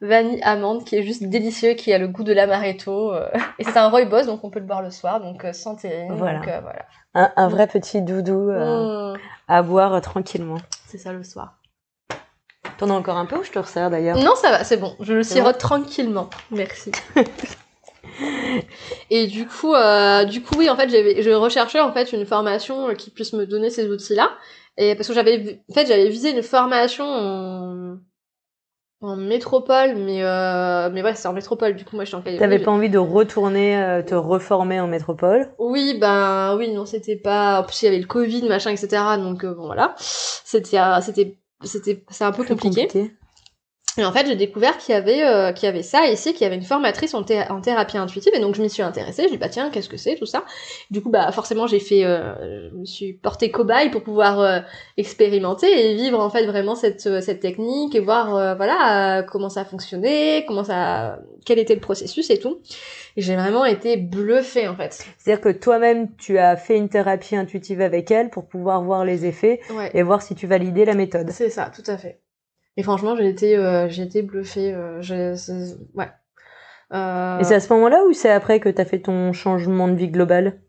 vanille 0.00 0.40
amande 0.42 0.84
qui 0.84 0.96
est 0.96 1.02
juste 1.02 1.24
délicieux, 1.24 1.74
qui 1.74 1.92
a 1.92 1.98
le 1.98 2.08
goût 2.08 2.24
de 2.24 2.32
l'amaretto. 2.32 3.12
Euh, 3.12 3.28
et 3.58 3.64
c'est 3.64 3.78
un 3.78 3.88
rooibos, 3.88 4.26
donc 4.26 4.44
on 4.44 4.50
peut 4.50 4.60
le 4.60 4.66
boire 4.66 4.82
le 4.82 4.90
soir, 4.90 5.20
donc 5.20 5.44
euh, 5.44 5.52
santé. 5.52 6.06
Voilà. 6.10 6.40
voilà. 6.40 6.84
Un, 7.14 7.48
vrai 7.48 7.66
petit 7.66 8.02
doudou 8.02 8.50
hmm. 8.50 9.16
à 9.48 9.62
boire 9.62 10.00
tranquillement. 10.00 10.58
C'est 10.86 10.98
ça 10.98 11.12
le 11.12 11.22
soir. 11.22 11.54
T'en 12.76 12.90
as 12.90 12.92
encore 12.92 13.16
un 13.16 13.26
peu 13.26 13.36
ou 13.36 13.42
je 13.42 13.50
te 13.50 13.58
resserre 13.58 13.90
d'ailleurs? 13.90 14.18
Non, 14.18 14.36
ça 14.36 14.50
va, 14.50 14.62
c'est 14.62 14.76
bon. 14.76 14.94
Je 15.00 15.14
le 15.14 15.22
sirote 15.24 15.58
tranquillement. 15.58 16.30
Merci. 16.50 16.92
Et 19.10 19.26
du 19.26 19.46
coup, 19.46 19.74
euh, 19.74 20.24
du 20.24 20.42
coup, 20.42 20.54
oui, 20.58 20.68
en 20.68 20.76
fait, 20.76 20.88
j'avais, 20.88 21.22
je 21.22 21.30
recherchais 21.30 21.80
en 21.80 21.92
fait 21.92 22.12
une 22.12 22.26
formation 22.26 22.94
qui 22.94 23.10
puisse 23.10 23.32
me 23.32 23.46
donner 23.46 23.70
ces 23.70 23.88
outils-là. 23.88 24.30
Et 24.76 24.94
parce 24.94 25.08
que 25.08 25.14
j'avais, 25.14 25.60
en 25.70 25.74
fait, 25.74 25.86
j'avais 25.86 26.08
visé 26.08 26.30
une 26.30 26.42
formation 26.42 27.04
en, 27.04 27.98
en 29.00 29.16
métropole, 29.16 29.96
mais 29.96 30.22
euh, 30.22 30.90
mais 30.92 31.02
ouais, 31.02 31.14
c'est 31.14 31.28
en 31.28 31.32
métropole. 31.32 31.74
Du 31.74 31.84
coup, 31.84 31.96
moi, 31.96 32.04
je 32.04 32.08
suis 32.08 32.16
en 32.16 32.22
Californie. 32.22 32.52
T'avais 32.52 32.64
pas 32.64 32.70
envie 32.70 32.90
de 32.90 32.98
retourner, 32.98 33.76
euh, 33.76 34.02
te 34.02 34.14
reformer 34.14 34.80
en 34.80 34.86
métropole? 34.86 35.48
Oui, 35.58 35.96
ben 36.00 36.56
oui, 36.56 36.72
non, 36.72 36.86
c'était 36.86 37.16
pas. 37.16 37.60
En 37.60 37.64
plus, 37.64 37.82
il 37.82 37.84
y 37.86 37.88
avait 37.88 37.98
le 37.98 38.06
Covid, 38.06 38.48
machin, 38.48 38.70
etc. 38.70 39.02
Donc 39.18 39.44
euh, 39.44 39.54
bon, 39.54 39.66
voilà, 39.66 39.94
c'était, 39.98 40.78
c'était, 41.02 41.38
c'était, 41.62 42.04
c'est 42.08 42.24
un 42.24 42.32
peu 42.32 42.44
compliqué. 42.44 42.88
Et 43.96 44.04
en 44.04 44.12
fait, 44.12 44.26
j'ai 44.26 44.36
découvert 44.36 44.78
qu'il 44.78 44.94
y 44.94 44.96
avait 44.96 45.24
euh, 45.24 45.52
qu'il 45.52 45.66
y 45.66 45.68
avait 45.68 45.82
ça 45.82 46.06
ici, 46.06 46.32
qu'il 46.32 46.42
y 46.42 46.44
avait 46.44 46.54
une 46.54 46.62
formatrice 46.62 47.14
en, 47.14 47.24
en, 47.48 47.60
thérapie 47.60 47.96
intuitive, 47.98 48.32
et 48.34 48.38
donc 48.38 48.54
je 48.54 48.62
m'y 48.62 48.70
suis 48.70 48.82
intéressée. 48.82 49.24
Je 49.24 49.30
dis 49.30 49.38
bah 49.38 49.48
tiens, 49.48 49.70
qu'est-ce 49.70 49.88
que 49.88 49.96
c'est 49.96 50.14
tout 50.14 50.26
ça? 50.26 50.44
Du 50.90 51.02
coup, 51.02 51.10
bah 51.10 51.32
forcément, 51.32 51.66
j'ai 51.66 51.80
fait, 51.80 52.04
euh, 52.04 52.70
je 52.70 52.76
me 52.76 52.84
suis 52.84 53.14
portée 53.14 53.50
cobaye 53.50 53.90
pour 53.90 54.04
pouvoir 54.04 54.40
euh, 54.40 54.60
expérimenter 54.96 55.66
et 55.66 55.94
vivre 55.96 56.20
en 56.20 56.30
fait 56.30 56.46
vraiment 56.46 56.76
cette 56.76 57.06
euh, 57.06 57.20
cette 57.20 57.40
technique 57.40 57.94
et 57.94 58.00
voir 58.00 58.56
voilà 58.56 59.24
comment 59.28 59.48
ça 59.48 59.64
fonctionnait, 59.64 60.44
comment 60.46 60.64
ça, 60.64 61.18
quel 61.44 61.58
était 61.58 61.74
le 61.74 61.80
processus 61.80 62.30
et 62.30 62.38
tout. 62.38 62.60
Et 63.16 63.22
j'ai 63.22 63.34
vraiment 63.34 63.64
été 63.64 63.96
bluffée 63.96 64.68
en 64.68 64.76
fait. 64.76 65.04
C'est-à-dire 65.18 65.40
que 65.40 65.48
toi-même, 65.48 66.14
tu 66.16 66.38
as 66.38 66.56
fait 66.56 66.76
une 66.76 66.88
thérapie 66.88 67.34
intuitive 67.34 67.80
avec 67.80 68.10
elle 68.10 68.30
pour 68.30 68.46
pouvoir 68.46 68.82
voir 68.82 69.04
les 69.04 69.26
effets 69.26 69.60
et 69.92 70.02
voir 70.02 70.22
si 70.22 70.34
tu 70.36 70.46
validais 70.46 70.84
la 70.84 70.94
méthode. 70.94 71.30
C'est 71.30 71.50
ça, 71.50 71.70
tout 71.74 71.88
à 71.90 71.98
fait. 71.98 72.20
Et 72.78 72.84
franchement, 72.84 73.16
j'ai 73.16 73.28
été, 73.28 73.56
euh, 73.56 73.88
j'ai 73.88 74.04
été 74.04 74.22
bluffée. 74.22 74.72
Euh, 74.72 75.02
ouais. 75.94 76.08
Euh... 76.94 77.38
Et 77.40 77.44
c'est 77.44 77.56
à 77.56 77.60
ce 77.60 77.72
moment-là 77.72 78.04
ou 78.04 78.12
c'est 78.12 78.30
après 78.30 78.60
que 78.60 78.68
tu 78.68 78.80
as 78.80 78.84
fait 78.84 79.00
ton 79.00 79.32
changement 79.32 79.88
de 79.88 79.96
vie 79.96 80.08
global? 80.08 80.60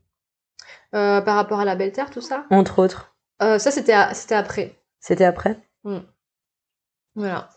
Par 0.91 1.24
rapport 1.24 1.60
à 1.60 1.66
la 1.66 1.76
belle 1.76 1.91
terre, 1.91 2.10
tout 2.10 2.20
ça? 2.20 2.45
Entre 2.49 2.80
autres. 2.80 3.16
Ça, 3.39 3.60
c'était, 3.60 3.93
c'était 4.14 4.34
après. 4.34 4.76
C'était 4.99 5.24
après? 5.24 5.60
Mm. 5.84 5.99
Voilà. 7.14 7.51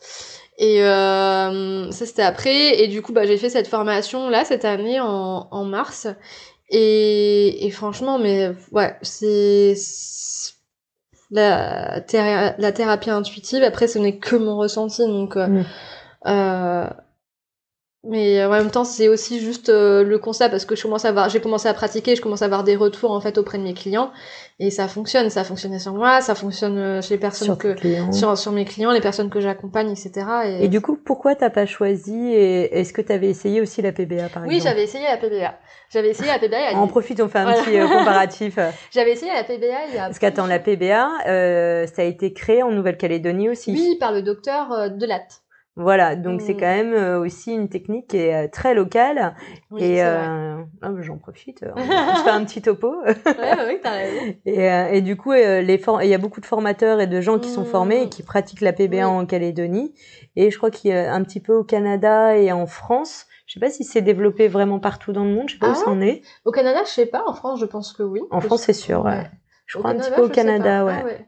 Et 0.59 0.83
ça, 0.83 2.07
c'était 2.07 2.21
après. 2.21 2.83
Et 2.83 2.89
du 2.89 3.01
coup, 3.01 3.15
bah, 3.15 3.25
j'ai 3.25 3.39
fait 3.39 3.49
cette 3.49 3.69
formation 3.69 4.29
là 4.29 4.45
cette 4.45 4.67
année 4.67 5.01
en, 5.01 5.49
en 5.51 5.65
mars. 5.65 6.09
Et, 6.69 7.67
et 7.67 7.71
franchement, 7.71 8.19
mais 8.19 8.53
ouais, 8.71 8.99
c'est 9.01 9.75
la, 11.33 12.01
la 12.59 12.73
thérapie 12.73 13.11
intuitive. 13.11 13.63
Après, 13.63 13.89
ce 13.89 13.99
n'est 13.99 14.19
que 14.19 14.37
mon 14.37 14.57
ressenti, 14.57 15.03
donc 15.07 15.37
euh, 15.37 15.49
mm. 15.49 15.65
euh, 16.27 16.87
mais 18.05 18.45
en 18.45 18.51
même 18.51 18.71
temps 18.71 18.85
c'est 18.85 19.07
aussi 19.09 19.39
juste 19.41 19.69
euh, 19.69 20.03
le 20.03 20.19
constat 20.19 20.49
parce 20.49 20.65
que 20.65 20.75
je 20.75 20.83
commence 20.83 21.05
à 21.05 21.09
avoir 21.11 21.29
j'ai 21.29 21.41
commencé 21.41 21.69
à 21.69 21.75
pratiquer 21.75 22.17
je 22.17 22.21
commence 22.21 22.43
à 22.43 22.47
avoir 22.47 22.65
des 22.65 22.75
retours 22.75 23.13
en 23.13 23.21
fait 23.21 23.39
auprès 23.39 23.59
de 23.59 23.63
mes 23.63 23.75
clients 23.75 24.11
et 24.59 24.71
ça 24.71 24.89
fonctionne 24.89 25.31
ça 25.31 25.45
fonctionne 25.45 25.79
sur 25.79 25.93
moi 25.95 26.21
ça 26.21 26.35
fonctionne 26.35 26.79
euh, 26.79 27.01
chez 27.03 27.15
les 27.15 27.21
personnes 27.21 27.47
Sur 27.47 27.59
que 27.59 27.77
sur, 28.13 28.37
sur 28.37 28.51
mes 28.51 28.65
clients 28.65 28.91
les 28.91 29.01
personnes 29.01 29.31
que 29.31 29.41
j'accompagne 29.41 29.91
etc 29.93 30.27
et, 30.47 30.65
Et 30.65 30.69
du 30.69 30.81
coup, 30.81 30.97
pourquoi 30.97 31.37
t'as 31.37 31.51
pas 31.51 31.65
choisi 31.67 32.33
et 32.33 32.77
est-ce 32.81 32.93
que 32.93 33.03
t'avais 33.03 33.29
essayé 33.29 33.61
aussi 33.61 33.83
la 33.83 33.93
PBA 33.93 34.29
par 34.31 34.43
oui 34.43 34.57
exemple? 34.57 34.71
j'avais 34.71 34.83
essayé 34.85 35.05
la 35.05 35.17
PBA 35.17 35.55
j'avais 35.93 36.09
essayé 36.09 36.29
la 36.29 36.39
PBA 36.39 36.57
il 36.59 36.73
y 36.73 36.75
a 36.75 36.81
On 36.83 36.89
profite, 36.89 37.21
on 37.21 37.29
fait 37.29 37.39
un 37.39 37.45
Voilà. 37.45 37.63
petit 37.63 37.79
euh, 37.79 37.87
comparatif. 37.87 38.59
j'avais 38.93 39.13
essayé 39.13 39.31
la 39.33 39.45
PBA 39.45 39.67
il 39.91 39.95
y 39.95 39.99
a 39.99 40.07
Parce 40.07 40.19
qu'attends, 40.19 40.47
la 40.47 40.59
PBA, 40.59 41.07
euh, 41.29 41.87
ça 41.87 42.01
a 42.01 42.05
été 42.07 42.33
créé 42.33 42.63
en 42.63 42.71
Nouvelle-Calédonie 42.71 43.51
aussi. 43.51 43.73
oui 43.73 43.97
par 44.01 44.11
le 44.11 44.23
docteur 44.23 44.73
euh, 44.73 44.89
Delatte 44.89 45.42
Voilà, 45.77 46.17
donc 46.17 46.43
c'est 46.43 46.53
Mm. 46.53 46.57
quand 46.61 46.67
même 46.67 46.93
euh, 46.93 47.19
aussi 47.19 47.53
une 47.55 47.71
technique 47.71 48.09
qui 48.09 48.19
est 48.19 48.45
euh, 48.45 48.49
très 48.49 48.75
locale. 48.75 49.35
oui, 49.71 49.83
et 49.83 50.03
euh, 50.05 50.57
ah, 50.83 50.91
bah, 50.91 51.01
j'en 51.01 51.17
profite, 51.17 51.65
on, 51.75 51.81
on 51.81 52.17
se 52.17 52.23
fait 52.25 52.31
un 52.31 52.45
petit 52.45 52.61
topo. 52.61 52.95
ouais 53.07 53.81
t'as 53.83 53.91
raison 53.93 54.35
Et, 54.45 54.71
euh, 54.71 54.89
et 54.91 55.01
du 55.01 55.17
coup, 55.17 55.33
euh, 55.33 55.63
les 55.63 55.83
il 56.03 56.09
y 56.09 56.15
a 56.15 56.19
beaucoup 56.19 56.43
de 56.43 56.47
formateurs 56.47 57.01
et 57.01 57.07
de 57.07 57.21
gens 57.23 57.39
qui 57.39 57.49
sont 57.49 57.65
formés 57.65 58.03
et 58.03 58.09
qui 58.11 58.23
pratiquent 58.23 58.61
la 58.61 58.75
PBA 58.75 58.97
Oui. 58.99 59.03
en 59.05 59.25
Calédonie. 59.25 59.95
Et 60.37 60.51
je 60.51 60.59
crois 60.59 60.71
qu'il 60.71 60.91
y 60.91 60.95
a 60.95 61.13
un 61.15 61.23
petit 61.23 61.41
peu 61.41 61.55
au 61.55 61.65
Canada 61.65 62.37
et 62.37 62.53
en 62.53 62.67
France. 62.67 63.27
Je 63.47 63.55
sais 63.55 63.61
pas 63.61 63.71
si 63.71 63.85
c'est 63.85 64.03
développé 64.03 64.49
vraiment 64.49 64.79
partout 64.79 65.13
dans 65.13 65.25
le 65.25 65.31
monde. 65.31 65.49
Je 65.49 65.55
sais 65.55 65.59
pas 65.59 65.69
Ah. 65.69 65.73
où 65.73 65.75
ça 65.75 65.89
en 65.91 66.01
est. 66.03 66.21
au 66.45 66.51
Canada 66.53 66.81
je 66.85 66.91
sais 66.91 67.07
pas 67.07 67.23
en 67.27 67.33
France 67.33 67.61
je 67.61 67.67
pense 67.67 67.95
que 67.95 68.03
oui 68.03 68.21
En 68.31 68.41
France, 68.43 68.63
c'est 68.65 68.73
sûr. 68.75 69.05
Ouais. 69.05 69.11
ouais. 69.13 69.31
Je 69.65 69.79
Au 69.79 69.81
crois 69.81 69.93
un 69.93 69.97
petit 69.97 70.11
peu 70.11 70.23
au 70.23 70.29
Canada, 70.29 70.81
pas. 70.81 71.05
ouais. 71.05 71.17
Ah 71.19 71.23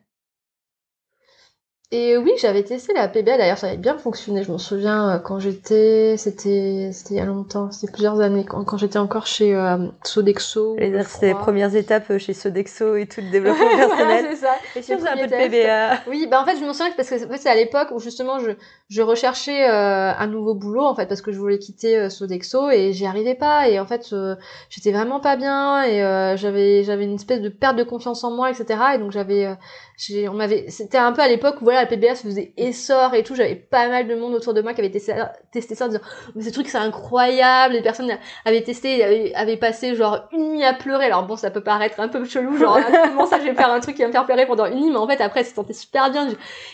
Et 1.96 2.16
oui, 2.16 2.32
j'avais 2.40 2.64
testé 2.64 2.92
la 2.92 3.06
PBA 3.06 3.38
d'ailleurs, 3.38 3.56
ça 3.56 3.68
avait 3.68 3.76
bien 3.76 3.96
fonctionné. 3.96 4.42
Je 4.42 4.50
m'en 4.50 4.58
souviens 4.58 5.10
euh, 5.10 5.18
quand 5.20 5.38
j'étais, 5.38 6.16
c'était, 6.16 6.90
c'était 6.92 7.14
il 7.14 7.18
y 7.18 7.20
a 7.20 7.24
longtemps, 7.24 7.70
c'était 7.70 7.92
plusieurs 7.92 8.18
années, 8.18 8.44
quand, 8.44 8.64
quand 8.64 8.76
j'étais 8.76 8.98
encore 8.98 9.28
chez 9.28 9.54
euh, 9.54 9.76
Sodexo. 10.02 10.76
C'est 11.06 11.26
les 11.26 11.34
premières 11.34 11.76
étapes 11.76 12.10
euh, 12.10 12.18
chez 12.18 12.32
Sodexo 12.32 12.96
et 12.96 13.06
tout 13.06 13.20
le 13.20 13.30
développement 13.30 13.76
personnel. 13.76 14.26
c'est 14.28 14.36
ça. 14.38 14.54
Et 14.74 14.82
c'est 14.82 14.94
un 14.94 15.16
peu 15.16 15.28
de. 15.28 15.36
PBA. 15.36 16.00
Oui, 16.08 16.26
bah 16.28 16.42
en 16.42 16.44
fait, 16.44 16.56
je 16.56 16.64
m'en 16.64 16.72
souviens 16.72 16.92
parce 16.96 17.08
que 17.08 17.26
en 17.26 17.28
fait, 17.28 17.38
c'est 17.38 17.48
à 17.48 17.54
l'époque 17.54 17.92
où 17.92 18.00
justement 18.00 18.40
je, 18.40 18.50
je 18.90 19.00
recherchais 19.00 19.66
euh, 19.66 20.12
un 20.12 20.26
nouveau 20.26 20.54
boulot 20.54 20.84
en 20.84 20.94
fait 20.94 21.06
parce 21.06 21.22
que 21.22 21.32
je 21.32 21.38
voulais 21.38 21.58
quitter 21.58 21.96
euh, 21.96 22.10
Sodexo 22.10 22.70
et 22.70 22.92
j'y 22.92 23.06
arrivais 23.06 23.34
pas. 23.34 23.68
Et 23.68 23.80
en 23.80 23.86
fait 23.86 24.10
euh, 24.12 24.36
j'étais 24.68 24.92
vraiment 24.92 25.20
pas 25.20 25.36
bien 25.36 25.82
et 25.84 26.02
euh, 26.02 26.36
j'avais 26.36 26.84
j'avais 26.84 27.04
une 27.04 27.14
espèce 27.14 27.40
de 27.40 27.48
perte 27.48 27.76
de 27.76 27.82
confiance 27.82 28.22
en 28.24 28.30
moi 28.30 28.50
etc 28.50 28.78
et 28.94 28.98
donc 28.98 29.10
j'avais 29.10 29.46
euh, 29.46 29.54
j'ai 29.96 30.28
on 30.28 30.34
m'avait 30.34 30.68
c'était 30.68 30.98
un 30.98 31.12
peu 31.12 31.22
à 31.22 31.28
l'époque 31.28 31.56
où 31.62 31.64
voilà 31.64 31.80
la 31.80 31.86
PBA 31.86 32.14
se 32.14 32.24
faisait 32.24 32.52
essor 32.58 33.14
et 33.14 33.22
tout. 33.22 33.34
J'avais 33.34 33.54
pas 33.54 33.88
mal 33.88 34.06
de 34.06 34.14
monde 34.14 34.34
autour 34.34 34.52
de 34.52 34.60
moi 34.60 34.74
qui 34.74 34.80
avait 34.82 34.90
testé, 34.90 35.14
testé 35.50 35.74
ça 35.74 35.86
en 35.86 35.88
disant 35.88 36.02
mais 36.34 36.42
ce 36.42 36.50
truc 36.50 36.68
c'est 36.68 36.76
incroyable. 36.76 37.72
Les 37.72 37.82
personnes 37.82 38.12
avaient 38.44 38.62
testé 38.62 39.02
avaient, 39.02 39.34
avaient 39.34 39.56
passé 39.56 39.94
genre 39.94 40.28
une 40.32 40.56
nuit 40.56 40.64
à 40.64 40.74
pleurer. 40.74 41.06
Alors 41.06 41.26
bon 41.26 41.36
ça 41.36 41.50
peut 41.50 41.62
paraître 41.62 42.00
un 42.00 42.08
peu 42.08 42.22
chelou 42.26 42.58
genre 42.58 42.78
ah, 42.86 43.08
comment 43.08 43.24
ça 43.24 43.38
je 43.40 43.44
vais 43.44 43.54
faire 43.54 43.72
un 43.72 43.80
truc 43.80 43.96
qui 43.96 44.02
va 44.02 44.08
me 44.08 44.12
faire 44.12 44.26
pleurer 44.26 44.44
pendant 44.44 44.66
une 44.66 44.80
nuit? 44.80 44.90
Mais 44.90 44.98
en 44.98 45.08
fait 45.08 45.22
après 45.22 45.42
ça 45.42 45.54
sentait 45.54 45.72
super 45.72 46.10
bien. 46.10 46.28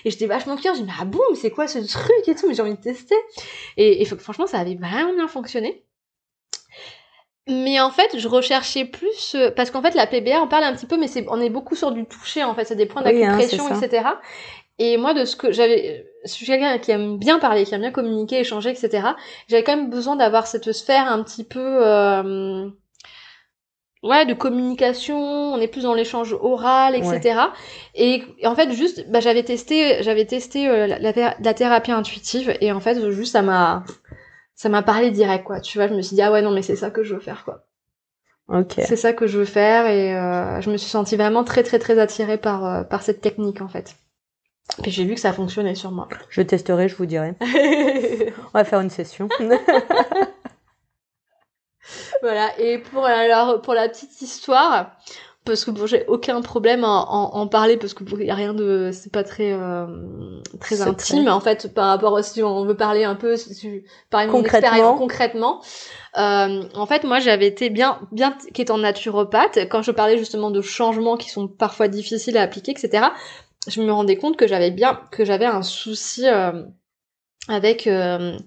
Et 0.05 0.11
j'étais 0.11 0.27
vachement 0.27 0.57
curieuse 0.57 0.79
j'ai 0.79 0.83
dit 0.83 0.89
mais 0.89 0.97
ah 1.01 1.05
bon 1.05 1.21
mais 1.31 1.37
c'est 1.37 1.51
quoi 1.51 1.69
ce 1.69 1.79
truc? 1.79 2.00
Et 2.27 2.35
tout 2.35 2.49
mais 2.49 2.55
j'ai 2.55 2.63
envie 2.63 2.75
de 2.75 2.81
tester 2.81 3.15
et, 3.77 4.05
franchement 4.05 4.47
ça 4.47 4.59
avait 4.59 4.77
vraiment 4.77 5.13
bien 5.15 5.29
fonctionné 5.29 5.85
mais 7.49 7.81
en 7.81 7.91
fait, 7.91 8.17
je 8.17 8.29
recherchais 8.29 8.85
plus 8.85 9.35
euh, 9.35 9.51
parce 9.51 9.71
qu'en 9.71 9.83
fait 9.83 9.95
la 9.95 10.07
PBA 10.07 10.41
on 10.41 10.47
parle 10.47 10.65
un 10.65 10.75
petit 10.75 10.87
peu, 10.87 10.97
mais 10.97 11.09
c'est 11.09 11.27
on 11.29 11.41
est 11.41 11.51
beaucoup 11.51 11.75
sur 11.75 11.91
du 11.91 12.05
toucher 12.05 12.45
en 12.45 12.55
fait, 12.55 12.65
c'est 12.65 12.77
des 12.77 12.87
points 12.87 13.03
Oui, 13.05 13.25
hein, 13.25 13.37
d'acupression, 13.37 13.69
etc. 13.75 14.09
Et 14.79 14.97
moi 14.97 15.15
de 15.15 15.25
ce 15.25 15.37
que 15.37 15.51
j'avais, 15.51 16.07
je 16.25 16.31
suis 16.31 16.47
quelqu'un 16.47 16.79
qui 16.79 16.91
aime 16.91 17.19
bien 17.19 17.39
parler, 17.39 17.65
qui 17.65 17.75
aime 17.75 17.81
bien 17.81 17.91
communiquer, 17.91 18.41
échanger, 18.41 18.71
etc. 18.71 19.09
J'avais 19.49 19.65
quand 19.65 19.77
même 19.77 19.91
besoin 19.91 20.17
d'avoir 20.17 20.47
cette 20.47 20.73
sphère 20.73 21.11
un 21.11 21.23
petit 21.23 21.45
peu 21.45 21.61
euh, 21.61 22.71
ouais 24.03 24.27
de 24.27 24.35
communication. 24.35 25.19
On 25.55 25.59
est 25.61 25.69
plus 25.69 25.83
dans 25.83 25.95
l'échange 25.95 26.33
oral, 26.41 26.95
etc. 26.97 27.41
Et, 27.95 28.23
et 28.39 28.47
en 28.47 28.55
fait 28.55 28.73
juste, 28.73 29.09
bah, 29.11 29.21
j'avais 29.21 29.43
testé, 29.43 30.03
j'avais 30.03 30.25
testé 30.27 30.69
euh, 30.69 30.87
la, 30.87 30.99
la 30.99 31.13
thé- 31.13 31.35
la 31.41 31.55
thérapie 31.55 31.93
intuitive 31.93 32.57
et 32.61 32.73
en 32.73 32.81
fait 32.81 33.11
juste 33.11 33.33
ça 33.33 33.43
m'a 33.43 33.85
ça 34.55 34.69
m'a 34.69 34.83
parlé 34.83 35.11
direct 35.11 35.45
quoi. 35.45 35.61
Tu 35.61 35.79
vois, 35.79 35.89
je 35.89 35.95
me 35.95 36.03
suis 36.03 36.15
dit 36.17 36.23
ah 36.23 36.31
ouais 36.33 36.43
non 36.43 36.51
mais 36.51 36.63
c'est 36.63 36.77
ça 36.77 36.91
que 36.91 37.03
je 37.03 37.15
veux 37.15 37.21
faire 37.21 37.45
quoi. 37.45 37.65
Ok. 38.49 38.75
C'est 38.85 38.97
ça 38.97 39.13
que 39.13 39.27
je 39.29 39.39
veux 39.39 39.45
faire 39.45 39.87
et 39.87 40.15
euh, 40.17 40.61
je 40.61 40.71
me 40.71 40.77
suis 40.77 40.91
sentie 40.91 41.17
vraiment 41.17 41.45
très 41.45 41.63
très 41.63 41.79
très 41.79 41.99
attirée 41.99 42.37
par 42.39 42.65
euh, 42.67 42.83
par 42.83 43.03
cette 43.03 43.21
technique 43.21 43.61
en 43.63 43.69
fait. 43.69 43.95
Et 44.85 44.91
j'ai 44.91 45.05
vu 45.05 45.15
que 45.15 45.21
ça 45.21 45.33
fonctionnait 45.33 45.75
sur 45.75 45.91
moi. 45.91 46.09
Je 46.31 46.43
testerai, 46.43 46.89
je 46.89 46.97
vous 46.97 47.07
dirai. 47.07 47.35
On 47.43 48.59
va 48.59 48.65
faire 48.65 48.81
une 48.81 48.91
session. 48.91 49.29
voilà. 52.23 52.59
Et 52.59 52.79
pour 52.79 53.05
alors 53.05 53.61
pour 53.63 53.75
la 53.75 53.89
petite 53.89 54.21
histoire, 54.23 54.97
parce 55.45 55.65
que 55.65 55.71
bon, 55.71 55.87
j'ai 55.87 56.05
aucun 56.07 56.41
problème 56.43 56.85
à 56.85 56.89
en, 56.89 57.35
en 57.35 57.47
parler 57.49 57.77
parce 57.79 57.95
que 57.95 58.05
il 58.21 58.27
y 58.27 58.31
a 58.31 58.35
rien 58.35 58.53
de 58.55 58.91
c'est 58.93 59.11
pas 59.11 59.25
très 59.25 59.53
euh, 59.53 59.87
très 60.61 60.83
intime 60.83 61.29
en 61.29 61.41
fait 61.41 61.73
par 61.73 61.87
rapport 61.87 62.17
à 62.17 62.23
si 62.23 62.43
on 62.43 62.65
veut 62.65 62.77
parler 62.77 63.05
un 63.05 63.15
peu 63.15 63.37
si 63.37 63.55
tu 63.55 63.85
mon 64.13 64.27
Concrètement. 64.29 64.69
expérience 64.69 64.99
concrètement. 64.99 65.61
Euh, 66.19 66.63
en 66.75 66.87
fait, 66.87 67.05
moi, 67.05 67.21
j'avais 67.21 67.47
été 67.47 67.71
bien, 67.71 68.01
bien 68.13 68.37
qu'étant 68.53 68.79
naturopathe, 68.79 69.59
quand 69.71 69.83
je 69.83 69.93
parlais 69.93 70.19
justement 70.19 70.51
de 70.51 70.61
changements 70.61 71.17
qui 71.17 71.31
sont 71.31 71.47
parfois 71.49 71.89
difficiles 71.89 72.37
à 72.37 72.43
appliquer, 72.43 72.73
etc. 72.73 73.07
Je 73.69 73.81
me 73.81 73.93
rendais 73.93 74.17
compte 74.17 74.37
que 74.37 74.47
j'avais 74.49 74.71
bien, 74.73 75.01
que 75.13 75.25
j'avais 75.25 75.47
un 75.47 75.63
souci 75.63 76.27
euh, 76.27 76.65
avec, 77.49 77.87
euh, 77.87 78.39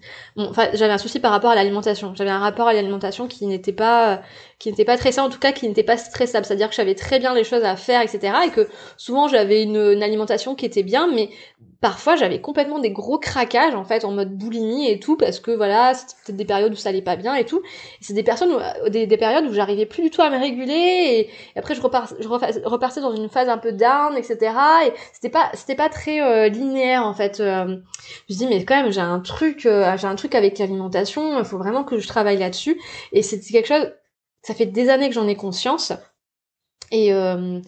j'avais 0.74 0.94
un 0.94 0.98
souci 0.98 1.20
par 1.20 1.32
rapport 1.32 1.52
à 1.52 1.56
l'alimentation. 1.56 2.14
J'avais 2.16 2.30
un 2.30 2.39
rapport 2.39 2.68
à 2.68 2.74
l'alimentation 2.74 3.28
qui 3.28 3.48
n'était 3.48 3.74
pas, 3.74 4.22
qui 4.64 4.70
n'était 4.70 4.86
pas 4.86 4.97
sain, 4.97 5.24
en 5.24 5.30
tout 5.30 5.39
cas, 5.39 5.51
qui 5.51 5.68
n'était 5.68 5.84
pas 5.84 5.97
stressable. 5.97 6.45
C'est-à-dire 6.45 6.70
que 6.70 6.76
j'avais 6.76 6.95
très 6.95 7.20
bien 7.20 7.34
les 7.34 7.43
choses 7.43 7.64
à 7.64 7.76
faire, 7.76 8.01
etc. 8.01 8.34
Et 8.47 8.49
que 8.51 8.70
souvent 8.97 9.28
j'avais 9.28 9.61
une, 9.64 9.76
une 9.76 10.01
alimentation 10.03 10.55
qui 10.55 10.66
était 10.66 10.84
bien, 10.84 11.07
mais 11.14 11.30
parfois 11.82 12.16
j'avais 12.16 12.39
complètement 12.39 12.80
des 12.80 12.91
gros 12.91 13.20
craquages 13.20 13.76
en 13.76 13.84
fait 13.84 14.05
en 14.05 14.11
mode 14.11 14.38
boulimie 14.38 14.89
et 14.89 15.01
tout 15.01 15.18
parce 15.18 15.41
que 15.41 15.51
voilà 15.51 15.93
c'était 15.93 16.14
peut-être 16.26 16.38
des 16.38 16.45
périodes 16.45 16.72
où 16.72 16.78
ça 16.78 16.88
allait 16.89 17.01
pas 17.01 17.18
bien 17.18 17.36
et 17.36 17.45
tout 17.45 17.61
c'est 17.99 18.14
des 18.14 18.24
personnes 18.24 18.53
où- 18.53 18.89
des, 18.89 19.05
des 19.05 19.18
périodes 19.18 19.45
où 19.47 19.53
j'arrivais 19.53 19.86
plus 19.86 20.01
du 20.03 20.09
tout 20.09 20.22
à 20.22 20.30
me 20.30 20.39
réguler 20.39 21.28
et, 21.53 21.59
après 21.59 21.76
je, 21.76 21.82
repars, 21.82 22.07
je 22.22 22.28
repartais 22.30 23.01
dans 23.01 23.14
une 23.14 23.28
phase 23.28 23.49
un 23.49 23.57
peu 23.57 23.74
down 23.74 24.16
etc 24.18 24.53
et 24.88 24.93
c'était 25.11 25.30
pas 25.30 25.49
c'était 25.55 25.76
pas 25.76 25.89
très 25.89 26.22
euh, 26.22 26.47
linéaire 26.47 27.05
en 27.05 27.14
fait 27.14 27.41
Euh, 27.41 27.76
je 28.30 28.34
me 28.34 28.38
dis 28.39 28.47
mais 28.47 28.64
quand 28.64 28.82
même 28.82 28.91
j'ai 28.93 29.01
un 29.01 29.20
truc 29.20 29.66
euh, 29.66 29.97
j'ai 29.97 30.07
un 30.07 30.16
truc 30.16 30.36
avec 30.36 30.59
l'alimentation 30.59 31.38
il 31.39 31.43
faut 31.45 31.57
vraiment 31.57 31.84
que 31.84 31.97
je 31.99 32.07
travaille 32.07 32.38
là-dessus 32.38 32.80
et 33.11 33.22
c'est 33.22 33.39
quelque 33.41 33.68
chose 33.68 33.91
ça 34.44 34.54
fait 34.56 34.68
des 34.68 34.89
années 34.89 35.10
que 35.10 35.16
j'en 35.16 35.28
ai 35.28 35.36
conscience 35.36 35.94
et, 36.91 37.12
euh, 37.14 37.60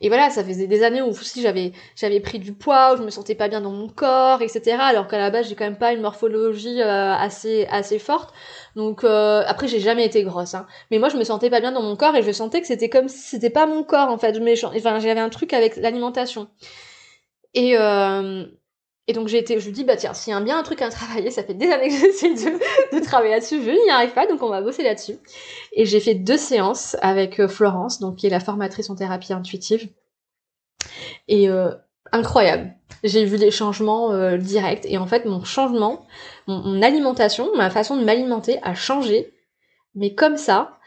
et 0.00 0.08
voilà, 0.08 0.30
ça 0.30 0.42
faisait 0.42 0.66
des 0.66 0.82
années 0.82 1.02
où 1.02 1.08
aussi 1.10 1.40
j'avais 1.40 1.72
j'avais 1.94 2.18
pris 2.18 2.40
du 2.40 2.52
poids, 2.52 2.94
où 2.94 2.96
je 2.96 3.02
me 3.04 3.10
sentais 3.10 3.36
pas 3.36 3.46
bien 3.48 3.60
dans 3.60 3.70
mon 3.70 3.88
corps, 3.88 4.42
etc. 4.42 4.84
Alors 4.86 5.06
qu'à 5.06 5.18
la 5.18 5.30
base 5.30 5.48
j'ai 5.48 5.54
quand 5.54 5.64
même 5.64 5.78
pas 5.78 5.92
une 5.92 6.00
morphologie 6.00 6.80
euh, 6.82 7.12
assez 7.14 7.66
assez 7.70 8.00
forte. 8.00 8.34
Donc 8.74 9.04
euh, 9.04 9.44
après 9.46 9.68
j'ai 9.68 9.78
jamais 9.78 10.04
été 10.04 10.24
grosse, 10.24 10.54
hein. 10.54 10.66
mais 10.90 10.98
moi 10.98 11.10
je 11.10 11.16
me 11.16 11.22
sentais 11.24 11.50
pas 11.50 11.60
bien 11.60 11.70
dans 11.72 11.82
mon 11.82 11.94
corps 11.96 12.16
et 12.16 12.22
je 12.24 12.32
sentais 12.32 12.60
que 12.60 12.66
c'était 12.66 12.88
comme 12.88 13.08
si 13.08 13.18
c'était 13.18 13.50
pas 13.50 13.66
mon 13.66 13.84
corps 13.84 14.08
en 14.08 14.18
fait. 14.18 14.32
M'échan- 14.40 14.72
Enfin 14.76 14.98
j'avais 14.98 15.20
un 15.20 15.28
truc 15.30 15.52
avec 15.52 15.76
l'alimentation. 15.76 16.48
Et 17.54 17.76
euh, 17.78 18.46
et 19.08 19.12
donc 19.12 19.28
j'ai 19.28 19.38
été, 19.38 19.58
je 19.58 19.66
lui 19.66 19.72
dis 19.72 19.84
bah 19.84 19.96
tiens 19.96 20.14
s'il 20.14 20.32
y 20.32 20.36
a 20.36 20.40
bien 20.40 20.58
un 20.58 20.62
truc 20.62 20.80
à 20.80 20.88
travailler, 20.88 21.30
ça 21.30 21.42
fait 21.42 21.54
des 21.54 21.70
années 21.70 21.88
que 21.88 21.94
j'essaie 22.00 22.34
de, 22.34 23.04
travailler 23.04 23.34
là-dessus, 23.34 23.62
je 23.62 23.70
n'y 23.70 23.90
arrive 23.90 24.12
pas, 24.12 24.26
donc 24.26 24.42
on 24.42 24.48
va 24.48 24.62
bosser 24.62 24.82
là-dessus. 24.82 25.18
Et 25.72 25.86
j'ai 25.86 26.00
fait 26.00 26.14
deux 26.14 26.36
séances 26.36 26.96
avec 27.00 27.40
euh, 27.40 27.48
Florence, 27.48 27.98
donc 27.98 28.16
qui 28.16 28.26
est 28.26 28.30
la 28.30 28.40
formatrice 28.40 28.90
en 28.90 28.94
thérapie 28.94 29.32
intuitive. 29.32 29.88
Et 31.28 31.48
euh, 31.48 31.72
incroyable. 32.12 32.74
J'ai 33.02 33.24
vu 33.24 33.36
les 33.36 33.50
changements 33.50 34.12
euh, 34.12 34.36
directs. 34.36 34.86
Et 34.86 34.98
en 34.98 35.06
fait, 35.06 35.24
mon 35.24 35.42
changement, 35.44 36.06
mon 36.46 36.82
alimentation, 36.82 37.54
ma 37.56 37.70
façon 37.70 37.96
de 37.96 38.04
m'alimenter 38.04 38.58
a 38.62 38.74
changé. 38.74 39.34
Mais 39.94 40.14
comme 40.14 40.36
ça, 40.36 40.78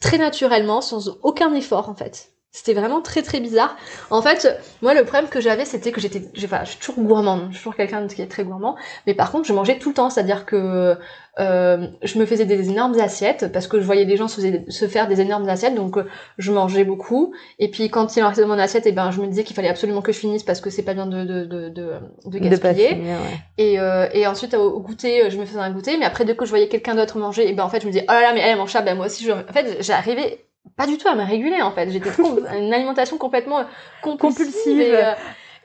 très 0.00 0.18
naturellement, 0.18 0.80
sans 0.80 1.18
aucun 1.22 1.52
effort 1.54 1.88
en 1.88 1.94
fait. 1.94 2.32
C'était 2.52 2.74
vraiment 2.74 3.00
très 3.00 3.22
très 3.22 3.38
bizarre. 3.38 3.76
En 4.10 4.22
fait, 4.22 4.58
moi 4.82 4.92
le 4.92 5.04
problème 5.04 5.28
que 5.30 5.40
j'avais 5.40 5.64
c'était 5.64 5.92
que 5.92 6.00
j'étais, 6.00 6.20
enfin, 6.44 6.62
je 6.64 6.70
suis 6.70 6.78
toujours 6.80 7.04
gourmande, 7.04 7.42
je 7.50 7.54
suis 7.54 7.58
toujours 7.60 7.76
quelqu'un 7.76 8.04
qui 8.08 8.22
est 8.22 8.26
très 8.26 8.42
gourmand, 8.42 8.74
mais 9.06 9.14
par 9.14 9.30
contre 9.30 9.46
je 9.46 9.52
mangeais 9.52 9.78
tout 9.78 9.90
le 9.90 9.94
temps, 9.94 10.10
c'est-à-dire 10.10 10.46
que 10.46 10.96
euh, 11.38 11.86
je 12.02 12.18
me 12.18 12.26
faisais 12.26 12.46
des 12.46 12.68
énormes 12.68 12.98
assiettes 12.98 13.52
parce 13.52 13.68
que 13.68 13.78
je 13.78 13.84
voyais 13.86 14.04
les 14.04 14.16
gens 14.16 14.26
se, 14.26 14.34
faisaient- 14.40 14.64
se 14.68 14.88
faire 14.88 15.06
des 15.06 15.20
énormes 15.20 15.48
assiettes, 15.48 15.76
donc 15.76 15.96
euh, 15.96 16.04
je 16.38 16.50
mangeais 16.50 16.82
beaucoup. 16.82 17.32
Et 17.60 17.70
puis 17.70 17.88
quand 17.88 18.16
il 18.16 18.24
en 18.24 18.28
restait 18.28 18.42
dans 18.42 18.48
mon 18.48 18.58
assiette, 18.58 18.84
et 18.84 18.92
ben 18.92 19.12
je 19.12 19.20
me 19.20 19.28
disais 19.28 19.44
qu'il 19.44 19.54
fallait 19.54 19.68
absolument 19.68 20.02
que 20.02 20.10
je 20.10 20.18
finisse 20.18 20.42
parce 20.42 20.60
que 20.60 20.70
c'est 20.70 20.82
pas 20.82 20.94
bien 20.94 21.06
de 21.06 21.24
de 21.24 21.44
de 21.44 21.68
de, 21.68 21.92
de 22.26 22.38
De 22.40 22.48
gaspiller. 22.48 22.88
finir, 22.88 23.16
ouais. 23.16 23.38
Et, 23.58 23.78
euh, 23.78 24.08
et 24.12 24.26
ensuite 24.26 24.54
au, 24.54 24.72
au 24.72 24.80
goûter, 24.80 25.30
je 25.30 25.38
me 25.38 25.46
faisais 25.46 25.60
un 25.60 25.70
goûter, 25.70 25.96
mais 25.98 26.04
après 26.04 26.24
dès 26.24 26.34
que 26.34 26.44
je 26.44 26.50
voyais 26.50 26.66
quelqu'un 26.68 26.96
d'autre 26.96 27.16
manger, 27.16 27.48
et 27.48 27.52
ben 27.52 27.62
en 27.62 27.68
fait 27.68 27.80
je 27.80 27.86
me 27.86 27.92
disais 27.92 28.04
oh 28.08 28.12
là 28.12 28.22
là 28.22 28.32
mais 28.34 28.40
elle 28.40 28.58
mange 28.58 28.72
ça, 28.72 28.82
ben 28.82 28.96
moi 28.96 29.06
aussi 29.06 29.24
je. 29.24 29.30
En 29.30 29.52
fait 29.52 29.76
j'arrivais 29.82 30.46
pas 30.76 30.86
du 30.86 30.98
tout 30.98 31.08
à 31.08 31.14
me 31.14 31.24
réguler 31.24 31.62
en 31.62 31.72
fait. 31.72 31.90
J'étais 31.90 32.10
une 32.58 32.72
alimentation 32.72 33.18
complètement 33.18 33.64
compulsive. 34.02 34.46
Compulsive. 34.46 34.80
Et, 34.80 34.96
euh, 34.96 35.14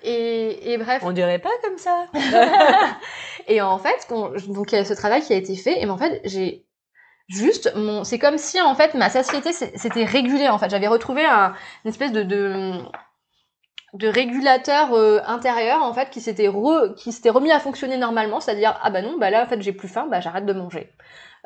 et, 0.03 0.73
et 0.73 0.77
bref. 0.77 1.01
On 1.05 1.11
dirait 1.11 1.39
pas 1.39 1.49
comme 1.63 1.77
ça. 1.77 2.05
et 3.47 3.61
en 3.61 3.77
fait, 3.77 4.07
donc 4.47 4.71
il 4.71 4.75
y 4.75 4.77
a 4.77 4.85
ce 4.85 4.93
travail 4.93 5.21
qui 5.21 5.33
a 5.33 5.37
été 5.37 5.55
fait, 5.55 5.81
et 5.81 5.89
en 5.89 5.97
fait, 5.97 6.21
j'ai 6.25 6.65
juste 7.27 7.73
mon, 7.75 8.03
c'est 8.03 8.19
comme 8.19 8.37
si 8.37 8.61
en 8.61 8.75
fait 8.75 8.93
ma 8.93 9.09
satiété 9.09 9.51
s'était 9.51 10.05
régulée. 10.05 10.47
En 10.47 10.57
fait, 10.59 10.69
j'avais 10.69 10.87
retrouvé 10.87 11.25
un, 11.25 11.53
une 11.83 11.89
espèce 11.89 12.11
de, 12.11 12.23
de 12.23 12.73
de 13.95 14.07
régulateur 14.09 14.93
euh, 14.93 15.19
intérieur 15.25 15.81
en 15.81 15.93
fait 15.93 16.09
qui 16.09 16.19
s'était 16.19 16.49
re, 16.49 16.93
qui 16.97 17.11
s'était 17.13 17.29
remis 17.29 17.51
à 17.51 17.59
fonctionner 17.59 17.97
normalement, 17.97 18.39
c'est-à-dire 18.41 18.77
ah 18.83 18.89
bah 18.89 19.01
non 19.01 19.17
bah 19.17 19.29
là 19.29 19.43
en 19.43 19.47
fait 19.47 19.61
j'ai 19.61 19.71
plus 19.71 19.87
faim, 19.87 20.07
bah 20.09 20.19
j'arrête 20.19 20.45
de 20.45 20.53
manger. 20.53 20.91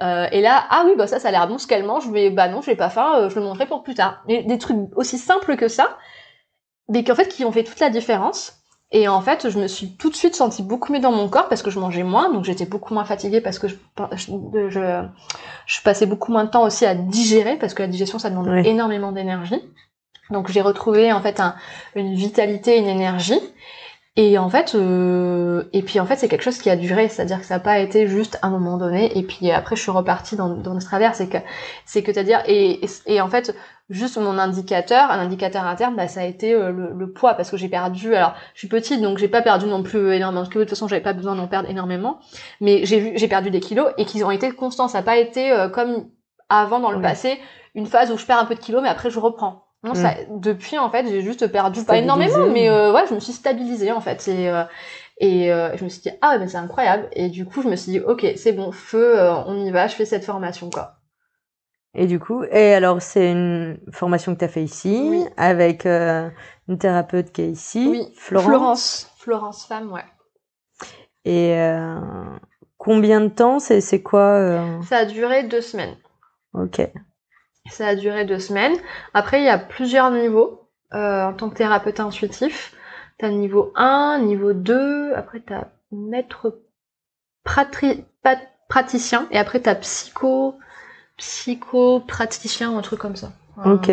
Euh, 0.02 0.28
et 0.32 0.42
là 0.42 0.66
ah 0.70 0.84
oui 0.86 0.94
bah 0.98 1.08
ça 1.08 1.20
ça 1.20 1.28
a 1.28 1.32
l'air 1.32 1.48
bon 1.48 1.58
ce 1.58 1.68
qu'elle 1.68 1.84
mange, 1.86 2.08
mais 2.10 2.30
bah 2.30 2.48
non 2.48 2.62
j'ai 2.62 2.76
pas 2.76 2.90
faim, 2.90 3.16
euh, 3.18 3.30
je 3.30 3.36
le 3.36 3.42
mangerai 3.42 3.66
pour 3.66 3.84
plus 3.84 3.96
tard. 3.96 4.24
Mais 4.28 4.44
des 4.44 4.58
trucs 4.58 4.78
aussi 4.96 5.18
simples 5.18 5.56
que 5.58 5.68
ça, 5.68 5.98
mais 6.88 7.04
qu'en 7.04 7.16
fait 7.16 7.28
qui 7.28 7.44
ont 7.46 7.52
fait 7.52 7.64
toute 7.64 7.80
la 7.80 7.90
différence. 7.90 8.56
Et 8.92 9.08
en 9.08 9.22
fait, 9.22 9.52
je 9.52 9.60
me 9.60 9.68
suis 9.68 9.96
tout 9.98 10.10
de 10.10 10.16
suite 10.16 10.36
sentie 10.36 10.64
beaucoup 10.64 10.92
mieux 10.92 11.00
dans 11.00 11.12
mon 11.12 11.30
corps 11.30 11.48
parce 11.48 11.62
que 11.62 11.70
je 11.70 11.80
mangeais 11.80 12.02
moins, 12.02 12.34
donc 12.34 12.44
j'étais 12.44 12.66
beaucoup 12.66 12.96
moins 12.96 13.06
fatiguée 13.06 13.40
parce 13.40 13.60
que 13.60 13.68
je, 13.68 13.76
je, 14.16 15.06
je, 15.68 15.82
passais 15.84 16.08
beaucoup 16.08 16.32
moins 16.32 16.44
de 16.46 16.50
temps 16.50 16.64
aussi 16.64 16.88
à 16.88 16.96
digérer 16.96 17.58
parce 17.58 17.76
que 17.76 17.84
la 17.84 17.88
digestion 17.88 18.18
ça 18.18 18.32
demande 18.32 18.66
énormément 18.66 19.12
d'énergie. 19.12 19.62
Donc 20.32 20.50
j'ai 20.50 20.62
retrouvé 20.62 21.14
en 21.14 21.22
fait 21.22 21.40
un, 21.40 21.56
une 21.94 22.16
vitalité, 22.16 22.80
une 22.80 22.88
énergie. 22.88 23.40
Et 24.22 24.38
en 24.38 24.50
fait, 24.50 24.76
euh, 24.76 25.64
et 25.72 25.82
puis 25.82 25.98
en 26.02 26.06
fait, 26.06 26.18
c'est 26.18 26.28
quelque 26.28 26.42
chose 26.42 26.58
qui 26.58 26.70
a 26.70 26.76
duré, 26.76 27.08
c'est-à-dire 27.08 27.40
que 27.40 27.46
ça 27.46 27.54
n'a 27.54 27.62
pas 27.62 27.80
été 27.80 28.06
juste 28.06 28.38
un 28.42 28.50
moment 28.50 28.78
donné. 28.78 29.18
Et 29.18 29.24
puis 29.24 29.50
après, 29.50 29.78
je 29.78 29.82
suis 29.82 29.92
repartie 29.92 30.36
dans, 30.36 30.50
dans 30.50 30.78
ce 30.78 30.86
travers, 30.86 31.16
c'est 31.16 31.30
que, 31.30 31.38
c'est 31.86 32.04
que, 32.04 32.12
c'est-à-dire, 32.12 32.44
et, 32.46 32.82
et, 33.06 33.22
en 33.22 33.30
fait, 33.30 33.56
juste 33.90 34.18
mon 34.18 34.38
indicateur, 34.38 35.10
un 35.10 35.20
indicateur 35.20 35.64
interne, 35.64 35.96
bah, 35.96 36.10
ça 36.10 36.20
a 36.20 36.26
été 36.26 36.54
euh, 36.54 36.70
le, 36.74 36.92
le, 36.92 37.14
poids, 37.14 37.36
parce 37.36 37.50
que 37.50 37.56
j'ai 37.56 37.70
perdu. 37.70 38.14
Alors, 38.14 38.34
je 38.56 38.60
suis 38.60 38.68
petite, 38.68 39.02
donc 39.02 39.20
j'ai 39.20 39.30
pas 39.30 39.42
perdu 39.42 39.68
non 39.68 39.84
plus 39.84 40.12
énormément, 40.14 40.42
parce 40.42 40.54
que 40.54 40.60
de 40.60 40.64
toute 40.66 40.72
façon, 40.72 40.90
j'avais 40.90 41.02
pas 41.02 41.14
besoin 41.14 41.36
d'en 41.36 41.48
perdre 41.48 41.70
énormément. 41.70 42.20
Mais 42.60 42.86
j'ai 42.86 43.00
vu, 43.00 43.12
j'ai 43.16 43.30
perdu 43.30 43.52
des 43.52 43.62
kilos 43.62 43.88
et 43.98 44.04
qu'ils 44.04 44.26
ont 44.26 44.32
été 44.32 44.52
constants. 44.52 44.90
Ça 44.90 44.98
n'a 44.98 45.04
pas 45.06 45.16
été 45.16 45.50
euh, 45.54 45.70
comme 45.70 46.10
avant 46.50 46.82
dans 46.82 46.92
le 46.92 47.02
passé, 47.02 47.40
une 47.74 47.86
phase 47.86 48.12
où 48.12 48.18
je 48.18 48.26
perds 48.26 48.40
un 48.40 48.46
peu 48.46 48.56
de 48.56 48.60
kilos, 48.60 48.82
mais 48.84 48.90
après 48.90 49.12
je 49.12 49.20
reprends. 49.20 49.69
Ça, 49.94 50.12
mm. 50.12 50.40
depuis 50.42 50.78
en 50.78 50.90
fait, 50.90 51.08
j'ai 51.08 51.22
juste 51.22 51.48
perdu 51.48 51.84
pas 51.84 51.98
énormément, 51.98 52.48
mais 52.48 52.70
euh, 52.70 52.94
ouais, 52.94 53.08
je 53.08 53.14
me 53.14 53.20
suis 53.20 53.32
stabilisée 53.32 53.92
en 53.92 54.02
fait. 54.02 54.28
Et, 54.28 54.50
euh, 54.50 54.64
et 55.20 55.54
euh, 55.54 55.76
je 55.78 55.84
me 55.86 55.90
suis 55.90 56.02
dit 56.02 56.10
ah 56.22 56.38
mais 56.38 56.48
c'est 56.48 56.58
incroyable. 56.58 57.08
Et 57.14 57.30
du 57.30 57.46
coup, 57.46 57.62
je 57.62 57.70
me 57.70 57.76
suis 57.78 57.94
dit 57.94 58.00
ok, 58.00 58.26
c'est 58.36 58.52
bon, 58.52 58.72
feu, 58.72 59.18
on 59.46 59.66
y 59.66 59.72
va, 59.72 59.88
je 59.88 59.96
fais 59.96 60.06
cette 60.06 60.26
formation 60.26 60.70
quoi. 60.70 60.96
Et 61.96 62.08
du 62.08 62.20
coup, 62.20 62.44
et 62.44 62.74
alors 62.74 63.02
c'est 63.02 63.32
une 63.32 63.80
formation 63.92 64.34
que 64.34 64.40
tu 64.40 64.46
as 64.46 64.50
fait 64.50 64.64
ici 64.64 65.26
avec 65.38 65.86
une 65.86 66.78
thérapeute 66.78 67.32
qui 67.32 67.42
est 67.44 67.50
ici, 67.50 67.88
oui. 67.90 68.14
Florence. 68.16 68.48
Florence, 68.48 69.14
Florence 69.18 69.66
femme, 69.66 69.92
ouais. 69.94 70.06
Et 71.24 71.56
combien 72.78 73.22
de 73.22 73.30
temps 73.30 73.60
C'est 73.60 73.80
c'est 73.80 74.02
quoi 74.02 74.62
Ça 74.88 74.98
a 74.98 75.06
duré 75.06 75.44
deux 75.44 75.62
semaines. 75.62 75.96
Ok. 76.54 76.82
Ça 77.70 77.88
a 77.88 77.96
duré 77.96 78.26
deux 78.26 78.40
semaines. 78.40 78.76
Après, 79.14 79.42
il 79.42 79.46
y 79.46 79.50
a 79.50 79.58
plusieurs 79.58 80.12
niveaux 80.12 80.70
euh, 80.94 81.26
en 81.26 81.34
tant 81.34 81.50
que 81.50 81.56
thérapeute 81.56 82.00
intuitif. 82.00 82.76
T'as 83.18 83.30
niveau 83.30 83.72
1, 83.76 84.20
niveau 84.20 84.54
2, 84.54 85.14
après 85.14 85.42
t'as 85.42 85.66
maître 85.92 86.62
praticien, 87.44 89.28
et 89.32 89.38
après 89.38 89.60
t'as 89.60 89.76
psycho, 89.76 90.58
psycho-praticien 91.18 92.72
ou 92.72 92.78
un 92.78 92.82
truc 92.82 93.00
comme 93.00 93.16
ça. 93.16 93.32
ok. 93.66 93.92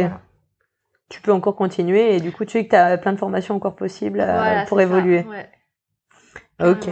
Tu 1.08 1.20
peux 1.20 1.32
encore 1.32 1.54
continuer 1.54 2.16
et 2.16 2.20
du 2.20 2.32
coup 2.32 2.44
tu 2.44 2.52
sais 2.52 2.64
que 2.64 2.70
tu 2.70 2.76
as 2.76 2.98
plein 2.98 3.12
de 3.12 3.18
formations 3.18 3.54
encore 3.54 3.76
possibles 3.76 4.20
euh, 4.20 4.64
pour 4.66 4.80
évoluer. 4.80 5.24
ouais. 5.24 5.50
Ok. 6.60 6.88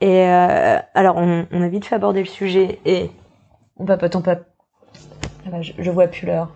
Et 0.00 0.26
euh, 0.28 0.78
alors 0.94 1.16
on, 1.16 1.46
on, 1.50 1.62
a 1.62 1.68
vite 1.68 1.84
fait 1.86 1.94
aborder 1.94 2.20
le 2.20 2.28
sujet 2.28 2.80
et 2.84 3.10
on 3.76 3.86
papote, 3.86 4.16
on 4.16 4.22
papote 4.22 4.51
bah, 5.52 5.60
je, 5.60 5.90
vois 5.90 6.06
plus 6.06 6.26
l'heure. 6.26 6.48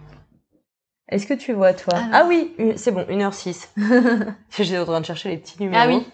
Est-ce 1.11 1.27
que 1.27 1.35
tu 1.35 1.53
vois, 1.53 1.75
toi? 1.75 1.93
Ah, 1.97 2.11
ah 2.13 2.25
oui, 2.27 2.53
c'est 2.77 2.91
bon, 2.91 3.03
1h06. 3.03 3.69
J'étais 4.59 4.79
en 4.79 4.87
train 4.87 5.01
de 5.01 5.07
chercher 5.07 5.29
les 5.29 5.37
petits 5.37 5.61
numéros. 5.61 5.83
Ah 5.85 5.87
oui. 5.87 6.07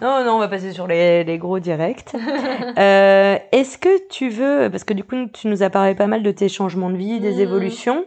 Non, 0.00 0.24
non, 0.24 0.32
on 0.32 0.38
va 0.38 0.48
passer 0.48 0.72
sur 0.72 0.86
les, 0.86 1.24
les 1.24 1.38
gros 1.38 1.58
directs. 1.58 2.14
euh, 2.78 3.38
Est-ce 3.52 3.76
que 3.76 4.08
tu 4.08 4.30
veux, 4.30 4.70
parce 4.70 4.84
que 4.84 4.94
du 4.94 5.04
coup, 5.04 5.26
tu 5.26 5.48
nous 5.48 5.62
as 5.62 5.68
parlé 5.68 5.94
pas 5.94 6.06
mal 6.06 6.22
de 6.22 6.30
tes 6.30 6.48
changements 6.48 6.90
de 6.90 6.96
vie, 6.96 7.20
des 7.20 7.36
mmh. 7.36 7.40
évolutions 7.40 8.06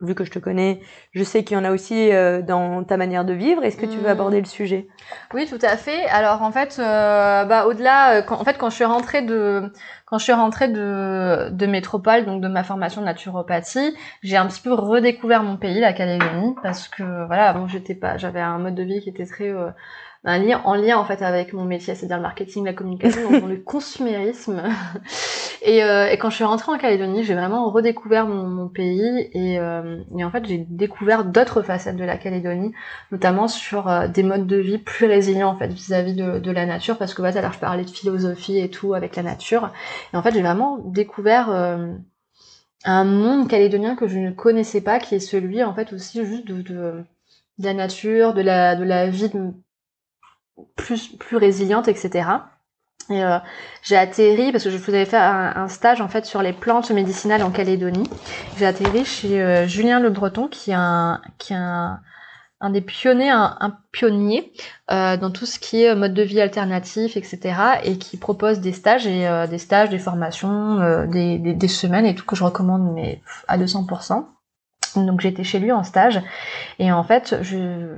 vu 0.00 0.14
que 0.14 0.24
je 0.24 0.30
te 0.30 0.38
connais, 0.38 0.80
je 1.12 1.22
sais 1.22 1.44
qu'il 1.44 1.56
y 1.56 1.60
en 1.60 1.64
a 1.64 1.70
aussi 1.70 2.12
euh, 2.12 2.42
dans 2.42 2.84
ta 2.84 2.96
manière 2.96 3.24
de 3.24 3.34
vivre. 3.34 3.62
Est-ce 3.64 3.76
que 3.76 3.86
tu 3.86 3.98
veux 3.98 4.08
hmm. 4.08 4.12
aborder 4.12 4.40
le 4.40 4.46
sujet? 4.46 4.88
Oui, 5.34 5.46
tout 5.46 5.58
à 5.62 5.76
fait. 5.76 6.06
Alors 6.06 6.42
en 6.42 6.52
fait, 6.52 6.76
euh, 6.78 7.44
bah 7.44 7.66
au-delà, 7.66 8.18
euh, 8.18 8.22
en 8.28 8.44
fait, 8.44 8.56
quand 8.58 8.70
je 8.70 8.76
suis 8.76 8.84
rentrée 8.84 9.22
de 9.22 9.72
quand 10.06 10.18
je 10.18 10.24
suis 10.24 10.32
rentrée 10.32 10.68
de, 10.68 11.50
de 11.50 11.66
métropole, 11.66 12.24
donc 12.24 12.40
de 12.42 12.48
ma 12.48 12.64
formation 12.64 13.00
de 13.00 13.06
naturopathie, 13.06 13.94
j'ai 14.22 14.36
un 14.36 14.46
petit 14.46 14.60
peu 14.60 14.72
redécouvert 14.72 15.42
mon 15.42 15.56
pays, 15.56 15.80
la 15.80 15.92
Calédonie, 15.92 16.54
parce 16.62 16.88
que 16.88 17.26
voilà, 17.26 17.52
bon, 17.52 17.68
j'étais 17.68 17.94
pas, 17.94 18.16
j'avais 18.16 18.40
un 18.40 18.58
mode 18.58 18.74
de 18.74 18.82
vie 18.82 19.00
qui 19.00 19.10
était 19.10 19.26
très 19.26 19.52
un 20.24 20.38
lien 20.38 20.60
en 20.64 20.74
lien 20.74 20.98
en 20.98 21.04
fait 21.04 21.22
avec 21.22 21.54
mon 21.54 21.64
métier, 21.64 21.94
c'est-à-dire 21.94 22.18
le 22.18 22.22
marketing, 22.22 22.64
la 22.64 22.74
communication, 22.74 23.30
donc 23.30 23.48
le 23.48 23.56
consumérisme. 23.64 24.62
et, 25.62 25.82
euh, 25.82 26.10
et, 26.10 26.18
quand 26.18 26.28
je 26.28 26.34
suis 26.36 26.44
rentrée 26.44 26.72
en 26.72 26.78
Calédonie, 26.78 27.24
j'ai 27.24 27.34
vraiment 27.34 27.70
redécouvert 27.70 28.26
mon, 28.26 28.46
mon 28.46 28.68
pays 28.68 29.30
et, 29.32 29.58
euh, 29.58 30.02
et, 30.18 30.22
en 30.22 30.30
fait 30.30 30.44
j'ai 30.46 30.58
découvert 30.68 31.24
d'autres 31.24 31.62
facettes 31.62 31.96
de 31.96 32.04
la 32.04 32.18
Calédonie, 32.18 32.74
notamment 33.12 33.48
sur 33.48 33.88
euh, 33.88 34.08
des 34.08 34.22
modes 34.22 34.46
de 34.46 34.56
vie 34.56 34.76
plus 34.76 35.06
résilients 35.06 35.48
en 35.48 35.56
fait 35.56 35.68
vis-à-vis 35.68 36.14
de, 36.14 36.38
de, 36.38 36.50
la 36.50 36.66
nature, 36.66 36.98
parce 36.98 37.14
que 37.14 37.22
bah, 37.22 37.30
alors 37.34 37.54
je 37.54 37.58
parlais 37.58 37.84
de 37.84 37.90
philosophie 37.90 38.58
et 38.58 38.68
tout 38.68 38.92
avec 38.92 39.16
la 39.16 39.22
nature, 39.22 39.72
et 40.12 40.16
en 40.18 40.22
fait 40.22 40.34
j'ai 40.34 40.42
vraiment 40.42 40.76
découvert 40.84 41.50
euh, 41.50 41.94
un 42.84 43.04
monde 43.04 43.48
calédonien 43.48 43.96
que 43.96 44.06
je 44.06 44.18
ne 44.18 44.32
connaissais 44.32 44.82
pas, 44.82 44.98
qui 44.98 45.14
est 45.14 45.20
celui 45.20 45.64
en 45.64 45.72
fait 45.74 45.94
aussi 45.94 46.24
juste 46.26 46.46
de, 46.46 46.60
de 46.60 47.04
de 47.58 47.66
la 47.66 47.74
nature, 47.74 48.32
de 48.32 48.40
la, 48.40 48.74
de 48.74 48.84
la 48.84 49.08
vie 49.10 49.28
de, 49.28 49.52
plus, 50.76 51.16
plus 51.16 51.36
résiliente, 51.36 51.88
etc. 51.88 52.28
Et 53.10 53.24
euh, 53.24 53.38
j'ai 53.82 53.96
atterri 53.96 54.52
parce 54.52 54.64
que 54.64 54.70
je 54.70 54.78
faisais 54.78 55.04
faire 55.04 55.22
un, 55.22 55.64
un, 55.64 55.68
stage 55.68 56.00
en 56.00 56.08
fait 56.08 56.24
sur 56.24 56.42
les 56.42 56.52
plantes 56.52 56.90
médicinales 56.90 57.42
en 57.42 57.50
Calédonie. 57.50 58.08
J'ai 58.56 58.66
atterri 58.66 59.04
chez 59.04 59.42
euh, 59.42 59.66
Julien 59.66 59.98
Le 59.98 60.10
Breton 60.10 60.46
qui 60.46 60.70
est 60.70 60.74
un 60.76 61.20
qui 61.38 61.52
est 61.52 61.56
un, 61.56 62.00
des 62.70 62.82
pionniers, 62.82 63.30
un, 63.30 63.78
pionnier 63.90 64.52
euh, 64.92 65.16
dans 65.16 65.30
tout 65.30 65.46
ce 65.46 65.58
qui 65.58 65.82
est 65.82 65.94
mode 65.96 66.14
de 66.14 66.22
vie 66.22 66.40
alternatif, 66.40 67.16
etc. 67.16 67.54
et 67.84 67.98
qui 67.98 68.16
propose 68.16 68.60
des 68.60 68.72
stages 68.72 69.06
et 69.06 69.26
des 69.48 69.58
stages, 69.58 69.88
des 69.88 69.98
formations, 69.98 71.06
des, 71.06 71.38
des, 71.38 71.54
des, 71.54 71.68
semaines 71.68 72.06
et 72.06 72.14
tout 72.14 72.26
que 72.26 72.36
je 72.36 72.44
recommande 72.44 72.92
mais 72.94 73.22
à 73.48 73.58
200%. 73.58 74.26
Donc 74.96 75.20
j'étais 75.20 75.42
chez 75.42 75.58
lui 75.58 75.72
en 75.72 75.82
stage 75.84 76.20
et 76.78 76.92
en 76.92 77.02
fait 77.02 77.42
je 77.42 77.96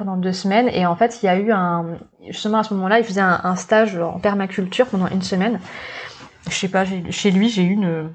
pendant 0.00 0.16
deux 0.16 0.32
semaines. 0.32 0.68
Et 0.72 0.86
en 0.86 0.96
fait 0.96 1.22
il 1.22 1.26
y 1.26 1.28
a 1.28 1.36
eu 1.36 1.52
un 1.52 1.98
justement 2.28 2.58
à 2.58 2.64
ce 2.64 2.74
moment-là 2.74 2.98
il 2.98 3.04
faisait 3.04 3.20
un, 3.20 3.56
stage 3.56 3.96
en 3.96 4.18
permaculture 4.18 4.86
pendant 4.86 5.06
une 5.08 5.22
semaine. 5.22 5.60
Je 6.48 6.54
sais 6.54 6.68
pas 6.68 6.84
chez 7.10 7.30
lui 7.30 7.48
j'ai 7.48 7.62
eu 7.62 7.72
une, 7.72 8.10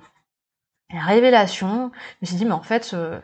révélation. 0.92 1.92
Je 1.94 2.18
me 2.22 2.28
suis 2.28 2.36
dit 2.38 2.46
mais 2.46 2.52
en 2.52 2.62
fait 2.62 2.92
euh, 2.94 3.20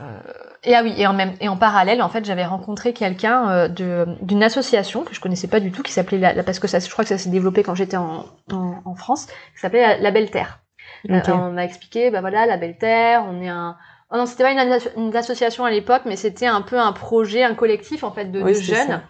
euh, 0.00 0.20
et 0.64 0.74
ah 0.74 0.82
oui 0.82 0.94
et 0.96 1.06
en 1.06 1.12
même 1.12 1.34
et 1.40 1.48
en 1.48 1.56
parallèle 1.56 2.02
en 2.02 2.08
fait 2.08 2.24
j'avais 2.24 2.44
rencontré 2.44 2.92
quelqu'un 2.92 3.50
euh, 3.50 3.68
de 3.68 4.06
d'une 4.22 4.42
association 4.42 5.02
que 5.02 5.14
je 5.14 5.20
connaissais 5.20 5.48
pas 5.48 5.60
du 5.60 5.72
tout 5.72 5.82
qui 5.82 5.92
s'appelait 5.92 6.18
la, 6.18 6.42
parce 6.42 6.58
que 6.58 6.68
ça 6.68 6.78
je 6.78 6.88
crois 6.88 7.04
que 7.04 7.08
ça 7.08 7.18
s'est 7.18 7.30
développé 7.30 7.62
quand 7.62 7.74
j'étais 7.74 7.96
en, 7.96 8.24
en, 8.52 8.94
France 8.94 9.26
qui 9.26 9.60
s'appelait 9.60 9.98
la, 9.98 10.10
Belle 10.10 10.30
Terre. 10.30 10.60
On 11.08 11.50
m'a 11.52 11.64
expliqué 11.64 12.10
bah 12.10 12.20
voilà 12.20 12.46
la 12.46 12.56
Belle 12.56 12.78
Terre 12.78 13.24
on 13.28 13.42
est 13.42 13.48
un 13.48 13.76
Oh 14.10 14.16
non, 14.16 14.24
c'était 14.24 14.44
pas 14.44 14.52
une, 14.52 15.16
association 15.16 15.64
à 15.64 15.70
l'époque, 15.70 16.02
mais 16.06 16.16
c'était 16.16 16.46
un 16.46 16.62
peu 16.62 16.78
un 16.78 16.92
projet, 16.92 17.42
un 17.42 17.54
collectif 17.54 18.04
en 18.04 18.10
fait 18.10 18.26
de, 18.26 18.40
jeunes. 18.54 19.02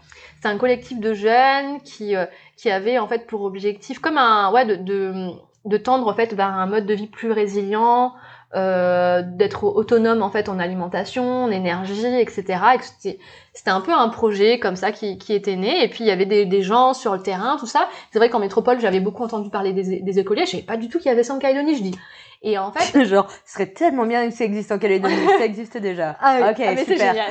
C'est 0.42 0.48
un 0.48 0.58
collectif 0.58 0.98
de 0.98 1.14
jeunes 1.14 1.80
qui 1.82 2.16
euh, 2.16 2.26
qui 2.56 2.68
avait 2.70 2.98
en 2.98 3.06
fait 3.06 3.26
pour 3.26 3.42
objectif 3.42 4.00
comme 4.00 4.18
un 4.18 4.50
ouais 4.52 4.64
de 4.64 4.74
de, 4.74 5.30
de 5.64 5.76
tendre 5.76 6.08
en 6.08 6.14
fait 6.14 6.34
vers 6.34 6.48
un 6.48 6.66
mode 6.66 6.84
de 6.84 6.94
vie 6.94 7.06
plus 7.06 7.30
résilient, 7.30 8.14
euh, 8.56 9.22
d'être 9.22 9.64
autonome 9.64 10.22
en 10.22 10.30
fait 10.30 10.48
en 10.48 10.58
alimentation, 10.58 11.44
en 11.44 11.50
énergie, 11.50 12.18
etc. 12.18 12.58
Et 12.74 13.18
c'était 13.52 13.70
un 13.70 13.82
peu 13.82 13.92
un 13.92 14.08
projet 14.08 14.58
comme 14.58 14.74
ça 14.74 14.90
qui, 14.90 15.18
qui 15.18 15.34
était 15.34 15.56
né. 15.56 15.84
Et 15.84 15.88
puis 15.88 16.02
il 16.02 16.06
y 16.06 16.10
avait 16.10 16.24
des, 16.24 16.46
des 16.46 16.62
gens 16.62 16.94
sur 16.94 17.12
le 17.14 17.20
terrain, 17.20 17.58
tout 17.60 17.66
ça. 17.66 17.88
C'est 18.10 18.18
vrai 18.18 18.30
qu'en 18.30 18.38
métropole, 18.38 18.80
j'avais 18.80 19.00
beaucoup 19.00 19.22
entendu 19.22 19.50
parler 19.50 19.72
des, 19.74 20.00
des 20.00 20.18
écoliers. 20.18 20.46
Je 20.46 20.52
savais 20.52 20.62
pas 20.62 20.78
du 20.78 20.88
tout 20.88 20.98
qu'il 20.98 21.08
y 21.08 21.12
avait 21.12 21.24
ça 21.24 21.34
en 21.34 21.38
Calédonie. 21.38 21.76
Je 21.76 21.82
dis 21.82 21.98
Et 22.42 22.56
en 22.56 22.70
fait, 22.70 23.04
genre, 23.06 23.28
ce 23.44 23.54
serait 23.54 23.66
tellement 23.66 24.06
bien 24.06 24.28
que 24.28 24.34
ça 24.34 24.44
existe 24.44 24.70
en 24.70 24.78
Calédonie, 24.78 25.26
ça 25.38 25.44
existe 25.44 25.76
déjà. 25.76 26.16
Ah 26.20 26.38
oui, 26.40 26.48
ok, 26.50 26.56
ah, 26.60 26.72
mais 26.74 26.84
c'est 26.84 26.92
super. 26.92 27.14
génial. 27.14 27.28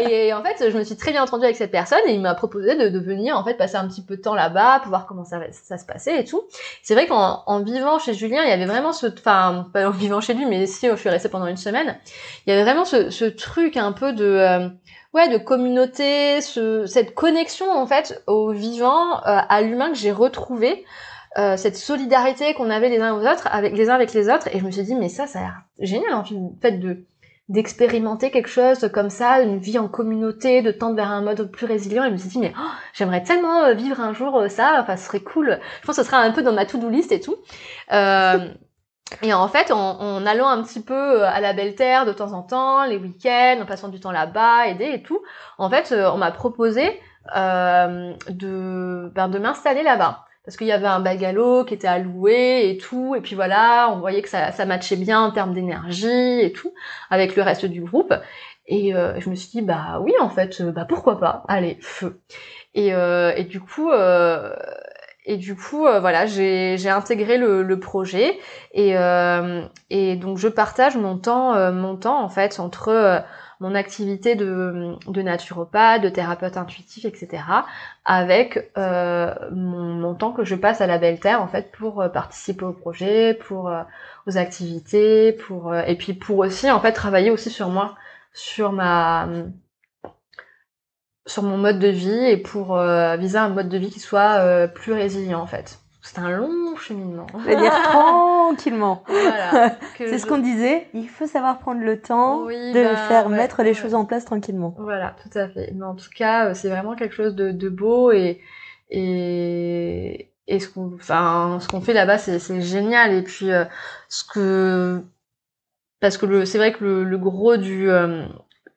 et 0.10 0.32
en 0.32 0.42
fait, 0.42 0.70
je 0.70 0.76
me 0.76 0.84
suis 0.84 0.96
très 0.96 1.12
bien 1.12 1.22
entendue 1.22 1.44
avec 1.44 1.56
cette 1.56 1.70
personne 1.70 2.00
et 2.06 2.12
il 2.12 2.20
m'a 2.20 2.34
proposé 2.34 2.76
de, 2.76 2.88
de 2.88 2.98
venir 2.98 3.36
en 3.36 3.44
fait 3.44 3.54
passer 3.54 3.76
un 3.76 3.86
petit 3.88 4.02
peu 4.02 4.16
de 4.16 4.22
temps 4.22 4.34
là-bas 4.34 4.80
pour 4.80 4.88
voir 4.90 5.06
comment 5.06 5.24
ça, 5.24 5.40
ça 5.52 5.78
se 5.78 5.84
passait 5.84 6.20
et 6.20 6.24
tout. 6.24 6.42
C'est 6.82 6.94
vrai 6.94 7.06
qu'en 7.06 7.42
en 7.46 7.62
vivant 7.62 7.98
chez 7.98 8.14
Julien, 8.14 8.42
il 8.44 8.48
y 8.48 8.52
avait 8.52 8.66
vraiment 8.66 8.92
ce, 8.92 9.06
enfin, 9.06 9.66
pas 9.72 9.88
en 9.88 9.90
vivant 9.90 10.20
chez 10.20 10.34
lui, 10.34 10.46
mais 10.46 10.66
si 10.66 10.88
je 10.88 10.96
suis 10.96 11.08
restée 11.08 11.28
pendant 11.28 11.46
une 11.46 11.56
semaine, 11.56 11.98
il 12.46 12.50
y 12.50 12.52
avait 12.52 12.64
vraiment 12.64 12.84
ce, 12.84 13.10
ce 13.10 13.24
truc 13.24 13.76
un 13.76 13.92
peu 13.92 14.12
de 14.12 14.24
euh, 14.24 14.68
ouais 15.14 15.28
de 15.28 15.38
communauté, 15.38 16.40
ce, 16.40 16.86
cette 16.86 17.14
connexion 17.14 17.70
en 17.70 17.86
fait 17.86 18.22
au 18.26 18.52
vivant, 18.52 19.18
euh, 19.18 19.40
à 19.48 19.62
l'humain 19.62 19.90
que 19.90 19.96
j'ai 19.96 20.12
retrouvé. 20.12 20.84
Euh, 21.38 21.56
cette 21.56 21.76
solidarité 21.76 22.54
qu'on 22.54 22.70
avait 22.70 22.88
les 22.88 23.00
uns 23.00 23.14
aux 23.14 23.26
autres, 23.26 23.48
avec 23.50 23.76
les 23.76 23.90
uns 23.90 23.94
avec 23.94 24.12
les 24.12 24.28
autres, 24.28 24.48
et 24.54 24.58
je 24.58 24.64
me 24.64 24.70
suis 24.70 24.82
dit 24.82 24.94
mais 24.94 25.08
ça, 25.08 25.26
ça 25.26 25.38
a 25.38 25.42
l'air 25.42 25.62
génial 25.78 26.14
en 26.14 26.24
fait, 26.24 26.34
le 26.34 26.50
fait 26.60 26.72
de 26.72 27.06
d'expérimenter 27.48 28.30
quelque 28.30 28.48
chose 28.48 28.88
comme 28.94 29.10
ça, 29.10 29.40
une 29.40 29.58
vie 29.58 29.78
en 29.78 29.88
communauté, 29.88 30.62
de 30.62 30.70
tendre 30.70 30.96
vers 30.96 31.10
un 31.10 31.20
mode 31.22 31.50
plus 31.50 31.66
résilient. 31.66 32.04
Et 32.04 32.08
je 32.08 32.12
me 32.12 32.16
suis 32.16 32.28
dit 32.28 32.38
mais 32.38 32.54
oh, 32.56 32.70
j'aimerais 32.94 33.22
tellement 33.22 33.64
euh, 33.64 33.74
vivre 33.74 34.00
un 34.00 34.12
jour 34.14 34.38
euh, 34.38 34.48
ça, 34.48 34.78
enfin 34.80 34.96
ce 34.96 35.06
serait 35.06 35.20
cool. 35.20 35.58
Je 35.80 35.86
pense 35.86 35.96
que 35.96 36.02
ce 36.02 36.08
sera 36.08 36.18
un 36.18 36.30
peu 36.30 36.42
dans 36.42 36.52
ma 36.52 36.64
to-do 36.64 36.88
list 36.88 37.12
et 37.12 37.20
tout. 37.20 37.36
Euh, 37.92 38.48
et 39.20 39.34
en 39.34 39.48
fait, 39.48 39.70
en, 39.70 40.00
en, 40.00 40.24
allant 40.24 40.48
un 40.48 40.62
petit 40.62 40.80
peu 40.82 40.94
euh, 40.94 41.28
à 41.28 41.40
la 41.40 41.52
belle 41.52 41.74
terre 41.74 42.06
de 42.06 42.12
temps 42.12 42.32
en 42.32 42.42
temps, 42.42 42.84
les 42.84 42.96
week-ends, 42.96 43.58
en 43.60 43.66
passant 43.66 43.88
du 43.88 44.00
temps 44.00 44.12
là-bas, 44.12 44.68
aider 44.68 44.90
et 44.94 45.02
tout, 45.02 45.20
en 45.58 45.68
fait, 45.68 45.92
on 45.92 46.16
m'a 46.16 46.30
proposé 46.30 46.98
euh, 47.36 48.14
de, 48.28 49.12
ben, 49.14 49.28
de 49.28 49.38
m'installer 49.38 49.82
là-bas. 49.82 50.24
Parce 50.44 50.56
qu'il 50.56 50.66
y 50.66 50.72
avait 50.72 50.86
un 50.88 51.00
bagalo 51.00 51.64
qui 51.64 51.74
était 51.74 51.98
louer 52.00 52.68
et 52.68 52.76
tout, 52.76 53.14
et 53.14 53.20
puis 53.20 53.36
voilà, 53.36 53.88
on 53.92 54.00
voyait 54.00 54.22
que 54.22 54.28
ça, 54.28 54.50
ça 54.50 54.66
matchait 54.66 54.96
bien 54.96 55.20
en 55.20 55.30
termes 55.30 55.54
d'énergie 55.54 56.40
et 56.40 56.52
tout, 56.52 56.72
avec 57.10 57.36
le 57.36 57.42
reste 57.42 57.64
du 57.66 57.82
groupe. 57.82 58.12
Et 58.66 58.94
euh, 58.94 59.18
je 59.20 59.30
me 59.30 59.34
suis 59.34 59.50
dit, 59.50 59.62
bah 59.62 59.98
oui, 60.00 60.12
en 60.20 60.28
fait, 60.30 60.60
euh, 60.60 60.72
bah 60.72 60.84
pourquoi 60.88 61.18
pas, 61.18 61.44
allez, 61.48 61.78
feu. 61.80 62.20
Et, 62.74 62.94
euh, 62.94 63.32
et 63.36 63.44
du 63.44 63.60
coup, 63.60 63.90
euh, 63.90 64.54
et 65.24 65.36
du 65.36 65.54
coup, 65.54 65.86
euh, 65.86 66.00
voilà, 66.00 66.26
j'ai 66.26 66.88
intégré 66.88 67.38
le, 67.38 67.62
le 67.62 67.80
projet 67.80 68.38
et 68.72 68.96
euh, 68.98 69.62
et 69.90 70.16
donc 70.16 70.38
je 70.38 70.48
partage 70.48 70.96
mon 70.96 71.16
temps 71.18 71.72
mon 71.72 71.96
temps 71.96 72.20
en 72.22 72.28
fait 72.28 72.58
entre 72.58 73.22
mon 73.62 73.76
activité 73.76 74.34
de 74.34 74.96
de 75.06 75.22
naturopathe, 75.22 76.02
de 76.02 76.08
thérapeute 76.08 76.56
intuitif, 76.56 77.04
etc. 77.04 77.44
avec 78.04 78.72
euh, 78.76 79.32
mon, 79.52 79.94
mon 79.94 80.14
temps 80.14 80.32
que 80.32 80.44
je 80.44 80.56
passe 80.56 80.80
à 80.80 80.88
la 80.88 80.98
Belle 80.98 81.20
Terre 81.20 81.40
en 81.42 81.46
fait 81.48 81.70
pour 81.72 82.02
euh, 82.02 82.08
participer 82.08 82.64
au 82.64 82.72
projet, 82.72 83.34
pour 83.34 83.68
euh, 83.68 83.82
aux 84.26 84.36
activités, 84.36 85.32
pour 85.32 85.72
euh, 85.72 85.82
et 85.86 85.96
puis 85.96 86.12
pour 86.14 86.38
aussi 86.38 86.70
en 86.70 86.80
fait 86.80 86.92
travailler 86.92 87.30
aussi 87.30 87.50
sur 87.50 87.68
moi, 87.70 87.94
sur 88.32 88.72
ma 88.72 89.28
sur 91.26 91.44
mon 91.44 91.56
mode 91.56 91.78
de 91.78 91.88
vie 91.88 92.24
et 92.26 92.36
pour 92.36 92.76
viser 93.18 93.38
un 93.38 93.48
mode 93.48 93.68
de 93.68 93.78
vie 93.78 93.90
qui 93.90 94.00
soit 94.00 94.68
plus 94.68 94.92
résilient 94.92 95.40
en 95.40 95.46
fait. 95.46 95.81
C'est 96.04 96.18
un 96.18 96.30
long 96.30 96.74
cheminement. 96.76 97.26
Je 97.38 97.46
vais 97.46 97.56
dire 97.56 97.72
tranquillement. 97.84 99.04
Voilà. 99.08 99.76
C'est 99.96 100.18
ce 100.18 100.26
qu'on 100.26 100.38
disait, 100.38 100.88
il 100.94 101.08
faut 101.08 101.26
savoir 101.26 101.60
prendre 101.60 101.80
le 101.80 102.00
temps 102.00 102.42
Oui, 102.44 102.72
de 102.72 102.82
bah, 102.82 102.96
faire 102.96 103.26
ouais, 103.28 103.36
mettre 103.36 103.62
les 103.62 103.72
choses 103.72 103.94
en 103.94 104.04
place 104.04 104.24
tranquillement. 104.24 104.74
Voilà, 104.78 105.14
tout 105.22 105.38
à 105.38 105.48
fait. 105.48 105.72
Mais 105.74 105.84
en 105.84 105.94
tout 105.94 106.10
cas, 106.14 106.48
euh, 106.48 106.54
c'est 106.54 106.68
vraiment 106.68 106.96
quelque 106.96 107.14
chose 107.14 107.36
de, 107.36 107.52
de 107.52 107.68
beau 107.68 108.10
et 108.10 108.40
et 108.90 110.28
et 110.48 110.58
ce 110.58 110.68
qu'on 110.68 110.92
enfin 110.94 111.58
ce 111.60 111.68
qu'on 111.68 111.80
fait 111.80 111.92
là-bas, 111.94 112.18
c'est 112.18 112.60
génial. 112.60 113.12
Et 113.14 113.22
puis 113.22 113.52
euh, 113.52 113.64
ce 114.08 114.24
que 114.24 115.02
parce 116.00 116.18
que 116.18 116.26
le 116.26 116.44
c'est 116.44 116.58
vrai 116.58 116.72
que 116.72 116.84
le, 116.84 117.04
le 117.04 117.18
gros 117.18 117.56
du 117.56 117.88
euh, 117.88 118.24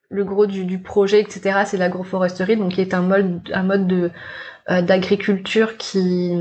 le 0.10 0.24
gros 0.24 0.46
du, 0.46 0.64
du 0.66 0.80
projet, 0.80 1.20
etc., 1.20 1.64
c'est 1.66 1.78
l'agroforesterie, 1.78 2.56
donc 2.56 2.74
qui 2.74 2.82
est 2.82 2.94
un 2.94 3.02
mode 3.02 3.42
un 3.52 3.64
mode 3.64 3.88
de 3.88 4.12
euh, 4.70 4.82
d'agriculture 4.84 5.78
qui 5.78 6.32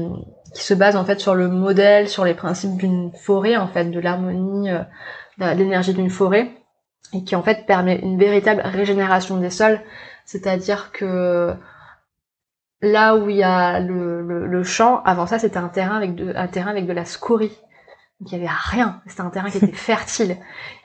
qui 0.54 0.62
se 0.62 0.74
base 0.74 0.96
en 0.96 1.04
fait 1.04 1.20
sur 1.20 1.34
le 1.34 1.48
modèle, 1.48 2.08
sur 2.08 2.24
les 2.24 2.34
principes 2.34 2.76
d'une 2.76 3.12
forêt, 3.12 3.56
en 3.56 3.68
fait, 3.68 3.86
de 3.86 4.00
l'harmonie, 4.00 4.70
euh, 4.70 4.80
de 5.38 5.58
l'énergie 5.58 5.94
d'une 5.94 6.10
forêt, 6.10 6.50
et 7.12 7.24
qui 7.24 7.36
en 7.36 7.42
fait 7.42 7.66
permet 7.66 7.96
une 8.00 8.18
véritable 8.18 8.62
régénération 8.64 9.38
des 9.38 9.50
sols, 9.50 9.80
c'est-à-dire 10.24 10.92
que 10.92 11.54
là 12.80 13.16
où 13.16 13.28
il 13.30 13.36
y 13.36 13.42
a 13.42 13.80
le, 13.80 14.22
le, 14.22 14.46
le 14.46 14.62
champ, 14.64 15.02
avant 15.04 15.26
ça 15.26 15.38
c'était 15.38 15.56
un 15.58 15.68
terrain 15.68 15.96
avec 15.96 16.14
de, 16.14 16.32
un 16.36 16.46
terrain 16.48 16.70
avec 16.70 16.86
de 16.86 16.92
la 16.92 17.04
scorie, 17.04 17.56
donc 18.20 18.30
il 18.32 18.38
y 18.38 18.40
avait 18.40 18.50
rien, 18.52 19.02
c'était 19.06 19.22
un 19.22 19.30
terrain 19.30 19.50
qui 19.50 19.58
était 19.58 19.72
fertile. 19.72 20.36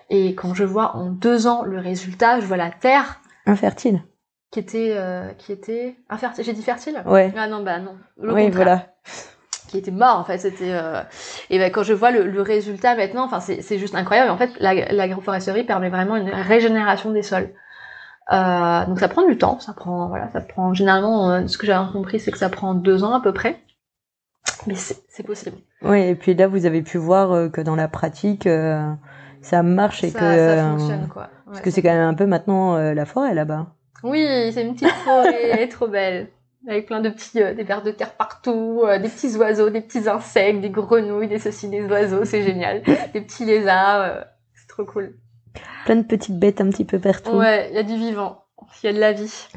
Et 0.10 0.34
quand 0.36 0.54
je 0.56 0.64
vois 0.64 0.96
en 0.96 1.12
deux 1.12 1.48
ans 1.48 1.64
le 1.64 1.80
résultat, 1.80 2.40
je 2.40 2.46
vois 2.46 2.58
la 2.58 2.72
terre 2.72 3.22
Infertile. 3.46 4.02
qui 4.52 4.60
était 4.60 4.94
euh, 4.98 5.34
qui 5.34 5.52
était 5.52 5.98
infertile. 6.10 6.44
J'ai 6.44 6.54
dit 6.54 6.64
fertile? 6.64 7.02
Ouais. 7.06 7.34
Ah 7.38 7.48
non 7.48 7.64
bah 7.64 7.80
non. 7.80 7.98
Le 8.18 8.34
oui, 8.34 8.46
contraire 8.46 8.54
voilà. 8.56 8.88
Qui 9.70 9.78
était 9.78 9.91
mort 9.91 10.18
en 10.18 10.24
fait 10.26 10.38
c'était 10.40 10.72
euh... 10.72 11.02
et 11.50 11.58
ben 11.60 11.72
quand 11.72 11.84
je 11.84 11.94
vois 11.94 12.12
le, 12.12 12.24
le 12.28 12.41
résultat 12.41 12.96
maintenant 12.96 13.24
enfin 13.26 13.40
c'est 13.40 13.62
c'est 13.62 13.78
juste 13.78 13.96
incroyable. 13.96 14.32
En 14.32 14.38
fait 14.38 14.52
la- 14.60 14.91
l'agroforesterie 14.91 15.64
permet 15.64 15.90
vraiment 15.90 16.16
une 16.18 16.30
régénération 16.30 17.12
des 17.12 17.22
sols. 17.22 17.50
Euh, 18.32 18.86
donc 18.86 19.00
ça 19.00 19.08
prend 19.08 19.26
du 19.28 19.38
temps 19.38 19.60
ça 19.60 19.74
prend 19.74 20.08
voilà 20.08 20.30
ça 20.32 20.41
prend 20.41 20.74
généralement 20.74 21.32
euh, 21.32 21.48
ce 21.48 21.58
que 21.58 21.66
j'avais 21.66 21.91
compris 21.91 22.20
c'est 22.20 22.32
que 22.32 22.38
ça 22.38 22.50
prend 22.50 22.74
deux 22.76 23.04
ans 23.04 23.14
à 23.14 23.22
peu 23.22 23.34
près. 23.34 23.60
Mais 24.68 24.76
c'est 24.76 25.24
possible. 25.26 25.58
Oui, 25.82 26.02
et 26.02 26.16
puis 26.16 26.34
là, 26.34 26.48
vous 26.48 26.66
avez 26.66 26.82
pu 26.82 26.98
voir 26.98 27.52
que 27.52 27.62
dans 27.62 27.76
la 27.76 27.88
pratique, 27.88 28.48
ça 29.41 29.64
marche 29.64 30.04
et 30.04 30.10
ça, 30.10 30.20
que. 30.20 30.56
ça 30.58 30.64
fonctionne 30.72 31.08
quoi. 31.08 31.30
Parce 31.46 31.62
que 31.62 31.70
c'est 31.72 31.82
quand 31.82 31.94
même 31.94 32.08
un 32.08 32.14
peu 32.14 32.26
maintenant 32.26 32.78
la 32.78 33.06
forêt 33.06 33.34
là-bas. 33.34 33.68
oui 34.04 34.26
c'est 34.54 34.64
une 34.64 34.74
petite 34.74 34.90
forêt 35.06 35.50
elle 35.52 35.60
est 35.60 35.68
trop 35.70 35.88
belle 35.88 36.30
avec 36.68 36.88
plein 36.88 36.99
de 36.99 37.10
petits 37.10 37.41
euh, 37.41 37.53
des 37.53 37.64
vers 37.64 37.81
de 37.81 37.91
terre 37.91 38.14
partout 38.14 38.81
euh, 38.86 38.99
des 38.99 39.07
petits 39.10 39.36
oiseaux 39.38 39.69
des 39.69 39.81
petits 39.81 40.10
insectes 40.10 40.60
des 40.61 40.69
grenouilles 40.69 41.27
des 41.27 41.40
ceci 41.40 41.69
des 41.69 41.86
oiseaux 41.86 42.26
c'est 42.26 42.44
génial 42.44 42.81
des 43.14 43.22
petits 43.22 43.45
lézards 43.45 44.02
euh, 44.02 44.22
c'est 44.53 44.68
trop 44.68 44.86
cool 44.86 45.15
Plein 45.86 45.95
de 45.95 46.03
petites 46.03 46.38
bêtes 46.38 46.61
un 46.61 46.69
petit 46.69 46.86
peu 46.86 46.99
partout. 46.99 47.31
Ouais, 47.31 47.69
il 47.72 47.76
y 47.76 47.80
a 47.80 47.84
du 47.84 47.95
vivant, 47.95 48.44
il 48.84 48.86
y 48.86 48.90
a 48.90 48.94
de 48.94 48.99
la 48.99 49.14
vie. 49.14 49.48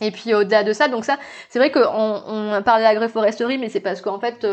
Et 0.00 0.10
puis 0.10 0.34
au-delà 0.34 0.64
de 0.64 0.72
ça, 0.72 0.88
donc 0.88 1.04
ça, 1.04 1.18
c'est 1.48 1.60
vrai 1.60 1.70
qu'on 1.70 1.80
on 1.84 2.62
parle 2.62 2.82
d'agroforesterie, 2.82 3.58
mais 3.58 3.68
c'est 3.68 3.80
parce 3.80 4.00
qu'en 4.00 4.18
fait, 4.18 4.44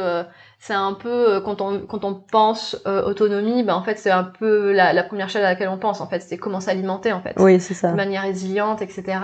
c'est 0.60 0.74
un 0.76 0.94
peu 0.94 1.42
quand 1.42 1.62
on 1.62 1.80
quand 1.88 2.04
on 2.04 2.14
pense 2.14 2.76
autonomie, 2.86 3.64
ben 3.64 3.74
en 3.74 3.82
fait 3.84 3.98
c'est 3.98 4.12
un 4.12 4.26
peu 4.26 4.72
la, 4.74 4.94
la 4.94 5.04
première 5.04 5.30
chose 5.30 5.42
à 5.42 5.50
laquelle 5.50 5.70
on 5.70 5.80
pense. 5.80 6.02
En 6.02 6.08
fait, 6.08 6.20
c'est 6.20 6.38
comment 6.38 6.60
s'alimenter 6.60 7.14
en 7.14 7.22
fait, 7.22 7.34
Oui, 7.38 7.60
c'est 7.60 7.74
ça. 7.74 7.90
de 7.90 7.96
manière 7.96 8.22
résiliente, 8.22 8.84
etc. 8.84 9.18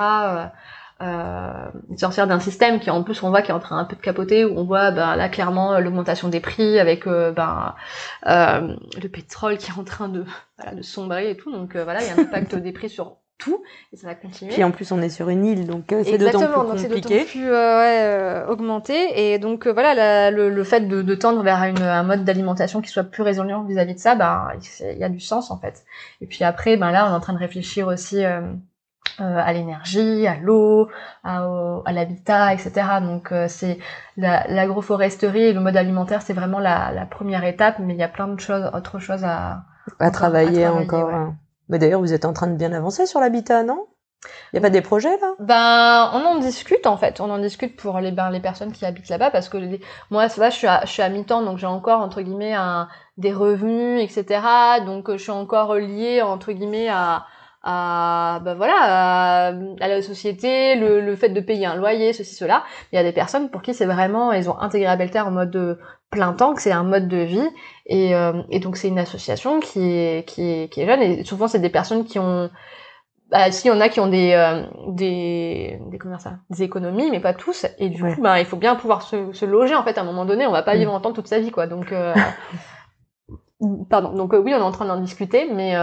Euh, 1.01 1.51
sortir 1.97 2.25
d'un 2.25 2.39
système 2.39 2.79
qui 2.79 2.89
en 2.89 3.03
plus 3.03 3.21
on 3.21 3.29
voit 3.29 3.41
qui 3.41 3.51
est 3.51 3.53
en 3.53 3.59
train 3.59 3.77
un 3.77 3.83
peu 3.83 3.97
de 3.97 4.01
capoter 4.01 4.45
où 4.45 4.57
on 4.57 4.63
voit 4.63 4.91
ben 4.91 5.17
là 5.17 5.27
clairement 5.27 5.77
l'augmentation 5.81 6.29
des 6.29 6.39
prix 6.39 6.79
avec 6.79 7.05
euh, 7.05 7.33
ben 7.33 7.75
euh, 8.27 8.73
le 9.03 9.09
pétrole 9.09 9.57
qui 9.57 9.71
est 9.71 9.77
en 9.77 9.83
train 9.83 10.07
de 10.07 10.23
voilà, 10.57 10.73
de 10.73 10.81
sombrer 10.81 11.29
et 11.31 11.35
tout 11.35 11.51
donc 11.51 11.75
euh, 11.75 11.83
voilà 11.83 12.01
il 12.01 12.07
y 12.07 12.11
a 12.11 12.13
un 12.13 12.19
impact 12.19 12.55
des 12.63 12.71
prix 12.71 12.87
sur 12.89 13.17
tout 13.37 13.61
et 13.91 13.97
ça 13.97 14.07
va 14.07 14.15
continuer 14.15 14.53
Puis 14.53 14.63
en 14.63 14.71
plus, 14.71 14.89
on 14.93 15.01
est 15.01 15.09
sur 15.09 15.27
une 15.27 15.45
île, 15.45 15.67
donc 15.67 15.91
euh, 15.91 16.01
c'est 16.05 16.17
d'autant 16.17 16.39
plus 16.39 16.47
donc 16.69 16.79
c'est 16.79 16.87
compliqué. 16.87 17.17
d'autant 17.19 17.29
plus 17.29 17.49
euh, 17.51 17.79
ouais, 17.81 17.99
euh, 18.03 18.47
augmenté. 18.47 19.33
Et 19.33 19.37
donc 19.39 19.67
voilà, 19.67 19.93
la- 19.93 20.31
le, 20.31 20.49
le 20.49 20.63
fait 20.63 20.79
de, 20.87 21.01
de 21.01 21.15
tendre 21.15 21.43
vers 21.43 21.61
une, 21.63 21.81
un 21.81 22.03
mode 22.03 22.23
d'alimentation 22.23 22.79
qui 22.79 22.89
soit 22.89 23.03
plus 23.03 23.23
résilient 23.23 23.65
vis-à-vis 23.65 23.95
de 23.95 23.99
ça, 23.99 24.15
ben 24.15 24.47
il 24.79 24.97
y 24.97 25.03
a 25.03 25.09
du 25.09 25.19
sens 25.19 25.51
en 25.51 25.57
fait. 25.59 25.83
Et 26.21 26.27
puis 26.27 26.45
après, 26.45 26.77
ben 26.77 26.91
là, 26.91 27.05
on 27.09 27.11
est 27.11 27.15
en 27.15 27.19
train 27.19 27.33
de 27.33 27.37
réfléchir 27.39 27.87
aussi 27.87 28.23
euh, 29.21 29.37
à 29.43 29.53
l'énergie, 29.53 30.27
à 30.27 30.35
l'eau, 30.37 30.89
à, 31.23 31.91
l'habitat, 31.91 32.53
etc. 32.53 33.01
Donc 33.01 33.31
euh, 33.31 33.47
c'est 33.47 33.79
la- 34.17 34.45
l'agroforesterie 34.47 35.43
et 35.43 35.53
le 35.53 35.59
mode 35.61 35.77
alimentaire, 35.77 36.21
c'est 36.21 36.33
vraiment 36.33 36.59
la, 36.59 36.91
la 36.91 37.05
première 37.05 37.43
étape, 37.45 37.79
mais 37.79 37.93
il 37.93 37.99
y 37.99 38.03
a 38.03 38.07
plein 38.09 38.27
de 38.27 38.39
choses, 38.39 38.69
autres 38.73 38.99
choses 38.99 39.23
à, 39.23 39.63
À 39.99 40.09
travailler 40.09 40.65
à 40.65 40.71
travailler, 40.71 40.71
encore. 40.71 41.07
ouais. 41.07 41.13
hein. 41.13 41.35
Mais 41.69 41.79
d'ailleurs, 41.79 41.99
vous 41.99 42.13
êtes 42.13 42.25
en 42.25 42.33
train 42.33 42.47
de 42.47 42.55
bien 42.55 42.71
avancer 42.73 43.05
sur 43.05 43.19
l'habitat, 43.19 43.63
non? 43.63 43.87
Il 44.53 44.57
y 44.57 44.59
a 44.59 44.61
pas 44.61 44.69
des 44.71 44.81
projets 44.81 45.17
là? 45.19 45.33
Ben, 45.39 46.11
on 46.13 46.25
en 46.25 46.39
discute 46.39 46.87
en 46.87 46.95
fait. 46.97 47.19
On 47.19 47.29
en 47.29 47.39
discute 47.39 47.75
pour 47.75 47.99
les 47.99 48.11
ben, 48.11 48.29
les 48.29 48.39
personnes 48.39 48.71
qui 48.71 48.85
habitent 48.85 49.09
là-bas 49.09 49.31
parce 49.31 49.49
que 49.49 49.57
les- 49.57 49.81
moi, 50.09 50.29
ça 50.29 50.39
va, 50.41 50.49
je 50.49 50.55
suis 50.55 50.67
à, 50.67 50.85
je 50.85 50.91
suis 50.91 51.01
à 51.01 51.09
mi-temps, 51.09 51.41
donc 51.43 51.57
j'ai 51.57 51.67
encore 51.67 51.99
entre 52.01 52.21
guillemets 52.21 52.53
un, 52.53 52.87
des 53.17 53.33
revenus, 53.33 54.01
etc. 54.01 54.79
Donc 54.85 55.11
je 55.11 55.17
suis 55.17 55.31
encore 55.31 55.75
liée 55.75 56.21
entre 56.21 56.53
guillemets 56.53 56.87
à 56.89 57.25
à 57.65 58.39
ben 58.45 58.53
voilà 58.55 58.75
à, 58.79 59.47
à 59.81 59.87
la 59.87 60.01
société, 60.01 60.75
le, 60.75 61.01
le 61.01 61.15
fait 61.15 61.29
de 61.29 61.39
payer 61.41 61.65
un 61.65 61.75
loyer, 61.75 62.13
ceci 62.13 62.35
cela. 62.35 62.63
Il 62.93 62.95
y 62.95 62.99
a 62.99 63.03
des 63.03 63.11
personnes 63.11 63.49
pour 63.49 63.61
qui 63.63 63.73
c'est 63.73 63.85
vraiment 63.87 64.31
ils 64.31 64.49
ont 64.49 64.57
intégré 64.59 64.87
à 64.87 64.95
Belter 64.95 65.19
en 65.21 65.31
mode 65.31 65.51
de 65.51 65.79
plein 66.11 66.33
temps, 66.33 66.53
que 66.53 66.61
c'est 66.61 66.71
un 66.71 66.83
mode 66.83 67.07
de 67.09 67.17
vie 67.17 67.49
et, 67.87 68.15
euh, 68.15 68.41
et 68.51 68.59
donc 68.59 68.77
c'est 68.77 68.87
une 68.87 68.99
association 68.99 69.59
qui 69.59 69.81
est 69.81 70.27
qui 70.27 70.43
est 70.49 70.71
qui 70.71 70.81
est 70.81 70.85
jeune 70.87 71.01
et 71.01 71.23
souvent 71.25 71.47
c'est 71.47 71.59
des 71.59 71.69
personnes 71.71 72.05
qui 72.05 72.19
ont 72.19 72.49
bah, 73.31 73.51
si, 73.51 73.67
il 73.67 73.71
y 73.71 73.73
en 73.73 73.81
a 73.81 73.89
qui 73.89 73.99
ont 73.99 74.07
des, 74.07 74.33
euh, 74.33 74.63
des, 74.89 75.79
des, 75.89 75.97
comment 75.97 76.19
ça, 76.19 76.33
des 76.51 76.61
économies, 76.63 77.09
mais 77.09 77.19
pas 77.19 77.33
tous. 77.33 77.65
Et 77.79 77.89
du 77.89 78.03
Ouais. 78.03 78.13
coup, 78.13 78.21
bah, 78.21 78.39
il 78.39 78.45
faut 78.45 78.55
bien 78.55 78.75
pouvoir 78.75 79.01
se, 79.01 79.33
se 79.33 79.45
loger, 79.45 79.73
en 79.75 79.83
fait, 79.83 79.97
à 79.97 80.01
un 80.01 80.03
moment 80.03 80.25
donné. 80.25 80.45
On 80.45 80.51
va 80.51 80.61
pas 80.61 80.75
Mm. 80.75 80.79
vivre 80.79 80.93
en 80.93 81.01
temps 81.01 81.11
toute 81.11 81.27
sa 81.27 81.39
vie, 81.39 81.49
quoi. 81.49 81.65
Donc, 81.65 81.91
euh, 81.91 82.13
pardon. 83.89 84.13
Donc 84.13 84.33
oui, 84.33 84.53
on 84.53 84.57
est 84.59 84.61
en 84.61 84.71
train 84.71 84.85
d'en 84.85 84.99
discuter, 84.99 85.49
mais 85.51 85.75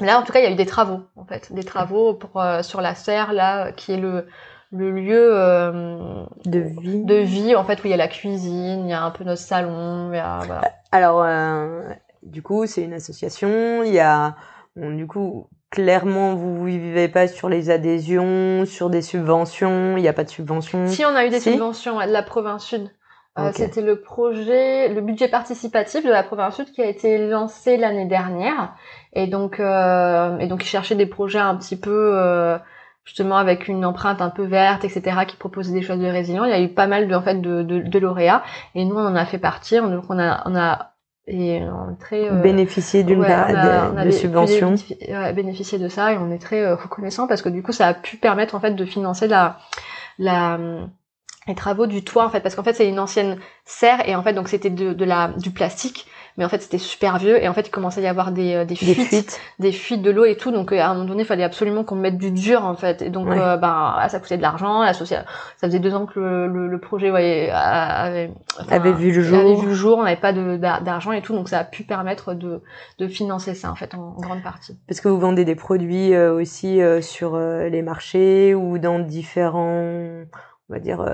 là, 0.00 0.18
en 0.18 0.22
tout 0.22 0.32
cas, 0.32 0.40
il 0.40 0.44
y 0.44 0.46
a 0.46 0.50
eu 0.50 0.56
des 0.56 0.66
travaux, 0.66 1.00
en 1.16 1.24
fait, 1.24 1.52
des 1.52 1.64
travaux 1.64 2.14
pour 2.14 2.42
sur 2.62 2.80
la 2.80 2.94
serre 2.94 3.32
là, 3.32 3.72
qui 3.72 3.92
est 3.92 3.98
le 3.98 4.26
le 4.74 4.90
lieu 4.90 5.34
de 6.46 6.58
vie 6.58 7.04
de 7.04 7.16
vie 7.16 7.54
en 7.54 7.62
fait 7.62 7.84
où 7.84 7.88
il 7.88 7.90
y 7.90 7.92
a 7.92 7.98
la 7.98 8.08
cuisine 8.08 8.86
il 8.86 8.88
y 8.88 8.94
a 8.94 9.02
un 9.02 9.10
peu 9.10 9.22
notre 9.22 9.42
salon 9.42 10.10
il 10.10 10.16
y 10.16 10.18
a, 10.18 10.38
voilà. 10.46 10.62
alors 10.92 11.26
du 12.22 12.40
coup 12.40 12.64
c'est 12.64 12.80
une 12.80 12.94
association 12.94 13.82
il 13.82 13.92
y 13.92 14.00
a 14.00 14.34
du 14.76 15.06
coup 15.06 15.46
clairement, 15.72 16.34
vous 16.34 16.66
ne 16.66 16.78
vivez 16.78 17.08
pas 17.08 17.26
sur 17.26 17.48
les 17.48 17.70
adhésions, 17.70 18.64
sur 18.66 18.90
des 18.90 19.02
subventions. 19.02 19.96
Il 19.96 20.02
n'y 20.02 20.08
a 20.08 20.12
pas 20.12 20.22
de 20.22 20.28
subventions. 20.28 20.86
Si, 20.86 21.04
on 21.04 21.16
a 21.16 21.26
eu 21.26 21.30
des 21.30 21.40
subventions 21.40 21.98
de 21.98 22.12
la 22.12 22.22
province 22.22 22.64
sud. 22.64 22.88
Euh, 23.38 23.50
c'était 23.54 23.80
le 23.80 24.02
projet, 24.02 24.90
le 24.90 25.00
budget 25.00 25.26
participatif 25.26 26.04
de 26.04 26.10
la 26.10 26.22
province 26.22 26.56
sud 26.56 26.70
qui 26.70 26.82
a 26.82 26.86
été 26.86 27.26
lancé 27.26 27.78
l'année 27.78 28.04
dernière. 28.04 28.74
Et 29.12 29.26
donc, 29.26 29.60
euh, 29.60 30.38
et 30.38 30.46
donc, 30.46 30.64
ils 30.64 30.68
cherchaient 30.68 30.94
des 30.94 31.06
projets 31.06 31.38
un 31.38 31.54
petit 31.56 31.76
peu, 31.76 32.12
euh, 32.14 32.58
justement, 33.04 33.36
avec 33.36 33.68
une 33.68 33.84
empreinte 33.84 34.22
un 34.22 34.30
peu 34.30 34.44
verte, 34.44 34.84
etc., 34.84 35.24
qui 35.26 35.36
proposaient 35.36 35.74
des 35.74 35.82
choses 35.82 35.98
de 35.98 36.06
résilient. 36.06 36.44
Il 36.44 36.50
y 36.50 36.54
a 36.54 36.60
eu 36.60 36.68
pas 36.68 36.86
mal 36.86 37.08
de, 37.08 37.14
en 37.14 37.22
fait, 37.22 37.40
de, 37.40 37.62
de, 37.62 37.80
de 37.80 37.98
lauréats. 37.98 38.42
Et 38.74 38.84
nous, 38.84 38.96
on 38.96 39.06
en 39.06 39.16
a 39.16 39.26
fait 39.26 39.38
partie. 39.38 39.76
Donc, 39.76 40.04
on 40.08 40.18
a, 40.18 40.42
on 40.46 40.56
a 40.56 40.92
et 41.26 41.62
on 41.62 41.92
est 41.92 42.00
très 42.00 42.28
euh, 42.28 42.40
bénéficier 42.40 43.04
d'une 43.04 43.20
ouais, 43.20 44.04
de, 44.04 44.10
subvention 44.10 44.74
bénéficier 45.34 45.78
de 45.78 45.88
ça 45.88 46.12
et 46.12 46.18
on 46.18 46.32
est 46.32 46.38
très 46.38 46.62
euh, 46.62 46.74
reconnaissant 46.74 47.28
parce 47.28 47.42
que 47.42 47.48
du 47.48 47.62
coup 47.62 47.70
ça 47.70 47.86
a 47.86 47.94
pu 47.94 48.16
permettre 48.16 48.56
en 48.56 48.60
fait 48.60 48.72
de 48.72 48.84
financer 48.84 49.28
la 49.28 49.58
la 50.18 50.58
les 51.46 51.54
travaux 51.54 51.86
du 51.86 52.02
toit 52.02 52.24
en 52.24 52.30
fait 52.30 52.40
parce 52.40 52.56
qu'en 52.56 52.64
fait 52.64 52.74
c'est 52.74 52.88
une 52.88 52.98
ancienne 52.98 53.38
serre 53.64 54.08
et 54.08 54.16
en 54.16 54.22
fait 54.24 54.32
donc 54.32 54.48
c'était 54.48 54.70
de, 54.70 54.94
de 54.94 55.04
la 55.04 55.28
du 55.28 55.52
plastique 55.52 56.08
mais 56.36 56.44
en 56.44 56.48
fait 56.48 56.62
c'était 56.62 56.78
super 56.78 57.18
vieux 57.18 57.42
et 57.42 57.48
en 57.48 57.54
fait 57.54 57.68
il 57.68 57.70
commençait 57.70 58.00
à 58.00 58.04
y 58.04 58.06
avoir 58.06 58.32
des, 58.32 58.54
euh, 58.54 58.64
des, 58.64 58.74
fuites, 58.74 59.40
des 59.58 59.72
fuites, 59.72 60.02
de 60.02 60.10
l'eau 60.10 60.24
et 60.24 60.36
tout. 60.36 60.50
Donc 60.50 60.72
euh, 60.72 60.80
à 60.80 60.88
un 60.88 60.94
moment 60.94 61.06
donné 61.06 61.22
il 61.22 61.26
fallait 61.26 61.44
absolument 61.44 61.84
qu'on 61.84 61.96
mette 61.96 62.18
du 62.18 62.30
dur 62.30 62.64
en 62.64 62.74
fait. 62.74 63.02
Et 63.02 63.10
donc 63.10 63.28
euh, 63.28 63.56
ben 63.56 63.96
ça 64.08 64.20
coûtait 64.20 64.36
de 64.36 64.42
l'argent. 64.42 64.82
Ça 64.92 65.26
faisait 65.60 65.78
deux 65.78 65.94
ans 65.94 66.06
que 66.06 66.20
le, 66.20 66.68
le, 66.68 66.78
projet 66.80 67.10
ouais, 67.10 67.50
avait, 67.52 68.32
avait 68.70 68.92
vu 68.92 69.12
le 69.12 69.22
jour. 69.22 69.38
avait 69.38 69.54
vu 69.54 69.68
le 69.68 69.74
jour. 69.74 69.98
On 69.98 70.04
n'avait 70.04 70.16
pas 70.16 70.32
d'argent 70.32 71.12
et 71.12 71.22
tout. 71.22 71.34
Donc 71.34 71.48
ça 71.48 71.58
a 71.58 71.64
pu 71.64 71.84
permettre 71.84 72.34
de, 72.34 72.62
de 72.98 73.08
financer 73.08 73.54
ça 73.54 73.70
en 73.70 73.74
fait 73.74 73.94
en, 73.94 74.12
grande 74.12 74.42
partie. 74.42 74.78
Parce 74.88 75.00
que 75.00 75.08
vous 75.08 75.18
vendez 75.18 75.44
des 75.44 75.54
produits 75.54 76.16
aussi 76.16 76.80
sur 77.00 77.36
les 77.36 77.82
marchés 77.82 78.54
ou 78.54 78.78
dans 78.78 78.98
différents 78.98 80.22
on 80.68 80.72
va 80.72 80.78
dire 80.78 81.04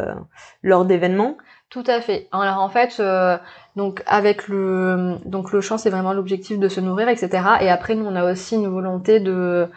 lors 0.62 0.84
d'événements? 0.84 1.36
Tout 1.70 1.84
à 1.86 2.00
fait. 2.00 2.28
Alors 2.32 2.60
en 2.60 2.70
fait, 2.70 2.96
euh, 2.98 3.36
donc 3.78 4.02
avec 4.06 4.48
le 4.48 5.16
donc 5.24 5.52
le 5.52 5.62
champ, 5.62 5.78
c'est 5.78 5.88
vraiment 5.88 6.12
l'objectif 6.12 6.58
de 6.58 6.68
se 6.68 6.80
nourrir, 6.80 7.08
etc. 7.08 7.28
Et 7.62 7.70
après, 7.70 7.94
nous, 7.94 8.04
on 8.04 8.14
a 8.16 8.30
aussi 8.30 8.56
une 8.56 8.68
volonté 8.68 9.20
de 9.20 9.68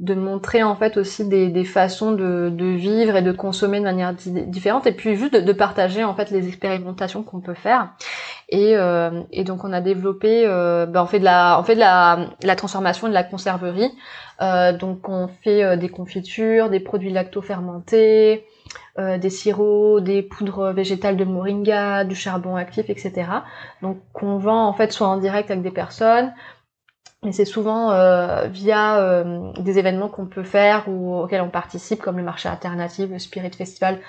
de 0.00 0.14
montrer 0.14 0.62
en 0.62 0.76
fait 0.76 0.96
aussi 0.96 1.28
des, 1.28 1.50
des 1.50 1.64
façons 1.64 2.12
de, 2.12 2.48
de 2.50 2.64
vivre 2.64 3.16
et 3.16 3.22
de 3.22 3.32
consommer 3.32 3.80
de 3.80 3.84
manière 3.84 4.14
différente 4.14 4.86
et 4.86 4.92
puis 4.92 5.14
juste 5.14 5.34
de, 5.34 5.52
partager 5.52 6.04
en 6.04 6.14
fait 6.14 6.30
les 6.30 6.48
expérimentations 6.48 7.22
qu'on 7.22 7.40
peut 7.40 7.52
faire 7.52 7.90
et, 8.48 8.78
euh, 8.78 9.20
et 9.30 9.44
donc 9.44 9.62
on 9.62 9.74
a 9.74 9.82
développé 9.82 10.44
euh, 10.46 10.86
ben 10.86 11.02
on 11.02 11.06
fait 11.06 11.18
de 11.18 11.24
la 11.24 11.58
on 11.60 11.64
fait 11.64 11.74
de 11.74 11.80
la, 11.80 12.30
la 12.42 12.56
transformation 12.56 13.08
de 13.08 13.12
la 13.12 13.24
conserverie 13.24 13.92
euh, 14.40 14.72
donc 14.72 15.06
on 15.10 15.28
fait 15.44 15.76
des 15.76 15.90
confitures 15.90 16.70
des 16.70 16.80
produits 16.80 17.12
lacto 17.12 17.42
fermentés 17.42 18.46
euh, 18.98 19.18
des 19.18 19.30
sirops, 19.30 20.00
des 20.00 20.22
poudres 20.22 20.72
végétales 20.72 21.16
de 21.16 21.24
moringa, 21.24 22.04
du 22.04 22.14
charbon 22.14 22.56
actif, 22.56 22.90
etc. 22.90 23.12
Donc 23.82 23.98
qu'on 24.12 24.38
vend 24.38 24.66
en 24.66 24.72
fait 24.72 24.92
soit 24.92 25.08
en 25.08 25.16
direct 25.16 25.50
avec 25.50 25.62
des 25.62 25.70
personnes, 25.70 26.32
mais 27.22 27.32
c'est 27.32 27.44
souvent 27.44 27.92
euh, 27.92 28.46
via 28.46 28.98
euh, 28.98 29.52
des 29.58 29.78
événements 29.78 30.08
qu'on 30.08 30.26
peut 30.26 30.42
faire 30.42 30.88
ou 30.88 31.16
auxquels 31.16 31.42
on 31.42 31.50
participe, 31.50 32.00
comme 32.00 32.16
le 32.16 32.22
marché 32.22 32.48
alternatif, 32.48 33.10
le 33.10 33.18
Spirit 33.18 33.52
Festival, 33.52 34.00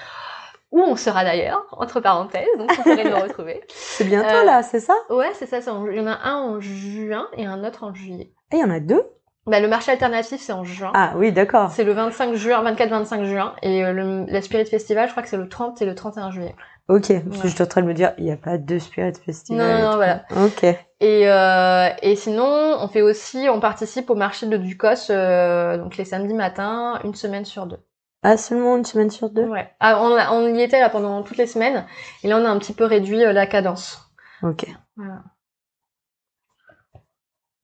où 0.72 0.80
on 0.80 0.96
sera 0.96 1.24
d'ailleurs, 1.24 1.66
entre 1.74 2.00
parenthèses, 2.00 2.48
donc 2.58 2.72
vous 2.72 2.84
pourrez 2.84 3.04
nous 3.04 3.20
retrouver. 3.22 3.62
C'est 3.68 4.06
bientôt 4.06 4.46
là, 4.46 4.64
c'est 4.64 4.80
ça? 4.80 4.94
Ouais, 5.10 5.32
c'est 5.34 5.46
ça. 5.46 5.60
Il 5.60 5.98
y 5.98 6.00
en 6.00 6.08
a 6.08 6.20
un 6.24 6.36
en 6.36 6.60
juin 6.62 7.28
et 7.36 7.46
un 7.46 7.66
autre 7.66 7.84
en 7.84 7.94
juillet. 7.94 8.32
Et 8.54 8.58
il 8.58 8.60
y 8.60 8.64
en 8.64 8.72
a 8.72 8.80
deux? 8.80 9.04
Bah, 9.48 9.60
le 9.60 9.68
marché 9.68 9.92
alternatif, 9.92 10.40
c'est 10.42 10.54
en 10.54 10.64
juin. 10.64 10.92
Ah 10.94 11.14
oui, 11.16 11.32
d'accord. 11.32 11.72
C'est 11.72 11.84
le 11.84 11.94
25 11.94 12.36
juin, 12.36 12.64
24-25 12.64 13.26
juin. 13.26 13.56
Et 13.62 13.84
euh, 13.84 13.92
le, 13.92 14.26
la 14.28 14.42
Spirit 14.42 14.66
Festival, 14.66 15.08
je 15.08 15.12
crois 15.12 15.24
que 15.24 15.30
c'est 15.30 15.38
le 15.38 15.50
30 15.50 15.82
et 15.82 15.86
le 15.86 15.96
31 15.96 16.32
juillet. 16.32 16.56
Ok, 16.88 17.12
parce 17.30 17.42
que 17.42 17.48
je 17.48 17.54
suis 17.54 17.64
en 17.64 17.68
train 17.68 17.82
de 17.82 17.88
me 17.88 17.94
dire, 17.94 18.14
il 18.18 18.26
n'y 18.26 18.32
a 18.32 18.38
pas 18.38 18.58
deux 18.58 18.80
Spirit 18.80 19.14
Festival. 19.26 19.66
Non, 19.82 19.90
non, 19.92 19.96
voilà. 19.96 20.24
Ok. 20.46 20.64
Et, 20.64 21.30
euh, 21.30 21.90
et 22.02 22.16
sinon, 22.16 22.78
on 22.80 22.88
fait 22.88 23.02
aussi, 23.02 23.48
on 23.50 23.60
participe 23.60 24.10
au 24.10 24.16
marché 24.16 24.46
de 24.46 24.58
Ducos, 24.58 25.10
euh, 25.10 25.78
donc 25.78 25.98
les 25.98 26.06
samedis 26.06 26.34
matins, 26.34 27.00
une 27.04 27.16
semaine 27.16 27.46
sur 27.46 27.66
deux. 27.66 27.80
Ah, 28.24 28.38
seulement 28.38 28.78
une 28.78 28.86
semaine 28.86 29.10
sur 29.10 29.30
deux? 29.30 29.46
Ouais. 29.46 29.72
Ah, 29.80 30.04
on, 30.04 30.12
on 30.36 30.54
y 30.54 30.62
était 30.62 30.80
là 30.80 30.90
pendant 30.90 31.24
toutes 31.24 31.38
les 31.38 31.48
semaines, 31.48 31.86
et 32.24 32.28
là 32.28 32.38
on 32.38 32.46
a 32.46 32.50
un 32.50 32.60
petit 32.60 32.74
peu 32.74 32.86
réduit 32.86 33.18
la 33.20 33.48
cadence. 33.48 34.12
Ok. 34.44 34.68
Voilà. 34.96 35.24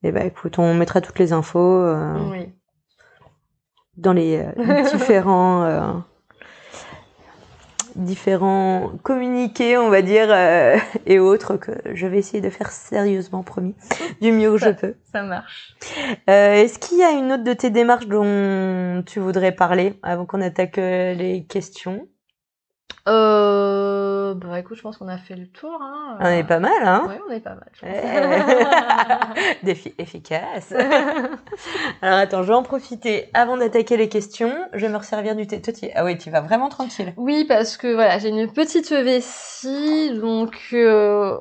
Eh 0.03 0.11
ben, 0.11 0.27
écoute, 0.27 0.59
on 0.59 0.73
mettra 0.73 1.01
toutes 1.01 1.19
les 1.19 1.33
infos 1.33 1.59
euh, 1.59 2.45
dans 3.97 4.13
les 4.13 4.37
euh, 4.37 4.83
différents 4.91 5.63
euh, 5.63 5.93
différents 7.95 8.91
communiqués, 9.01 9.75
on 9.75 9.89
va 9.89 10.03
dire, 10.03 10.29
et 11.07 11.17
autres 11.17 11.57
que 11.57 11.71
je 11.95 12.05
vais 12.05 12.19
essayer 12.19 12.41
de 12.41 12.49
faire 12.51 12.71
sérieusement, 12.71 13.41
promis, 13.41 13.73
du 14.21 14.31
mieux 14.31 14.51
que 14.51 14.57
je 14.59 14.69
peux. 14.69 14.95
Ça 15.11 15.23
marche. 15.23 15.75
Est-ce 16.27 16.77
qu'il 16.77 16.99
y 16.99 17.03
a 17.03 17.09
une 17.09 17.31
autre 17.31 17.43
de 17.43 17.53
tes 17.53 17.71
démarches 17.71 18.07
dont 18.07 19.01
tu 19.03 19.19
voudrais 19.19 19.51
parler 19.51 19.99
avant 20.03 20.27
qu'on 20.27 20.41
attaque 20.41 20.77
les 20.77 21.47
questions? 21.49 22.07
Euh, 23.07 23.96
bah 24.35 24.59
écoute, 24.59 24.77
je 24.77 24.81
pense 24.81 24.97
qu'on 24.97 25.07
a 25.07 25.17
fait 25.17 25.35
le 25.35 25.47
tour. 25.47 25.79
Hein. 25.81 26.17
On 26.19 26.25
est 26.25 26.43
pas 26.43 26.59
mal, 26.59 26.71
hein 26.83 27.05
Oui, 27.07 27.15
on 27.27 27.31
est 27.31 27.39
pas 27.39 27.55
mal. 27.55 27.71
Eh. 27.83 29.65
Défi 29.65 29.93
efficace. 29.97 30.73
Alors 32.01 32.19
attends, 32.19 32.43
je 32.43 32.47
vais 32.47 32.53
en 32.53 32.63
profiter 32.63 33.29
avant 33.33 33.57
d'attaquer 33.57 33.97
les 33.97 34.09
questions. 34.09 34.53
Je 34.73 34.85
vais 34.85 34.91
me 34.91 34.97
resservir 34.97 35.35
du 35.35 35.47
thé. 35.47 35.61
Ah 35.95 36.05
oui, 36.05 36.17
tu 36.17 36.29
vas 36.29 36.41
vraiment 36.41 36.69
tranquille. 36.69 37.13
Oui, 37.17 37.45
parce 37.47 37.77
que 37.77 37.93
voilà, 37.93 38.19
j'ai 38.19 38.29
une 38.29 38.51
petite 38.51 38.91
vessie, 38.91 40.17
donc 40.19 40.57
euh, 40.73 41.37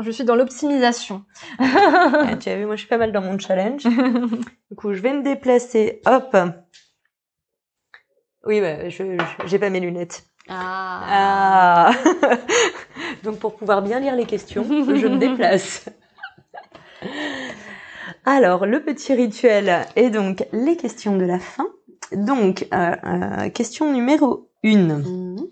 je 0.00 0.10
suis 0.10 0.24
dans 0.24 0.36
l'optimisation. 0.36 1.24
Ah, 1.58 2.36
tu 2.40 2.48
as 2.48 2.56
vu, 2.56 2.66
moi 2.66 2.76
je 2.76 2.80
suis 2.80 2.88
pas 2.88 2.98
mal 2.98 3.12
dans 3.12 3.22
mon 3.22 3.38
challenge. 3.38 3.84
du 3.84 4.76
coup, 4.76 4.92
je 4.92 5.00
vais 5.00 5.12
me 5.12 5.22
déplacer. 5.22 6.00
Hop. 6.06 6.36
Oui, 8.46 8.60
bah, 8.60 8.88
je 8.88 9.18
j'ai 9.46 9.58
pas 9.58 9.70
mes 9.70 9.80
lunettes. 9.80 10.29
Ah. 10.50 11.92
ah. 11.92 11.92
Donc 13.22 13.38
pour 13.38 13.54
pouvoir 13.56 13.82
bien 13.82 14.00
lire 14.00 14.16
les 14.16 14.26
questions, 14.26 14.64
je 14.68 15.06
me 15.06 15.16
déplace. 15.16 15.86
Alors, 18.26 18.66
le 18.66 18.82
petit 18.82 19.14
rituel 19.14 19.86
est 19.96 20.10
donc 20.10 20.46
les 20.52 20.76
questions 20.76 21.16
de 21.16 21.24
la 21.24 21.38
fin. 21.38 21.66
Donc, 22.12 22.66
euh, 22.74 22.96
euh, 23.04 23.48
question 23.50 23.92
numéro 23.92 24.50
une. 24.62 24.96
Mhm. 24.98 25.46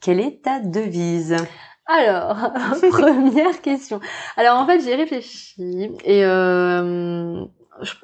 Quelle 0.00 0.20
est 0.20 0.42
ta 0.42 0.60
devise? 0.60 1.36
Alors, 1.86 2.50
première 2.90 3.60
question. 3.60 4.00
Alors 4.36 4.58
en 4.58 4.66
fait, 4.66 4.80
j'ai 4.80 4.94
réfléchi 4.94 5.90
et 6.04 6.24
euh, 6.24 7.44
je 7.82 7.94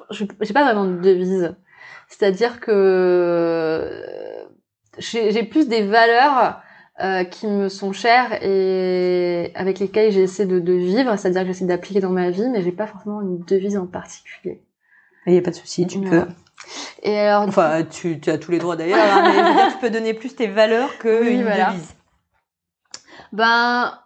j'ai 0.41 0.53
pas 0.53 0.63
vraiment 0.63 0.85
de 0.85 0.99
devise. 0.99 1.55
C'est-à-dire 2.07 2.59
que 2.59 3.89
j'ai 5.01 5.43
plus 5.43 5.67
des 5.67 5.83
valeurs 5.83 6.61
euh, 7.01 7.23
qui 7.23 7.47
me 7.47 7.67
sont 7.67 7.93
chères 7.93 8.43
et 8.43 9.51
avec 9.55 9.79
lesquelles 9.79 10.11
j'essaie 10.11 10.45
de, 10.45 10.59
de 10.59 10.73
vivre, 10.73 11.17
c'est-à-dire 11.17 11.41
que 11.41 11.47
j'essaie 11.47 11.65
d'appliquer 11.65 11.99
dans 11.99 12.11
ma 12.11 12.29
vie, 12.29 12.47
mais 12.49 12.61
j'ai 12.61 12.71
pas 12.71 12.85
forcément 12.85 13.21
une 13.21 13.39
devise 13.39 13.77
en 13.77 13.87
particulier. 13.87 14.61
Il 15.25 15.33
n'y 15.33 15.39
a 15.39 15.41
pas 15.41 15.51
de 15.51 15.55
souci, 15.55 15.87
tu 15.87 15.99
peux. 15.99 16.25
Et 17.01 17.17
alors, 17.17 17.47
enfin, 17.47 17.83
tu, 17.83 18.19
tu, 18.19 18.29
as 18.29 18.37
tous 18.37 18.51
les 18.51 18.59
droits 18.59 18.75
d'ailleurs, 18.75 18.99
hein, 18.99 19.31
mais 19.33 19.71
tu 19.71 19.77
peux 19.79 19.89
donner 19.89 20.13
plus 20.13 20.35
tes 20.35 20.47
valeurs 20.47 20.97
que 20.99 21.27
une 21.27 21.43
devise. 21.43 21.95
Ben, 23.31 23.97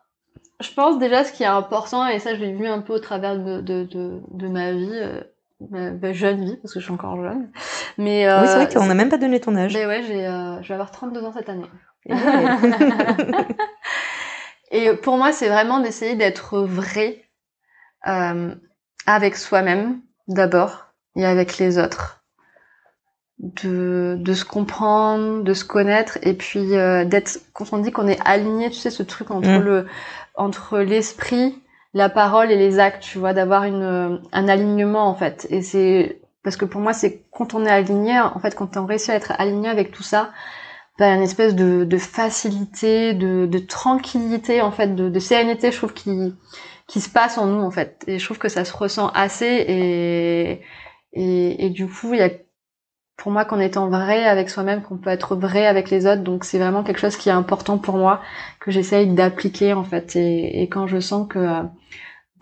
je 0.62 0.72
pense 0.74 0.98
déjà 0.98 1.24
ce 1.24 1.34
qui 1.34 1.44
est 1.44 1.48
important, 1.48 2.08
et 2.08 2.20
ça 2.20 2.36
je 2.36 2.40
l'ai 2.40 2.54
vu 2.54 2.68
un 2.68 2.80
peu 2.80 2.94
au 2.94 3.00
travers 3.00 3.38
de, 3.38 3.60
de, 3.60 3.84
de, 3.84 4.22
de 4.32 4.48
ma 4.48 4.72
vie, 4.72 5.02
euh, 5.61 5.98
ma, 6.02 6.14
jeune 6.14 6.44
vie, 6.44 6.57
parce 6.57 6.73
que 6.73 6.80
je 6.80 6.86
suis 6.86 6.94
encore 6.94 7.15
jeune. 7.22 7.49
Mais 7.98 8.27
euh, 8.27 8.41
oui, 8.41 8.48
c'est 8.48 8.56
vrai 8.56 8.69
qu'on 8.73 8.86
n'a 8.86 8.94
même 8.94 9.10
pas 9.10 9.18
donné 9.18 9.40
ton 9.40 9.56
âge. 9.56 9.73
Mais 9.73 9.86
ouais, 9.86 10.03
j'ai, 10.03 10.27
euh, 10.27 10.61
je 10.61 10.68
vais 10.68 10.73
avoir 10.73 10.91
32 10.91 11.23
ans 11.23 11.34
cette 11.34 11.49
année. 11.49 11.69
Et 14.72 14.94
pour 14.94 15.18
moi, 15.18 15.32
c'est 15.32 15.48
vraiment 15.48 15.80
d'essayer 15.80 16.15
d'être 16.15 16.60
vrai 16.60 17.23
euh, 18.07 18.53
avec 19.06 19.36
soi-même 19.36 20.02
d'abord 20.27 20.88
et 21.15 21.26
avec 21.26 21.57
les 21.57 21.77
autres. 21.80 22.23
De, 23.38 24.15
de 24.18 24.34
se 24.34 24.45
comprendre, 24.45 25.44
de 25.44 25.53
se 25.53 25.65
connaître 25.65 26.18
et 26.22 26.34
puis 26.34 26.77
euh, 26.77 27.03
d'être, 27.03 27.38
quand 27.52 27.73
on 27.73 27.80
dit 27.80 27.91
qu'on 27.91 28.07
est 28.07 28.19
aligné, 28.23 28.69
tu 28.69 28.77
sais, 28.77 28.90
ce 28.90 29.03
truc 29.03 29.30
entre 29.30 29.60
mm. 29.60 29.61
le 29.61 29.88
entre 30.36 30.80
l'esprit 30.80 31.61
la 31.96 32.10
parole 32.10 32.52
et 32.52 32.58
les 32.58 32.78
actes, 32.78 33.02
tu 33.02 33.18
vois, 33.18 33.34
d'avoir 33.34 33.64
une 33.64 34.22
un 34.32 34.48
alignement 34.48 35.08
en 35.08 35.16
fait. 35.16 35.48
Et 35.50 35.62
c'est 35.64 36.20
parce 36.44 36.58
que 36.58 36.66
pour 36.66 36.82
moi, 36.82 36.94
c'est 36.94 37.24
quand 37.32 37.56
on 37.56 37.66
est 37.66 37.72
aligné, 37.72 38.20
en 38.20 38.40
fait, 38.40 38.54
quand 38.54 38.78
on 38.78 38.86
réussit 38.86 39.10
à 39.10 39.16
être 39.16 39.34
aligné 39.40 39.70
avec 39.70 39.92
tout 39.92 40.04
ça, 40.04 40.32
bah, 41.00 41.08
une 41.16 41.24
espèce 41.24 41.56
de, 41.56 41.86
de 41.86 41.98
facilité, 41.98 43.14
de, 43.14 43.46
de, 43.48 43.60
tranquillité, 43.60 44.62
en 44.62 44.72
fait, 44.72 44.96
de, 44.96 45.10
de 45.10 45.20
sérénité, 45.20 45.72
je 45.72 45.78
trouve, 45.78 45.94
qui, 45.94 46.36
qui 46.88 47.02
se 47.02 47.10
passe 47.10 47.38
en 47.38 47.48
nous, 47.48 47.62
en 47.62 47.72
fait. 47.72 48.04
Et 48.08 48.20
je 48.20 48.26
trouve 48.26 48.38
que 48.38 48.50
ça 48.50 48.66
se 48.66 48.76
ressent 48.76 49.10
assez. 49.10 49.46
Et, 49.48 50.62
et, 51.14 51.66
et 51.66 51.70
du 51.70 51.88
coup, 51.88 52.14
il 52.14 52.20
y 52.20 52.24
a 52.24 52.30
pour 53.18 53.32
moi 53.32 53.46
qu'en 53.46 53.60
étant 53.60 53.90
vrai 53.90 54.26
avec 54.26 54.50
soi-même, 54.50 54.82
qu'on 54.82 54.98
peut 54.98 55.10
être 55.10 55.36
vrai 55.36 55.66
avec 55.66 55.90
les 55.90 56.06
autres. 56.06 56.22
Donc 56.22 56.44
c'est 56.44 56.60
vraiment 56.60 56.84
quelque 56.84 57.00
chose 57.00 57.16
qui 57.16 57.30
est 57.30 57.34
important 57.34 57.78
pour 57.78 57.98
moi, 57.98 58.22
que 58.60 58.72
j'essaye 58.72 59.08
d'appliquer 59.08 59.74
en 59.74 59.84
fait. 59.84 60.16
Et, 60.16 60.62
et, 60.62 60.70
quand 60.70 60.88
je 60.88 61.00
sens 61.00 61.28
que 61.28 61.64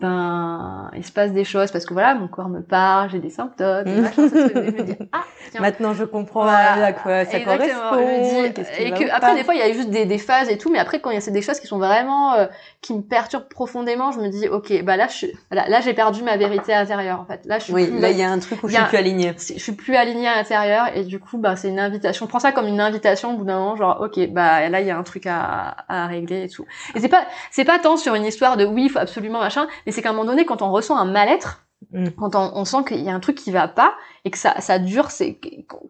ben 0.04 0.90
il 0.94 1.04
se 1.04 1.12
passe 1.12 1.32
des 1.32 1.44
choses 1.44 1.70
parce 1.70 1.86
que 1.86 1.94
voilà 1.94 2.14
mon 2.14 2.28
corps 2.28 2.48
me 2.48 2.60
parle 2.60 3.10
j'ai 3.10 3.20
des 3.20 3.30
symptômes 3.30 3.86
et 3.86 3.94
je 4.16 4.20
me 4.20 4.82
dis 4.82 4.96
ah 5.12 5.24
maintenant 5.60 5.94
je 5.94 6.04
comprends 6.04 6.46
à 6.46 6.92
quoi 6.92 7.24
ça 7.24 7.40
correspond 7.40 8.44
et 8.78 8.90
que 8.92 9.10
après 9.10 9.34
des 9.34 9.44
fois 9.44 9.54
il 9.54 9.60
y 9.60 9.62
a 9.62 9.72
juste 9.72 9.90
des, 9.90 10.04
des, 10.04 10.18
phases 10.18 10.50
et 10.50 10.58
tout 10.58 10.70
mais 10.70 10.78
après 10.78 11.00
quand 11.00 11.10
il 11.10 11.18
y 11.18 11.28
a 11.28 11.30
des 11.30 11.42
choses 11.42 11.58
qui 11.58 11.66
sont 11.66 11.78
vraiment 11.78 12.34
euh, 12.34 12.46
qui 12.82 12.94
me 12.94 13.00
perturbent 13.00 13.48
profondément 13.48 14.12
je 14.12 14.20
me 14.20 14.28
dis 14.28 14.48
ok 14.48 14.82
bah 14.84 14.96
là 14.96 15.08
je 15.08 15.26
là, 15.50 15.68
là 15.68 15.80
j'ai 15.80 15.94
perdu 15.94 16.22
ma 16.22 16.36
vérité 16.36 16.74
intérieure 16.74 17.20
en 17.20 17.24
fait. 17.24 17.46
Là 17.46 17.58
je 17.58 17.64
suis 17.64 17.72
oui 17.72 17.90
là 17.98 18.10
il 18.10 18.18
y 18.18 18.22
a 18.22 18.30
un 18.30 18.38
truc 18.38 18.62
où 18.62 18.68
je 18.68 18.74
suis 18.74 18.84
plus 18.84 18.98
alignée. 18.98 19.34
je 19.38 19.58
suis 19.58 19.72
plus 19.72 19.96
alignée 19.96 20.28
à 20.28 20.36
l'intérieur 20.36 20.88
et 20.94 21.04
du 21.04 21.18
coup 21.18 21.38
bah 21.38 21.56
c'est 21.56 21.68
une 21.68 21.80
invitation 21.80 22.26
je 22.26 22.28
prends 22.28 22.40
ça 22.40 22.52
comme 22.52 22.66
une 22.66 22.80
invitation 22.80 23.34
au 23.34 23.38
bout 23.38 23.44
d'un 23.44 23.58
moment 23.58 23.76
genre 23.76 24.00
ok 24.02 24.28
bah 24.30 24.68
là 24.68 24.80
il 24.80 24.86
y 24.86 24.90
a 24.90 24.98
un 24.98 25.02
truc 25.02 25.26
à, 25.26 25.76
à 25.88 26.06
régler 26.06 26.44
et 26.44 26.48
tout. 26.48 26.66
Et 26.94 27.00
c'est 27.00 27.08
pas 27.08 27.24
c'est 27.50 27.64
pas 27.64 27.78
tant 27.78 27.96
sur 27.96 28.14
une 28.14 28.26
histoire 28.26 28.56
de 28.56 28.64
oui 28.64 28.84
il 28.84 28.90
faut 28.90 28.98
absolument 28.98 29.40
machin 29.40 29.66
mais 29.86 29.92
c'est 29.94 30.02
qu'à 30.02 30.10
un 30.10 30.12
moment 30.12 30.26
donné, 30.26 30.44
quand 30.44 30.62
on 30.62 30.70
ressent 30.70 30.96
un 30.96 31.04
mal-être, 31.04 31.64
mm. 31.92 32.10
quand 32.18 32.34
on, 32.34 32.64
sent 32.64 32.84
qu'il 32.88 33.00
y 33.00 33.08
a 33.08 33.14
un 33.14 33.20
truc 33.20 33.36
qui 33.36 33.50
va 33.50 33.68
pas 33.68 33.94
et 34.24 34.30
que 34.30 34.38
ça, 34.38 34.60
ça 34.60 34.78
dure, 34.78 35.10
c'est 35.10 35.38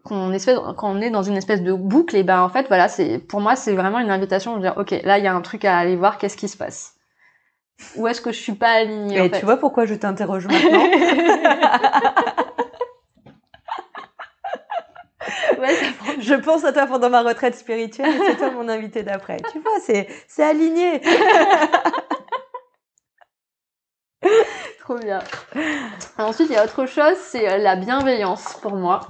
qu'on 0.05 0.33
espèce, 0.33 0.59
quand 0.77 0.91
on 0.91 1.01
est 1.01 1.11
dans 1.11 1.23
une 1.23 1.37
espèce 1.37 1.63
de 1.63 1.73
boucle, 1.73 2.17
et 2.17 2.23
ben 2.23 2.43
en 2.43 2.49
fait 2.49 2.69
voilà, 2.69 2.89
c'est 2.89 3.19
pour 3.19 3.41
moi 3.41 3.57
c'est 3.57 3.75
vraiment 3.75 3.99
une 3.99 4.11
invitation 4.11 4.57
de 4.57 4.63
dire 4.63 4.75
ok 4.77 4.91
là 5.05 5.19
il 5.19 5.25
y 5.25 5.27
a 5.27 5.35
un 5.35 5.41
truc 5.41 5.65
à 5.65 5.77
aller 5.79 5.97
voir, 5.97 6.19
qu'est-ce 6.19 6.37
qui 6.37 6.49
se 6.49 6.57
passe? 6.57 6.95
Où 7.97 8.07
est-ce 8.07 8.21
que 8.21 8.31
je 8.31 8.39
suis 8.39 8.53
pas 8.53 8.71
alignée 8.71 9.25
Et 9.25 9.31
tu 9.31 9.45
vois 9.45 9.57
pourquoi 9.57 9.85
je 9.85 9.95
t'interroge 9.95 10.47
maintenant? 10.47 10.85
Ouais, 15.59 15.77
je 16.21 16.35
pense 16.35 16.65
à 16.65 16.73
toi 16.73 16.87
pendant 16.87 17.09
ma 17.09 17.23
retraite 17.23 17.55
spirituelle 17.55 18.13
c'est 18.27 18.37
toi 18.37 18.51
mon 18.51 18.69
invité 18.69 19.03
d'après. 19.03 19.39
Tu 19.53 19.61
vois, 19.61 19.79
c'est 19.81 20.43
aligné. 20.43 21.01
Trop 24.81 24.99
bien. 24.99 25.21
Ensuite, 26.19 26.49
il 26.51 26.55
y 26.55 26.57
a 26.57 26.65
autre 26.65 26.87
chose, 26.87 27.17
c'est 27.19 27.51
euh, 27.51 27.59
la 27.59 27.77
bienveillance 27.77 28.59
pour 28.63 28.75
moi. 28.75 29.01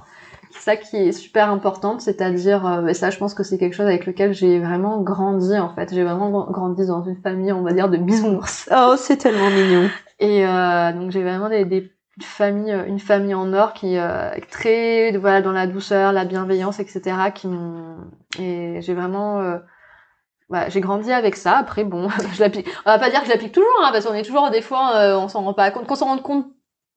C'est 0.51 0.61
ça 0.61 0.75
qui 0.77 0.95
est 0.95 1.11
super 1.11 1.49
importante, 1.49 1.99
c'est-à-dire, 1.99 2.65
euh, 2.65 2.87
et 2.87 2.93
ça, 2.93 3.09
je 3.09 3.17
pense 3.17 3.33
que 3.33 3.43
c'est 3.43 3.57
quelque 3.57 3.75
chose 3.75 3.87
avec 3.87 4.05
lequel 4.05 4.33
j'ai 4.33 4.59
vraiment 4.59 5.01
grandi 5.01 5.57
en 5.59 5.73
fait. 5.75 5.93
J'ai 5.93 6.03
vraiment 6.03 6.49
grandi 6.49 6.87
dans 6.87 7.03
une 7.03 7.17
famille, 7.17 7.51
on 7.51 7.61
va 7.61 7.73
dire, 7.73 7.89
de 7.89 7.97
bisounours. 7.97 8.69
Oh, 8.75 8.95
c'est 8.97 9.17
tellement 9.17 9.49
mignon. 9.49 9.89
Et 10.19 10.47
euh, 10.47 10.93
donc 10.93 11.11
j'ai 11.11 11.23
vraiment 11.23 11.49
des, 11.49 11.65
des 11.65 11.91
familles, 12.21 12.85
une 12.87 12.99
famille 12.99 13.33
en 13.33 13.51
or 13.51 13.73
qui 13.73 13.95
est 13.95 14.49
très, 14.49 15.17
voilà, 15.17 15.41
dans 15.41 15.51
la 15.51 15.67
douceur, 15.67 16.13
la 16.13 16.23
bienveillance, 16.23 16.79
etc. 16.79 17.01
Qui 17.33 17.49
et 18.39 18.81
j'ai 18.81 18.93
vraiment 18.93 19.59
bah, 20.49 20.69
j'ai 20.69 20.81
grandi 20.81 21.11
avec 21.11 21.35
ça. 21.35 21.57
Après, 21.57 21.83
bon, 21.83 22.09
je 22.33 22.39
l'applique. 22.39 22.67
On 22.85 22.91
va 22.91 22.99
pas 22.99 23.09
dire 23.09 23.21
que 23.21 23.25
je 23.25 23.31
l'applique 23.31 23.53
toujours, 23.53 23.81
hein, 23.83 23.89
parce 23.91 24.05
qu'on 24.05 24.13
est 24.13 24.23
toujours 24.23 24.49
des 24.51 24.61
fois, 24.61 24.95
euh, 24.95 25.17
on 25.17 25.27
s'en 25.27 25.43
rend 25.43 25.53
pas 25.53 25.71
compte, 25.71 25.87
qu'on 25.87 25.95
s'en 25.95 26.07
rende 26.07 26.21
compte 26.21 26.47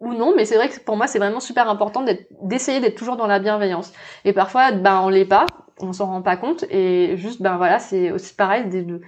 ou 0.00 0.14
non. 0.14 0.34
Mais 0.36 0.44
c'est 0.44 0.56
vrai 0.56 0.68
que 0.68 0.78
pour 0.80 0.96
moi, 0.96 1.06
c'est 1.06 1.18
vraiment 1.18 1.40
super 1.40 1.68
important 1.68 2.04
d'essayer 2.42 2.80
d'être 2.80 2.96
toujours 2.96 3.16
dans 3.16 3.26
la 3.26 3.38
bienveillance. 3.38 3.92
Et 4.24 4.32
parfois, 4.32 4.72
ben, 4.72 5.00
on 5.02 5.08
l'est 5.08 5.24
pas, 5.24 5.46
on 5.80 5.92
s'en 5.92 6.06
rend 6.06 6.22
pas 6.22 6.36
compte. 6.36 6.64
Et 6.70 7.16
juste, 7.16 7.42
ben 7.42 7.56
voilà, 7.56 7.78
c'est 7.78 8.10
aussi 8.10 8.34
pareil 8.34 8.68
de, 8.68 9.00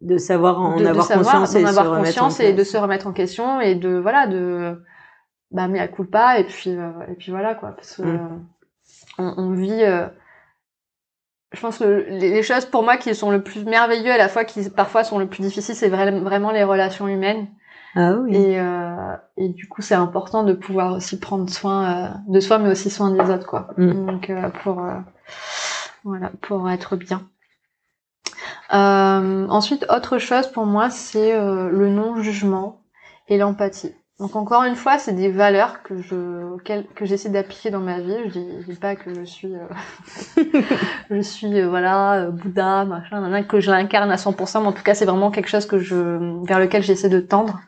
de 0.00 0.18
savoir 0.18 0.60
en 0.60 0.84
avoir 0.84 1.08
conscience, 1.08 1.54
et, 1.54 1.64
avoir 1.64 1.98
conscience 1.98 2.40
et 2.40 2.52
de 2.52 2.64
se 2.64 2.76
remettre 2.76 3.06
en 3.06 3.12
question 3.12 3.60
et 3.60 3.74
de 3.74 3.98
voilà 3.98 4.26
de 4.26 4.82
bah 5.50 5.68
mais 5.68 5.78
à 5.78 5.88
coup 5.88 6.04
pas 6.04 6.38
et 6.38 6.44
puis 6.44 6.70
euh, 6.70 6.90
et 7.10 7.14
puis 7.14 7.30
voilà 7.30 7.54
quoi 7.54 7.72
parce 7.72 7.96
que 7.96 8.02
mm. 8.02 8.46
on, 9.18 9.34
on, 9.36 9.50
vit 9.52 9.82
euh, 9.82 10.06
je 11.54 11.60
pense 11.60 11.78
que 11.78 12.06
les 12.08 12.42
choses 12.42 12.66
pour 12.66 12.82
moi 12.82 12.96
qui 12.96 13.14
sont 13.14 13.30
le 13.30 13.42
plus 13.42 13.64
merveilleux 13.64 14.10
à 14.10 14.18
la 14.18 14.28
fois 14.28 14.44
qui 14.44 14.68
parfois 14.68 15.04
sont 15.04 15.18
le 15.18 15.26
plus 15.26 15.42
difficiles, 15.42 15.74
c'est 15.74 15.88
vraiment 15.88 16.50
les 16.50 16.64
relations 16.64 17.08
humaines. 17.08 17.46
Ah 17.96 18.14
oui. 18.14 18.34
Et, 18.34 18.60
euh, 18.60 19.16
et 19.36 19.48
du 19.48 19.68
coup, 19.68 19.80
c'est 19.80 19.94
important 19.94 20.42
de 20.42 20.52
pouvoir 20.52 20.94
aussi 20.94 21.18
prendre 21.18 21.48
soin 21.48 21.84
euh, 21.84 22.08
de 22.26 22.40
soi, 22.40 22.58
mais 22.58 22.68
aussi 22.68 22.90
soin 22.90 23.10
des 23.10 23.30
autres, 23.30 23.46
quoi. 23.46 23.68
Mm. 23.76 24.06
Donc 24.06 24.30
euh, 24.30 24.48
pour 24.62 24.82
voilà, 26.02 26.32
pour 26.42 26.68
être 26.70 26.96
bien. 26.96 27.28
Euh, 28.72 29.46
ensuite, 29.48 29.86
autre 29.90 30.18
chose 30.18 30.48
pour 30.48 30.66
moi, 30.66 30.90
c'est 30.90 31.38
le 31.38 31.88
non 31.88 32.20
jugement 32.20 32.82
et 33.28 33.38
l'empathie. 33.38 33.94
Donc 34.20 34.36
encore 34.36 34.62
une 34.62 34.76
fois, 34.76 34.98
c'est 34.98 35.12
des 35.12 35.28
valeurs 35.28 35.82
que 35.82 36.00
je 36.00 36.56
que 36.94 37.04
j'essaie 37.04 37.30
d'appliquer 37.30 37.70
dans 37.70 37.80
ma 37.80 37.98
vie. 37.98 38.16
Je 38.26 38.30
dis, 38.30 38.64
dis 38.68 38.76
pas 38.76 38.94
que 38.94 39.12
je 39.12 39.24
suis 39.24 39.52
euh, 39.56 39.66
je 41.10 41.20
suis 41.20 41.60
euh, 41.60 41.68
voilà 41.68 42.20
euh, 42.20 42.30
Bouddha 42.30 42.84
machin, 42.84 43.42
que 43.42 43.58
je 43.58 43.72
l'incarne 43.72 44.12
à 44.12 44.16
100%. 44.16 44.60
Mais 44.60 44.66
en 44.68 44.72
tout 44.72 44.84
cas, 44.84 44.94
c'est 44.94 45.04
vraiment 45.04 45.32
quelque 45.32 45.48
chose 45.48 45.66
que 45.66 45.78
je 45.78 46.44
vers 46.46 46.60
lequel 46.60 46.84
j'essaie 46.84 47.08
de 47.08 47.18
tendre, 47.18 47.60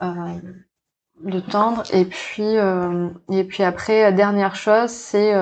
de 0.00 1.40
tendre. 1.40 1.82
Et 1.92 2.06
puis 2.06 2.56
et 3.30 3.44
puis 3.44 3.62
après, 3.62 4.14
dernière 4.14 4.56
chose, 4.56 4.88
c'est 4.88 5.34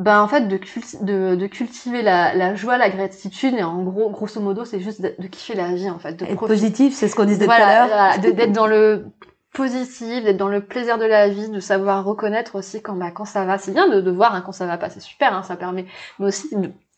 ben 0.00 0.22
en 0.22 0.28
fait 0.28 0.48
de, 0.48 0.58
de, 1.02 1.34
de 1.34 1.46
cultiver 1.46 2.00
la, 2.00 2.34
la, 2.34 2.54
joie, 2.54 2.78
la 2.78 2.88
gratitude 2.88 3.54
et 3.54 3.62
en 3.62 3.82
gros 3.82 4.08
grosso 4.08 4.40
modo 4.40 4.64
c'est 4.64 4.80
juste 4.80 5.02
de, 5.02 5.26
kiffer 5.26 5.54
la 5.54 5.74
vie 5.74 5.90
en 5.90 5.98
fait, 5.98 6.14
de 6.14 6.24
être 6.24 6.46
positif, 6.46 6.94
c'est 6.94 7.06
ce 7.06 7.14
qu'on 7.14 7.26
disait 7.26 7.44
tout 7.44 7.52
à 7.52 7.86
l'heure. 7.86 8.18
d'être 8.18 8.52
dans 8.52 8.66
le 8.66 9.04
positif, 9.52 10.24
d'être 10.24 10.38
dans 10.38 10.48
le 10.48 10.62
plaisir 10.62 10.96
de 10.96 11.04
la 11.04 11.28
vie, 11.28 11.50
de 11.50 11.60
savoir 11.60 12.02
reconnaître 12.02 12.56
aussi 12.56 12.80
quand 12.80 12.94
bah 12.94 13.10
quand 13.10 13.26
ça 13.26 13.44
va. 13.44 13.58
C'est 13.58 13.72
bien 13.72 13.88
de, 13.88 14.00
de 14.00 14.10
voir 14.10 14.34
hein, 14.34 14.42
quand 14.44 14.52
ça 14.52 14.64
va 14.64 14.78
pas, 14.78 14.88
c'est 14.88 15.00
super, 15.00 15.34
hein, 15.34 15.42
ça 15.42 15.56
permet, 15.56 15.84
mais 16.18 16.28
aussi 16.28 16.48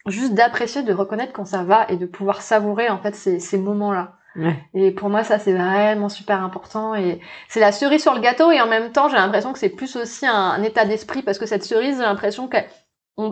juste 0.07 0.35
d'apprécier, 0.35 0.85
de 0.85 0.93
reconnaître 0.93 1.33
quand 1.33 1.45
ça 1.45 1.65
va 1.65 1.87
et 1.89 1.97
de 1.97 2.07
pouvoir 2.07 2.41
savourer 2.41 2.89
en 2.89 2.99
fait 2.99 3.17
ces, 3.17 3.41
ces 3.41 3.59
moments-là. 3.59 4.13
Ouais. 4.37 4.57
Et 4.75 4.93
pour 4.93 5.11
moi, 5.11 5.25
ça 5.25 5.39
c'est 5.41 5.53
vraiment 5.53 6.09
super 6.09 6.43
important 6.43 6.95
et 6.95 7.21
c'est 7.49 7.61
la 7.61 7.73
cerise 7.73 8.01
sur 8.01 8.15
le 8.15 8.21
gâteau 8.21 8.51
et 8.53 8.61
en 8.61 8.67
même 8.69 8.93
temps, 8.93 9.09
j'ai 9.09 9.17
l'impression 9.17 9.53
que 9.53 9.59
c'est 9.59 9.69
plus 9.69 9.97
aussi 9.97 10.25
un, 10.27 10.35
un 10.35 10.63
état 10.63 10.85
d'esprit 10.85 11.23
parce 11.23 11.39
que 11.39 11.47
cette 11.47 11.65
cerise, 11.65 11.97
j'ai 11.97 12.03
l'impression 12.03 12.49
qu'elle 12.49 12.65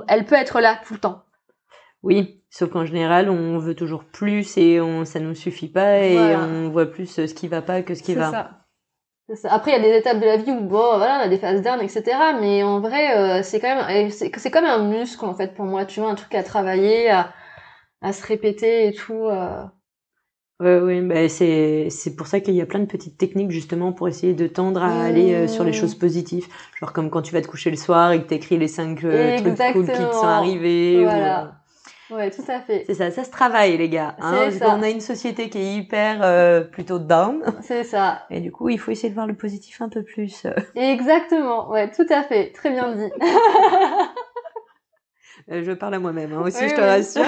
elle 0.08 0.24
peut 0.24 0.36
être 0.36 0.60
là 0.60 0.80
tout 0.86 0.94
le 0.94 1.00
temps. 1.00 1.24
Oui, 2.02 2.42
sauf 2.48 2.70
qu'en 2.70 2.86
général, 2.86 3.28
on 3.28 3.58
veut 3.58 3.74
toujours 3.74 4.04
plus 4.04 4.56
et 4.56 4.80
on, 4.80 5.04
ça 5.04 5.20
nous 5.20 5.34
suffit 5.34 5.68
pas 5.68 5.98
et 5.98 6.36
on 6.36 6.70
voit 6.70 6.86
plus 6.86 7.06
ce 7.06 7.34
qui 7.34 7.48
va 7.48 7.60
pas 7.62 7.82
que 7.82 7.94
ce 7.94 8.02
qui 8.02 8.14
va. 8.14 8.30
Ça. 8.30 8.60
Après, 9.44 9.70
il 9.70 9.74
y 9.74 9.76
a 9.76 9.82
des 9.82 9.96
étapes 9.96 10.18
de 10.18 10.24
la 10.24 10.36
vie 10.36 10.50
où 10.50 10.60
bon, 10.60 10.96
voilà, 10.96 11.18
on 11.18 11.26
a 11.26 11.28
des 11.28 11.38
phases 11.38 11.62
d'armes, 11.62 11.82
etc. 11.82 12.02
Mais 12.40 12.62
en 12.62 12.80
vrai, 12.80 13.16
euh, 13.16 13.42
c'est 13.42 13.60
quand 13.60 13.86
même, 13.86 14.10
c'est 14.10 14.50
comme 14.50 14.64
un 14.64 14.88
muscle 14.88 15.24
en 15.24 15.34
fait 15.34 15.54
pour 15.54 15.66
moi. 15.66 15.84
Tu 15.84 16.00
vois, 16.00 16.10
un 16.10 16.14
truc 16.16 16.34
à 16.34 16.42
travailler, 16.42 17.10
à, 17.10 17.32
à 18.02 18.12
se 18.12 18.26
répéter 18.26 18.88
et 18.88 18.92
tout. 18.92 19.26
Euh... 19.26 19.62
Ouais, 20.60 20.78
oui, 20.78 21.00
bah 21.00 21.26
c'est 21.30 21.88
c'est 21.88 22.14
pour 22.14 22.26
ça 22.26 22.40
qu'il 22.40 22.54
y 22.54 22.60
a 22.60 22.66
plein 22.66 22.80
de 22.80 22.84
petites 22.84 23.16
techniques 23.16 23.50
justement 23.50 23.92
pour 23.92 24.08
essayer 24.08 24.34
de 24.34 24.46
tendre 24.46 24.82
à 24.82 25.04
aller 25.04 25.32
euh, 25.32 25.48
sur 25.48 25.64
les 25.64 25.72
choses 25.72 25.94
positives, 25.94 26.48
genre 26.78 26.92
comme 26.92 27.08
quand 27.08 27.22
tu 27.22 27.32
vas 27.32 27.40
te 27.40 27.46
coucher 27.46 27.70
le 27.70 27.78
soir 27.78 28.12
et 28.12 28.22
que 28.22 28.26
t'écris 28.26 28.58
les 28.58 28.68
cinq 28.68 29.02
euh, 29.04 29.38
trucs 29.38 29.56
cool 29.72 29.86
qui 29.86 29.92
te 29.92 30.12
sont 30.12 30.26
arrivés. 30.26 31.02
Voilà. 31.02 31.54
Ouais, 32.10 32.30
tout 32.30 32.44
à 32.48 32.60
fait. 32.60 32.84
C'est 32.86 32.94
ça, 32.94 33.10
ça 33.10 33.24
se 33.24 33.30
travaille 33.30 33.78
les 33.78 33.88
gars. 33.88 34.16
Hein. 34.20 34.50
On 34.62 34.82
a 34.82 34.90
une 34.90 35.00
société 35.00 35.48
qui 35.48 35.56
est 35.58 35.76
hyper 35.76 36.20
euh, 36.22 36.60
plutôt 36.60 36.98
down. 36.98 37.42
C'est 37.62 37.84
ça. 37.84 38.26
Et 38.28 38.40
du 38.40 38.52
coup, 38.52 38.68
il 38.68 38.78
faut 38.78 38.90
essayer 38.90 39.08
de 39.08 39.14
voir 39.14 39.28
le 39.28 39.34
positif 39.34 39.80
un 39.80 39.88
peu 39.88 40.02
plus. 40.02 40.46
Exactement. 40.74 41.70
Ouais, 41.70 41.90
tout 41.90 42.06
à 42.10 42.22
fait. 42.22 42.52
Très 42.52 42.70
bien 42.70 42.94
dit. 42.96 43.10
je 45.48 45.72
parle 45.72 45.94
à 45.94 45.98
moi-même 46.00 46.34
hein, 46.34 46.42
aussi, 46.44 46.68
je 46.68 46.74
te 46.74 46.80
rassure. 46.80 47.24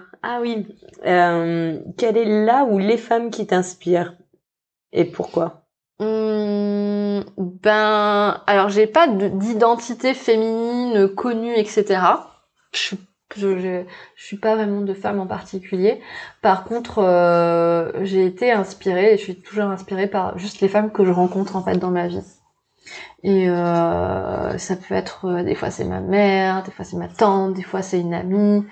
Ah 0.22 0.38
oui. 0.40 0.66
Euh, 1.06 1.78
quelle 1.96 2.16
est 2.16 2.44
là 2.44 2.64
ou 2.64 2.78
les 2.78 2.96
femmes 2.96 3.30
qui 3.30 3.46
t'inspirent 3.46 4.14
et 4.92 5.04
pourquoi? 5.04 5.66
Hum, 5.98 7.24
Ben, 7.36 8.42
alors 8.46 8.68
j'ai 8.70 8.86
pas 8.86 9.06
d'identité 9.08 10.14
féminine 10.14 11.08
connue, 11.14 11.54
etc. 11.54 12.00
Je, 12.72 12.96
je, 13.36 13.58
je, 13.58 13.84
suis 14.16 14.36
pas 14.36 14.56
vraiment 14.56 14.80
de 14.80 14.94
femme 14.94 15.20
en 15.20 15.26
particulier. 15.26 16.00
Par 16.42 16.64
contre, 16.64 16.98
euh, 16.98 17.92
j'ai 18.04 18.24
été 18.26 18.50
inspirée 18.50 19.14
et 19.14 19.18
je 19.18 19.22
suis 19.22 19.40
toujours 19.40 19.64
inspirée 19.66 20.06
par 20.06 20.38
juste 20.38 20.60
les 20.60 20.68
femmes 20.68 20.90
que 20.90 21.04
je 21.04 21.12
rencontre 21.12 21.56
en 21.56 21.62
fait 21.62 21.76
dans 21.76 21.90
ma 21.90 22.08
vie. 22.08 22.22
Et 23.22 23.48
euh, 23.50 24.56
ça 24.58 24.76
peut 24.76 24.94
être 24.94 25.26
euh, 25.26 25.42
des 25.42 25.54
fois 25.54 25.70
c'est 25.70 25.84
ma 25.84 26.00
mère, 26.00 26.62
des 26.62 26.70
fois 26.70 26.84
c'est 26.84 26.96
ma 26.96 27.08
tante, 27.08 27.54
des 27.54 27.62
fois 27.62 27.82
c'est 27.82 28.00
une 28.00 28.14
amie, 28.14 28.64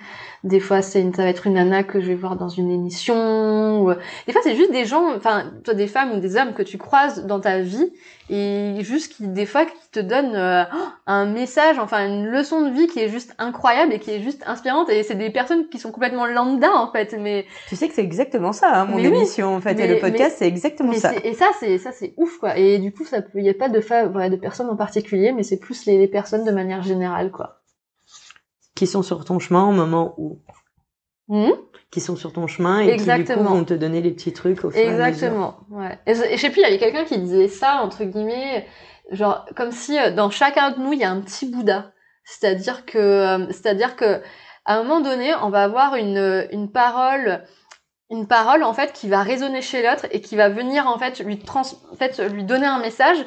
des 0.43 0.59
fois 0.59 0.81
c'est 0.81 1.01
une, 1.01 1.13
ça 1.13 1.23
va 1.23 1.29
être 1.29 1.47
une 1.47 1.53
nana 1.53 1.83
que 1.83 1.99
je 1.99 2.07
vais 2.07 2.15
voir 2.15 2.35
dans 2.35 2.49
une 2.49 2.71
émission. 2.71 3.83
Ou... 3.83 3.93
Des 4.27 4.33
fois 4.33 4.41
c'est 4.43 4.55
juste 4.55 4.71
des 4.71 4.85
gens, 4.85 5.15
enfin 5.15 5.51
toi 5.63 5.73
des 5.73 5.87
femmes 5.87 6.11
ou 6.13 6.19
des 6.19 6.37
hommes 6.37 6.53
que 6.53 6.63
tu 6.63 6.77
croises 6.77 7.25
dans 7.25 7.39
ta 7.39 7.59
vie 7.59 7.91
et 8.29 8.75
juste 8.81 9.13
qui 9.13 9.27
des 9.27 9.45
fois 9.45 9.65
qui 9.65 9.73
te 9.91 9.99
donnent 9.99 10.35
euh, 10.35 10.63
un 11.07 11.25
message, 11.25 11.79
enfin 11.79 12.05
une 12.05 12.27
leçon 12.27 12.61
de 12.61 12.69
vie 12.69 12.87
qui 12.87 12.99
est 12.99 13.09
juste 13.09 13.33
incroyable 13.37 13.93
et 13.93 13.99
qui 13.99 14.11
est 14.11 14.21
juste 14.21 14.43
inspirante 14.45 14.89
et 14.89 15.03
c'est 15.03 15.15
des 15.15 15.31
personnes 15.31 15.67
qui 15.67 15.79
sont 15.79 15.91
complètement 15.91 16.25
lambda 16.25 16.71
en 16.73 16.91
fait. 16.91 17.15
Mais 17.19 17.45
tu 17.67 17.75
sais 17.75 17.87
que 17.87 17.93
c'est 17.93 18.03
exactement 18.03 18.53
ça 18.53 18.73
hein, 18.73 18.85
mon 18.85 18.97
émission 18.97 19.55
en 19.55 19.61
fait 19.61 19.79
et 19.79 19.87
le 19.87 19.99
podcast 19.99 20.37
c'est 20.39 20.47
exactement 20.47 20.93
ça. 20.93 21.11
Et 21.23 21.33
ça 21.33 21.47
c'est 21.59 21.77
ça 21.77 21.91
c'est 21.91 22.13
ouf 22.17 22.37
quoi. 22.37 22.57
Et 22.57 22.79
du 22.79 22.93
coup 22.93 23.03
ça 23.03 23.21
peut, 23.21 23.39
il 23.39 23.45
y 23.45 23.49
a 23.49 23.53
pas 23.53 23.69
de 23.69 23.79
de 23.79 24.35
personnes 24.35 24.69
en 24.69 24.75
particulier, 24.75 25.31
mais 25.31 25.43
c'est 25.43 25.57
plus 25.57 25.85
les, 25.85 25.97
les 25.97 26.07
personnes 26.07 26.45
de 26.45 26.51
manière 26.51 26.83
générale 26.83 27.31
quoi 27.31 27.58
qui 28.79 28.87
sont 28.87 29.03
sur 29.03 29.25
ton 29.25 29.39
chemin 29.39 29.65
au 29.67 29.73
moment 29.73 30.13
où 30.17 30.39
hmm? 31.27 31.51
qui 31.91 31.99
sont 31.99 32.15
sur 32.15 32.31
ton 32.31 32.47
chemin 32.47 32.79
et 32.79 32.95
qui 32.95 33.03
du 33.03 33.25
coup 33.25 33.43
vont 33.43 33.65
te 33.65 33.73
donner 33.73 33.99
les 33.99 34.11
petits 34.11 34.31
trucs 34.31 34.63
au 34.63 34.71
fur 34.71 34.79
Exactement. 34.79 35.57
Ouais. 35.69 35.99
Et 36.07 36.13
je, 36.15 36.37
sais 36.37 36.49
plus, 36.49 36.61
il 36.61 36.63
y 36.63 36.65
avait 36.65 36.77
quelqu'un 36.77 37.03
qui 37.03 37.17
disait 37.17 37.49
ça 37.49 37.81
entre 37.83 38.05
guillemets, 38.05 38.65
genre 39.11 39.45
comme 39.57 39.73
si 39.73 39.99
euh, 39.99 40.11
dans 40.11 40.29
chacun 40.29 40.71
de 40.71 40.79
nous 40.79 40.93
il 40.93 40.99
y 40.99 41.03
a 41.03 41.11
un 41.11 41.19
petit 41.19 41.45
Bouddha. 41.51 41.91
C'est-à-dire 42.23 42.85
que, 42.85 42.97
euh, 42.97 43.47
c'est-à-dire 43.47 43.97
que 43.97 44.21
à 44.63 44.77
un 44.77 44.83
moment 44.83 45.01
donné, 45.01 45.33
on 45.43 45.49
va 45.49 45.63
avoir 45.63 45.95
une 45.95 46.47
une 46.53 46.71
parole 46.71 47.43
une 48.09 48.27
parole 48.27 48.63
en 48.63 48.73
fait 48.73 48.93
qui 48.93 49.09
va 49.09 49.23
résonner 49.23 49.61
chez 49.61 49.83
l'autre 49.83 50.05
et 50.11 50.21
qui 50.21 50.37
va 50.37 50.47
venir 50.47 50.87
en 50.87 50.97
fait 50.97 51.19
lui 51.19 51.37
trans 51.37 51.63
en 51.91 51.95
fait 51.97 52.17
lui 52.31 52.45
donner 52.45 52.65
un 52.65 52.79
message 52.79 53.17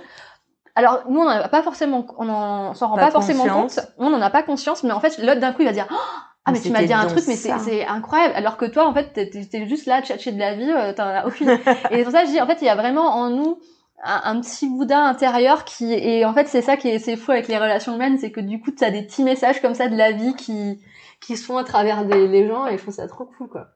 alors 0.74 1.04
nous 1.08 1.20
on 1.20 1.24
n'a 1.24 1.48
pas 1.48 1.62
forcément 1.62 2.06
on 2.18 2.74
s'en 2.74 2.88
rend 2.88 2.96
pas, 2.96 3.10
forcément 3.10 3.46
compte 3.46 3.80
on 3.98 4.10
n'en 4.10 4.20
a 4.20 4.30
pas 4.30 4.42
conscience 4.42 4.82
mais 4.82 4.92
en 4.92 5.00
fait 5.00 5.18
l'autre 5.18 5.40
d'un 5.40 5.52
coup 5.52 5.62
il 5.62 5.66
va 5.66 5.72
dire 5.72 5.86
oh, 5.90 5.96
ah 6.44 6.52
mais, 6.52 6.60
tu 6.60 6.70
m'as 6.70 6.82
dit 6.82 6.92
un 6.92 7.06
truc 7.06 7.24
mais 7.28 7.36
c'est 7.36 7.86
incroyable 7.86 8.34
alors 8.34 8.56
que 8.56 8.64
toi 8.64 8.86
en 8.86 8.94
fait 8.94 9.12
t'es 9.12 9.66
juste 9.66 9.86
là 9.86 9.96
à 9.96 10.02
tchatcher 10.02 10.32
de 10.32 10.38
la 10.38 10.54
vie 10.54 10.70
euh, 10.70 10.92
t'en 10.92 11.06
as 11.06 11.26
aucune 11.26 11.50
et 11.90 12.02
pour 12.02 12.12
ça 12.12 12.24
je 12.24 12.30
dis 12.30 12.40
en 12.40 12.46
fait 12.46 12.58
il 12.60 12.64
y 12.64 12.70
a 12.70 12.74
vraiment 12.74 13.14
en 13.14 13.30
nous 13.30 13.58
un, 14.04 14.40
petit 14.40 14.68
bouddha 14.68 14.98
intérieur 14.98 15.64
qui 15.64 15.92
et 15.92 16.24
en 16.24 16.32
fait 16.32 16.48
c'est 16.48 16.62
ça 16.62 16.76
qui 16.76 16.88
est 16.88 16.98
c'est 16.98 17.16
fou 17.16 17.30
avec 17.30 17.48
les 17.48 17.58
relations 17.58 17.94
humaines 17.94 18.18
c'est 18.18 18.32
que 18.32 18.40
du 18.40 18.60
coup 18.60 18.72
tu 18.72 18.82
as 18.82 18.90
des 18.90 19.02
petits 19.02 19.22
messages 19.22 19.60
comme 19.62 19.74
ça 19.74 19.88
de 19.88 19.96
la 19.96 20.10
vie 20.10 20.34
qui 20.34 20.82
qui 21.20 21.36
sont 21.36 21.56
à 21.56 21.62
travers 21.62 22.04
des, 22.04 22.26
les 22.26 22.48
gens 22.48 22.66
et 22.66 22.76
je 22.76 22.82
trouve 22.82 22.94
ça 22.94 23.06
trop 23.06 23.26
cool 23.26 23.48
quoi 23.48 23.68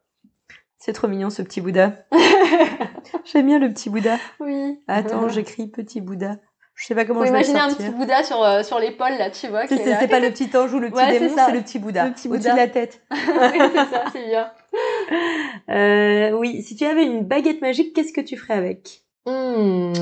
c'est 0.78 0.92
trop 0.92 1.08
mignon 1.08 1.30
ce 1.30 1.42
petit 1.42 1.60
Bouddha. 1.60 1.94
J'aime 3.24 3.46
bien 3.46 3.58
le 3.58 3.72
petit 3.72 3.90
Bouddha. 3.90 4.18
Oui. 4.38 4.78
Attends, 4.86 5.26
j'écris 5.28 5.66
petit 5.66 6.00
Bouddha. 6.00 6.36
Je 6.76 6.84
sais 6.84 6.94
pas 6.94 7.06
comment 7.06 7.20
je 7.20 7.32
vais 7.32 7.38
imaginer 7.38 7.58
un 7.58 7.72
petit 7.72 7.88
Bouddha 7.88 8.22
sur 8.22 8.44
euh, 8.44 8.62
sur 8.62 8.78
l'épaule 8.78 9.16
là, 9.18 9.30
tu 9.30 9.48
vois. 9.48 9.66
C'est 9.66 10.08
pas 10.08 10.20
le 10.20 10.30
petit 10.30 10.54
ange 10.54 10.74
ou 10.74 10.78
le 10.78 10.90
petit 10.90 11.18
démon, 11.18 11.34
c'est 11.34 11.52
le 11.52 11.62
petit 11.62 11.78
Bouddha. 11.78 12.04
Le 12.04 12.12
petit 12.12 12.28
Bouddha. 12.28 12.50
Au-dessus 12.50 12.52
de 12.52 12.56
la 12.56 12.68
tête. 12.68 13.00
oui, 13.10 13.18
c'est 13.72 13.94
ça, 13.94 14.04
c'est 14.12 14.26
bien. 14.26 14.50
Euh, 15.70 16.32
oui, 16.32 16.62
si 16.62 16.76
tu 16.76 16.84
avais 16.84 17.04
une 17.04 17.24
baguette 17.24 17.62
magique, 17.62 17.94
qu'est-ce 17.94 18.12
que 18.12 18.20
tu 18.20 18.36
ferais 18.36 18.54
avec? 18.54 19.00
Hmm. 19.24 19.92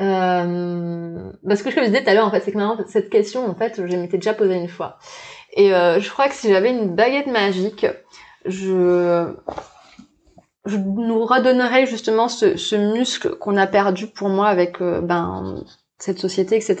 euh, 0.00 1.32
Parce 1.46 1.62
que 1.62 1.70
je 1.70 1.80
disais 1.80 2.02
tout 2.02 2.10
à 2.10 2.14
l'heure, 2.14 2.26
en 2.26 2.30
fait, 2.30 2.40
c'est 2.40 2.52
que 2.52 2.56
maintenant 2.56 2.82
cette 2.88 3.10
question, 3.10 3.46
en 3.46 3.54
fait, 3.54 3.86
je 3.86 3.96
m'étais 3.96 4.16
déjà 4.16 4.32
posée 4.32 4.54
une 4.54 4.68
fois. 4.68 4.98
Et 5.52 5.74
euh, 5.74 6.00
je 6.00 6.08
crois 6.08 6.28
que 6.28 6.34
si 6.34 6.48
j'avais 6.48 6.70
une 6.70 6.94
baguette 6.94 7.26
magique, 7.26 7.86
je 8.46 9.34
je 10.64 10.76
nous 10.76 11.24
redonnerais 11.24 11.86
justement 11.86 12.28
ce, 12.28 12.56
ce 12.56 12.76
muscle 12.76 13.36
qu'on 13.36 13.56
a 13.56 13.66
perdu 13.66 14.06
pour 14.06 14.28
moi 14.28 14.48
avec 14.48 14.80
euh, 14.80 15.00
ben 15.00 15.62
cette 15.98 16.18
société, 16.18 16.56
etc. 16.56 16.76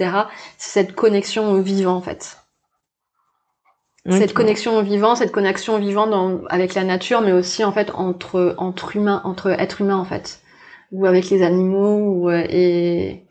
C'est 0.58 0.80
cette 0.80 0.94
connexion 0.94 1.50
au 1.50 1.60
vivant 1.60 1.96
en 1.96 2.00
fait. 2.00 2.38
Cette 4.10 4.34
connexion 4.34 4.76
au 4.76 4.82
vivant, 4.82 5.14
cette 5.14 5.32
connexion 5.32 5.76
au 5.76 5.78
vivant 5.78 6.06
dans, 6.06 6.44
avec 6.50 6.74
la 6.74 6.84
nature, 6.84 7.22
mais 7.22 7.32
aussi 7.32 7.64
en 7.64 7.72
fait 7.72 7.90
entre 7.94 8.54
entre 8.58 8.96
humains, 8.96 9.22
entre 9.24 9.48
êtres 9.58 9.80
humains 9.80 9.96
en 9.96 10.04
fait, 10.04 10.42
ou 10.92 11.06
avec 11.06 11.30
les 11.30 11.42
animaux, 11.42 12.00
ou, 12.00 12.28
euh, 12.28 12.44
et 12.50 13.24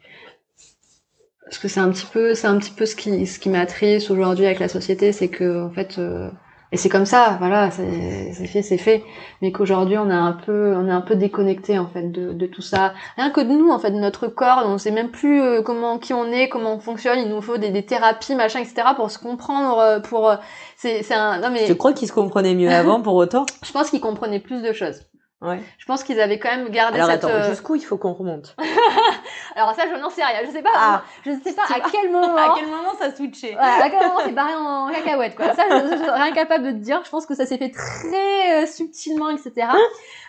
parce 1.45 1.59
que 1.59 1.67
c'est 1.67 1.80
un 1.80 1.91
petit 1.91 2.07
peu, 2.07 2.34
c'est 2.34 2.47
un 2.47 2.57
petit 2.57 2.71
peu 2.71 2.88
ce 2.88 2.95
qui 2.95 3.27
ce 3.27 3.38
qui 3.38 3.49
m'attriste 3.49 4.09
aujourd'hui 4.09 4.47
avec 4.47 4.59
la 4.59 4.67
société, 4.67 5.11
c'est 5.11 5.27
que 5.27 5.63
en 5.63 5.69
fait 5.69 5.99
euh, 5.99 6.31
et 6.73 6.77
c'est 6.77 6.89
comme 6.89 7.05
ça, 7.05 7.37
voilà, 7.37 7.69
c'est 7.69 8.47
fait, 8.47 8.63
c'est 8.63 8.79
fait. 8.79 9.03
Mais 9.43 9.51
qu'aujourd'hui, 9.51 9.95
on 9.99 10.09
est 10.09 10.13
un 10.13 10.31
peu, 10.31 10.75
on 10.75 10.87
est 10.87 10.91
un 10.91 11.01
peu 11.01 11.15
déconnecté 11.15 11.77
en 11.77 11.85
fait 11.85 12.11
de, 12.11 12.33
de, 12.33 12.45
tout 12.47 12.63
ça. 12.63 12.95
Rien 13.15 13.29
que 13.29 13.41
de 13.41 13.49
nous, 13.49 13.69
en 13.69 13.77
fait, 13.77 13.91
de 13.91 13.99
notre 13.99 14.27
corps, 14.27 14.63
on 14.65 14.79
sait 14.79 14.89
même 14.89 15.09
plus 15.09 15.39
euh, 15.39 15.61
comment, 15.61 15.99
qui 15.99 16.15
on 16.15 16.31
est, 16.31 16.49
comment 16.49 16.73
on 16.73 16.79
fonctionne. 16.79 17.19
Il 17.19 17.29
nous 17.29 17.41
faut 17.41 17.59
des, 17.59 17.69
des 17.69 17.85
thérapies, 17.85 18.33
machin, 18.33 18.59
etc. 18.59 18.87
pour 18.95 19.11
se 19.11 19.19
comprendre. 19.19 19.77
Euh, 19.77 19.99
pour, 19.99 20.27
euh, 20.27 20.37
c'est, 20.75 21.03
c'est 21.03 21.13
un. 21.13 21.37
Non 21.41 21.51
mais. 21.51 21.67
Je 21.67 21.73
crois 21.73 21.93
qu'ils 21.93 22.07
se 22.07 22.13
comprenaient 22.13 22.55
mieux 22.55 22.69
avant, 22.71 23.01
pour 23.01 23.13
autant. 23.13 23.45
Je 23.63 23.71
pense 23.71 23.91
qu'ils 23.91 24.01
comprenaient 24.01 24.39
plus 24.39 24.63
de 24.63 24.73
choses. 24.73 25.01
Ouais. 25.43 25.59
Je 25.77 25.85
pense 25.85 26.03
qu'ils 26.03 26.21
avaient 26.21 26.39
quand 26.39 26.49
même 26.49 26.69
gardé 26.69 26.97
Alors 26.99 27.11
cette. 27.11 27.25
attends, 27.25 27.33
euh, 27.33 27.49
jusqu'où 27.49 27.75
il 27.75 27.83
faut 27.83 27.97
qu'on 27.97 28.13
remonte? 28.13 28.55
Alors 29.55 29.73
ça, 29.75 29.83
je 29.93 29.99
n'en 29.99 30.09
sais 30.09 30.23
rien. 30.23 30.39
Je 30.45 30.51
sais 30.51 30.61
pas. 30.61 30.69
Ah, 30.73 31.03
je 31.25 31.31
sais 31.31 31.53
pas 31.53 31.63
à 31.63 31.81
quel 31.91 32.11
moment. 32.11 32.35
à 32.35 32.55
quel 32.57 32.67
moment 32.67 32.93
ça 32.97 33.13
switché. 33.13 33.49
Ouais, 33.49 33.59
à 33.59 33.89
quel 33.89 34.07
moment 34.07 34.19
c'est 34.23 34.31
barré 34.31 34.55
en 34.55 34.89
cacahuète 34.93 35.35
quoi. 35.35 35.53
Ça, 35.53 35.63
je, 35.69 35.97
suis 35.97 36.09
rien 36.09 36.31
capable 36.31 36.63
de 36.63 36.71
te 36.71 36.77
dire. 36.77 37.01
Je 37.03 37.09
pense 37.09 37.25
que 37.25 37.35
ça 37.35 37.45
s'est 37.45 37.57
fait 37.57 37.71
très 37.71 38.63
euh, 38.63 38.65
subtilement, 38.65 39.29
etc. 39.29 39.67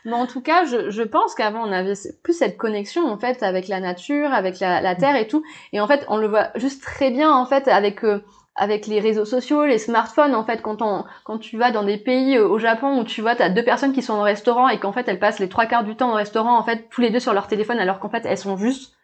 Mais 0.05 0.15
en 0.15 0.27
tout 0.27 0.41
cas, 0.41 0.65
je, 0.65 0.91
je 0.91 1.03
pense 1.03 1.35
qu'avant 1.35 1.63
on 1.67 1.73
avait 1.73 1.95
plus 2.25 2.37
cette 2.37 2.57
connexion 2.57 3.07
en 3.07 3.17
fait 3.17 3.43
avec 3.45 3.69
la 3.69 3.79
nature, 3.79 4.33
avec 4.35 4.59
la, 4.59 4.81
la 4.81 4.97
terre 4.97 5.15
et 5.15 5.29
tout. 5.29 5.45
Et 5.73 5.81
en 5.81 5.87
fait, 5.87 6.05
on 6.09 6.17
le 6.17 6.27
voit 6.27 6.49
juste 6.57 6.83
très 6.83 7.11
bien 7.11 7.33
en 7.33 7.47
fait 7.47 7.69
avec 7.69 8.05
euh, 8.05 8.25
avec 8.57 8.87
les 8.87 9.01
réseaux 9.01 9.25
sociaux, 9.25 9.65
les 9.65 9.79
smartphones, 9.79 10.35
en 10.35 10.45
fait, 10.45 10.63
quand 10.63 10.81
on, 10.81 11.05
quand 11.25 11.39
tu 11.39 11.59
vas 11.59 11.73
dans 11.73 11.83
des 11.83 11.99
pays 11.99 12.37
euh, 12.37 12.47
au 12.47 12.59
Japon 12.59 13.01
où 13.01 13.05
tu 13.05 13.21
vois, 13.21 13.35
t'as 13.35 13.49
deux 13.49 13.65
personnes 13.65 13.93
qui 13.93 14.03
sont 14.03 14.15
au 14.15 14.23
restaurant 14.23 14.69
et 14.69 14.79
qu'en 14.79 14.93
fait 14.93 15.09
elles 15.09 15.19
passent 15.19 15.41
les 15.41 15.49
trois 15.49 15.67
quarts 15.67 15.85
du 15.85 15.97
temps 15.97 16.13
au 16.13 16.15
restaurant, 16.15 16.57
en 16.57 16.63
fait, 16.63 16.89
tous 16.91 17.01
les 17.01 17.11
deux 17.11 17.21
sur 17.21 17.35
leur 17.35 17.49
téléphone, 17.49 17.79
alors 17.79 17.99
qu'en 17.99 18.11
fait 18.11 18.25
elles 18.25 18.39
sont 18.39 18.57
juste 18.57 18.95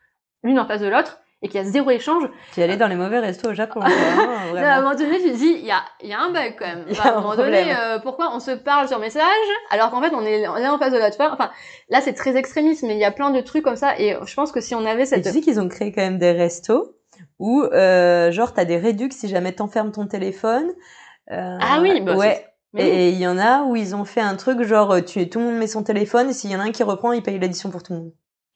l'une 0.43 0.59
en 0.59 0.66
face 0.66 0.81
de 0.81 0.89
l'autre 0.89 1.18
et 1.43 1.48
qu'il 1.48 1.59
y 1.59 1.64
a 1.64 1.66
zéro 1.66 1.90
échange. 1.90 2.28
Tu 2.52 2.60
es 2.60 2.64
allé 2.64 2.77
dans 2.77 2.86
les 2.86 2.97
mauvais 2.97 3.18
restos 3.18 3.48
au 3.51 3.55
Japon. 3.55 3.81
hein, 3.82 3.90
à 4.56 4.77
un 4.77 4.82
moment 4.82 4.94
donné, 4.94 5.16
tu 5.18 5.32
te 5.32 5.36
dis, 5.36 5.56
il 5.59 5.64
y 5.64 5.70
a, 5.70 5.82
y 6.02 6.12
a 6.12 6.20
un 6.20 6.31
bug 6.31 6.55
quand 6.59 6.66
même. 6.66 6.85
à 7.02 7.09
un 7.09 7.20
moment 7.20 7.35
donné, 7.35 7.74
euh, 7.74 7.98
pourquoi 7.98 8.31
on 8.35 8.40
se 8.40 8.51
parle 8.51 8.89
sur 8.89 8.98
message 8.98 9.24
alors 9.70 9.90
qu'en 9.90 10.02
fait 10.02 10.12
on 10.14 10.24
est, 10.24 10.47
on 10.47 10.56
est 10.59 10.68
en 10.68 10.78
face 10.78 10.93
de 10.93 10.98
l'autre. 10.98 11.16
Enfin, 11.18 11.51
là 11.89 12.01
c'est 12.01 12.12
très 12.12 12.36
extrémiste, 12.36 12.85
mais 12.85 12.94
il 12.94 13.01
y 13.01 13.05
a 13.05 13.10
plein 13.10 13.31
de 13.31 13.40
trucs 13.40 13.64
comme 13.64 13.77
ça 13.77 13.98
et 13.98 14.16
je 14.24 14.35
pense 14.35 14.52
que 14.52 14.60
si 14.60 14.74
on 14.74 14.85
avait 14.85 15.06
cette... 15.06 15.27
Et 15.27 15.31
tu 15.31 15.35
sais 15.39 15.40
qu'ils 15.40 15.59
ont 15.59 15.68
créé 15.68 15.90
quand 15.93 16.02
même 16.02 16.18
des 16.18 16.32
restos 16.32 16.94
ou 17.40 17.62
euh, 17.62 18.30
genre 18.30 18.52
t'as 18.52 18.64
des 18.64 18.76
réducs 18.76 19.12
si 19.12 19.26
jamais 19.26 19.52
t'enfermes 19.52 19.90
ton 19.90 20.06
téléphone. 20.06 20.70
Euh, 21.32 21.58
ah 21.60 21.80
oui, 21.82 22.00
bah 22.00 22.14
ouais. 22.14 22.46
Et 22.76 23.08
il 23.10 23.18
y 23.18 23.26
en 23.26 23.36
a 23.36 23.64
où 23.64 23.74
ils 23.74 23.96
ont 23.96 24.04
fait 24.04 24.20
un 24.20 24.36
truc 24.36 24.62
genre 24.62 25.04
tu 25.04 25.28
tout 25.28 25.40
le 25.40 25.46
monde 25.46 25.56
met 25.56 25.66
son 25.66 25.82
téléphone 25.82 26.30
et 26.30 26.32
s'il 26.32 26.52
y 26.52 26.56
en 26.56 26.60
a 26.60 26.64
un 26.64 26.70
qui 26.70 26.84
reprend, 26.84 27.10
il 27.10 27.22
paye 27.22 27.40
l'addition 27.40 27.70
pour 27.70 27.82
tout 27.82 27.94
le 27.94 27.98
monde. 27.98 28.12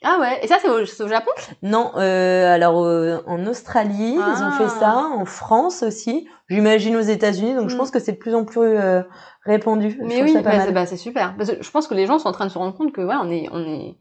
Ah 0.07 0.19
ouais, 0.21 0.45
et 0.45 0.47
ça 0.47 0.59
c'est 0.61 0.69
au, 0.69 0.81
au, 0.81 1.09
Japon? 1.09 1.31
Non, 1.63 1.93
euh, 1.97 2.55
alors 2.55 2.85
euh, 2.85 3.23
en 3.27 3.47
Australie 3.47 4.17
ils 4.17 4.43
ont 4.43 4.51
fait 4.53 4.69
ça, 4.69 4.93
ah. 4.97 5.17
en 5.17 5.25
France 5.25 5.83
aussi, 5.83 6.29
j'imagine 6.51 6.97
aux 6.97 7.01
États-Unis, 7.01 7.55
donc 7.55 7.71
je 7.71 7.75
mm. 7.75 7.79
pense 7.79 7.91
que 7.91 7.99
c'est 7.99 8.13
de 8.13 8.19
plus 8.19 8.35
en 8.35 8.45
plus 8.45 8.61
euh, 8.61 9.03
répandu. 9.47 9.99
Mais 10.03 10.23
oui, 10.23 10.37
bah, 10.43 10.71
bah, 10.73 10.85
c'est 10.85 10.99
super. 10.99 11.35
Parce 11.39 11.53
que 11.53 11.63
je 11.63 11.71
pense 11.71 11.89
que 11.89 11.95
les 11.95 12.05
gens 12.05 12.19
sont 12.19 12.29
en 12.29 12.33
train 12.33 12.45
de 12.45 12.51
se 12.51 12.59
rendre 12.59 12.77
compte 12.77 12.93
que 12.93 13.01
ouais, 13.01 13.15
on 13.19 13.31
est 13.31 13.49
on 13.51 13.65
est 13.65 13.97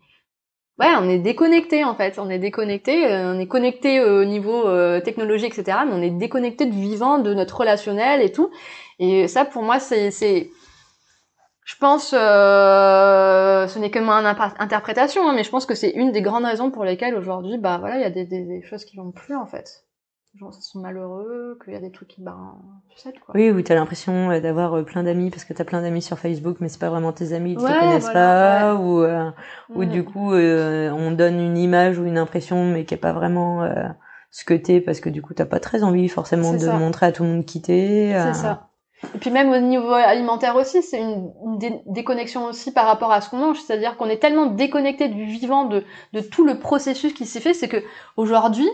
ouais, 0.79 0.87
on 0.99 1.09
est 1.09 1.19
déconnecté 1.19 1.83
en 1.83 1.95
fait. 1.95 2.19
On 2.19 2.29
est 2.29 2.39
déconnecté, 2.39 3.11
euh, 3.11 3.33
on 3.33 3.39
est 3.39 3.47
connecté 3.47 4.01
au 4.01 4.25
niveau 4.25 4.67
euh, 4.67 5.01
technologie, 5.01 5.45
etc. 5.45 5.79
Mais 5.87 5.93
on 5.93 6.01
est 6.01 6.11
déconnecté 6.11 6.65
du 6.65 6.79
vivant, 6.79 7.19
de 7.19 7.33
notre 7.33 7.57
relationnel 7.57 8.21
et 8.21 8.31
tout. 8.31 8.49
Et 8.99 9.27
ça, 9.27 9.45
pour 9.45 9.63
moi, 9.63 9.79
c'est, 9.79 10.11
c'est, 10.11 10.49
je 11.65 11.75
pense, 11.77 12.13
euh, 12.13 13.67
ce 13.67 13.79
n'est 13.79 13.91
que 13.91 13.99
mon 13.99 14.11
interprétation, 14.11 15.27
hein, 15.27 15.33
mais 15.33 15.43
je 15.43 15.49
pense 15.49 15.65
que 15.65 15.75
c'est 15.75 15.91
une 15.91 16.11
des 16.11 16.21
grandes 16.21 16.45
raisons 16.45 16.71
pour 16.71 16.85
lesquelles 16.85 17.15
aujourd'hui, 17.15 17.57
bah 17.57 17.77
voilà, 17.79 17.97
il 17.97 18.01
y 18.01 18.05
a 18.05 18.09
des, 18.09 18.25
des, 18.25 18.43
des 18.43 18.61
choses 18.63 18.85
qui 18.85 18.97
vont 18.97 19.11
plus 19.11 19.35
en 19.35 19.45
fait 19.45 19.82
gens 20.39 20.51
sont 20.51 20.79
malheureux, 20.79 21.59
qu'il 21.63 21.73
y 21.73 21.75
a 21.75 21.79
des 21.79 21.91
trucs 21.91 22.07
qui, 22.07 22.21
ben, 22.21 22.55
tu 22.89 22.99
sais, 22.99 23.13
quoi. 23.13 23.35
Oui, 23.35 23.51
où 23.51 23.61
t'as 23.61 23.75
l'impression 23.75 24.31
euh, 24.31 24.39
d'avoir 24.39 24.73
euh, 24.73 24.83
plein 24.83 25.03
d'amis 25.03 25.29
parce 25.29 25.45
que 25.45 25.53
t'as 25.53 25.63
plein 25.63 25.81
d'amis 25.81 26.01
sur 26.01 26.17
Facebook, 26.17 26.57
mais 26.59 26.69
c'est 26.69 26.79
pas 26.79 26.89
vraiment 26.89 27.11
tes 27.11 27.33
amis, 27.33 27.51
ils 27.51 27.57
te 27.57 27.61
connaissent 27.61 28.09
pas, 28.09 28.75
ou, 28.75 29.03
euh, 29.03 29.29
ou 29.69 29.85
du 29.85 30.03
coup, 30.03 30.33
on 30.33 31.11
donne 31.11 31.39
une 31.39 31.57
image 31.57 31.99
ou 31.99 32.05
une 32.05 32.17
impression, 32.17 32.65
mais 32.65 32.85
qui 32.85 32.93
est 32.93 32.97
pas 32.97 33.13
vraiment 33.13 33.67
ce 34.31 34.43
que 34.45 34.55
t'es 34.55 34.81
parce 34.81 34.99
que 34.99 35.09
du 35.09 35.21
coup, 35.21 35.33
t'as 35.33 35.45
pas 35.45 35.59
très 35.59 35.83
envie 35.83 36.09
forcément 36.09 36.53
de 36.53 36.65
montrer 36.67 37.05
à 37.05 37.11
tout 37.11 37.23
le 37.23 37.29
monde 37.29 37.45
qui 37.45 37.61
t'es. 37.61 38.13
C'est 38.13 38.33
ça. 38.33 38.69
Et 39.13 39.17
puis 39.17 39.31
même 39.31 39.51
au 39.51 39.59
niveau 39.59 39.91
alimentaire 39.91 40.55
aussi, 40.55 40.81
c'est 40.81 40.99
une, 40.99 41.29
déconnexion 41.85 42.45
aussi 42.45 42.71
par 42.71 42.85
rapport 42.85 43.11
à 43.11 43.19
ce 43.19 43.29
qu'on 43.29 43.37
mange. 43.37 43.61
C'est-à-dire 43.61 43.97
qu'on 43.97 44.07
est 44.07 44.17
tellement 44.17 44.45
déconnecté 44.45 45.09
du 45.09 45.25
vivant, 45.25 45.65
de, 45.65 45.83
de 46.13 46.21
tout 46.21 46.45
le 46.45 46.57
processus 46.57 47.13
qui 47.13 47.25
s'est 47.25 47.41
fait, 47.41 47.53
c'est 47.53 47.67
que 47.67 47.83
aujourd'hui, 48.15 48.69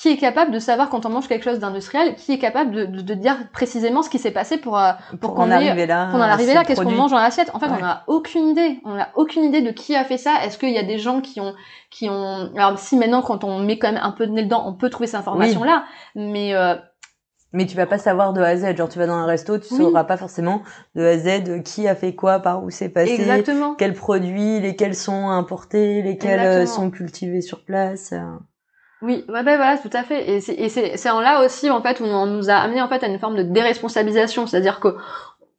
qui 0.00 0.08
est 0.08 0.16
capable 0.16 0.52
de 0.52 0.58
savoir 0.58 0.90
quand 0.90 1.06
on 1.06 1.08
mange 1.08 1.26
quelque 1.26 1.42
chose 1.42 1.58
d'industriel, 1.58 2.14
qui 2.14 2.32
est 2.32 2.38
capable 2.38 2.70
de, 2.70 2.84
de, 2.86 3.02
de, 3.02 3.14
dire 3.14 3.36
précisément 3.52 4.02
ce 4.02 4.10
qui 4.10 4.18
s'est 4.18 4.30
passé 4.30 4.56
pour 4.56 4.78
euh, 4.78 4.92
pour, 5.20 5.34
qu'on 5.34 5.50
arrive 5.50 5.74
là, 5.86 6.06
pour 6.10 6.20
en 6.20 6.22
arriver 6.22 6.54
là, 6.54 6.64
qu'est-ce 6.64 6.80
qu'on 6.80 6.90
mange 6.90 7.10
dans 7.10 7.18
l'assiette? 7.18 7.50
En 7.54 7.58
fait, 7.58 7.66
on 7.66 7.80
n'a 7.80 8.04
aucune 8.06 8.48
idée. 8.48 8.80
On 8.84 8.94
n'a 8.94 9.08
aucune 9.16 9.44
idée 9.44 9.60
de 9.60 9.72
qui 9.72 9.96
a 9.96 10.04
fait 10.04 10.18
ça. 10.18 10.44
Est-ce 10.44 10.56
qu'il 10.56 10.70
y 10.70 10.78
a 10.78 10.84
des 10.84 10.98
gens 10.98 11.20
qui 11.20 11.40
ont 11.40 11.54
qui 11.90 12.08
ont 12.08 12.50
alors 12.56 12.78
si 12.78 12.96
maintenant 12.96 13.22
quand 13.22 13.44
on 13.44 13.58
met 13.58 13.78
quand 13.78 13.92
même 13.92 14.00
un 14.02 14.12
peu 14.12 14.26
de 14.26 14.32
nez 14.32 14.44
dedans, 14.44 14.64
on 14.66 14.74
peut 14.74 14.90
trouver 14.90 15.06
cette 15.06 15.20
information 15.20 15.64
là, 15.64 15.84
mais 16.14 16.54
euh, 16.54 16.76
mais 17.52 17.66
tu 17.66 17.76
vas 17.76 17.86
pas 17.86 17.98
savoir 17.98 18.32
de 18.32 18.40
A 18.42 18.48
à 18.48 18.56
Z. 18.56 18.76
Genre, 18.76 18.88
tu 18.88 18.98
vas 18.98 19.06
dans 19.06 19.14
un 19.14 19.26
resto, 19.26 19.58
tu 19.58 19.74
sauras 19.74 20.04
pas 20.04 20.16
forcément 20.16 20.62
de 20.94 21.02
A 21.02 21.10
à 21.10 21.18
Z 21.18 21.62
qui 21.64 21.88
a 21.88 21.94
fait 21.94 22.14
quoi, 22.14 22.40
par 22.40 22.62
où 22.62 22.70
c'est 22.70 22.90
passé, 22.90 23.14
Exactement. 23.14 23.74
quels 23.74 23.94
produits, 23.94 24.60
lesquels 24.60 24.94
sont 24.94 25.30
importés, 25.30 26.02
lesquels 26.02 26.40
euh, 26.40 26.60
Exactement. 26.60 26.84
sont 26.84 26.90
cultivés 26.90 27.40
sur 27.40 27.64
place. 27.64 28.12
Oui, 29.00 29.24
ouais, 29.28 29.42
ben 29.44 29.56
voilà, 29.56 29.78
tout 29.78 29.90
à 29.92 30.02
fait. 30.02 30.28
Et 30.28 30.40
c'est, 30.40 31.10
en 31.10 31.20
là 31.20 31.44
aussi, 31.44 31.70
en 31.70 31.80
fait, 31.82 32.00
où 32.00 32.04
on 32.04 32.26
nous 32.26 32.50
a 32.50 32.54
amené, 32.54 32.82
en 32.82 32.88
fait, 32.88 33.04
à 33.04 33.06
une 33.06 33.18
forme 33.18 33.36
de 33.36 33.42
déresponsabilisation. 33.42 34.46
C'est-à-dire 34.46 34.80
que, 34.80 34.96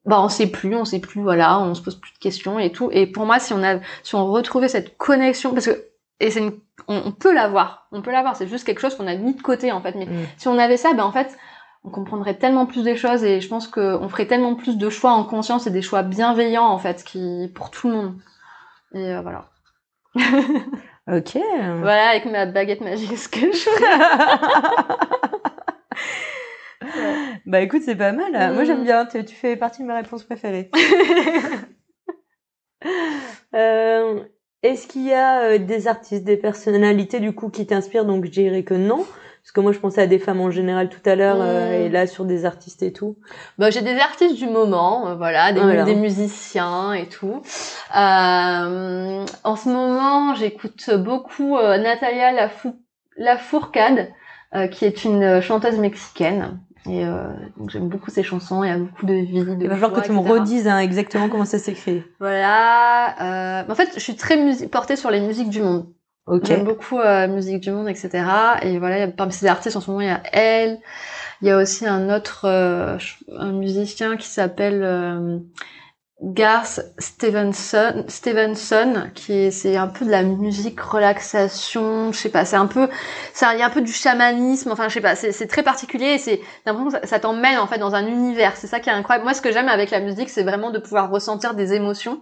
bah, 0.05 0.21
on 0.21 0.27
sait 0.29 0.47
plus, 0.47 0.75
on 0.75 0.85
sait 0.85 0.99
plus, 0.99 1.21
voilà, 1.21 1.59
on 1.59 1.73
se 1.73 1.81
pose 1.81 1.95
plus 1.95 2.13
de 2.13 2.17
questions 2.19 2.59
et 2.59 2.71
tout. 2.71 2.89
Et 2.91 3.07
pour 3.07 3.25
moi, 3.25 3.39
si 3.39 3.53
on 3.53 3.63
a, 3.63 3.79
si 4.03 4.15
on 4.15 4.25
retrouvait 4.27 4.67
cette 4.67 4.97
connexion, 4.97 5.53
parce 5.53 5.67
que, 5.67 5.85
et 6.19 6.31
c'est 6.31 6.39
une, 6.39 6.53
on, 6.89 7.01
on 7.05 7.11
peut 7.13 7.33
l'avoir, 7.33 7.87
on 7.93 8.01
peut 8.01 8.11
l'avoir, 8.11 8.35
c'est 8.35 8.47
juste 8.47 8.65
quelque 8.65 8.81
chose 8.81 8.95
qu'on 8.95 9.07
a 9.07 9.15
mis 9.15 9.33
de 9.35 9.41
côté, 9.41 9.71
en 9.71 9.81
fait. 9.81 9.95
Mais 9.95 10.05
Mm. 10.05 10.25
si 10.37 10.47
on 10.49 10.57
avait 10.57 10.77
ça, 10.77 10.93
ben, 10.93 11.03
en 11.05 11.11
fait, 11.13 11.37
on 11.85 11.91
comprendrait 11.91 12.35
tellement 12.37 12.65
plus 12.65 12.83
des 12.83 12.97
choses 12.97 13.23
et 13.23 13.39
je 13.39 13.47
pense 13.47 13.67
qu'on 13.67 14.09
ferait 14.09 14.27
tellement 14.27 14.55
plus 14.55 14.77
de 14.77 14.89
choix 14.89 15.11
en 15.11 15.23
conscience 15.23 15.65
et 15.65 15.71
des 15.71 15.81
choix 15.81 16.03
bienveillants, 16.03 16.67
en 16.67 16.77
fait, 16.77 17.05
qui, 17.05 17.49
pour 17.55 17.71
tout 17.71 17.87
le 17.89 17.95
monde. 17.95 18.15
Et 18.93 19.13
euh, 19.13 19.21
voilà. 19.21 19.45
Ok. 21.11 21.37
Voilà, 21.79 22.09
avec 22.09 22.25
ma 22.25 22.45
baguette 22.45 22.81
magique, 22.81 23.17
ce 23.17 23.27
que 23.29 23.39
je 23.51 23.57
fais. 23.57 23.85
Bah 27.45 27.61
écoute, 27.61 27.81
c'est 27.83 27.95
pas 27.95 28.11
mal. 28.11 28.31
Moi 28.53 28.63
Mm. 28.63 28.65
j'aime 28.65 28.83
bien. 28.83 29.05
Tu, 29.05 29.23
tu 29.25 29.35
fais 29.35 29.55
partie 29.55 29.81
de 29.81 29.87
mes 29.87 29.93
réponses 29.95 30.23
préférées. 30.23 30.69
Euh, 33.55 34.23
Est-ce 34.63 34.87
qu'il 34.87 35.05
y 35.05 35.13
a 35.13 35.41
euh, 35.41 35.57
des 35.57 35.87
artistes, 35.87 36.23
des 36.23 36.37
personnalités 36.37 37.19
du 37.19 37.33
coup 37.33 37.49
qui 37.49 37.65
t'inspirent? 37.65 38.05
Donc 38.05 38.23
je 38.25 38.29
dirais 38.31 38.63
que 38.63 38.73
non. 38.75 39.05
Parce 39.49 39.55
que 39.55 39.61
moi 39.61 39.71
je 39.71 39.79
pensais 39.79 39.99
à 40.03 40.05
des 40.05 40.19
femmes 40.19 40.41
en 40.41 40.51
général 40.51 40.89
tout 40.89 41.01
à 41.09 41.15
l'heure 41.15 41.37
euh, 41.39 41.71
et 41.85 41.89
là 41.89 42.05
sur 42.05 42.23
des 42.23 42.45
artistes 42.45 42.83
et 42.83 42.93
tout. 42.93 43.17
Bah, 43.57 43.71
j'ai 43.71 43.81
des 43.81 43.97
artistes 43.97 44.35
du 44.35 44.45
moment, 44.45 45.07
euh, 45.07 45.15
voilà, 45.15 45.51
des, 45.51 45.59
Voilà. 45.59 45.85
des 45.85 45.95
musiciens 45.95 46.93
et 46.93 47.07
tout. 47.09 47.41
Euh, 47.97 49.25
en 49.43 49.55
ce 49.55 49.69
moment, 49.69 50.35
j'écoute 50.35 50.91
beaucoup 50.99 51.57
euh, 51.57 51.79
Natalia 51.79 52.31
Lafou 52.31 52.75
Lafourcade, 53.17 54.09
euh, 54.53 54.67
qui 54.67 54.85
est 54.85 55.03
une 55.03 55.41
chanteuse 55.41 55.79
mexicaine. 55.79 56.59
Et 56.87 57.03
euh, 57.03 57.23
donc 57.57 57.71
j'aime 57.71 57.89
beaucoup 57.89 58.11
ses 58.11 58.21
chansons, 58.21 58.63
il 58.63 58.69
y 58.69 58.71
a 58.71 58.77
beaucoup 58.77 59.07
de 59.07 59.15
vie, 59.15 59.43
de 59.43 59.57
Il 59.63 59.67
va 59.67 59.77
falloir 59.77 59.99
que 59.99 60.05
tu 60.05 60.11
me 60.11 60.19
redises 60.19 60.67
hein, 60.67 60.77
exactement 60.77 61.27
comment 61.27 61.45
ça 61.45 61.57
s'écrit. 61.57 62.03
Voilà. 62.19 63.63
Euh, 63.63 63.63
en 63.67 63.73
fait, 63.73 63.89
je 63.95 63.99
suis 63.99 64.15
très 64.15 64.37
portée 64.67 64.95
sur 64.95 65.09
les 65.09 65.21
musiques 65.21 65.49
du 65.49 65.61
monde. 65.63 65.87
Ok. 66.27 66.45
J'aime 66.45 66.63
beaucoup 66.63 66.99
euh, 66.99 67.27
musique 67.27 67.61
du 67.61 67.71
monde, 67.71 67.89
etc. 67.89 68.23
Et 68.61 68.77
voilà, 68.77 69.07
parmi 69.07 69.33
ces 69.33 69.47
artistes 69.47 69.75
en 69.75 69.81
ce 69.81 69.89
moment, 69.89 70.01
il 70.01 70.07
y 70.07 70.11
a 70.11 70.21
elle. 70.31 70.79
Il 71.41 71.47
y 71.47 71.51
a 71.51 71.57
aussi 71.57 71.87
un 71.87 72.13
autre, 72.13 72.41
euh, 72.45 72.97
un 73.37 73.51
musicien 73.51 74.17
qui 74.17 74.27
s'appelle 74.27 74.81
euh, 74.83 75.39
Garth 76.21 76.81
Stevenson, 76.97 78.03
Stevenson, 78.09 79.09
qui 79.15 79.33
est, 79.33 79.51
c'est 79.51 79.77
un 79.77 79.87
peu 79.87 80.03
de 80.03 80.11
la 80.11 80.21
musique 80.21 80.81
relaxation, 80.81 82.11
je 82.11 82.17
sais 82.17 82.29
pas, 82.29 82.43
c'est 82.43 82.57
un 82.57 82.67
peu, 82.67 82.89
ça, 83.33 83.53
il 83.53 83.59
y 83.59 83.63
a 83.63 83.67
un 83.67 83.69
peu 83.69 83.81
du 83.81 83.93
chamanisme, 83.93 84.69
enfin, 84.71 84.89
je 84.89 84.95
sais 84.95 85.01
pas, 85.01 85.15
c'est, 85.15 85.47
très 85.47 85.63
particulier 85.63 86.17
c'est, 86.17 86.41
l'impression 86.65 86.91
que 86.91 86.99
ça, 86.99 87.07
ça 87.07 87.19
t'emmène 87.21 87.57
en 87.57 87.67
fait 87.67 87.77
dans 87.77 87.95
un 87.95 88.05
univers. 88.05 88.57
C'est 88.57 88.67
ça 88.67 88.81
qui 88.81 88.89
est 88.89 88.93
incroyable. 88.93 89.23
Moi, 89.23 89.33
ce 89.33 89.41
que 89.41 89.53
j'aime 89.53 89.69
avec 89.69 89.91
la 89.91 90.01
musique, 90.01 90.29
c'est 90.29 90.43
vraiment 90.43 90.71
de 90.71 90.79
pouvoir 90.79 91.09
ressentir 91.09 91.53
des 91.53 91.73
émotions 91.73 92.21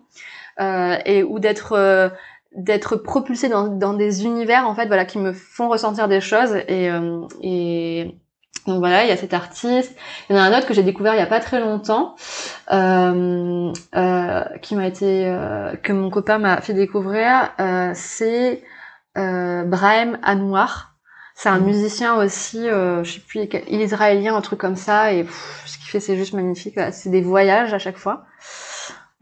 euh, 0.59 0.97
et 1.05 1.23
ou 1.23 1.39
d'être 1.39 1.73
euh, 1.73 2.09
d'être 2.57 2.97
propulsé 2.97 3.49
dans, 3.49 3.67
dans 3.67 3.93
des 3.93 4.25
univers 4.25 4.67
en 4.67 4.75
fait 4.75 4.87
voilà 4.87 5.05
qui 5.05 5.19
me 5.19 5.31
font 5.33 5.69
ressentir 5.69 6.07
des 6.09 6.21
choses. 6.21 6.55
Et 6.67 6.89
euh, 6.91 7.21
et 7.41 8.15
donc 8.67 8.79
voilà 8.79 9.03
il 9.05 9.09
y 9.09 9.11
a 9.13 9.17
cet 9.17 9.33
artiste. 9.33 9.95
Il 10.29 10.35
y 10.35 10.39
en 10.39 10.41
a 10.41 10.45
un 10.45 10.57
autre 10.57 10.67
que 10.67 10.73
j'ai 10.73 10.83
découvert 10.83 11.13
il 11.15 11.19
y 11.19 11.21
a 11.21 11.27
pas 11.27 11.39
très 11.39 11.59
longtemps 11.61 12.15
euh, 12.73 13.71
euh, 13.95 14.43
qui 14.61 14.75
m'a 14.75 14.87
été 14.87 15.27
euh, 15.27 15.75
que 15.77 15.93
mon 15.93 16.09
copain 16.09 16.39
m'a 16.39 16.61
fait 16.61 16.73
découvrir 16.73 17.51
euh, 17.59 17.91
c'est 17.95 18.63
euh, 19.17 19.63
Brahim 19.63 20.17
Anwar 20.25 20.95
c'est 21.35 21.49
un 21.49 21.59
Mhm. 21.59 21.65
musicien 21.65 22.15
aussi 22.15 22.67
euh, 22.67 23.03
je 23.03 23.13
sais 23.13 23.19
plus 23.19 23.41
il 23.69 23.81
est 23.81 23.85
israélien 23.85 24.35
un 24.35 24.41
truc 24.41 24.59
comme 24.59 24.75
ça. 24.75 25.13
Et 25.13 25.23
pff, 25.23 25.63
ce 25.67 25.77
qu'il 25.77 25.87
fait 25.89 25.99
c'est 25.99 26.17
juste 26.17 26.33
magnifique. 26.33 26.73
Voilà, 26.75 26.91
c'est 26.91 27.09
des 27.11 27.21
voyages 27.21 27.73
à 27.73 27.79
chaque 27.79 27.97
fois 27.97 28.25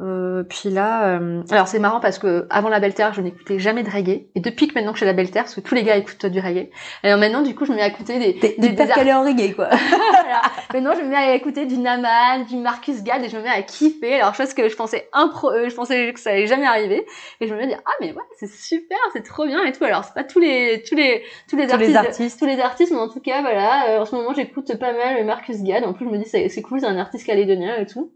euh, 0.01 0.43
puis 0.43 0.69
là, 0.69 1.07
euh, 1.15 1.41
alors 1.51 1.69
c'est 1.69 1.79
marrant 1.79 2.01
parce 2.01 2.19
que 2.19 2.47
avant 2.49 2.67
la 2.67 2.81
Belle 2.81 2.93
Terre, 2.93 3.13
je 3.13 3.21
n'écoutais 3.21 3.59
jamais 3.59 3.81
de 3.81 3.89
reggae. 3.89 4.27
Et 4.35 4.41
depuis 4.41 4.67
que 4.67 4.73
maintenant 4.75 4.91
que 4.91 4.99
j'ai 4.99 5.05
la 5.05 5.13
Belle 5.13 5.31
Terre, 5.31 5.43
parce 5.43 5.55
que 5.55 5.61
tous 5.61 5.73
les 5.73 5.83
gars 5.83 5.95
écoutent 5.95 6.25
du 6.25 6.41
reggae. 6.41 6.69
Alors 7.01 7.17
maintenant, 7.17 7.41
du 7.41 7.55
coup, 7.55 7.63
je 7.65 7.71
me 7.71 7.77
mets 7.77 7.83
à 7.83 7.87
écouter 7.87 8.19
des, 8.19 8.37
T'es 8.37 8.55
des, 8.57 8.69
des 8.71 8.87
calé 8.87 9.13
en 9.13 9.23
reggae 9.23 9.55
quoi. 9.55 9.69
voilà. 9.69 10.41
Maintenant, 10.73 10.91
je 10.97 11.01
me 11.01 11.07
mets 11.07 11.15
à 11.15 11.33
écouter 11.35 11.65
du 11.65 11.77
Naman, 11.77 12.43
du 12.45 12.57
Marcus 12.57 13.03
Gad, 13.03 13.23
et 13.23 13.29
je 13.29 13.37
me 13.37 13.41
mets 13.43 13.49
à 13.49 13.61
kiffer. 13.61 14.15
Alors 14.19 14.35
chose 14.35 14.53
que 14.53 14.67
je 14.67 14.75
pensais 14.75 15.07
impro, 15.13 15.49
euh, 15.49 15.69
je 15.69 15.75
pensais 15.75 16.11
que 16.11 16.19
ça 16.19 16.31
allait 16.31 16.47
jamais 16.47 16.65
arriver. 16.67 17.05
Et 17.39 17.47
je 17.47 17.53
me 17.53 17.57
mets 17.59 17.63
à 17.63 17.67
dire 17.67 17.81
ah 17.85 17.91
mais 18.01 18.11
ouais, 18.11 18.23
c'est 18.37 18.51
super, 18.51 18.97
c'est 19.13 19.23
trop 19.23 19.45
bien 19.45 19.63
et 19.63 19.71
tout. 19.71 19.85
Alors 19.85 20.03
c'est 20.03 20.13
pas 20.13 20.25
tous 20.25 20.39
les 20.39 20.83
tous 20.85 20.95
les 20.95 21.23
tous 21.49 21.55
les 21.55 21.67
Tous 21.67 21.77
les 21.77 21.95
artistes, 21.95 21.95
artistes. 21.95 22.39
tous 22.39 22.45
les 22.47 22.59
artistes, 22.59 22.91
mais 22.91 22.99
en 22.99 23.07
tout 23.07 23.21
cas 23.21 23.39
voilà. 23.39 23.91
euh, 23.91 24.01
en 24.01 24.05
ce 24.05 24.13
moment, 24.13 24.33
j'écoute 24.33 24.77
pas 24.77 24.91
mal 24.91 25.23
Marcus 25.25 25.63
Gad. 25.63 25.85
En 25.85 25.93
plus, 25.93 26.05
je 26.05 26.09
me 26.11 26.17
dis 26.17 26.25
c'est 26.29 26.61
cool, 26.61 26.81
c'est 26.81 26.85
un 26.85 26.97
artiste 26.99 27.25
calédonien 27.25 27.77
et 27.77 27.85
tout. 27.85 28.11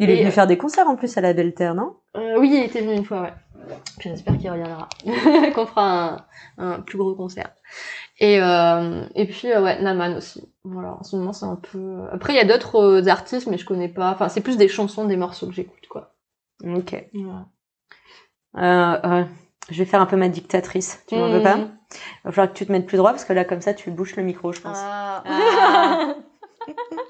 Il 0.00 0.10
est 0.10 0.16
venu 0.16 0.28
euh, 0.28 0.30
faire 0.32 0.46
des 0.46 0.58
concerts 0.58 0.88
en 0.88 0.96
plus 0.96 1.16
à 1.16 1.20
la 1.20 1.32
Belle 1.32 1.54
Terre, 1.54 1.74
non? 1.74 1.94
Euh, 2.16 2.38
oui, 2.38 2.50
il 2.52 2.64
était 2.64 2.80
venu 2.80 2.94
une 2.94 3.04
fois, 3.04 3.22
ouais. 3.22 3.32
J'espère 4.00 4.38
qu'il 4.38 4.50
reviendra, 4.50 4.88
qu'on 5.54 5.66
fera 5.66 5.84
un, 5.84 6.16
un 6.58 6.80
plus 6.80 6.98
gros 6.98 7.14
concert. 7.14 7.50
Et 8.18 8.40
euh, 8.40 9.04
et 9.14 9.26
puis 9.26 9.52
euh, 9.52 9.62
ouais, 9.62 9.80
Naman 9.80 10.16
aussi. 10.16 10.52
Voilà, 10.64 10.96
en 10.98 11.02
ce 11.02 11.16
moment 11.16 11.32
c'est 11.32 11.46
un 11.46 11.56
peu. 11.56 12.00
Après 12.10 12.32
il 12.32 12.36
y 12.36 12.40
a 12.40 12.44
d'autres 12.44 12.76
euh, 12.76 13.08
artistes, 13.08 13.46
mais 13.46 13.58
je 13.58 13.64
connais 13.64 13.88
pas. 13.88 14.10
Enfin 14.10 14.28
c'est 14.28 14.40
plus 14.40 14.56
des 14.56 14.68
chansons, 14.68 15.04
des 15.04 15.16
morceaux 15.16 15.46
que 15.46 15.52
j'écoute 15.52 15.86
quoi. 15.88 16.14
Ok. 16.64 16.96
Je 19.70 19.78
vais 19.78 19.84
faire 19.84 20.00
un 20.00 20.06
peu 20.06 20.16
ma 20.16 20.28
dictatrice. 20.28 21.04
Tu 21.06 21.14
m'en 21.16 21.28
veux 21.28 21.42
pas? 21.42 21.56
Mhm. 21.56 21.70
Il 21.92 22.26
va 22.26 22.32
falloir 22.32 22.52
que 22.52 22.58
tu 22.58 22.66
te 22.66 22.72
mettes 22.72 22.86
plus 22.86 22.96
droit 22.96 23.10
parce 23.10 23.24
que 23.24 23.32
là, 23.32 23.44
comme 23.44 23.60
ça, 23.60 23.74
tu 23.74 23.90
bouches 23.90 24.16
le 24.16 24.22
micro, 24.22 24.52
je 24.52 24.60
pense. 24.60 24.78
Ah. 24.80 25.22
Ah. 25.26 26.14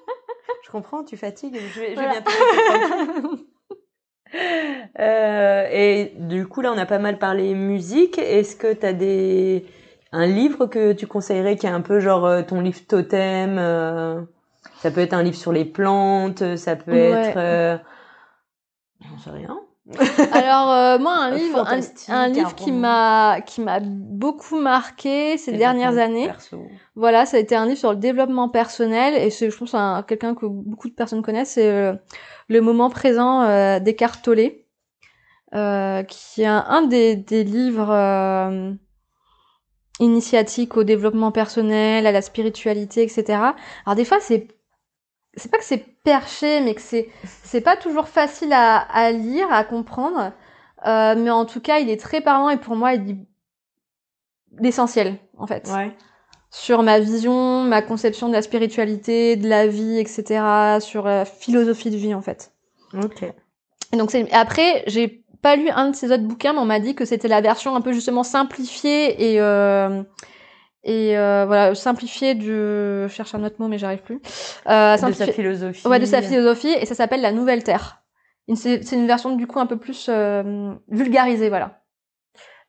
Je 0.71 0.73
comprends, 0.73 1.03
tu 1.03 1.17
fatigues. 1.17 1.59
Je 1.75 1.81
vais, 1.81 1.95
Voilà. 1.95 2.21
bientôt. 2.21 2.31
Euh, 5.01 5.67
et 5.73 6.13
du 6.17 6.47
coup, 6.47 6.61
là, 6.61 6.71
on 6.73 6.79
a 6.79 6.87
pas 6.87 7.01
mal 7.01 7.19
parlé 7.19 7.53
musique. 7.55 8.17
Est-ce 8.17 8.55
que 8.55 8.73
tu 8.73 8.87
as 8.87 8.93
des 8.93 9.67
un 10.13 10.27
livre 10.27 10.67
que 10.67 10.93
tu 10.93 11.09
conseillerais 11.09 11.57
qui 11.57 11.67
est 11.67 11.71
un 11.71 11.81
peu 11.81 11.99
genre 11.99 12.25
euh, 12.25 12.43
ton 12.43 12.61
livre 12.61 12.79
totem 12.87 13.59
euh, 13.59 14.21
Ça 14.79 14.93
peut 14.93 15.01
être 15.01 15.15
un 15.15 15.25
livre 15.25 15.37
sur 15.37 15.51
les 15.51 15.65
plantes, 15.65 16.57
ça 16.57 16.77
peut 16.77 16.93
Ouais. 16.93 17.31
être... 17.31 17.37
Euh... 17.39 17.77
J'en 19.01 19.19
sais 19.19 19.31
rien. 19.31 19.60
Alors 20.33 20.71
euh, 20.71 20.99
moi 20.99 21.15
un 21.15 21.31
livre, 21.33 21.67
un, 22.09 22.29
livre 22.29 22.55
qui 22.55 22.71
m'a 22.71 23.41
qui 23.41 23.61
m'a 23.61 23.81
beaucoup 23.81 24.59
marqué 24.61 25.37
ces 25.37 25.53
dernières 25.53 25.99
années. 25.99 26.27
perso. 26.27 26.63
Voilà, 26.95 27.27
ça 27.27 27.39
a 27.39 27.41
été 27.41 27.57
un 27.57 27.67
livre 27.67 27.79
sur 27.79 27.91
le 27.91 27.97
développement 27.97 28.49
personnel 28.49 29.15
et 29.15 29.31
c'est, 29.31 29.51
je 29.51 29.57
pense, 29.57 29.75
un, 29.75 30.05
quelqu'un 30.07 30.35
que 30.35 30.47
beaucoup 30.47 30.89
de 30.89 30.95
personnes 30.95 31.23
connaissent, 31.23 31.53
c'est 31.53 31.71
euh, 31.71 31.95
le 32.49 32.61
moment 32.61 32.91
présent 32.91 33.43
euh, 33.43 33.79
d'Eckhart 33.79 34.21
Tolle, 34.23 34.53
euh, 35.55 36.03
qui 36.03 36.43
est 36.43 36.47
un, 36.47 36.65
un 36.69 36.83
des, 36.83 37.17
des 37.17 37.45
livres 37.45 37.91
euh, 37.91 38.73
initiatiques 40.01 40.77
au 40.77 40.85
développement 40.85 41.33
personnel, 41.33 42.07
à 42.07 42.13
la 42.13 42.23
spiritualité, 42.23 43.03
etc. 43.03 43.25
Alors 43.87 43.97
des 43.97 44.05
fois, 44.05 44.19
c'est 44.21 44.49
c'est 45.35 45.51
pas 45.51 45.59
que 45.59 45.65
c'est 45.65 45.85
perché, 46.03 46.61
mais 46.61 46.75
que 46.75 46.81
c'est 46.81 47.09
c'est 47.45 47.61
pas 47.61 47.77
toujours 47.77 48.09
facile 48.09 48.53
à, 48.53 48.79
à 48.79 49.11
lire, 49.13 49.47
à 49.53 49.65
comprendre. 49.65 50.33
Euh, 50.87 51.15
mais 51.17 51.31
en 51.31 51.45
tout 51.45 51.61
cas, 51.61 51.79
il 51.79 51.91
est 51.91 52.01
très 52.01 52.21
parlant 52.21 52.49
et 52.49 52.57
pour 52.57 52.75
moi, 52.77 52.95
il 52.95 53.05
dit 53.05 53.19
l'essentiel, 54.59 55.19
en 55.39 55.47
fait 55.47 55.69
Ouais. 55.73 55.93
sur 56.51 56.83
ma 56.83 56.99
vision, 56.99 57.63
ma 57.63 57.83
conception 57.83 58.29
de 58.29 58.33
la 58.33 58.43
spiritualité, 58.43 59.37
de 59.37 59.49
la 59.49 59.67
vie, 59.67 59.99
etc., 59.99 60.79
sur 60.81 61.05
la 61.05 61.25
philosophie 61.25 61.91
de 61.91 61.97
vie 61.97 62.15
en 62.15 62.23
fait. 62.23 62.53
Ok. 62.95 63.23
Et 63.93 63.97
donc 63.97 64.11
c'est 64.11 64.31
après 64.33 64.83
j'ai 64.87 65.23
pas 65.43 65.57
lu 65.57 65.69
un 65.71 65.91
de 65.91 65.97
ces 65.97 66.11
autres 66.13 66.25
bouquins, 66.25 66.53
mais 66.53 66.59
on 66.59 66.65
m'a 66.67 66.81
dit 66.81 66.95
que 66.95 67.05
c'était 67.05 67.29
la 67.29 67.41
version 67.41 67.75
un 67.77 67.81
peu 67.81 67.93
justement 67.93 68.25
simplifiée 68.25 69.31
et 69.33 69.41
euh, 69.41 70.03
et 70.83 71.19
euh, 71.19 71.45
voilà 71.47 71.75
simplifiée 71.75 72.35
de 72.35 73.07
je 73.07 73.13
cherche 73.13 73.35
un 73.35 73.45
autre 73.45 73.57
mot 73.59 73.69
mais 73.69 73.79
j'arrive 73.79 74.01
plus. 74.03 74.21
Euh, 74.67 74.97
De 74.97 75.13
sa 75.13 75.27
philosophie. 75.27 75.87
Ouais, 75.87 75.99
de 75.99 76.07
sa 76.07 76.23
philosophie 76.23 76.73
et 76.81 76.87
ça 76.87 76.95
s'appelle 76.95 77.21
la 77.21 77.33
Nouvelle 77.33 77.63
Terre. 77.65 78.03
C'est 78.55 78.93
une 78.93 79.07
version 79.07 79.37
du 79.37 79.47
coup 79.47 79.61
un 79.61 79.67
peu 79.67 79.77
plus 79.77 80.07
euh, 80.09 80.75
vulgarisée, 80.89 81.49
voilà. 81.49 81.83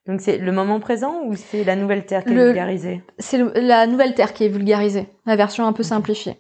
Donc 0.08 0.20
c'est 0.22 0.38
le 0.38 0.52
moment 0.52 0.80
présent 0.80 1.22
ou 1.26 1.36
c'est 1.36 1.64
la 1.64 1.76
nouvelle 1.76 2.06
Terre 2.06 2.24
qui 2.24 2.34
est 2.34 2.46
vulgarisée? 2.46 3.04
C'est 3.20 3.38
la 3.56 3.88
nouvelle 3.88 4.14
Terre 4.14 4.34
qui 4.34 4.46
est 4.46 4.50
vulgarisée, 4.50 5.08
la 5.26 5.36
version 5.36 5.66
un 5.66 5.74
peu 5.74 5.84
simplifiée. 5.84 6.38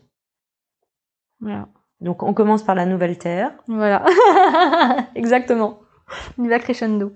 Voilà. 1.39 1.67
Donc 2.01 2.23
on 2.23 2.33
commence 2.33 2.63
par 2.63 2.75
la 2.75 2.85
nouvelle 2.85 3.17
Terre. 3.17 3.53
Voilà, 3.67 4.03
exactement. 5.15 5.79
Va 6.37 6.59
crescendo. 6.59 7.13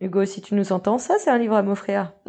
Hugo, 0.00 0.24
si 0.24 0.40
tu 0.42 0.54
nous 0.54 0.72
entends, 0.72 0.98
ça 0.98 1.18
c'est 1.18 1.30
un 1.30 1.38
livre 1.38 1.54
à 1.54 1.62
m'offrir. 1.62 2.12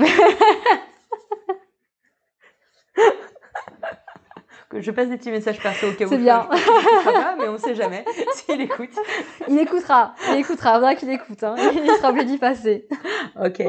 que 4.76 4.82
je 4.82 4.92
passe 4.92 5.10
des 5.10 5.18
petits 5.18 5.32
messages 5.32 5.60
perso 5.60 5.88
au 5.88 5.94
cas 5.94 6.06
où. 6.06 6.10
C'est 6.10 6.18
bien. 6.18 6.48
Pas, 7.04 7.36
mais 7.38 7.48
on 7.48 7.58
sait 7.58 7.76
jamais 7.76 8.04
s'il 8.34 8.62
écoute. 8.62 8.90
Il 9.48 9.58
écoutera. 9.60 10.14
Il 10.30 10.40
écoutera. 10.40 10.80
On 10.82 10.96
qu'il 10.96 11.10
écoute. 11.10 11.44
Hein. 11.44 11.56
Il 11.74 11.90
sera 11.98 12.10
obligé 12.10 12.26
d'y 12.26 12.38
passer. 12.38 12.88
Ok. 13.42 13.62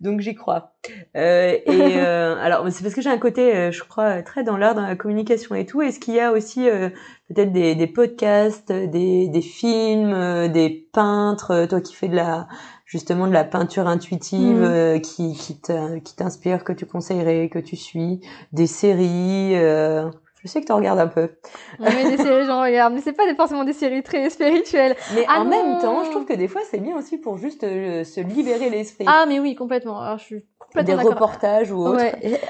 Donc 0.00 0.20
j'y 0.20 0.34
crois. 0.34 0.72
Euh, 1.16 1.58
et 1.66 1.98
euh, 1.98 2.36
alors 2.40 2.66
c'est 2.70 2.82
parce 2.82 2.94
que 2.94 3.02
j'ai 3.02 3.10
un 3.10 3.18
côté, 3.18 3.54
euh, 3.54 3.70
je 3.70 3.82
crois, 3.84 4.22
très 4.22 4.42
dans 4.42 4.56
l'art, 4.56 4.74
dans 4.74 4.86
la 4.86 4.96
communication 4.96 5.54
et 5.54 5.66
tout. 5.66 5.82
Est-ce 5.82 6.00
qu'il 6.00 6.14
y 6.14 6.20
a 6.20 6.32
aussi 6.32 6.68
euh, 6.68 6.88
peut-être 7.28 7.52
des, 7.52 7.74
des, 7.74 7.86
podcasts, 7.86 8.72
des, 8.72 9.28
des 9.28 9.42
films, 9.42 10.48
des 10.48 10.88
peintres, 10.92 11.66
toi 11.68 11.80
qui 11.80 11.94
fais 11.94 12.08
de 12.08 12.16
la 12.16 12.48
justement 12.90 13.28
de 13.28 13.32
la 13.32 13.44
peinture 13.44 13.86
intuitive 13.86 14.60
mm. 14.60 15.00
qui 15.00 15.34
qui 15.34 16.16
t'inspire, 16.16 16.64
que 16.64 16.72
tu 16.72 16.86
conseillerais, 16.86 17.48
que 17.48 17.60
tu 17.60 17.76
suis, 17.76 18.20
des 18.52 18.66
séries. 18.66 19.54
Je 20.42 20.48
sais 20.48 20.60
que 20.60 20.66
tu 20.66 20.72
regardes 20.72 20.98
un 20.98 21.06
peu. 21.06 21.30
Oui, 21.78 22.10
des 22.10 22.16
séries, 22.16 22.46
j'en 22.46 22.62
regarde. 22.62 22.94
Mais 22.94 23.00
c'est 23.00 23.12
pas 23.12 23.22
forcément 23.34 23.64
des 23.64 23.72
séries 23.72 24.02
très 24.02 24.30
spirituelles. 24.30 24.96
Mais 25.14 25.24
ah 25.28 25.40
en 25.40 25.44
même 25.44 25.78
temps, 25.78 26.04
je 26.04 26.10
trouve 26.10 26.24
que 26.24 26.32
des 26.32 26.48
fois, 26.48 26.62
c'est 26.70 26.78
bien 26.78 26.96
aussi 26.96 27.18
pour 27.18 27.36
juste 27.36 27.64
euh, 27.64 28.04
se 28.04 28.20
libérer 28.20 28.70
l'esprit. 28.70 29.04
Ah, 29.06 29.26
mais 29.28 29.38
oui, 29.38 29.54
complètement. 29.54 30.00
Alors, 30.00 30.18
je 30.18 30.24
suis 30.24 30.44
complètement 30.58 31.02
Des 31.02 31.08
reportages 31.08 31.72
ou 31.72 31.78
autre. 31.78 32.04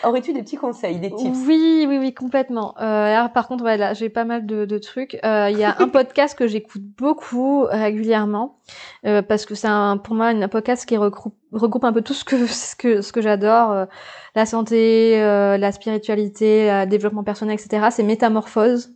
Aurais-tu 0.05 0.33
des 0.33 0.43
petits 0.43 0.57
conseils, 0.57 0.99
des 0.99 1.11
tips? 1.11 1.39
Oui, 1.47 1.87
oui, 1.89 1.99
oui, 1.99 2.15
complètement. 2.15 2.75
Euh, 2.79 3.17
alors, 3.17 3.33
par 3.33 3.49
contre, 3.49 3.63
voilà, 3.63 3.95
j'ai 3.95 4.09
pas 4.09 4.25
mal 4.25 4.47
de, 4.47 4.65
de 4.65 4.79
trucs. 4.79 5.19
Euh, 5.25 5.49
il 5.51 5.59
y 5.59 5.65
a 5.65 5.77
un 5.79 5.89
podcast 5.89 6.37
que 6.39 6.47
j'écoute 6.47 6.83
beaucoup 6.83 7.65
régulièrement 7.71 8.59
euh, 9.07 9.23
parce 9.23 9.47
que 9.47 9.55
c'est 9.55 9.69
pour 10.05 10.15
moi 10.15 10.27
un 10.27 10.49
podcast 10.49 10.87
qui 10.87 10.97
regroupe, 10.97 11.35
regroupe 11.53 11.85
un 11.85 11.93
peu 11.93 12.03
tout 12.03 12.15
ce 12.15 12.25
que 12.25 12.47
ce 12.47 12.77
que 12.77 13.03
ce 13.03 13.13
que 13.13 13.21
j'adore, 13.21 13.73
euh, 13.73 13.87
la 14.35 14.47
santé, 14.47 15.21
euh, 15.23 15.57
la 15.57 15.73
spiritualité, 15.73 16.69
le 16.69 16.87
développement 16.87 17.25
personnel, 17.25 17.59
etc. 17.59 17.89
C'est 17.91 18.03
Métamorphose. 18.03 18.95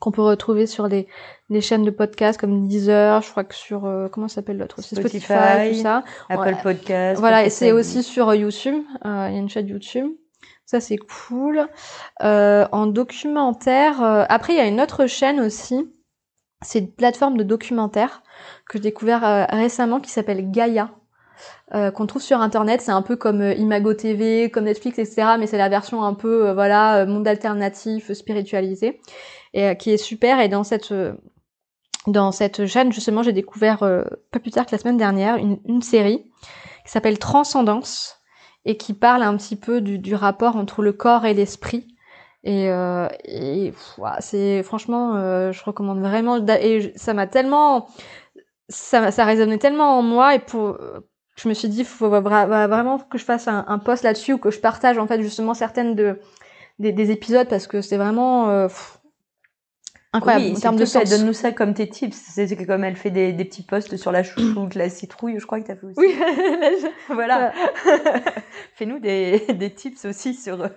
Qu'on 0.00 0.12
peut 0.12 0.22
retrouver 0.22 0.66
sur 0.66 0.88
les, 0.88 1.06
les 1.50 1.60
chaînes 1.60 1.84
de 1.84 1.90
podcast 1.90 2.40
comme 2.40 2.66
Deezer, 2.66 3.20
je 3.20 3.30
crois 3.30 3.44
que 3.44 3.54
sur 3.54 3.82
comment 4.10 4.28
s'appelle 4.28 4.56
l'autre? 4.56 4.80
Spotify, 4.80 5.20
Spotify, 5.20 5.76
tout 5.76 5.82
ça. 5.82 6.04
Apple 6.30 6.56
Podcast. 6.62 7.20
Voilà, 7.20 7.44
et 7.44 7.50
c'est 7.50 7.72
aussi 7.72 8.02
sur 8.02 8.34
YouTube. 8.34 8.82
Il 9.04 9.08
y 9.08 9.10
a 9.10 9.28
une 9.28 9.50
chaîne 9.50 9.68
YouTube. 9.68 10.10
Ça 10.64 10.80
c'est 10.80 10.96
cool. 10.96 11.68
en 12.20 12.86
documentaire, 12.86 14.02
après 14.30 14.54
il 14.54 14.56
y 14.56 14.60
a 14.60 14.66
une 14.66 14.80
autre 14.80 15.06
chaîne 15.06 15.38
aussi. 15.38 15.86
C'est 16.62 16.80
une 16.80 16.92
plateforme 16.92 17.36
de 17.38 17.42
documentaire 17.42 18.22
que 18.68 18.78
j'ai 18.78 18.82
découvert 18.82 19.24
euh, 19.24 19.44
récemment 19.48 20.00
qui 20.00 20.10
s'appelle 20.10 20.50
Gaia. 20.50 20.90
Euh, 21.74 21.90
qu'on 21.92 22.06
trouve 22.06 22.22
sur 22.22 22.40
internet, 22.40 22.80
c'est 22.80 22.90
un 22.90 23.02
peu 23.02 23.14
comme 23.14 23.40
euh, 23.42 23.54
Imago 23.54 23.94
TV, 23.94 24.50
comme 24.50 24.64
Netflix, 24.64 24.98
etc. 24.98 25.36
Mais 25.38 25.46
c'est 25.46 25.58
la 25.58 25.68
version 25.68 26.02
un 26.02 26.14
peu, 26.14 26.50
voilà, 26.52 27.06
monde 27.06 27.28
alternatif, 27.28 28.12
spiritualisé, 28.12 29.00
et 29.54 29.76
qui 29.76 29.90
est 29.90 29.96
super. 29.96 30.40
Et 30.40 30.48
dans 30.48 30.64
cette 30.64 30.92
dans 32.06 32.32
cette 32.32 32.66
chaîne, 32.66 32.92
justement, 32.92 33.22
j'ai 33.22 33.32
découvert 33.32 33.80
pas 34.30 34.40
plus 34.40 34.50
tard 34.50 34.66
que 34.66 34.72
la 34.72 34.78
semaine 34.78 34.96
dernière 34.96 35.36
une, 35.36 35.82
série 35.82 36.24
qui 36.84 36.90
s'appelle 36.90 37.18
Transcendance 37.18 38.16
et 38.64 38.76
qui 38.76 38.94
parle 38.94 39.22
un 39.22 39.36
petit 39.36 39.56
peu 39.56 39.80
du, 39.80 40.14
rapport 40.14 40.56
entre 40.56 40.82
le 40.82 40.92
corps 40.92 41.26
et 41.26 41.34
l'esprit. 41.34 41.86
Et, 42.42 42.68
et 43.24 43.74
c'est 44.20 44.62
franchement, 44.62 45.52
je 45.52 45.62
recommande 45.62 46.00
vraiment. 46.00 46.44
Et 46.48 46.92
ça 46.96 47.12
m'a 47.12 47.26
tellement 47.26 47.86
ça, 48.70 49.10
ça 49.10 49.24
résonnait 49.24 49.58
tellement 49.58 49.98
en 49.98 50.02
moi 50.02 50.34
et 50.34 50.38
pour 50.38 50.78
je 51.42 51.48
me 51.48 51.54
suis 51.54 51.68
dit 51.68 51.84
faut 51.84 52.08
vraiment 52.08 52.98
que 52.98 53.18
je 53.18 53.24
fasse 53.24 53.48
un, 53.48 53.78
post 53.78 54.02
là-dessus 54.02 54.34
ou 54.34 54.38
que 54.38 54.50
je 54.50 54.60
partage 54.60 54.98
en 54.98 55.06
fait 55.06 55.22
justement 55.22 55.54
certaines 55.54 55.94
de 55.94 56.18
des, 56.78 56.92
des 56.92 57.10
épisodes 57.10 57.48
parce 57.48 57.66
que 57.66 57.80
c'est 57.80 57.96
vraiment 57.96 58.50
euh, 58.50 58.68
incroyable 60.12 60.46
oui, 60.46 60.56
en 60.56 60.60
termes 60.60 60.76
de 60.76 60.84
sens. 60.84 61.08
Donne-nous 61.08 61.32
ça 61.32 61.52
comme 61.52 61.74
tes 61.74 61.88
tips. 61.88 62.16
C'est 62.16 62.66
comme 62.66 62.84
elle 62.84 62.96
fait 62.96 63.10
des, 63.10 63.32
des 63.32 63.44
petits 63.44 63.62
posts 63.62 63.96
sur 63.96 64.12
la 64.12 64.22
chouchoute, 64.22 64.74
la 64.74 64.88
citrouille, 64.88 65.38
je 65.38 65.46
crois 65.46 65.60
que 65.60 65.66
tu 65.66 65.72
as 65.72 65.76
fait 65.76 65.86
aussi. 65.86 65.98
Oui, 65.98 66.14
voilà. 67.08 67.52
Fais-nous 68.74 68.98
des, 68.98 69.38
des 69.54 69.70
tips 69.72 70.04
aussi 70.04 70.34
sur 70.34 70.60
euh, 70.60 70.68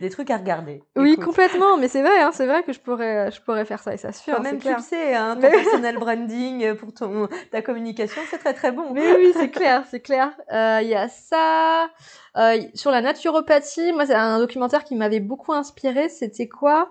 des 0.00 0.10
trucs 0.10 0.30
à 0.30 0.36
regarder. 0.36 0.82
Oui, 0.96 1.16
complètement. 1.16 1.76
Mais 1.76 1.88
c'est 1.88 2.02
vrai, 2.02 2.20
hein, 2.20 2.30
c'est 2.32 2.46
vrai 2.46 2.62
que 2.62 2.72
je 2.72 2.80
pourrais, 2.80 3.30
je 3.30 3.40
pourrais 3.40 3.64
faire 3.64 3.82
ça 3.82 3.94
et 3.94 3.96
ça 3.96 4.12
se 4.12 4.22
fait. 4.22 4.32
Quand 4.32 4.42
même, 4.42 4.58
tu 4.58 4.72
le 4.72 4.80
sais, 4.80 5.14
hein, 5.14 5.36
ton 5.36 5.50
personal 5.50 5.98
branding 5.98 6.74
pour 6.74 6.92
ton, 6.92 7.28
ta 7.50 7.62
communication, 7.62 8.20
c'est 8.30 8.38
très 8.38 8.54
très 8.54 8.72
bon. 8.72 8.92
Mais 8.92 9.14
oui, 9.16 9.32
c'est 9.34 9.50
clair, 9.50 9.84
c'est 9.90 10.00
clair. 10.00 10.32
Euh, 10.52 10.80
il 10.82 10.88
y 10.88 10.94
a 10.94 11.08
ça. 11.08 11.88
Euh, 12.36 12.58
sur 12.74 12.90
la 12.90 13.00
naturopathie, 13.00 13.92
moi, 13.92 14.06
c'est 14.06 14.14
un 14.14 14.38
documentaire 14.38 14.84
qui 14.84 14.96
m'avait 14.96 15.20
beaucoup 15.20 15.52
inspiré. 15.52 16.08
C'était 16.08 16.48
quoi? 16.48 16.90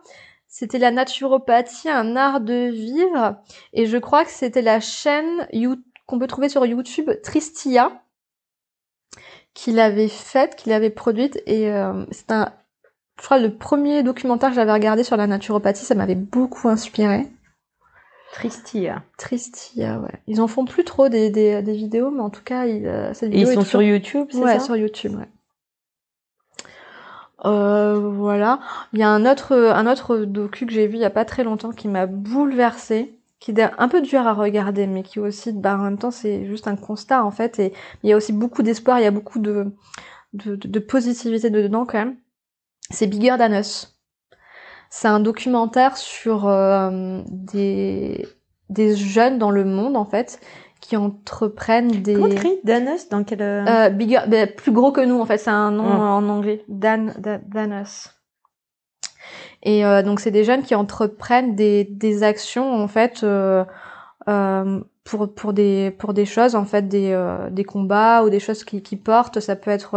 C'était 0.53 0.77
la 0.77 0.91
naturopathie, 0.91 1.89
un 1.89 2.15
art 2.15 2.39
de 2.39 2.69
vivre. 2.69 3.38
Et 3.73 3.88
je 3.88 3.97
crois 3.97 4.23
que 4.23 4.30
c'était 4.30 4.61
la 4.61 4.80
chaîne 4.80 5.47
qu'on 6.05 6.19
peut 6.19 6.27
trouver 6.27 6.47
sur 6.47 6.63
YouTube, 6.63 7.09
Tristia, 7.23 8.03
qui 9.55 9.71
l'avait 9.71 10.07
faite, 10.07 10.55
qui 10.55 10.69
l'avait 10.69 10.91
produite. 10.91 11.41
Et 11.47 11.71
euh, 11.71 12.05
c'est 12.11 12.31
un, 12.31 12.53
je 13.19 13.25
crois, 13.25 13.39
le 13.39 13.57
premier 13.57 14.03
documentaire 14.03 14.49
que 14.49 14.55
j'avais 14.55 14.71
regardé 14.71 15.03
sur 15.03 15.17
la 15.17 15.25
naturopathie, 15.25 15.85
ça 15.85 15.95
m'avait 15.95 16.13
beaucoup 16.13 16.69
inspiré. 16.69 17.25
Tristia. 18.34 19.01
Tristia, 19.17 20.01
ouais. 20.01 20.21
Ils 20.27 20.39
en 20.39 20.47
font 20.47 20.65
plus 20.65 20.84
trop 20.84 21.09
des, 21.09 21.31
des, 21.31 21.63
vidéos, 21.63 22.11
mais 22.11 22.21
en 22.21 22.30
tout 22.30 22.43
cas, 22.43 22.67
ils, 22.67 22.85
euh, 22.85 23.11
ils 23.23 23.47
sont 23.47 23.65
sur 23.65 23.81
YouTube, 23.81 24.27
c'est 24.30 24.38
ouais, 24.38 24.59
sur 24.59 24.75
YouTube, 24.75 25.15
ouais. 25.15 25.30
Euh, 27.45 27.99
voilà. 27.99 28.60
Il 28.94 28.99
y 28.99 29.03
a 29.03 29.10
un 29.10 29.26
autre, 29.30 29.53
un 29.53 29.88
autre 29.91 30.18
docu 30.20 30.65
que 30.65 30.74
j'ai 30.74 30.88
vu 30.88 30.95
il 30.95 31.02
y 31.02 31.06
a 31.06 31.10
pas 31.10 31.26
très 31.26 31.44
longtemps 31.44 31.72
qui 31.72 31.88
m'a 31.88 32.06
bouleversée, 32.06 33.20
qui 33.40 33.52
est 33.52 33.72
un 33.78 33.88
peu 33.90 34.02
dur 34.02 34.26
à 34.26 34.34
regarder, 34.34 34.88
mais 34.88 35.03
qui 35.03 35.20
aussi, 35.20 35.52
bah, 35.52 35.76
en 35.76 35.84
même 35.84 35.98
temps, 35.98 36.11
c'est 36.11 36.45
juste 36.45 36.68
un 36.68 36.76
constat 36.76 37.24
en 37.24 37.32
fait. 37.32 37.60
Et 37.60 37.74
il 38.03 38.10
y 38.10 38.14
a 38.14 38.18
aussi 38.18 38.34
beaucoup 38.34 38.64
d'espoir, 38.64 38.99
il 38.99 39.03
y 39.03 39.07
a 39.07 39.11
beaucoup 39.11 39.40
de, 39.40 39.74
de, 40.34 40.56
de, 40.56 40.80
positivité 40.80 41.49
dedans 41.49 41.86
quand 41.86 41.99
même. 41.99 42.15
C'est 42.90 43.07
Bigger 43.07 43.36
Than. 43.38 43.61
C'est 44.90 45.07
un 45.07 45.20
documentaire 45.20 45.98
sur 45.98 46.48
euh, 46.48 47.22
des, 47.28 48.28
des 48.70 48.95
jeunes 48.95 49.40
dans 49.40 49.52
le 49.52 49.65
monde 49.65 49.98
en 49.98 50.06
fait 50.06 50.40
qui 50.84 50.97
entreprennent 50.97 52.01
des. 52.01 52.15
Comment 52.15 52.27
Danos 52.65 53.07
dans 53.10 53.23
quel 53.23 53.41
euh, 53.41 53.65
euh 53.65 53.89
bigger, 53.89 54.19
bah, 54.27 54.47
plus 54.47 54.73
gros 54.73 54.91
que 54.91 54.99
nous 54.99 55.19
en 55.19 55.26
fait, 55.26 55.38
c'est 55.38 55.49
un 55.49 55.72
nom 55.72 55.85
en 55.85 56.27
anglais. 56.27 56.64
Dan, 56.68 57.14
Danos. 57.47 58.10
Et 59.64 59.85
euh, 59.85 60.03
donc 60.03 60.19
c'est 60.19 60.31
des 60.31 60.43
jeunes 60.43 60.64
qui 60.64 60.76
entreprennent 60.76 61.55
des, 61.55 61.85
des 61.85 62.23
actions 62.23 62.73
en 62.73 62.89
fait 62.89 63.23
euh, 63.23 63.64
euh, 64.27 64.81
pour 65.05 65.34
pour 65.34 65.53
des 65.53 65.95
pour 65.97 66.14
des 66.14 66.26
choses 66.26 66.55
en 66.55 66.65
fait 66.65 66.89
des 66.89 67.14
euh, 67.14 67.49
des 67.49 67.64
combats 67.64 68.23
ou 68.23 68.30
des 68.30 68.41
choses 68.41 68.65
qui 68.65 68.84
qui 68.84 68.97
portent. 68.97 69.39
Ça 69.39 69.55
peut 69.55 69.72
être 69.72 69.95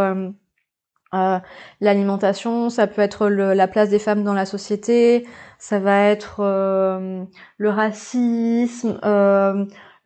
euh, 1.14 1.38
l'alimentation, 1.80 2.70
ça 2.70 2.86
peut 2.86 3.02
être 3.02 3.28
le, 3.28 3.54
la 3.54 3.66
place 3.66 3.88
des 3.88 3.98
femmes 3.98 4.22
dans 4.22 4.34
la 4.34 4.46
société, 4.46 5.26
ça 5.58 5.80
va 5.80 6.04
être 6.04 6.42
le 7.58 7.68
racisme, 7.68 9.00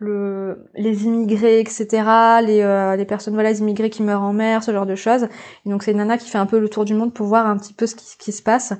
le, 0.00 0.64
les 0.74 1.04
immigrés, 1.04 1.60
etc., 1.60 1.86
les, 2.42 2.62
euh, 2.62 2.96
les 2.96 3.04
personnes 3.04 3.34
voilà, 3.34 3.50
les 3.50 3.60
immigrés 3.60 3.90
qui 3.90 4.02
meurent 4.02 4.22
en 4.22 4.32
mer, 4.32 4.64
ce 4.64 4.72
genre 4.72 4.86
de 4.86 4.94
choses. 4.94 5.28
Et 5.66 5.70
donc 5.70 5.82
c'est 5.82 5.92
nana 5.92 6.16
qui 6.16 6.28
fait 6.28 6.38
un 6.38 6.46
peu 6.46 6.58
le 6.58 6.70
tour 6.70 6.86
du 6.86 6.94
monde 6.94 7.12
pour 7.12 7.26
voir 7.26 7.46
un 7.46 7.58
petit 7.58 7.74
peu 7.74 7.86
ce 7.86 7.94
qui, 7.94 8.06
ce 8.06 8.16
qui 8.16 8.32
se 8.32 8.42
passe. 8.42 8.72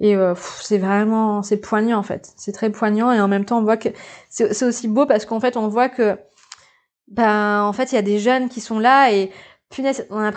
Et 0.00 0.14
euh, 0.14 0.34
c'est 0.62 0.78
vraiment, 0.78 1.42
c'est 1.42 1.56
poignant 1.56 1.98
en 1.98 2.04
fait. 2.04 2.32
C'est 2.36 2.52
très 2.52 2.70
poignant 2.70 3.10
et 3.10 3.20
en 3.20 3.26
même 3.26 3.44
temps 3.44 3.58
on 3.58 3.62
voit 3.62 3.76
que 3.76 3.88
c'est 4.30 4.62
aussi 4.62 4.86
beau 4.86 5.04
parce 5.04 5.26
qu'en 5.26 5.40
fait 5.40 5.56
on 5.56 5.66
voit 5.66 5.88
que, 5.88 6.16
ben 7.08 7.62
en 7.62 7.72
fait 7.72 7.90
il 7.90 7.96
y 7.96 7.98
a 7.98 8.02
des 8.02 8.20
jeunes 8.20 8.48
qui 8.48 8.60
sont 8.60 8.78
là 8.78 9.12
et 9.12 9.30
punaise, 9.70 10.06
on 10.10 10.20
a 10.20 10.32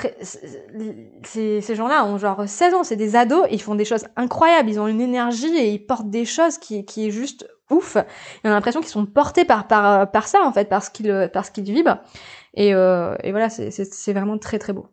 ces, 1.23 1.61
ces 1.61 1.75
gens-là 1.75 2.05
ont 2.05 2.17
genre 2.17 2.47
16 2.47 2.73
ans, 2.73 2.83
c'est 2.83 2.95
des 2.95 3.15
ados, 3.15 3.45
et 3.49 3.53
ils 3.53 3.61
font 3.61 3.75
des 3.75 3.85
choses 3.85 4.05
incroyables, 4.15 4.69
ils 4.69 4.79
ont 4.79 4.87
une 4.87 5.01
énergie 5.01 5.55
et 5.55 5.71
ils 5.71 5.85
portent 5.85 6.09
des 6.09 6.25
choses 6.25 6.57
qui, 6.57 6.85
qui 6.85 7.07
est 7.07 7.11
juste 7.11 7.47
ouf. 7.69 7.95
Et 7.95 8.47
on 8.47 8.49
a 8.49 8.53
l'impression 8.53 8.81
qu'ils 8.81 8.89
sont 8.89 9.05
portés 9.05 9.45
par, 9.45 9.67
par, 9.67 10.11
par 10.11 10.27
ça, 10.27 10.43
en 10.43 10.51
fait, 10.51 10.69
parce 10.69 10.89
qu'ils, 10.89 11.29
parce 11.33 11.49
qu'ils 11.49 11.63
vivent. 11.63 11.97
Et, 12.53 12.73
euh, 12.73 13.15
et 13.23 13.31
voilà, 13.31 13.49
c'est, 13.49 14.13
vraiment 14.13 14.37
très 14.37 14.59
très 14.59 14.73
beau. 14.73 14.87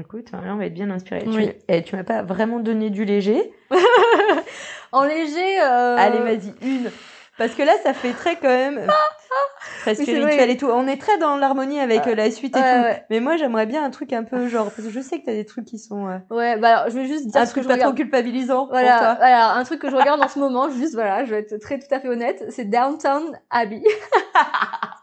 Écoute, 0.00 0.28
on 0.32 0.56
va 0.56 0.66
être 0.66 0.74
bien 0.74 0.90
inspiré. 0.90 1.24
Tu, 1.24 1.82
tu 1.82 1.96
m'as 1.96 2.04
pas 2.04 2.22
vraiment 2.22 2.60
donné 2.60 2.88
du 2.90 3.04
léger. 3.04 3.52
en 4.92 5.04
léger. 5.04 5.60
Euh... 5.60 5.96
Allez, 5.98 6.18
vas-y, 6.20 6.54
une. 6.62 6.90
Parce 7.38 7.54
que 7.54 7.62
là, 7.62 7.72
ça 7.82 7.94
fait 7.94 8.12
très 8.12 8.36
quand 8.36 8.48
même 8.48 8.86
très 9.80 9.94
spirituel 9.94 10.50
et 10.50 10.56
tout. 10.56 10.66
On 10.68 10.86
est 10.86 11.00
très 11.00 11.16
dans 11.18 11.36
l'harmonie 11.36 11.80
avec 11.80 12.06
euh, 12.06 12.14
la 12.14 12.30
suite 12.30 12.54
et 12.56 12.60
Ouais, 12.60 12.74
tout. 12.76 12.82
ouais. 12.82 13.04
Mais 13.10 13.20
moi, 13.20 13.36
j'aimerais 13.36 13.64
bien 13.66 13.82
un 13.82 13.90
truc 13.90 14.12
un 14.12 14.22
peu 14.22 14.48
genre 14.48 14.66
parce 14.70 14.86
que 14.86 14.90
je 14.92 15.00
sais 15.00 15.18
que 15.20 15.24
t'as 15.26 15.32
des 15.32 15.46
trucs 15.46 15.64
qui 15.64 15.78
sont 15.78 16.08
euh, 16.08 16.18
Ouais, 16.30 16.58
bah 16.58 16.78
alors, 16.80 16.90
je 16.90 16.98
vais 16.98 17.06
juste 17.06 17.26
dire 17.28 17.40
un 17.40 17.46
ce 17.46 17.54
que 17.54 17.60
truc 17.60 17.72
je 17.72 17.76
pas 17.78 17.82
trop 17.84 17.94
culpabilisant 17.94 18.66
Voilà, 18.68 18.90
pour 18.92 18.98
toi. 19.06 19.14
voilà, 19.14 19.52
un 19.54 19.64
truc 19.64 19.80
que 19.80 19.90
je 19.90 19.96
regarde 19.96 20.22
en 20.22 20.28
ce 20.28 20.38
moment, 20.38 20.68
juste 20.70 20.94
voilà, 20.94 21.24
je 21.24 21.30
vais 21.30 21.40
être 21.40 21.56
très 21.58 21.78
tout 21.78 21.92
à 21.92 22.00
fait 22.00 22.08
honnête, 22.08 22.44
c'est 22.50 22.64
Downtown 22.66 23.24
Abbey, 23.50 23.82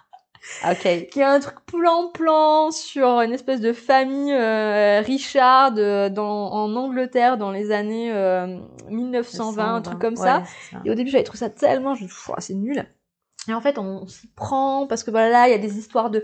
Ok. 0.69 1.07
qui 1.11 1.19
est 1.19 1.23
un 1.23 1.39
truc 1.39 1.59
plan-plan 1.65 2.71
sur 2.71 3.21
une 3.21 3.31
espèce 3.31 3.61
de 3.61 3.73
famille 3.73 4.33
euh, 4.33 5.01
Richard 5.01 5.73
euh, 5.77 6.09
dans, 6.09 6.51
en 6.51 6.75
Angleterre 6.75 7.37
dans 7.37 7.51
les 7.51 7.71
années 7.71 8.11
euh, 8.13 8.57
1920, 8.89 9.75
un 9.75 9.81
truc 9.81 9.99
comme 9.99 10.15
ça. 10.15 10.39
Ouais, 10.39 10.43
c'est 10.45 10.75
ça. 10.75 10.81
Et 10.85 10.91
au 10.91 10.95
début, 10.95 11.09
j'avais 11.11 11.23
trouvé 11.23 11.39
ça 11.39 11.49
tellement, 11.49 11.95
je 11.95 12.05
c'est 12.39 12.53
nul. 12.53 12.85
Et 13.47 13.53
en 13.53 13.61
fait, 13.61 13.77
on, 13.77 14.07
s'y 14.07 14.27
prend 14.27 14.87
parce 14.87 15.03
que 15.03 15.11
voilà, 15.11 15.47
il 15.47 15.51
y 15.51 15.55
a 15.55 15.59
des 15.59 15.77
histoires 15.77 16.09
de 16.09 16.23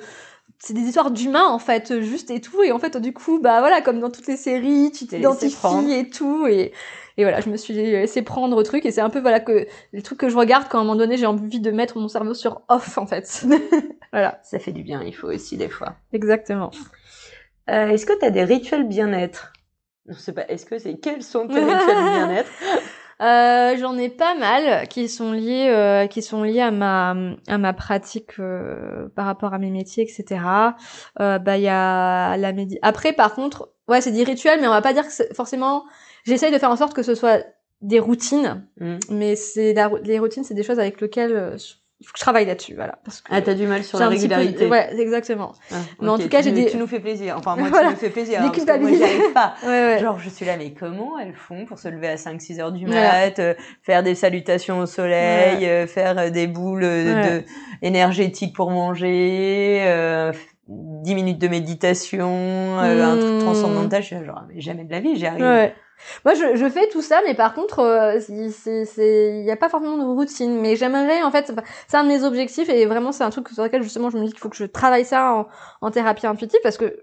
c'est 0.59 0.73
des 0.73 0.81
histoires 0.81 1.11
d'humains 1.11 1.47
en 1.47 1.59
fait, 1.59 2.01
juste 2.01 2.31
et 2.31 2.39
tout. 2.39 2.63
Et 2.63 2.71
en 2.71 2.79
fait, 2.79 2.97
du 2.97 3.13
coup, 3.13 3.39
bah 3.39 3.59
voilà, 3.59 3.81
comme 3.81 3.99
dans 3.99 4.09
toutes 4.09 4.27
les 4.27 4.37
séries, 4.37 4.91
tu 4.91 5.07
t'identifies 5.07 5.93
et 5.93 6.09
tout. 6.09 6.47
Et, 6.47 6.71
et 7.17 7.23
voilà, 7.23 7.39
je 7.39 7.49
me 7.49 7.57
suis 7.57 7.73
laissé 7.73 8.21
prendre 8.21 8.57
au 8.57 8.63
truc. 8.63 8.85
Et 8.85 8.91
c'est 8.91 9.01
un 9.01 9.09
peu 9.09 9.19
voilà 9.19 9.39
que 9.39 9.67
les 9.93 10.01
trucs 10.01 10.19
que 10.19 10.29
je 10.29 10.37
regarde 10.37 10.65
quand 10.69 10.77
à 10.79 10.81
un 10.81 10.83
moment 10.83 10.97
donné 10.97 11.17
j'ai 11.17 11.25
envie 11.25 11.59
de 11.59 11.71
mettre 11.71 11.97
mon 11.97 12.07
cerveau 12.07 12.33
sur 12.33 12.61
off 12.67 12.97
en 12.97 13.05
fait. 13.07 13.45
voilà, 14.11 14.39
Ça 14.43 14.59
fait 14.59 14.71
du 14.71 14.83
bien, 14.83 15.01
il 15.03 15.13
faut 15.15 15.27
aussi 15.27 15.57
des 15.57 15.69
fois. 15.69 15.95
exactement. 16.13 16.71
Euh, 17.69 17.89
est-ce 17.89 18.05
que 18.05 18.13
t'as 18.19 18.29
des 18.29 18.43
rituels 18.43 18.87
bien-être? 18.87 19.53
Non, 20.07 20.15
c'est 20.19 20.33
pas. 20.33 20.45
Est-ce 20.49 20.65
que 20.65 20.77
c'est 20.77 20.99
quels 20.99 21.23
sont 21.23 21.47
tes 21.47 21.59
rituels 21.59 22.03
bien-être? 22.13 22.51
Euh, 23.21 23.77
j'en 23.77 23.97
ai 23.97 24.09
pas 24.09 24.35
mal 24.35 24.89
qui 24.89 25.07
sont 25.07 25.31
liés, 25.31 25.69
euh, 25.69 26.05
qui 26.05 26.21
sont 26.21 26.43
liés 26.43 26.59
à 26.59 26.69
ma 26.71 27.15
à 27.47 27.57
ma 27.57 27.71
pratique 27.71 28.31
euh, 28.39 29.07
par 29.15 29.25
rapport 29.25 29.53
à 29.53 29.57
mes 29.57 29.71
métiers, 29.71 30.03
etc. 30.03 30.41
Euh, 31.21 31.39
bah 31.39 31.55
il 31.57 31.63
y 31.63 31.69
a 31.69 32.35
la 32.35 32.51
médi. 32.51 32.77
Après 32.81 33.13
par 33.13 33.33
contre, 33.33 33.69
ouais 33.87 34.01
c'est 34.01 34.11
des 34.11 34.25
rituels, 34.25 34.59
mais 34.59 34.67
on 34.67 34.71
va 34.71 34.81
pas 34.81 34.91
dire 34.91 35.05
que 35.07 35.33
forcément. 35.33 35.85
J'essaye 36.25 36.51
de 36.51 36.57
faire 36.57 36.71
en 36.71 36.75
sorte 36.75 36.93
que 36.93 37.03
ce 37.03 37.15
soit 37.15 37.45
des 37.81 37.99
routines, 37.99 38.65
Hmm. 38.79 38.97
mais 39.11 39.35
c'est 39.35 39.73
la- 39.73 39.91
les 40.03 40.19
routines, 40.19 40.43
c'est 40.43 40.53
des 40.55 40.63
choses 40.63 40.79
avec 40.79 40.99
lesquelles 41.01 41.33
euh, 41.35 41.57
il 42.01 42.07
faut 42.07 42.13
que 42.13 42.17
je 42.19 42.23
travaille 42.23 42.45
là-dessus, 42.45 42.73
voilà. 42.75 42.99
Parce 43.05 43.21
que 43.21 43.27
Ah, 43.31 43.41
t'as 43.41 43.53
du 43.53 43.67
mal 43.67 43.83
sur 43.83 43.99
la 43.99 44.07
peu- 44.07 44.13
régularité. 44.13 44.67
Ouais, 44.67 44.89
exactement. 44.99 45.53
Ah, 45.71 45.75
Mais 46.01 46.09
en 46.09 46.17
tout 46.17 46.27
cas, 46.27 46.41
j'ai 46.41 46.51
des- 46.51 46.65
Tu 46.65 46.77
nous 46.77 46.87
fais 46.87 46.99
plaisir. 46.99 47.35
Enfin, 47.37 47.55
moi, 47.59 47.69
Voilà. 47.69 47.87
tu 47.89 47.93
nous 47.93 47.99
fais 47.99 48.09
plaisir. 48.09 48.41
Hein, 48.41 48.51
parce 48.53 48.65
que 48.65 48.79
moi, 48.79 48.89
j'y 48.91 49.03
arrive 49.03 49.33
pas. 49.33 49.53
Ouais, 49.63 49.69
ouais. 49.69 49.99
Genre, 49.99 50.19
je 50.19 50.29
suis 50.29 50.45
là, 50.45 50.57
mais 50.57 50.73
comment 50.73 51.17
elles 51.19 51.33
font 51.35 51.65
pour 51.65 51.79
se 51.79 51.87
lever 51.87 52.07
à 52.07 52.17
5-6 52.17 52.59
heures 52.59 52.71
du 52.73 52.85
mat, 52.85 53.39
euh, 53.39 53.53
faire 53.83 54.03
des 54.03 54.15
salutations 54.15 54.79
au 54.79 54.85
soleil, 54.85 55.65
euh, 55.65 55.85
faire 55.87 56.31
des 56.31 56.47
boules 56.47 56.81
de, 56.81 57.43
énergétiques 57.81 58.55
pour 58.55 58.71
manger, 58.71 59.79
euh, 59.85 60.31
10 60.67 61.15
minutes 61.15 61.39
de 61.39 61.47
méditation, 61.47 62.77
un 62.79 63.17
truc 63.17 63.33
Hmm. 63.35 63.39
transcendantal. 63.39 64.01
Je 64.01 64.07
suis 64.07 64.15
là, 64.15 64.23
genre, 64.25 64.41
mais 64.53 64.59
jamais 64.59 64.83
de 64.83 64.91
la 64.91 64.99
vie, 64.99 65.15
j'y 65.15 65.27
arrive. 65.27 65.71
Moi, 66.25 66.33
je, 66.33 66.55
je 66.55 66.69
fais 66.69 66.87
tout 66.89 67.01
ça, 67.01 67.21
mais 67.25 67.33
par 67.33 67.53
contre, 67.53 67.79
euh, 67.79 68.19
c'est- 68.19 68.49
c'est, 68.49 68.85
c'est, 68.85 69.29
il 69.39 69.43
n'y 69.43 69.51
a 69.51 69.55
pas 69.57 69.69
forcément 69.69 69.97
de 69.97 70.03
routine. 70.03 70.59
Mais 70.59 70.75
j'aimerais, 70.75 71.21
en 71.23 71.31
fait, 71.31 71.51
c'est 71.87 71.97
un 71.97 72.03
de 72.03 72.09
mes 72.09 72.23
objectifs 72.23 72.69
et 72.69 72.85
vraiment, 72.85 73.11
c'est 73.11 73.23
un 73.23 73.29
truc 73.29 73.49
sur 73.49 73.63
lequel 73.63 73.81
justement, 73.83 74.09
je 74.09 74.17
me 74.17 74.23
dis 74.25 74.31
qu'il 74.31 74.39
faut 74.39 74.49
que 74.49 74.57
je 74.57 74.65
travaille 74.65 75.05
ça 75.05 75.33
en, 75.33 75.47
en 75.81 75.91
thérapie 75.91 76.27
intuitive 76.27 76.59
parce 76.63 76.77
que 76.77 76.99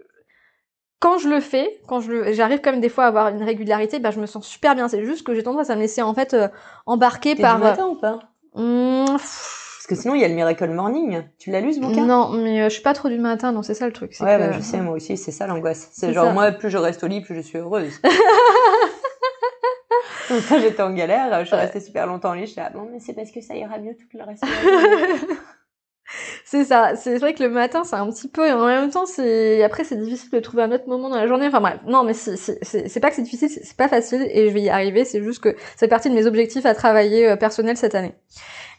quand 1.00 1.18
je 1.18 1.28
le 1.28 1.40
fais, 1.40 1.80
quand 1.88 2.00
je 2.00 2.32
j'arrive 2.32 2.60
quand 2.60 2.70
même 2.70 2.80
des 2.80 2.88
fois 2.88 3.04
à 3.04 3.08
avoir 3.08 3.28
une 3.28 3.42
régularité, 3.42 3.98
bah, 3.98 4.12
je 4.12 4.20
me 4.20 4.26
sens 4.26 4.46
super 4.46 4.74
bien. 4.76 4.86
C'est 4.88 5.04
juste 5.04 5.26
que 5.26 5.34
j'ai 5.34 5.42
tendance 5.42 5.68
à 5.70 5.74
me 5.74 5.80
laisser 5.80 6.00
en 6.02 6.14
fait 6.14 6.32
euh, 6.34 6.46
embarquer 6.86 7.34
par. 7.34 7.56
du 7.56 7.62
matin 7.64 7.86
ou 7.88 7.96
pas? 7.96 8.20
Mmh, 8.54 9.06
Parce 9.06 9.86
que 9.88 9.94
sinon, 9.96 10.14
il 10.14 10.20
y 10.20 10.24
a 10.24 10.28
le 10.28 10.34
Miracle 10.34 10.68
Morning. 10.70 11.24
Tu 11.38 11.50
l'as 11.50 11.60
lu, 11.60 11.72
ce 11.72 11.80
bouquin? 11.80 12.04
Non, 12.06 12.28
mais 12.30 12.60
euh, 12.62 12.64
je 12.68 12.74
suis 12.74 12.82
pas 12.82 12.92
trop 12.94 13.08
du 13.08 13.18
matin, 13.18 13.50
non, 13.50 13.62
c'est 13.62 13.74
ça 13.74 13.86
le 13.86 13.92
truc. 13.92 14.12
Ouais, 14.20 14.36
que- 14.36 14.38
bah, 14.38 14.52
je 14.52 14.60
sais, 14.60 14.78
moi 14.80 14.94
aussi, 14.94 15.16
c'est 15.16 15.32
ça 15.32 15.46
l'angoisse. 15.48 15.88
C'est 15.92 16.08
C'est 16.08 16.12
genre, 16.12 16.26
ça. 16.26 16.32
moi, 16.32 16.52
plus 16.52 16.70
je 16.70 16.76
reste 16.78 17.02
au 17.02 17.08
lit, 17.08 17.20
plus 17.22 17.34
je 17.34 17.40
suis 17.40 17.58
heureuse. 17.58 17.94
Donc, 20.50 20.60
j'étais 20.60 20.82
en 20.82 20.92
galère, 20.92 21.40
je 21.40 21.46
suis 21.46 21.54
Ouais. 21.54 21.62
restée 21.62 21.80
super 21.80 22.06
longtemps 22.06 22.32
au 22.32 22.34
lit, 22.34 22.46
je 22.46 22.52
suis 22.52 22.60
là, 22.60 22.70
bon, 22.70 22.88
mais 22.90 22.98
c'est 23.00 23.12
parce 23.12 23.30
que 23.30 23.40
ça 23.40 23.54
ira 23.54 23.78
mieux 23.78 23.94
tout 23.96 24.06
le 24.18 24.24
reste. 24.24 24.44
C'est 26.44 26.64
ça. 26.64 26.94
C'est 26.96 27.16
vrai 27.18 27.32
que 27.32 27.42
le 27.42 27.48
matin, 27.48 27.84
c'est 27.84 27.96
un 27.96 28.10
petit 28.10 28.28
peu, 28.28 28.46
et 28.46 28.52
en 28.52 28.66
même 28.66 28.90
temps, 28.90 29.06
c'est, 29.06 29.62
après, 29.62 29.82
c'est 29.84 29.96
difficile 29.96 30.30
de 30.30 30.40
trouver 30.40 30.62
un 30.64 30.70
autre 30.72 30.86
moment 30.86 31.08
dans 31.08 31.16
la 31.16 31.26
journée. 31.26 31.46
Enfin 31.46 31.60
bref. 31.60 31.78
Non, 31.86 32.02
mais 32.04 32.12
c'est, 32.12 32.36
c'est, 32.36 32.58
c'est 32.62 32.88
c'est 32.88 33.00
pas 33.00 33.08
que 33.08 33.16
c'est 33.16 33.22
difficile, 33.22 33.48
c'est 33.48 33.64
c'est 33.64 33.76
pas 33.76 33.88
facile, 33.88 34.26
et 34.30 34.48
je 34.48 34.52
vais 34.52 34.60
y 34.60 34.68
arriver. 34.68 35.06
C'est 35.06 35.22
juste 35.22 35.42
que 35.42 35.56
ça 35.56 35.78
fait 35.78 35.88
partie 35.88 36.10
de 36.10 36.14
mes 36.14 36.26
objectifs 36.26 36.66
à 36.66 36.74
travailler 36.74 37.28
euh, 37.28 37.36
personnel 37.36 37.78
cette 37.78 37.94
année. 37.94 38.14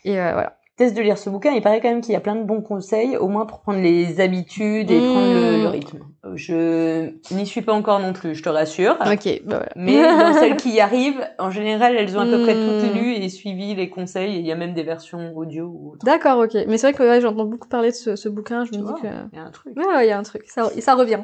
Et 0.06 0.20
euh, 0.20 0.34
voilà. 0.34 0.58
Teste 0.76 0.96
de 0.98 1.02
lire 1.04 1.20
ce 1.20 1.30
bouquin, 1.30 1.52
il 1.52 1.62
paraît 1.62 1.80
quand 1.82 1.90
même 1.90 2.02
qu'il 2.02 2.14
y 2.14 2.16
a 2.16 2.20
plein 2.20 2.36
de 2.36 2.44
bons 2.44 2.62
conseils, 2.62 3.16
au 3.16 3.28
moins 3.28 3.46
pour 3.46 3.60
prendre 3.62 3.80
les 3.80 4.20
habitudes 4.20 4.90
et 4.90 5.02
Mmh. 5.02 5.04
prendre 5.12 5.32
le, 5.32 5.58
le 5.62 5.68
rythme. 5.68 6.00
Je 6.34 7.12
n'y 7.32 7.46
suis 7.46 7.62
pas 7.62 7.74
encore 7.74 8.00
non 8.00 8.12
plus, 8.12 8.34
je 8.34 8.42
te 8.42 8.50
rassure. 8.50 8.98
Ok. 9.06 9.42
Bah 9.46 9.58
voilà. 9.58 9.70
Mais 9.76 10.02
dans 10.02 10.34
celles 10.40 10.58
qui 10.58 10.72
y 10.72 10.80
arrivent, 10.80 11.24
en 11.38 11.52
général, 11.52 11.96
elles 11.96 12.18
ont 12.18 12.22
à 12.22 12.26
peu 12.26 12.42
près 12.42 12.56
Mmh. 12.56 12.60
toutes 12.80 12.96
lues 12.96 13.14
et 13.14 13.30
suivi 13.30 13.76
les 13.76 13.90
conseils. 13.92 14.36
Il 14.40 14.46
y 14.48 14.52
a 14.52 14.56
même 14.56 14.74
des 14.74 14.82
versions 14.82 15.38
audio 15.38 15.66
ou. 15.66 15.96
D'accord, 16.04 16.40
ok. 16.40 16.56
Mais 16.68 16.80
c'est 16.80 16.88
vrai 16.92 16.94
que 16.98 17.04
ouais, 17.04 17.22
j'entends 17.22 17.46
beaucoup 17.46 17.68
parler 17.70 17.92
de 17.92 17.96
ce, 17.96 18.16
ce 18.16 18.28
bouquin. 18.28 18.66
Je 18.66 18.72
Tu 18.72 18.80
me 18.80 18.84
vois, 18.84 18.96
dis 18.96 19.02
que, 19.04 19.08
Il 19.32 19.38
y 19.38 19.40
a 19.40 19.44
un 19.44 19.52
truc. 19.52 19.78
ouais, 19.78 19.86
ouais, 19.86 20.06
il 20.08 20.10
y 20.10 20.12
a 20.12 20.18
un 20.18 20.24
truc. 20.24 20.44
Ça, 20.48 20.72
ça 20.80 20.96
revient. 20.96 21.20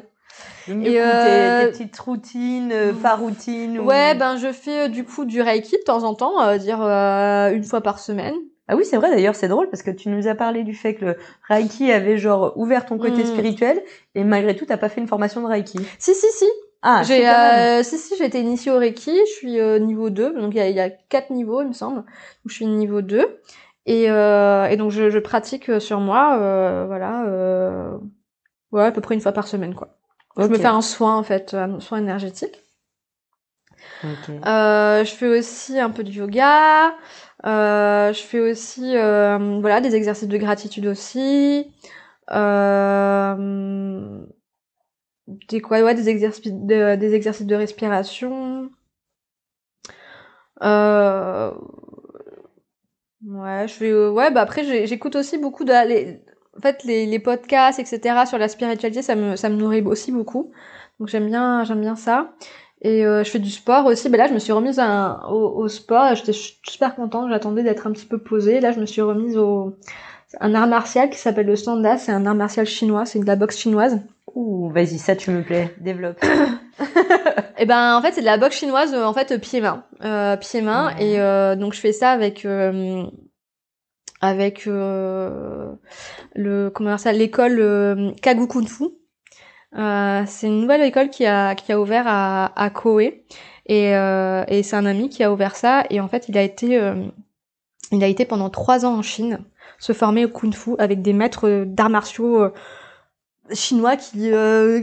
Donc, 0.68 0.84
Et 0.86 0.90
coup, 0.90 0.96
euh, 0.96 1.56
tes, 1.58 1.64
tes 1.64 1.70
petites 1.72 1.98
routines, 1.98 2.70
euh, 2.72 2.92
pas 2.92 3.16
routines. 3.16 3.80
ou- 3.80 3.84
Ouais, 3.84 4.14
ben 4.14 4.36
je 4.36 4.52
fais 4.52 4.84
euh, 4.84 4.88
du 4.88 5.04
coup 5.04 5.24
du 5.24 5.42
reiki 5.42 5.76
de 5.76 5.82
temps 5.82 6.04
en 6.04 6.14
temps, 6.14 6.40
euh, 6.40 6.56
dire 6.56 6.80
euh, 6.80 7.50
une 7.52 7.64
fois 7.64 7.80
par 7.80 7.98
semaine. 7.98 8.34
Ah 8.70 8.76
oui, 8.76 8.84
c'est 8.84 8.96
vrai 8.96 9.10
d'ailleurs, 9.10 9.34
c'est 9.34 9.48
drôle 9.48 9.68
parce 9.68 9.82
que 9.82 9.90
tu 9.90 10.08
nous 10.08 10.28
as 10.28 10.34
parlé 10.36 10.62
du 10.62 10.74
fait 10.74 10.94
que 10.94 11.04
le 11.04 11.16
Reiki 11.48 11.90
avait 11.90 12.18
genre 12.18 12.52
ouvert 12.56 12.86
ton 12.86 12.98
côté 12.98 13.22
Mm. 13.22 13.26
spirituel 13.26 13.82
et 14.14 14.22
malgré 14.22 14.54
tout, 14.54 14.64
t'as 14.64 14.76
pas 14.76 14.88
fait 14.88 15.00
une 15.00 15.08
formation 15.08 15.40
de 15.42 15.46
Reiki. 15.46 15.78
Si, 15.98 16.14
si, 16.14 16.26
si. 16.32 16.46
Ah, 16.82 17.02
j'ai 17.04 17.28
euh, 17.28 17.82
si 17.82 17.98
si 17.98 18.14
j'ai 18.16 18.24
été 18.24 18.40
initiée 18.40 18.70
au 18.72 18.78
Reiki, 18.78 19.10
je 19.26 19.32
suis 19.32 19.60
euh, 19.60 19.78
niveau 19.78 20.08
2, 20.08 20.32
donc 20.40 20.54
il 20.54 20.58
y 20.58 20.60
a, 20.60 20.68
y 20.70 20.80
a 20.80 20.88
quatre 20.88 21.30
niveaux 21.30 21.62
il 21.62 21.68
me 21.68 21.72
semble. 21.72 21.96
Donc 21.96 22.06
je 22.46 22.54
suis 22.54 22.66
niveau 22.66 23.02
2 23.02 23.40
et 23.86 24.10
euh, 24.10 24.66
et 24.66 24.76
donc 24.76 24.90
je, 24.90 25.10
je 25.10 25.18
pratique 25.18 25.70
sur 25.80 26.00
moi 26.00 26.38
euh, 26.38 26.84
voilà 26.86 27.24
euh, 27.26 27.98
ouais 28.72 28.84
à 28.84 28.92
peu 28.92 29.00
près 29.00 29.14
une 29.14 29.20
fois 29.20 29.32
par 29.32 29.48
semaine 29.48 29.74
quoi. 29.74 29.88
Je 30.38 30.42
me 30.46 30.56
fais 30.56 30.66
un 30.66 30.80
soin 30.80 31.16
en 31.16 31.22
fait, 31.24 31.54
un 31.54 31.80
soin 31.80 31.98
énergétique. 31.98 32.62
Ok. 34.04 34.30
Euh, 34.46 35.04
je 35.04 35.10
fais 35.10 35.28
aussi 35.28 35.78
un 35.78 35.90
peu 35.90 36.02
de 36.04 36.10
yoga. 36.10 36.94
Euh, 37.46 38.12
je 38.12 38.20
fais 38.22 38.40
aussi 38.40 38.96
euh, 38.96 39.60
voilà 39.60 39.80
des 39.80 39.94
exercices 39.94 40.28
de 40.28 40.36
gratitude 40.38 40.86
aussi. 40.86 41.72
Euh, 42.30 44.24
des 45.48 45.60
quoi 45.60 45.80
ouais 45.82 45.94
des 45.94 46.08
exercices 46.08 46.52
de, 46.52 46.96
des 46.96 47.14
exercices 47.14 47.46
de 47.46 47.54
respiration. 47.54 48.70
Ouais 53.26 53.68
je 53.68 53.74
fais 53.74 53.92
ouais 54.08 54.30
bah 54.30 54.40
après 54.40 54.86
j'écoute 54.86 55.14
aussi 55.14 55.36
beaucoup 55.36 55.64
de 55.64 55.72
les, 55.86 56.22
en 56.56 56.60
fait 56.60 56.82
les 56.84 57.18
podcasts 57.18 57.78
etc 57.78 58.24
sur 58.26 58.38
la 58.38 58.48
spiritualité 58.48 59.02
ça 59.02 59.14
me 59.14 59.36
ça 59.36 59.50
me 59.50 59.56
nourrit 59.56 59.82
aussi 59.82 60.10
beaucoup 60.10 60.52
donc 60.98 61.08
j'aime 61.08 61.26
bien 61.26 61.64
j'aime 61.64 61.82
bien 61.82 61.96
ça 61.96 62.32
et 62.82 63.04
euh, 63.04 63.22
je 63.24 63.30
fais 63.30 63.38
du 63.38 63.50
sport 63.50 63.86
aussi. 63.86 64.08
Ben 64.08 64.18
là, 64.18 64.26
je 64.28 64.32
me 64.34 64.38
suis 64.38 64.52
remise 64.52 64.78
à 64.78 65.28
au, 65.30 65.62
au 65.62 65.68
sport. 65.68 66.14
J'étais 66.14 66.32
super 66.32 66.94
contente. 66.94 67.28
J'attendais 67.30 67.62
d'être 67.62 67.86
un 67.86 67.92
petit 67.92 68.06
peu 68.06 68.18
posée. 68.18 68.60
Là, 68.60 68.72
je 68.72 68.80
me 68.80 68.86
suis 68.86 69.02
remise 69.02 69.36
au 69.36 69.76
un 70.40 70.54
art 70.54 70.66
martial 70.68 71.10
qui 71.10 71.18
s'appelle 71.18 71.46
le 71.46 71.56
Sanda. 71.56 71.98
C'est 71.98 72.12
un 72.12 72.24
art 72.26 72.34
martial 72.34 72.66
chinois. 72.66 73.04
C'est 73.04 73.18
de 73.18 73.26
la 73.26 73.36
boxe 73.36 73.58
chinoise. 73.58 74.00
Ouh, 74.34 74.70
vas-y, 74.70 74.98
ça 74.98 75.16
tu 75.16 75.30
me 75.30 75.42
plais, 75.42 75.74
développe. 75.80 76.24
Et 77.58 77.66
ben, 77.66 77.96
en 77.96 78.00
fait, 78.02 78.12
c'est 78.12 78.20
de 78.22 78.26
la 78.26 78.38
boxe 78.38 78.56
chinoise. 78.56 78.94
euh, 78.94 79.04
en 79.04 79.12
fait, 79.12 79.38
pied-main, 79.40 79.84
euh, 80.02 80.36
pied-main. 80.36 80.94
Ouais. 80.96 81.04
Et 81.04 81.20
euh, 81.20 81.56
donc, 81.56 81.74
je 81.74 81.80
fais 81.80 81.92
ça 81.92 82.10
avec 82.10 82.44
euh, 82.46 83.04
avec 84.22 84.66
euh, 84.66 85.72
le 86.34 86.70
comment 86.70 86.96
ça, 86.98 87.12
l'école 87.12 87.58
euh, 87.60 88.12
Kagu 88.22 88.46
Kung 88.46 88.66
Fu. 88.68 88.84
Euh, 89.76 90.24
c'est 90.26 90.48
une 90.48 90.60
nouvelle 90.60 90.82
école 90.82 91.10
qui 91.10 91.26
a 91.26 91.54
qui 91.54 91.72
a 91.72 91.80
ouvert 91.80 92.04
à 92.06 92.46
à 92.60 92.70
Koé 92.70 93.24
et 93.66 93.94
euh, 93.94 94.44
et 94.48 94.62
c'est 94.64 94.76
un 94.76 94.86
ami 94.86 95.08
qui 95.08 95.22
a 95.22 95.32
ouvert 95.32 95.54
ça. 95.56 95.84
Et 95.90 96.00
en 96.00 96.08
fait 96.08 96.28
il 96.28 96.36
a 96.36 96.42
été 96.42 96.78
euh, 96.78 97.06
il 97.92 98.02
a 98.02 98.08
été 98.08 98.24
pendant 98.24 98.50
trois 98.50 98.84
ans 98.84 98.96
en 98.98 99.02
Chine 99.02 99.44
se 99.78 99.92
former 99.92 100.24
au 100.26 100.28
kung 100.28 100.52
fu 100.54 100.72
avec 100.78 101.02
des 101.02 101.12
maîtres 101.12 101.64
d'arts 101.66 101.90
martiaux 101.90 102.42
euh, 102.42 102.52
chinois 103.52 103.96
qui 103.96 104.32
euh, 104.32 104.82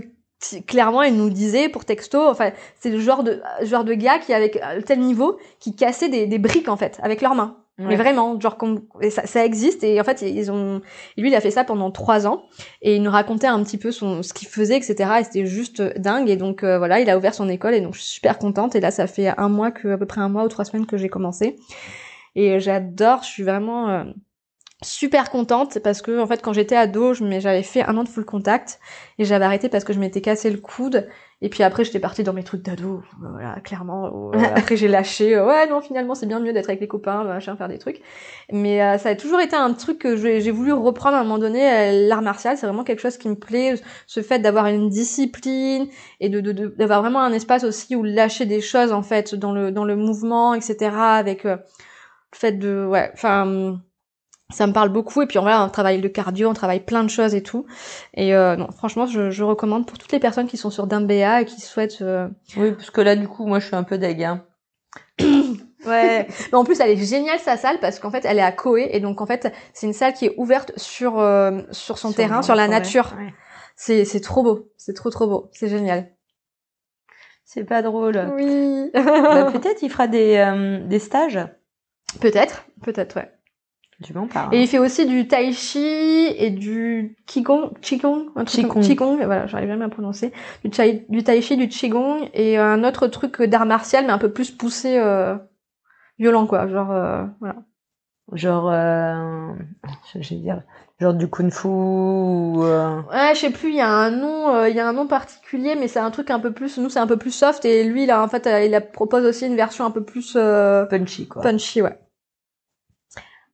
clairement 0.68 1.04
il 1.04 1.16
nous 1.16 1.30
disait 1.30 1.68
pour 1.70 1.84
texto 1.86 2.20
enfin 2.28 2.52
c'est 2.80 2.90
le 2.90 3.00
genre 3.00 3.24
de 3.24 3.42
genre 3.64 3.84
de 3.84 3.94
gars 3.94 4.20
qui 4.20 4.34
avec 4.34 4.60
tel 4.86 5.00
niveau 5.00 5.40
qui 5.60 5.76
cassaient 5.76 6.10
des, 6.10 6.28
des 6.28 6.40
briques 6.40 6.70
en 6.70 6.78
fait 6.78 7.00
avec 7.02 7.22
leurs 7.22 7.36
mains 7.36 7.58
mais 7.80 7.96
vraiment, 7.96 8.40
genre 8.40 8.58
ça, 9.10 9.28
ça 9.28 9.46
existe 9.46 9.84
et 9.84 10.02
en 10.02 10.04
fait 10.04 10.24
ils 10.24 10.52
ont, 10.52 10.82
lui 11.16 11.30
il 11.30 11.36
a 11.36 11.42
fait 11.42 11.52
ça 11.52 11.64
pendant 11.64 11.92
trois 11.92 12.26
ans 12.26 12.44
et 12.82 12.96
il 12.96 13.04
nous 13.04 13.12
racontait 13.12 13.48
un 13.48 13.64
petit 13.64 13.78
peu 13.78 13.92
son 13.92 14.24
ce 14.24 14.34
qu'il 14.34 14.48
faisait 14.48 14.78
etc 14.78 15.12
et 15.20 15.24
c'était 15.24 15.46
juste 15.46 15.82
dingue 16.00 16.28
et 16.30 16.38
donc 16.38 16.64
euh, 16.64 16.80
voilà 16.80 17.00
il 17.00 17.10
a 17.10 17.18
ouvert 17.18 17.36
son 17.36 17.50
école 17.50 17.76
et 17.76 17.82
donc 17.82 17.94
je 17.94 18.02
suis 18.02 18.10
super 18.10 18.40
contente 18.40 18.76
et 18.76 18.80
là 18.80 18.90
ça 18.90 19.06
fait 19.06 19.32
un 19.38 19.50
mois 19.50 19.70
que 19.70 19.90
à 19.90 19.98
peu 19.98 20.08
près 20.08 20.22
un 20.22 20.30
mois 20.30 20.44
ou 20.44 20.48
trois 20.48 20.66
semaines 20.66 20.88
que 20.88 20.98
j'ai 20.98 21.10
commencé 21.10 21.56
et 22.38 22.60
j'adore. 22.60 23.24
Je 23.24 23.30
suis 23.30 23.44
vraiment 23.44 24.06
super 24.84 25.32
contente 25.32 25.80
parce 25.80 26.04
que 26.04 26.20
en 26.20 26.28
fait 26.28 26.44
quand 26.44 26.54
j'étais 26.54 26.76
ado 26.76 27.16
j'avais 27.16 27.64
fait 27.64 27.82
un 27.82 27.98
an 27.98 28.04
de 28.04 28.10
full 28.10 28.26
contact 28.26 28.80
et 29.18 29.26
j'avais 29.26 29.46
arrêté 29.46 29.70
parce 29.70 29.84
que 29.84 29.92
je 29.92 30.00
m'étais 30.00 30.22
cassé 30.22 30.52
le 30.52 30.60
coude. 30.60 31.08
Et 31.42 31.50
puis 31.50 31.62
après 31.62 31.84
j'étais 31.84 32.00
partie 32.00 32.24
dans 32.24 32.34
mes 32.34 32.44
trucs 32.44 32.64
d'ado. 32.64 33.04
Voilà 33.20 33.60
clairement. 33.60 34.32
Après 34.56 34.76
j'ai 34.76 34.88
lâché. 34.88 35.36
Euh, 35.36 35.46
ouais 35.46 35.68
non 35.68 35.82
finalement 35.82 36.16
c'est 36.16 36.26
bien 36.26 36.40
mieux 36.40 36.52
d'être 36.52 36.70
avec 36.70 36.80
les 36.82 36.88
copains 36.88 37.24
machin 37.24 37.56
faire 37.56 37.68
des 37.68 37.78
trucs. 37.80 38.02
Mais 38.52 38.82
euh, 38.82 38.98
ça 38.98 39.10
a 39.10 39.16
toujours 39.16 39.40
été 39.40 39.56
un 39.56 39.74
truc 39.74 40.00
que 40.00 40.16
j'ai 40.16 40.52
voulu 40.52 40.74
reprendre 40.74 41.16
à 41.16 41.20
un 41.20 41.24
moment 41.24 41.38
donné 41.38 41.62
euh, 41.68 42.08
l'art 42.08 42.24
martial. 42.24 42.58
C'est 42.58 42.66
vraiment 42.66 42.84
quelque 42.84 43.02
chose 43.02 43.18
qui 43.18 43.30
me 43.30 43.36
plaît. 43.36 43.76
Ce 44.08 44.22
fait 44.22 44.40
d'avoir 44.40 44.68
une 44.68 44.90
discipline 44.90 45.88
et 46.20 46.30
de 46.30 46.42
d'avoir 46.42 47.02
vraiment 47.02 47.22
un 47.22 47.34
espace 47.34 47.64
aussi 47.64 47.96
où 47.96 48.04
lâcher 48.04 48.46
des 48.46 48.62
choses 48.62 48.92
en 48.92 49.04
fait 49.04 49.36
dans 49.36 49.54
le 49.54 49.72
dans 49.72 49.86
le 49.86 49.96
mouvement 49.96 50.56
etc 50.56 50.92
avec 50.96 51.44
le 51.44 51.60
fait 52.32 52.54
de 52.54 52.86
ouais 52.86 53.12
enfin 53.14 53.80
ça 54.50 54.66
me 54.66 54.72
parle 54.72 54.90
beaucoup 54.90 55.22
et 55.22 55.28
puis 55.28 55.38
on, 55.40 55.42
voilà, 55.42 55.64
on 55.64 55.70
travaille 55.70 56.00
le 56.00 56.10
cardio, 56.10 56.50
on 56.50 56.54
travaille 56.54 56.80
plein 56.80 57.04
de 57.04 57.10
choses 57.10 57.36
et 57.36 57.44
tout. 57.44 57.66
Et 58.14 58.34
euh, 58.34 58.56
non, 58.56 58.72
franchement, 58.72 59.06
je, 59.06 59.30
je, 59.30 59.44
recommande 59.44 59.86
pour 59.86 59.98
toutes 59.98 60.12
les 60.14 60.20
personnes 60.20 60.48
qui 60.48 60.58
sont 60.58 60.70
sur 60.70 60.88
Dumbea 60.88 61.42
et 61.42 61.46
qui 61.46 61.60
souhaitent. 61.60 62.02
Euh... 62.02 62.30
Oui, 62.56 62.72
parce 62.72 62.90
que 62.90 63.02
là, 63.02 63.16
du 63.16 63.28
coup, 63.28 63.46
moi, 63.46 63.60
je 63.60 63.68
suis 63.68 63.76
un 63.76 63.84
peu 63.84 63.98
deg. 63.98 64.24
Hein. 64.24 64.46
ouais. 65.20 66.28
Mais 66.28 66.54
en 66.54 66.64
plus, 66.64 66.80
elle 66.80 66.92
est 66.92 67.06
géniale 67.06 67.40
sa 67.40 67.58
salle 67.58 67.80
parce 67.82 68.00
qu'en 68.00 68.10
fait, 68.10 68.24
elle 68.24 68.40
est 68.40 68.44
à 68.44 68.54
Koé 68.54 68.90
et 68.92 69.02
donc 69.02 69.20
en 69.20 69.26
fait, 69.26 69.54
c'est 69.74 69.86
une 69.86 69.94
salle 69.94 70.14
qui 70.14 70.26
est 70.26 70.34
ouverte 70.38 70.72
sur 70.78 71.20
euh, 71.20 71.62
sur 71.72 71.98
son 71.98 72.14
terrain, 72.14 72.42
sur 72.42 72.56
la 72.56 72.70
nature. 72.70 73.16
Ouais. 73.18 73.34
C'est 73.76 74.06
c'est 74.06 74.22
trop 74.22 74.44
beau, 74.44 74.72
c'est 74.78 74.94
trop 74.94 75.10
trop 75.10 75.28
beau, 75.28 75.50
c'est 75.52 75.68
génial. 75.68 76.10
C'est 77.44 77.64
pas 77.64 77.82
drôle. 77.82 78.18
Oui. 78.36 78.92
bah, 78.94 79.52
peut-être 79.52 79.82
il 79.82 79.90
fera 79.90 80.08
des 80.08 80.38
euh, 80.38 80.80
des 80.88 81.00
stages. 81.00 81.40
Peut-être, 82.22 82.66
peut-être 82.82 83.18
ouais. 83.18 83.32
Tu 84.04 84.14
m'en 84.14 84.28
parles. 84.28 84.54
Et 84.54 84.62
il 84.62 84.68
fait 84.68 84.78
aussi 84.78 85.08
du 85.08 85.28
tai 85.28 85.52
chi 85.52 85.80
et 86.38 86.52
du 86.52 87.18
qigong, 87.26 87.72
qigong, 87.82 88.28
un 88.36 88.46
qigong. 88.46 88.80
qigong, 88.80 89.16
voilà, 89.26 89.48
j'arrive 89.48 89.70
jamais 89.70 89.86
à 89.86 89.90
prononcer. 89.90 90.32
Du, 90.64 90.70
tai, 90.70 91.06
du 91.10 91.24
tai 91.24 91.42
chi, 91.42 91.58
du 91.58 91.68
qigong 91.68 92.30
et 92.36 92.58
un 92.58 92.84
autre 92.84 93.08
truc 93.08 93.42
d'art 93.42 93.66
martial 93.66 94.06
mais 94.06 94.12
un 94.12 94.20
peu 94.20 94.32
plus 94.32 94.52
poussé, 94.52 95.00
euh, 95.00 95.36
violent 96.20 96.46
quoi, 96.46 96.68
genre 96.68 96.92
euh, 96.92 97.26
voilà. 97.40 97.56
Genre, 98.34 98.70
euh, 98.70 99.54
je 100.14 100.20
vais 100.20 100.42
dire, 100.42 100.62
genre 101.00 101.14
du 101.14 101.30
kung 101.30 101.50
fu 101.50 101.68
ou. 101.68 102.64
Euh... 102.66 103.02
Ouais, 103.10 103.34
je 103.34 103.40
sais 103.40 103.52
plus. 103.52 103.70
Il 103.70 103.76
y 103.76 103.82
a 103.82 103.90
un 103.90 104.12
nom, 104.12 104.54
euh, 104.54 104.70
il 104.70 104.76
y 104.76 104.82
a 104.82 104.88
un 104.88 104.92
nom 104.92 105.08
particulier, 105.08 105.76
mais 105.76 105.88
c'est 105.88 106.00
un 106.00 106.12
truc 106.12 106.30
un 106.30 106.40
peu 106.40 106.52
plus. 106.52 106.78
Nous, 106.78 106.90
c'est 106.90 107.00
un 107.00 107.08
peu 107.08 107.16
plus 107.16 107.32
soft 107.32 107.64
et 107.64 107.86
lui, 107.86 108.06
là, 108.06 108.22
en 108.22 108.28
fait, 108.28 108.48
il 108.66 108.76
a 108.76 108.82
propose 108.82 109.26
aussi 109.26 109.48
une 109.48 109.56
version 109.56 109.86
un 109.86 109.92
peu 109.92 110.04
plus 110.04 110.34
punchy 110.90 111.28
quoi. 111.30 111.42
Punchy, 111.42 111.82
ouais. 111.82 111.98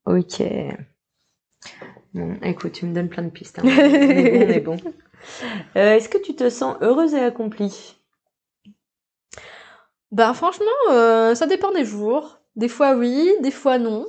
Ok. 0.05 0.43
Bon, 2.13 2.37
écoute, 2.43 2.73
tu 2.73 2.85
me 2.85 2.93
donnes 2.93 3.09
plein 3.09 3.23
de 3.23 3.29
pistes. 3.29 3.59
Hein. 3.59 3.63
on 3.65 3.69
est 3.69 4.59
bon, 4.59 4.75
bon. 4.75 4.93
Euh, 5.77 5.95
Est-ce 5.95 6.09
que 6.09 6.17
tu 6.17 6.35
te 6.35 6.49
sens 6.49 6.75
heureuse 6.81 7.13
et 7.13 7.19
accomplie? 7.19 7.95
Ben 10.11 10.33
franchement, 10.33 10.65
euh, 10.91 11.33
ça 11.33 11.47
dépend 11.47 11.71
des 11.71 11.85
jours. 11.85 12.39
Des 12.55 12.67
fois 12.67 12.93
oui, 12.93 13.31
des 13.41 13.51
fois 13.51 13.79
non. 13.79 14.05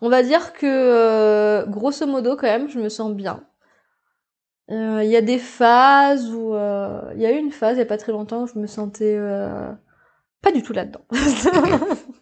On 0.00 0.08
va 0.08 0.22
dire 0.22 0.52
que 0.54 0.66
euh, 0.66 1.66
grosso 1.66 2.06
modo 2.06 2.34
quand 2.36 2.46
même, 2.46 2.68
je 2.68 2.80
me 2.80 2.88
sens 2.88 3.12
bien. 3.12 3.44
Il 4.68 5.06
y 5.06 5.16
a 5.16 5.20
des 5.20 5.38
phases 5.38 6.32
où 6.32 6.54
il 6.54 7.20
y 7.20 7.26
a 7.26 7.32
eu 7.32 7.38
une 7.38 7.50
phase 7.50 7.76
il 7.76 7.80
y 7.80 7.82
a 7.82 7.86
pas 7.86 7.98
très 7.98 8.12
longtemps 8.12 8.44
où 8.44 8.46
je 8.46 8.56
me 8.56 8.68
sentais 8.68 9.18
pas 10.42 10.52
du 10.52 10.62
tout 10.62 10.72
là-dedans. 10.72 11.02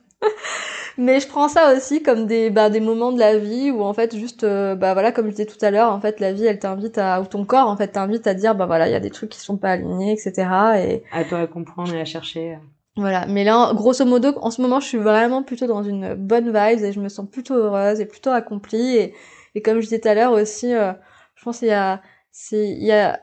Mais 0.98 1.20
je 1.20 1.28
prends 1.28 1.48
ça 1.48 1.74
aussi 1.76 2.02
comme 2.02 2.26
des 2.26 2.50
bah, 2.50 2.70
des 2.70 2.80
moments 2.80 3.12
de 3.12 3.20
la 3.20 3.38
vie 3.38 3.70
où 3.70 3.82
en 3.82 3.94
fait 3.94 4.16
juste 4.16 4.42
euh, 4.42 4.74
bah 4.74 4.94
voilà 4.94 5.12
comme 5.12 5.26
je 5.26 5.30
disais 5.30 5.46
tout 5.46 5.64
à 5.64 5.70
l'heure 5.70 5.92
en 5.92 6.00
fait 6.00 6.18
la 6.18 6.32
vie 6.32 6.44
elle 6.44 6.58
t'invite 6.58 6.98
à 6.98 7.20
ou 7.20 7.26
ton 7.26 7.44
corps 7.44 7.68
en 7.68 7.76
fait 7.76 7.88
t'invite 7.88 8.26
à 8.26 8.34
dire 8.34 8.56
bah 8.56 8.66
voilà 8.66 8.88
il 8.88 8.92
y 8.92 8.96
a 8.96 9.00
des 9.00 9.10
trucs 9.10 9.30
qui 9.30 9.38
sont 9.38 9.56
pas 9.56 9.70
alignés 9.70 10.12
etc 10.12 10.48
et 10.76 11.04
à 11.12 11.22
toi 11.22 11.38
à 11.38 11.46
comprendre 11.46 11.94
et 11.94 12.00
à 12.00 12.04
chercher. 12.04 12.58
Voilà, 12.96 13.26
mais 13.28 13.44
là, 13.44 13.72
grosso 13.74 14.04
modo, 14.04 14.32
en 14.40 14.50
ce 14.50 14.60
moment, 14.60 14.80
je 14.80 14.88
suis 14.88 14.98
vraiment 14.98 15.44
plutôt 15.44 15.68
dans 15.68 15.84
une 15.84 16.14
bonne 16.14 16.46
vibe 16.46 16.82
et 16.82 16.92
je 16.92 16.98
me 16.98 17.08
sens 17.08 17.30
plutôt 17.30 17.54
heureuse 17.54 18.00
et 18.00 18.06
plutôt 18.06 18.30
accomplie. 18.30 18.96
Et, 18.96 19.14
et 19.54 19.62
comme 19.62 19.76
je 19.76 19.84
disais 19.84 20.00
tout 20.00 20.08
à 20.08 20.14
l'heure 20.14 20.32
aussi, 20.32 20.74
euh, 20.74 20.92
je 21.36 21.44
pense 21.44 21.60
qu'il 21.60 21.68
y 21.68 21.70
a, 21.70 22.02
c'est, 22.32 22.68
il 22.68 22.84
y 22.84 22.90
a 22.90 23.20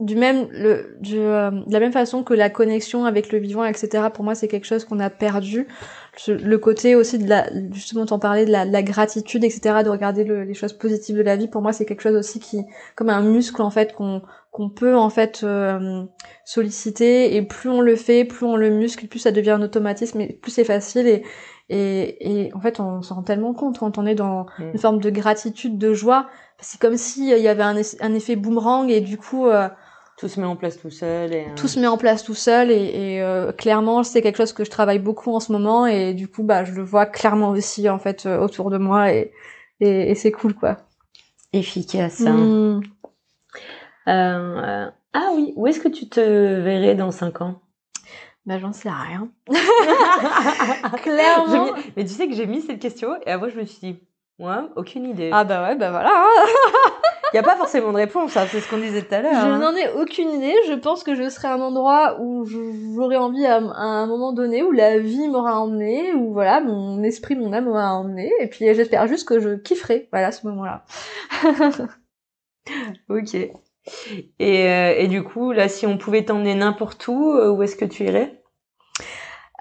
du 0.00 0.16
même 0.16 0.48
le 0.50 0.96
du, 1.00 1.18
euh, 1.18 1.50
de 1.50 1.72
la 1.72 1.80
même 1.80 1.92
façon 1.92 2.22
que 2.24 2.34
la 2.34 2.50
connexion 2.50 3.04
avec 3.04 3.30
le 3.30 3.38
vivant 3.38 3.64
etc 3.64 4.08
pour 4.12 4.24
moi 4.24 4.34
c'est 4.34 4.48
quelque 4.48 4.66
chose 4.66 4.84
qu'on 4.84 4.98
a 5.00 5.10
perdu 5.10 5.68
le 6.28 6.56
côté 6.58 6.94
aussi 6.94 7.18
de 7.18 7.26
la 7.26 7.48
justement 7.72 8.04
t'en 8.04 8.18
parlais 8.18 8.44
de 8.44 8.50
la, 8.50 8.66
de 8.66 8.72
la, 8.72 8.82
gratitude 8.82 9.44
etc 9.44 9.76
de 9.82 9.88
regarder 9.88 10.24
le, 10.24 10.44
les 10.44 10.52
choses 10.52 10.74
positives 10.74 11.16
de 11.16 11.22
la 11.22 11.36
vie 11.36 11.48
pour 11.48 11.62
moi 11.62 11.72
c'est 11.72 11.86
quelque 11.86 12.02
chose 12.02 12.16
aussi 12.16 12.38
qui 12.38 12.62
comme 12.96 13.08
un 13.08 13.22
muscle 13.22 13.62
en 13.62 13.70
fait 13.70 13.94
qu'on 13.94 14.20
qu'on 14.50 14.68
peut 14.68 14.94
en 14.94 15.08
fait 15.08 15.40
euh, 15.42 16.04
solliciter 16.44 17.34
et 17.34 17.42
plus 17.42 17.70
on 17.70 17.80
le 17.80 17.96
fait 17.96 18.26
plus 18.26 18.44
on 18.44 18.56
le 18.56 18.68
muscle 18.68 19.06
plus 19.06 19.20
ça 19.20 19.32
devient 19.32 19.52
un 19.52 19.62
automatisme 19.62 20.20
et 20.20 20.34
plus 20.34 20.52
c'est 20.52 20.64
facile 20.64 21.06
et 21.06 21.22
et, 21.70 22.44
et 22.44 22.54
en 22.54 22.60
fait 22.60 22.78
on 22.78 23.00
s'en 23.00 23.14
rend 23.14 23.22
tellement 23.22 23.54
compte 23.54 23.78
quand 23.78 23.96
on 23.96 24.04
est 24.04 24.14
dans 24.14 24.44
mm. 24.58 24.72
une 24.74 24.78
forme 24.78 25.00
de 25.00 25.08
gratitude 25.08 25.78
de 25.78 25.94
joie 25.94 26.28
c'est 26.60 26.78
comme 26.78 26.98
si 26.98 27.30
il 27.30 27.38
y 27.38 27.48
avait 27.48 27.62
un, 27.62 27.76
un 28.00 28.14
effet 28.14 28.36
boomerang 28.36 28.90
et 28.90 29.00
du 29.00 29.16
coup 29.16 29.46
euh, 29.46 29.68
tout 30.22 30.28
se 30.28 30.38
met 30.38 30.46
en 30.46 30.54
place 30.54 30.78
tout 30.78 30.90
seul. 30.90 31.32
Et, 31.32 31.46
euh... 31.48 31.54
Tout 31.56 31.66
se 31.66 31.80
met 31.80 31.88
en 31.88 31.96
place 31.96 32.22
tout 32.22 32.34
seul 32.34 32.70
et, 32.70 32.76
et 32.76 33.22
euh, 33.22 33.50
clairement 33.50 34.04
c'est 34.04 34.22
quelque 34.22 34.36
chose 34.36 34.52
que 34.52 34.62
je 34.62 34.70
travaille 34.70 35.00
beaucoup 35.00 35.34
en 35.34 35.40
ce 35.40 35.50
moment 35.50 35.84
et 35.84 36.14
du 36.14 36.28
coup 36.28 36.44
bah 36.44 36.62
je 36.62 36.70
le 36.70 36.84
vois 36.84 37.06
clairement 37.06 37.48
aussi 37.48 37.88
en 37.88 37.98
fait 37.98 38.24
euh, 38.24 38.38
autour 38.38 38.70
de 38.70 38.78
moi 38.78 39.12
et, 39.12 39.32
et, 39.80 40.12
et 40.12 40.14
c'est 40.14 40.30
cool 40.30 40.54
quoi. 40.54 40.76
Efficace. 41.52 42.20
Hein. 42.20 42.36
Mmh. 42.36 42.82
Euh, 44.06 44.86
ah 45.12 45.30
oui, 45.34 45.52
où 45.56 45.66
est-ce 45.66 45.80
que 45.80 45.88
tu 45.88 46.08
te 46.08 46.20
verrais 46.20 46.94
dans 46.94 47.10
cinq 47.10 47.40
ans? 47.40 47.60
Bah 48.46 48.60
j'en 48.60 48.72
sais 48.72 48.90
rien. 48.90 49.28
clairement. 51.02 51.70
Mais 51.96 52.04
tu 52.04 52.12
sais 52.12 52.28
que 52.28 52.34
j'ai 52.34 52.46
mis 52.46 52.60
cette 52.60 52.78
question 52.78 53.16
et 53.26 53.30
après 53.32 53.50
je 53.50 53.58
me 53.58 53.64
suis 53.64 53.80
dit 53.80 53.98
Ouais, 54.38 54.54
aucune 54.76 55.04
idée. 55.04 55.30
Ah 55.32 55.42
bah 55.42 55.64
ouais, 55.64 55.74
bah 55.74 55.90
voilà. 55.90 56.12
Il 57.32 57.36
n'y 57.36 57.40
a 57.40 57.42
pas 57.42 57.56
forcément 57.56 57.92
de 57.92 57.96
réponse, 57.96 58.36
hein, 58.36 58.46
c'est 58.50 58.60
ce 58.60 58.68
qu'on 58.68 58.76
disait 58.76 59.02
tout 59.02 59.14
à 59.14 59.22
l'heure. 59.22 59.32
Je 59.32 59.46
hein. 59.46 59.58
n'en 59.58 59.74
ai 59.74 59.88
aucune 59.94 60.30
idée. 60.30 60.54
Je 60.68 60.74
pense 60.74 61.02
que 61.02 61.14
je 61.14 61.30
serai 61.30 61.48
à 61.48 61.54
un 61.54 61.60
endroit 61.60 62.20
où 62.20 62.44
j'aurais 62.44 63.16
envie 63.16 63.46
à, 63.46 63.56
un 63.56 64.06
moment 64.06 64.32
donné, 64.32 64.62
où 64.62 64.70
la 64.70 64.98
vie 64.98 65.28
m'aura 65.28 65.58
emmené, 65.60 66.12
où 66.12 66.34
voilà, 66.34 66.60
mon 66.60 67.02
esprit, 67.02 67.34
mon 67.34 67.52
âme 67.54 67.64
m'aura 67.64 67.94
emmené. 67.94 68.30
Et 68.40 68.48
puis 68.48 68.66
j'espère 68.74 69.06
juste 69.06 69.26
que 69.26 69.40
je 69.40 69.56
kifferai, 69.56 70.08
voilà, 70.12 70.30
ce 70.30 70.46
moment-là. 70.46 70.84
ok. 73.08 73.34
Et, 73.34 74.68
euh, 74.68 74.94
et 74.96 75.08
du 75.08 75.24
coup, 75.24 75.52
là, 75.52 75.68
si 75.68 75.86
on 75.86 75.96
pouvait 75.96 76.24
t'emmener 76.24 76.54
n'importe 76.54 77.08
où, 77.08 77.32
euh, 77.32 77.50
où 77.50 77.62
est-ce 77.62 77.76
que 77.76 77.86
tu 77.86 78.04
irais? 78.04 78.42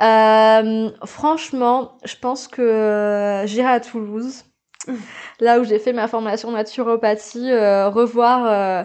Euh, 0.02 0.90
Franchement, 1.06 1.98
je 2.04 2.16
pense 2.18 2.48
que 2.48 2.62
euh, 2.62 3.46
j'irai 3.46 3.70
à 3.70 3.80
Toulouse 3.80 4.44
là 5.40 5.60
où 5.60 5.64
j'ai 5.64 5.80
fait 5.80 5.94
ma 5.94 6.08
formation 6.08 6.52
naturopathie, 6.52 7.52
euh, 7.52 7.90
revoir 7.90 8.46
euh, 8.46 8.84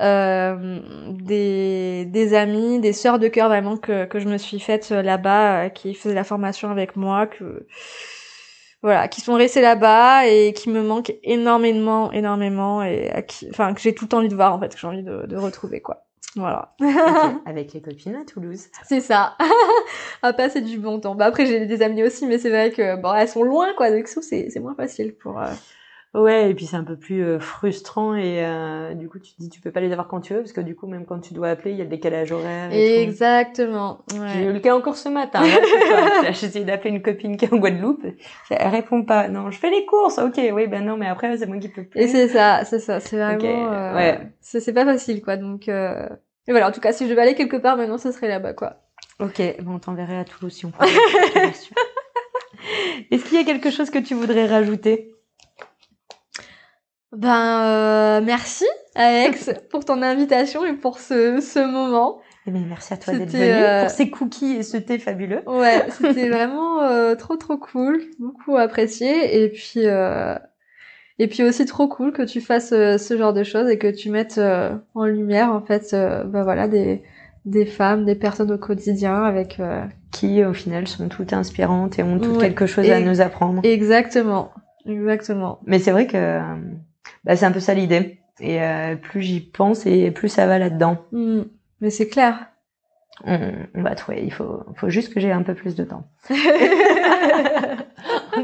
euh, 0.00 0.80
des, 1.10 2.06
des 2.06 2.34
amis, 2.34 2.80
des 2.80 2.92
sœurs 2.92 3.18
de 3.18 3.28
cœur 3.28 3.48
vraiment 3.48 3.76
que, 3.76 4.04
que 4.06 4.18
je 4.20 4.28
me 4.28 4.38
suis 4.38 4.60
faite 4.60 4.90
là-bas, 4.90 5.70
qui 5.70 5.94
faisaient 5.94 6.14
la 6.14 6.24
formation 6.24 6.70
avec 6.70 6.96
moi, 6.96 7.26
que 7.26 7.66
voilà, 8.82 9.08
qui 9.08 9.20
sont 9.20 9.34
restés 9.34 9.60
là-bas 9.62 10.26
et 10.28 10.52
qui 10.52 10.70
me 10.70 10.82
manquent 10.82 11.14
énormément, 11.22 12.12
énormément 12.12 12.82
et 12.82 13.24
qui, 13.26 13.48
enfin 13.50 13.74
que 13.74 13.80
j'ai 13.80 13.94
tout 13.94 14.14
envie 14.14 14.28
de 14.28 14.34
voir 14.34 14.54
en 14.54 14.60
fait, 14.60 14.74
que 14.74 14.80
j'ai 14.80 14.86
envie 14.86 15.02
de, 15.02 15.26
de 15.26 15.36
retrouver 15.36 15.80
quoi. 15.80 16.05
Voilà. 16.34 16.74
Avec 17.46 17.72
les 17.72 17.80
copines 17.80 18.16
à 18.16 18.24
Toulouse. 18.24 18.66
C'est 18.84 19.00
ça. 19.00 19.36
à 20.22 20.32
passer 20.32 20.60
du 20.60 20.78
bon 20.78 21.00
temps. 21.00 21.14
Bah 21.14 21.26
après 21.26 21.46
j'ai 21.46 21.66
des 21.66 21.82
amis 21.82 22.02
aussi, 22.02 22.26
mais 22.26 22.38
c'est 22.38 22.50
vrai 22.50 22.70
que 22.70 22.96
bon 23.00 23.14
elles 23.14 23.28
sont 23.28 23.42
loin 23.42 23.72
quoi, 23.76 23.90
donc 23.90 24.08
c'est 24.08 24.50
c'est 24.50 24.60
moins 24.60 24.74
facile 24.74 25.14
pour. 25.14 25.40
Euh... 25.40 25.46
Ouais, 26.14 26.50
et 26.50 26.54
puis 26.54 26.64
c'est 26.64 26.76
un 26.76 26.84
peu 26.84 26.96
plus 26.96 27.22
euh, 27.22 27.38
frustrant 27.38 28.14
et 28.14 28.42
euh, 28.42 28.94
du 28.94 29.06
coup 29.06 29.18
tu 29.18 29.34
te 29.34 29.36
dis 29.38 29.50
tu 29.50 29.60
peux 29.60 29.70
pas 29.70 29.80
les 29.80 29.92
avoir 29.92 30.08
quand 30.08 30.20
tu 30.20 30.32
veux 30.32 30.40
parce 30.40 30.52
que 30.52 30.62
du 30.62 30.74
coup 30.74 30.86
même 30.86 31.04
quand 31.04 31.18
tu 31.18 31.34
dois 31.34 31.48
appeler 31.48 31.72
il 31.72 31.76
y 31.76 31.80
a 31.82 31.84
le 31.84 31.90
décalage 31.90 32.32
horaire. 32.32 32.72
Et 32.72 33.02
Exactement. 33.02 34.02
Ouais. 34.14 34.28
J'ai 34.32 34.44
eu 34.44 34.52
le 34.52 34.60
cas 34.60 34.74
encore 34.74 34.96
ce 34.96 35.10
matin. 35.10 35.42
J'ai 36.22 36.46
essayé 36.46 36.64
d'appeler 36.64 36.90
une 36.90 37.02
copine 37.02 37.36
qui 37.36 37.44
est 37.44 37.52
en 37.52 37.58
Guadeloupe, 37.58 38.06
elle 38.48 38.68
répond 38.68 39.04
pas. 39.04 39.28
Non, 39.28 39.50
je 39.50 39.58
fais 39.58 39.70
les 39.70 39.84
courses. 39.84 40.18
Ok, 40.18 40.40
oui 40.52 40.66
ben 40.68 40.86
non 40.86 40.96
mais 40.96 41.06
après 41.06 41.36
c'est 41.36 41.46
moi 41.46 41.58
qui 41.58 41.68
peux 41.68 41.84
plus. 41.84 42.00
Et 42.00 42.08
c'est 42.08 42.28
ça, 42.28 42.64
c'est 42.64 42.80
ça, 42.80 42.98
c'est 43.00 43.16
vraiment. 43.16 43.36
Okay. 43.36 43.54
Euh, 43.54 43.94
ouais. 43.94 44.20
C'est 44.40 44.72
pas 44.72 44.86
facile 44.86 45.22
quoi 45.22 45.36
donc. 45.36 45.68
Euh... 45.68 46.08
Et 46.48 46.52
voilà, 46.52 46.68
en 46.68 46.72
tout 46.72 46.80
cas, 46.80 46.92
si 46.92 47.04
je 47.04 47.10
devais 47.10 47.22
aller 47.22 47.34
quelque 47.34 47.56
part 47.56 47.76
maintenant, 47.76 47.98
ce 47.98 48.12
serait 48.12 48.28
là-bas, 48.28 48.52
quoi. 48.52 48.76
Ok, 49.18 49.42
bon, 49.62 49.74
on 49.74 49.78
t'enverrait 49.78 50.18
à 50.18 50.24
Toulouse 50.24 50.52
si 50.52 50.66
on 50.66 50.70
peut. 50.70 50.84
Est-ce 53.10 53.24
qu'il 53.24 53.38
y 53.38 53.40
a 53.40 53.44
quelque 53.44 53.70
chose 53.70 53.90
que 53.90 53.98
tu 53.98 54.14
voudrais 54.14 54.46
rajouter? 54.46 55.15
Ben, 57.16 57.62
euh, 57.64 58.20
merci, 58.24 58.64
Alex, 58.94 59.50
pour 59.70 59.84
ton 59.84 60.02
invitation 60.02 60.64
et 60.64 60.74
pour 60.74 60.98
ce, 60.98 61.40
ce 61.40 61.58
moment. 61.58 62.20
Eh 62.46 62.50
bien, 62.50 62.62
merci 62.68 62.92
à 62.92 62.96
toi 62.96 63.14
d'être 63.14 63.32
venue 63.32 63.80
pour 63.80 63.90
ces 63.90 64.10
cookies 64.10 64.56
et 64.56 64.62
ce 64.62 64.76
thé 64.76 64.98
fabuleux. 64.98 65.42
Ouais, 65.46 65.84
c'était 65.90 66.28
vraiment 66.28 66.80
trop 67.16 67.36
trop 67.36 67.56
cool, 67.56 68.00
beaucoup 68.20 68.56
apprécié 68.56 69.42
et 69.42 69.48
puis 69.48 69.80
et 71.18 71.28
puis 71.28 71.42
aussi 71.42 71.64
trop 71.64 71.88
cool 71.88 72.12
que 72.12 72.22
tu 72.22 72.40
fasses 72.40 72.68
ce 72.68 73.16
genre 73.18 73.32
de 73.32 73.42
choses 73.42 73.68
et 73.68 73.78
que 73.78 73.90
tu 73.90 74.10
mettes 74.10 74.40
en 74.94 75.04
lumière 75.06 75.50
en 75.50 75.60
fait 75.60 75.96
bah 76.26 76.44
voilà 76.44 76.68
des 76.68 77.02
des 77.46 77.64
femmes, 77.64 78.04
des 78.04 78.16
personnes 78.16 78.50
au 78.50 78.58
quotidien 78.58 79.22
avec 79.22 79.60
euh, 79.60 79.84
qui 80.10 80.44
au 80.44 80.52
final 80.52 80.86
sont 80.88 81.08
toutes 81.08 81.32
inspirantes 81.32 81.98
et 81.98 82.02
ont 82.02 82.18
toutes 82.18 82.40
quelque 82.40 82.66
chose 82.66 82.90
à 82.90 83.00
nous 83.00 83.20
apprendre. 83.20 83.60
Exactement, 83.64 84.50
exactement. 84.84 85.60
Mais 85.64 85.78
c'est 85.78 85.92
vrai 85.92 86.08
que 86.08 86.40
bah, 87.24 87.36
c'est 87.36 87.46
un 87.46 87.52
peu 87.52 87.60
ça 87.60 87.74
l'idée. 87.74 88.18
Et 88.40 88.62
euh, 88.62 88.96
plus 88.96 89.22
j'y 89.22 89.40
pense 89.40 89.86
et 89.86 90.10
plus 90.10 90.28
ça 90.28 90.46
va 90.46 90.58
là-dedans. 90.58 90.98
Mm. 91.12 91.42
Mais 91.80 91.90
c'est 91.90 92.08
clair. 92.08 92.46
On, 93.24 93.52
on, 93.74 93.82
va 93.82 93.94
trouver. 93.94 94.22
Il 94.22 94.32
faut, 94.32 94.62
faut 94.76 94.90
juste 94.90 95.14
que 95.14 95.20
j'ai 95.20 95.32
un 95.32 95.42
peu 95.42 95.54
plus 95.54 95.74
de 95.74 95.84
temps. 95.84 96.06
en 96.30 96.34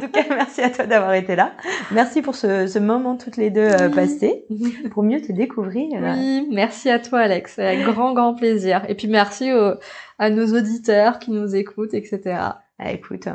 tout 0.01 0.09
cas, 0.09 0.24
merci 0.30 0.62
à 0.62 0.70
toi 0.70 0.86
d'avoir 0.86 1.12
été 1.12 1.36
là. 1.36 1.52
Merci 1.90 2.22
pour 2.22 2.34
ce, 2.34 2.66
ce 2.66 2.78
moment 2.78 3.18
toutes 3.18 3.36
les 3.36 3.51
deux 3.51 3.68
euh, 3.68 3.90
passés 3.90 4.47
pour 4.90 5.02
mieux 5.02 5.20
te 5.20 5.30
découvrir. 5.30 5.89
Oui, 6.01 6.48
merci 6.51 6.89
à 6.89 6.98
toi 6.98 7.18
Alex, 7.20 7.59
avec 7.59 7.82
grand 7.84 8.14
grand 8.14 8.34
plaisir. 8.34 8.82
Et 8.89 8.94
puis 8.94 9.09
merci 9.09 9.51
à 10.18 10.30
nos 10.30 10.56
auditeurs 10.56 11.18
qui 11.18 11.32
nous 11.32 11.55
écoutent, 11.55 11.93
etc. 11.93 12.39
Ah, 12.84 12.93
écoute, 12.93 13.26
euh, 13.26 13.34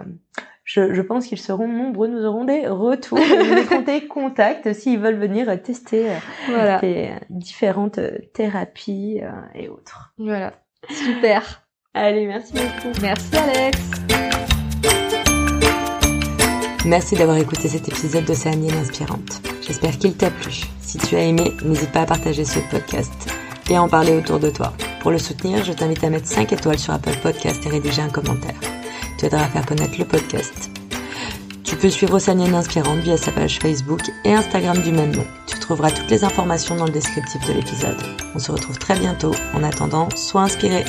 je, 0.67 0.93
je, 0.93 1.01
pense 1.01 1.25
qu'ils 1.25 1.39
seront 1.39 1.67
nombreux. 1.67 2.09
Nous 2.09 2.25
aurons 2.25 2.43
des 2.43 2.67
retours, 2.67 3.17
nous 3.17 3.83
des 3.83 4.05
contacts 4.05 4.73
s'ils 4.73 4.99
veulent 4.99 5.17
venir 5.17 5.45
tester 5.63 6.09
euh, 6.09 6.15
voilà. 6.49 6.79
tes 6.79 7.11
différentes 7.29 8.01
thérapies 8.33 9.21
et 9.55 9.69
autres. 9.69 10.13
Voilà, 10.17 10.53
super. 10.89 11.63
Allez, 11.93 12.27
merci 12.27 12.53
beaucoup. 12.53 12.99
Merci 13.01 13.35
Alex. 13.37 13.79
Merci 16.85 17.15
d'avoir 17.15 17.37
écouté 17.37 17.69
cet 17.69 17.87
épisode 17.87 18.25
d'Océanienne 18.25 18.75
Inspirante. 18.75 19.41
J'espère 19.61 19.97
qu'il 19.97 20.15
t'a 20.15 20.31
plu. 20.31 20.53
Si 20.81 20.97
tu 20.97 21.15
as 21.15 21.23
aimé, 21.23 21.51
n'hésite 21.63 21.91
pas 21.91 22.01
à 22.01 22.05
partager 22.05 22.43
ce 22.43 22.59
podcast 22.69 23.13
et 23.69 23.77
à 23.77 23.81
en 23.81 23.87
parler 23.87 24.13
autour 24.13 24.39
de 24.39 24.49
toi. 24.49 24.73
Pour 25.01 25.11
le 25.11 25.17
soutenir, 25.17 25.63
je 25.63 25.71
t'invite 25.71 26.03
à 26.03 26.09
mettre 26.09 26.27
5 26.27 26.51
étoiles 26.51 26.79
sur 26.79 26.93
Apple 26.93 27.17
Podcast 27.23 27.65
et 27.65 27.69
rédiger 27.69 28.01
un 28.01 28.09
commentaire. 28.09 28.76
Tu 29.17 29.25
aideras 29.25 29.43
à 29.43 29.49
faire 29.49 29.65
connaître 29.65 29.97
le 29.97 30.05
podcast. 30.05 30.69
Tu 31.63 31.75
peux 31.75 31.89
suivre 31.89 32.15
Océanienne 32.15 32.53
Inspirante 32.53 32.99
via 32.99 33.17
sa 33.17 33.31
page 33.31 33.59
Facebook 33.59 34.01
et 34.23 34.33
Instagram 34.33 34.81
du 34.81 34.91
même 34.91 35.15
nom. 35.15 35.25
Tu 35.47 35.59
trouveras 35.59 35.91
toutes 35.91 36.09
les 36.09 36.23
informations 36.23 36.75
dans 36.75 36.85
le 36.85 36.91
descriptif 36.91 37.45
de 37.47 37.53
l'épisode. 37.53 37.97
On 38.35 38.39
se 38.39 38.51
retrouve 38.51 38.77
très 38.77 38.97
bientôt. 38.97 39.33
En 39.53 39.63
attendant, 39.63 40.07
sois 40.15 40.43
inspiré. 40.43 40.85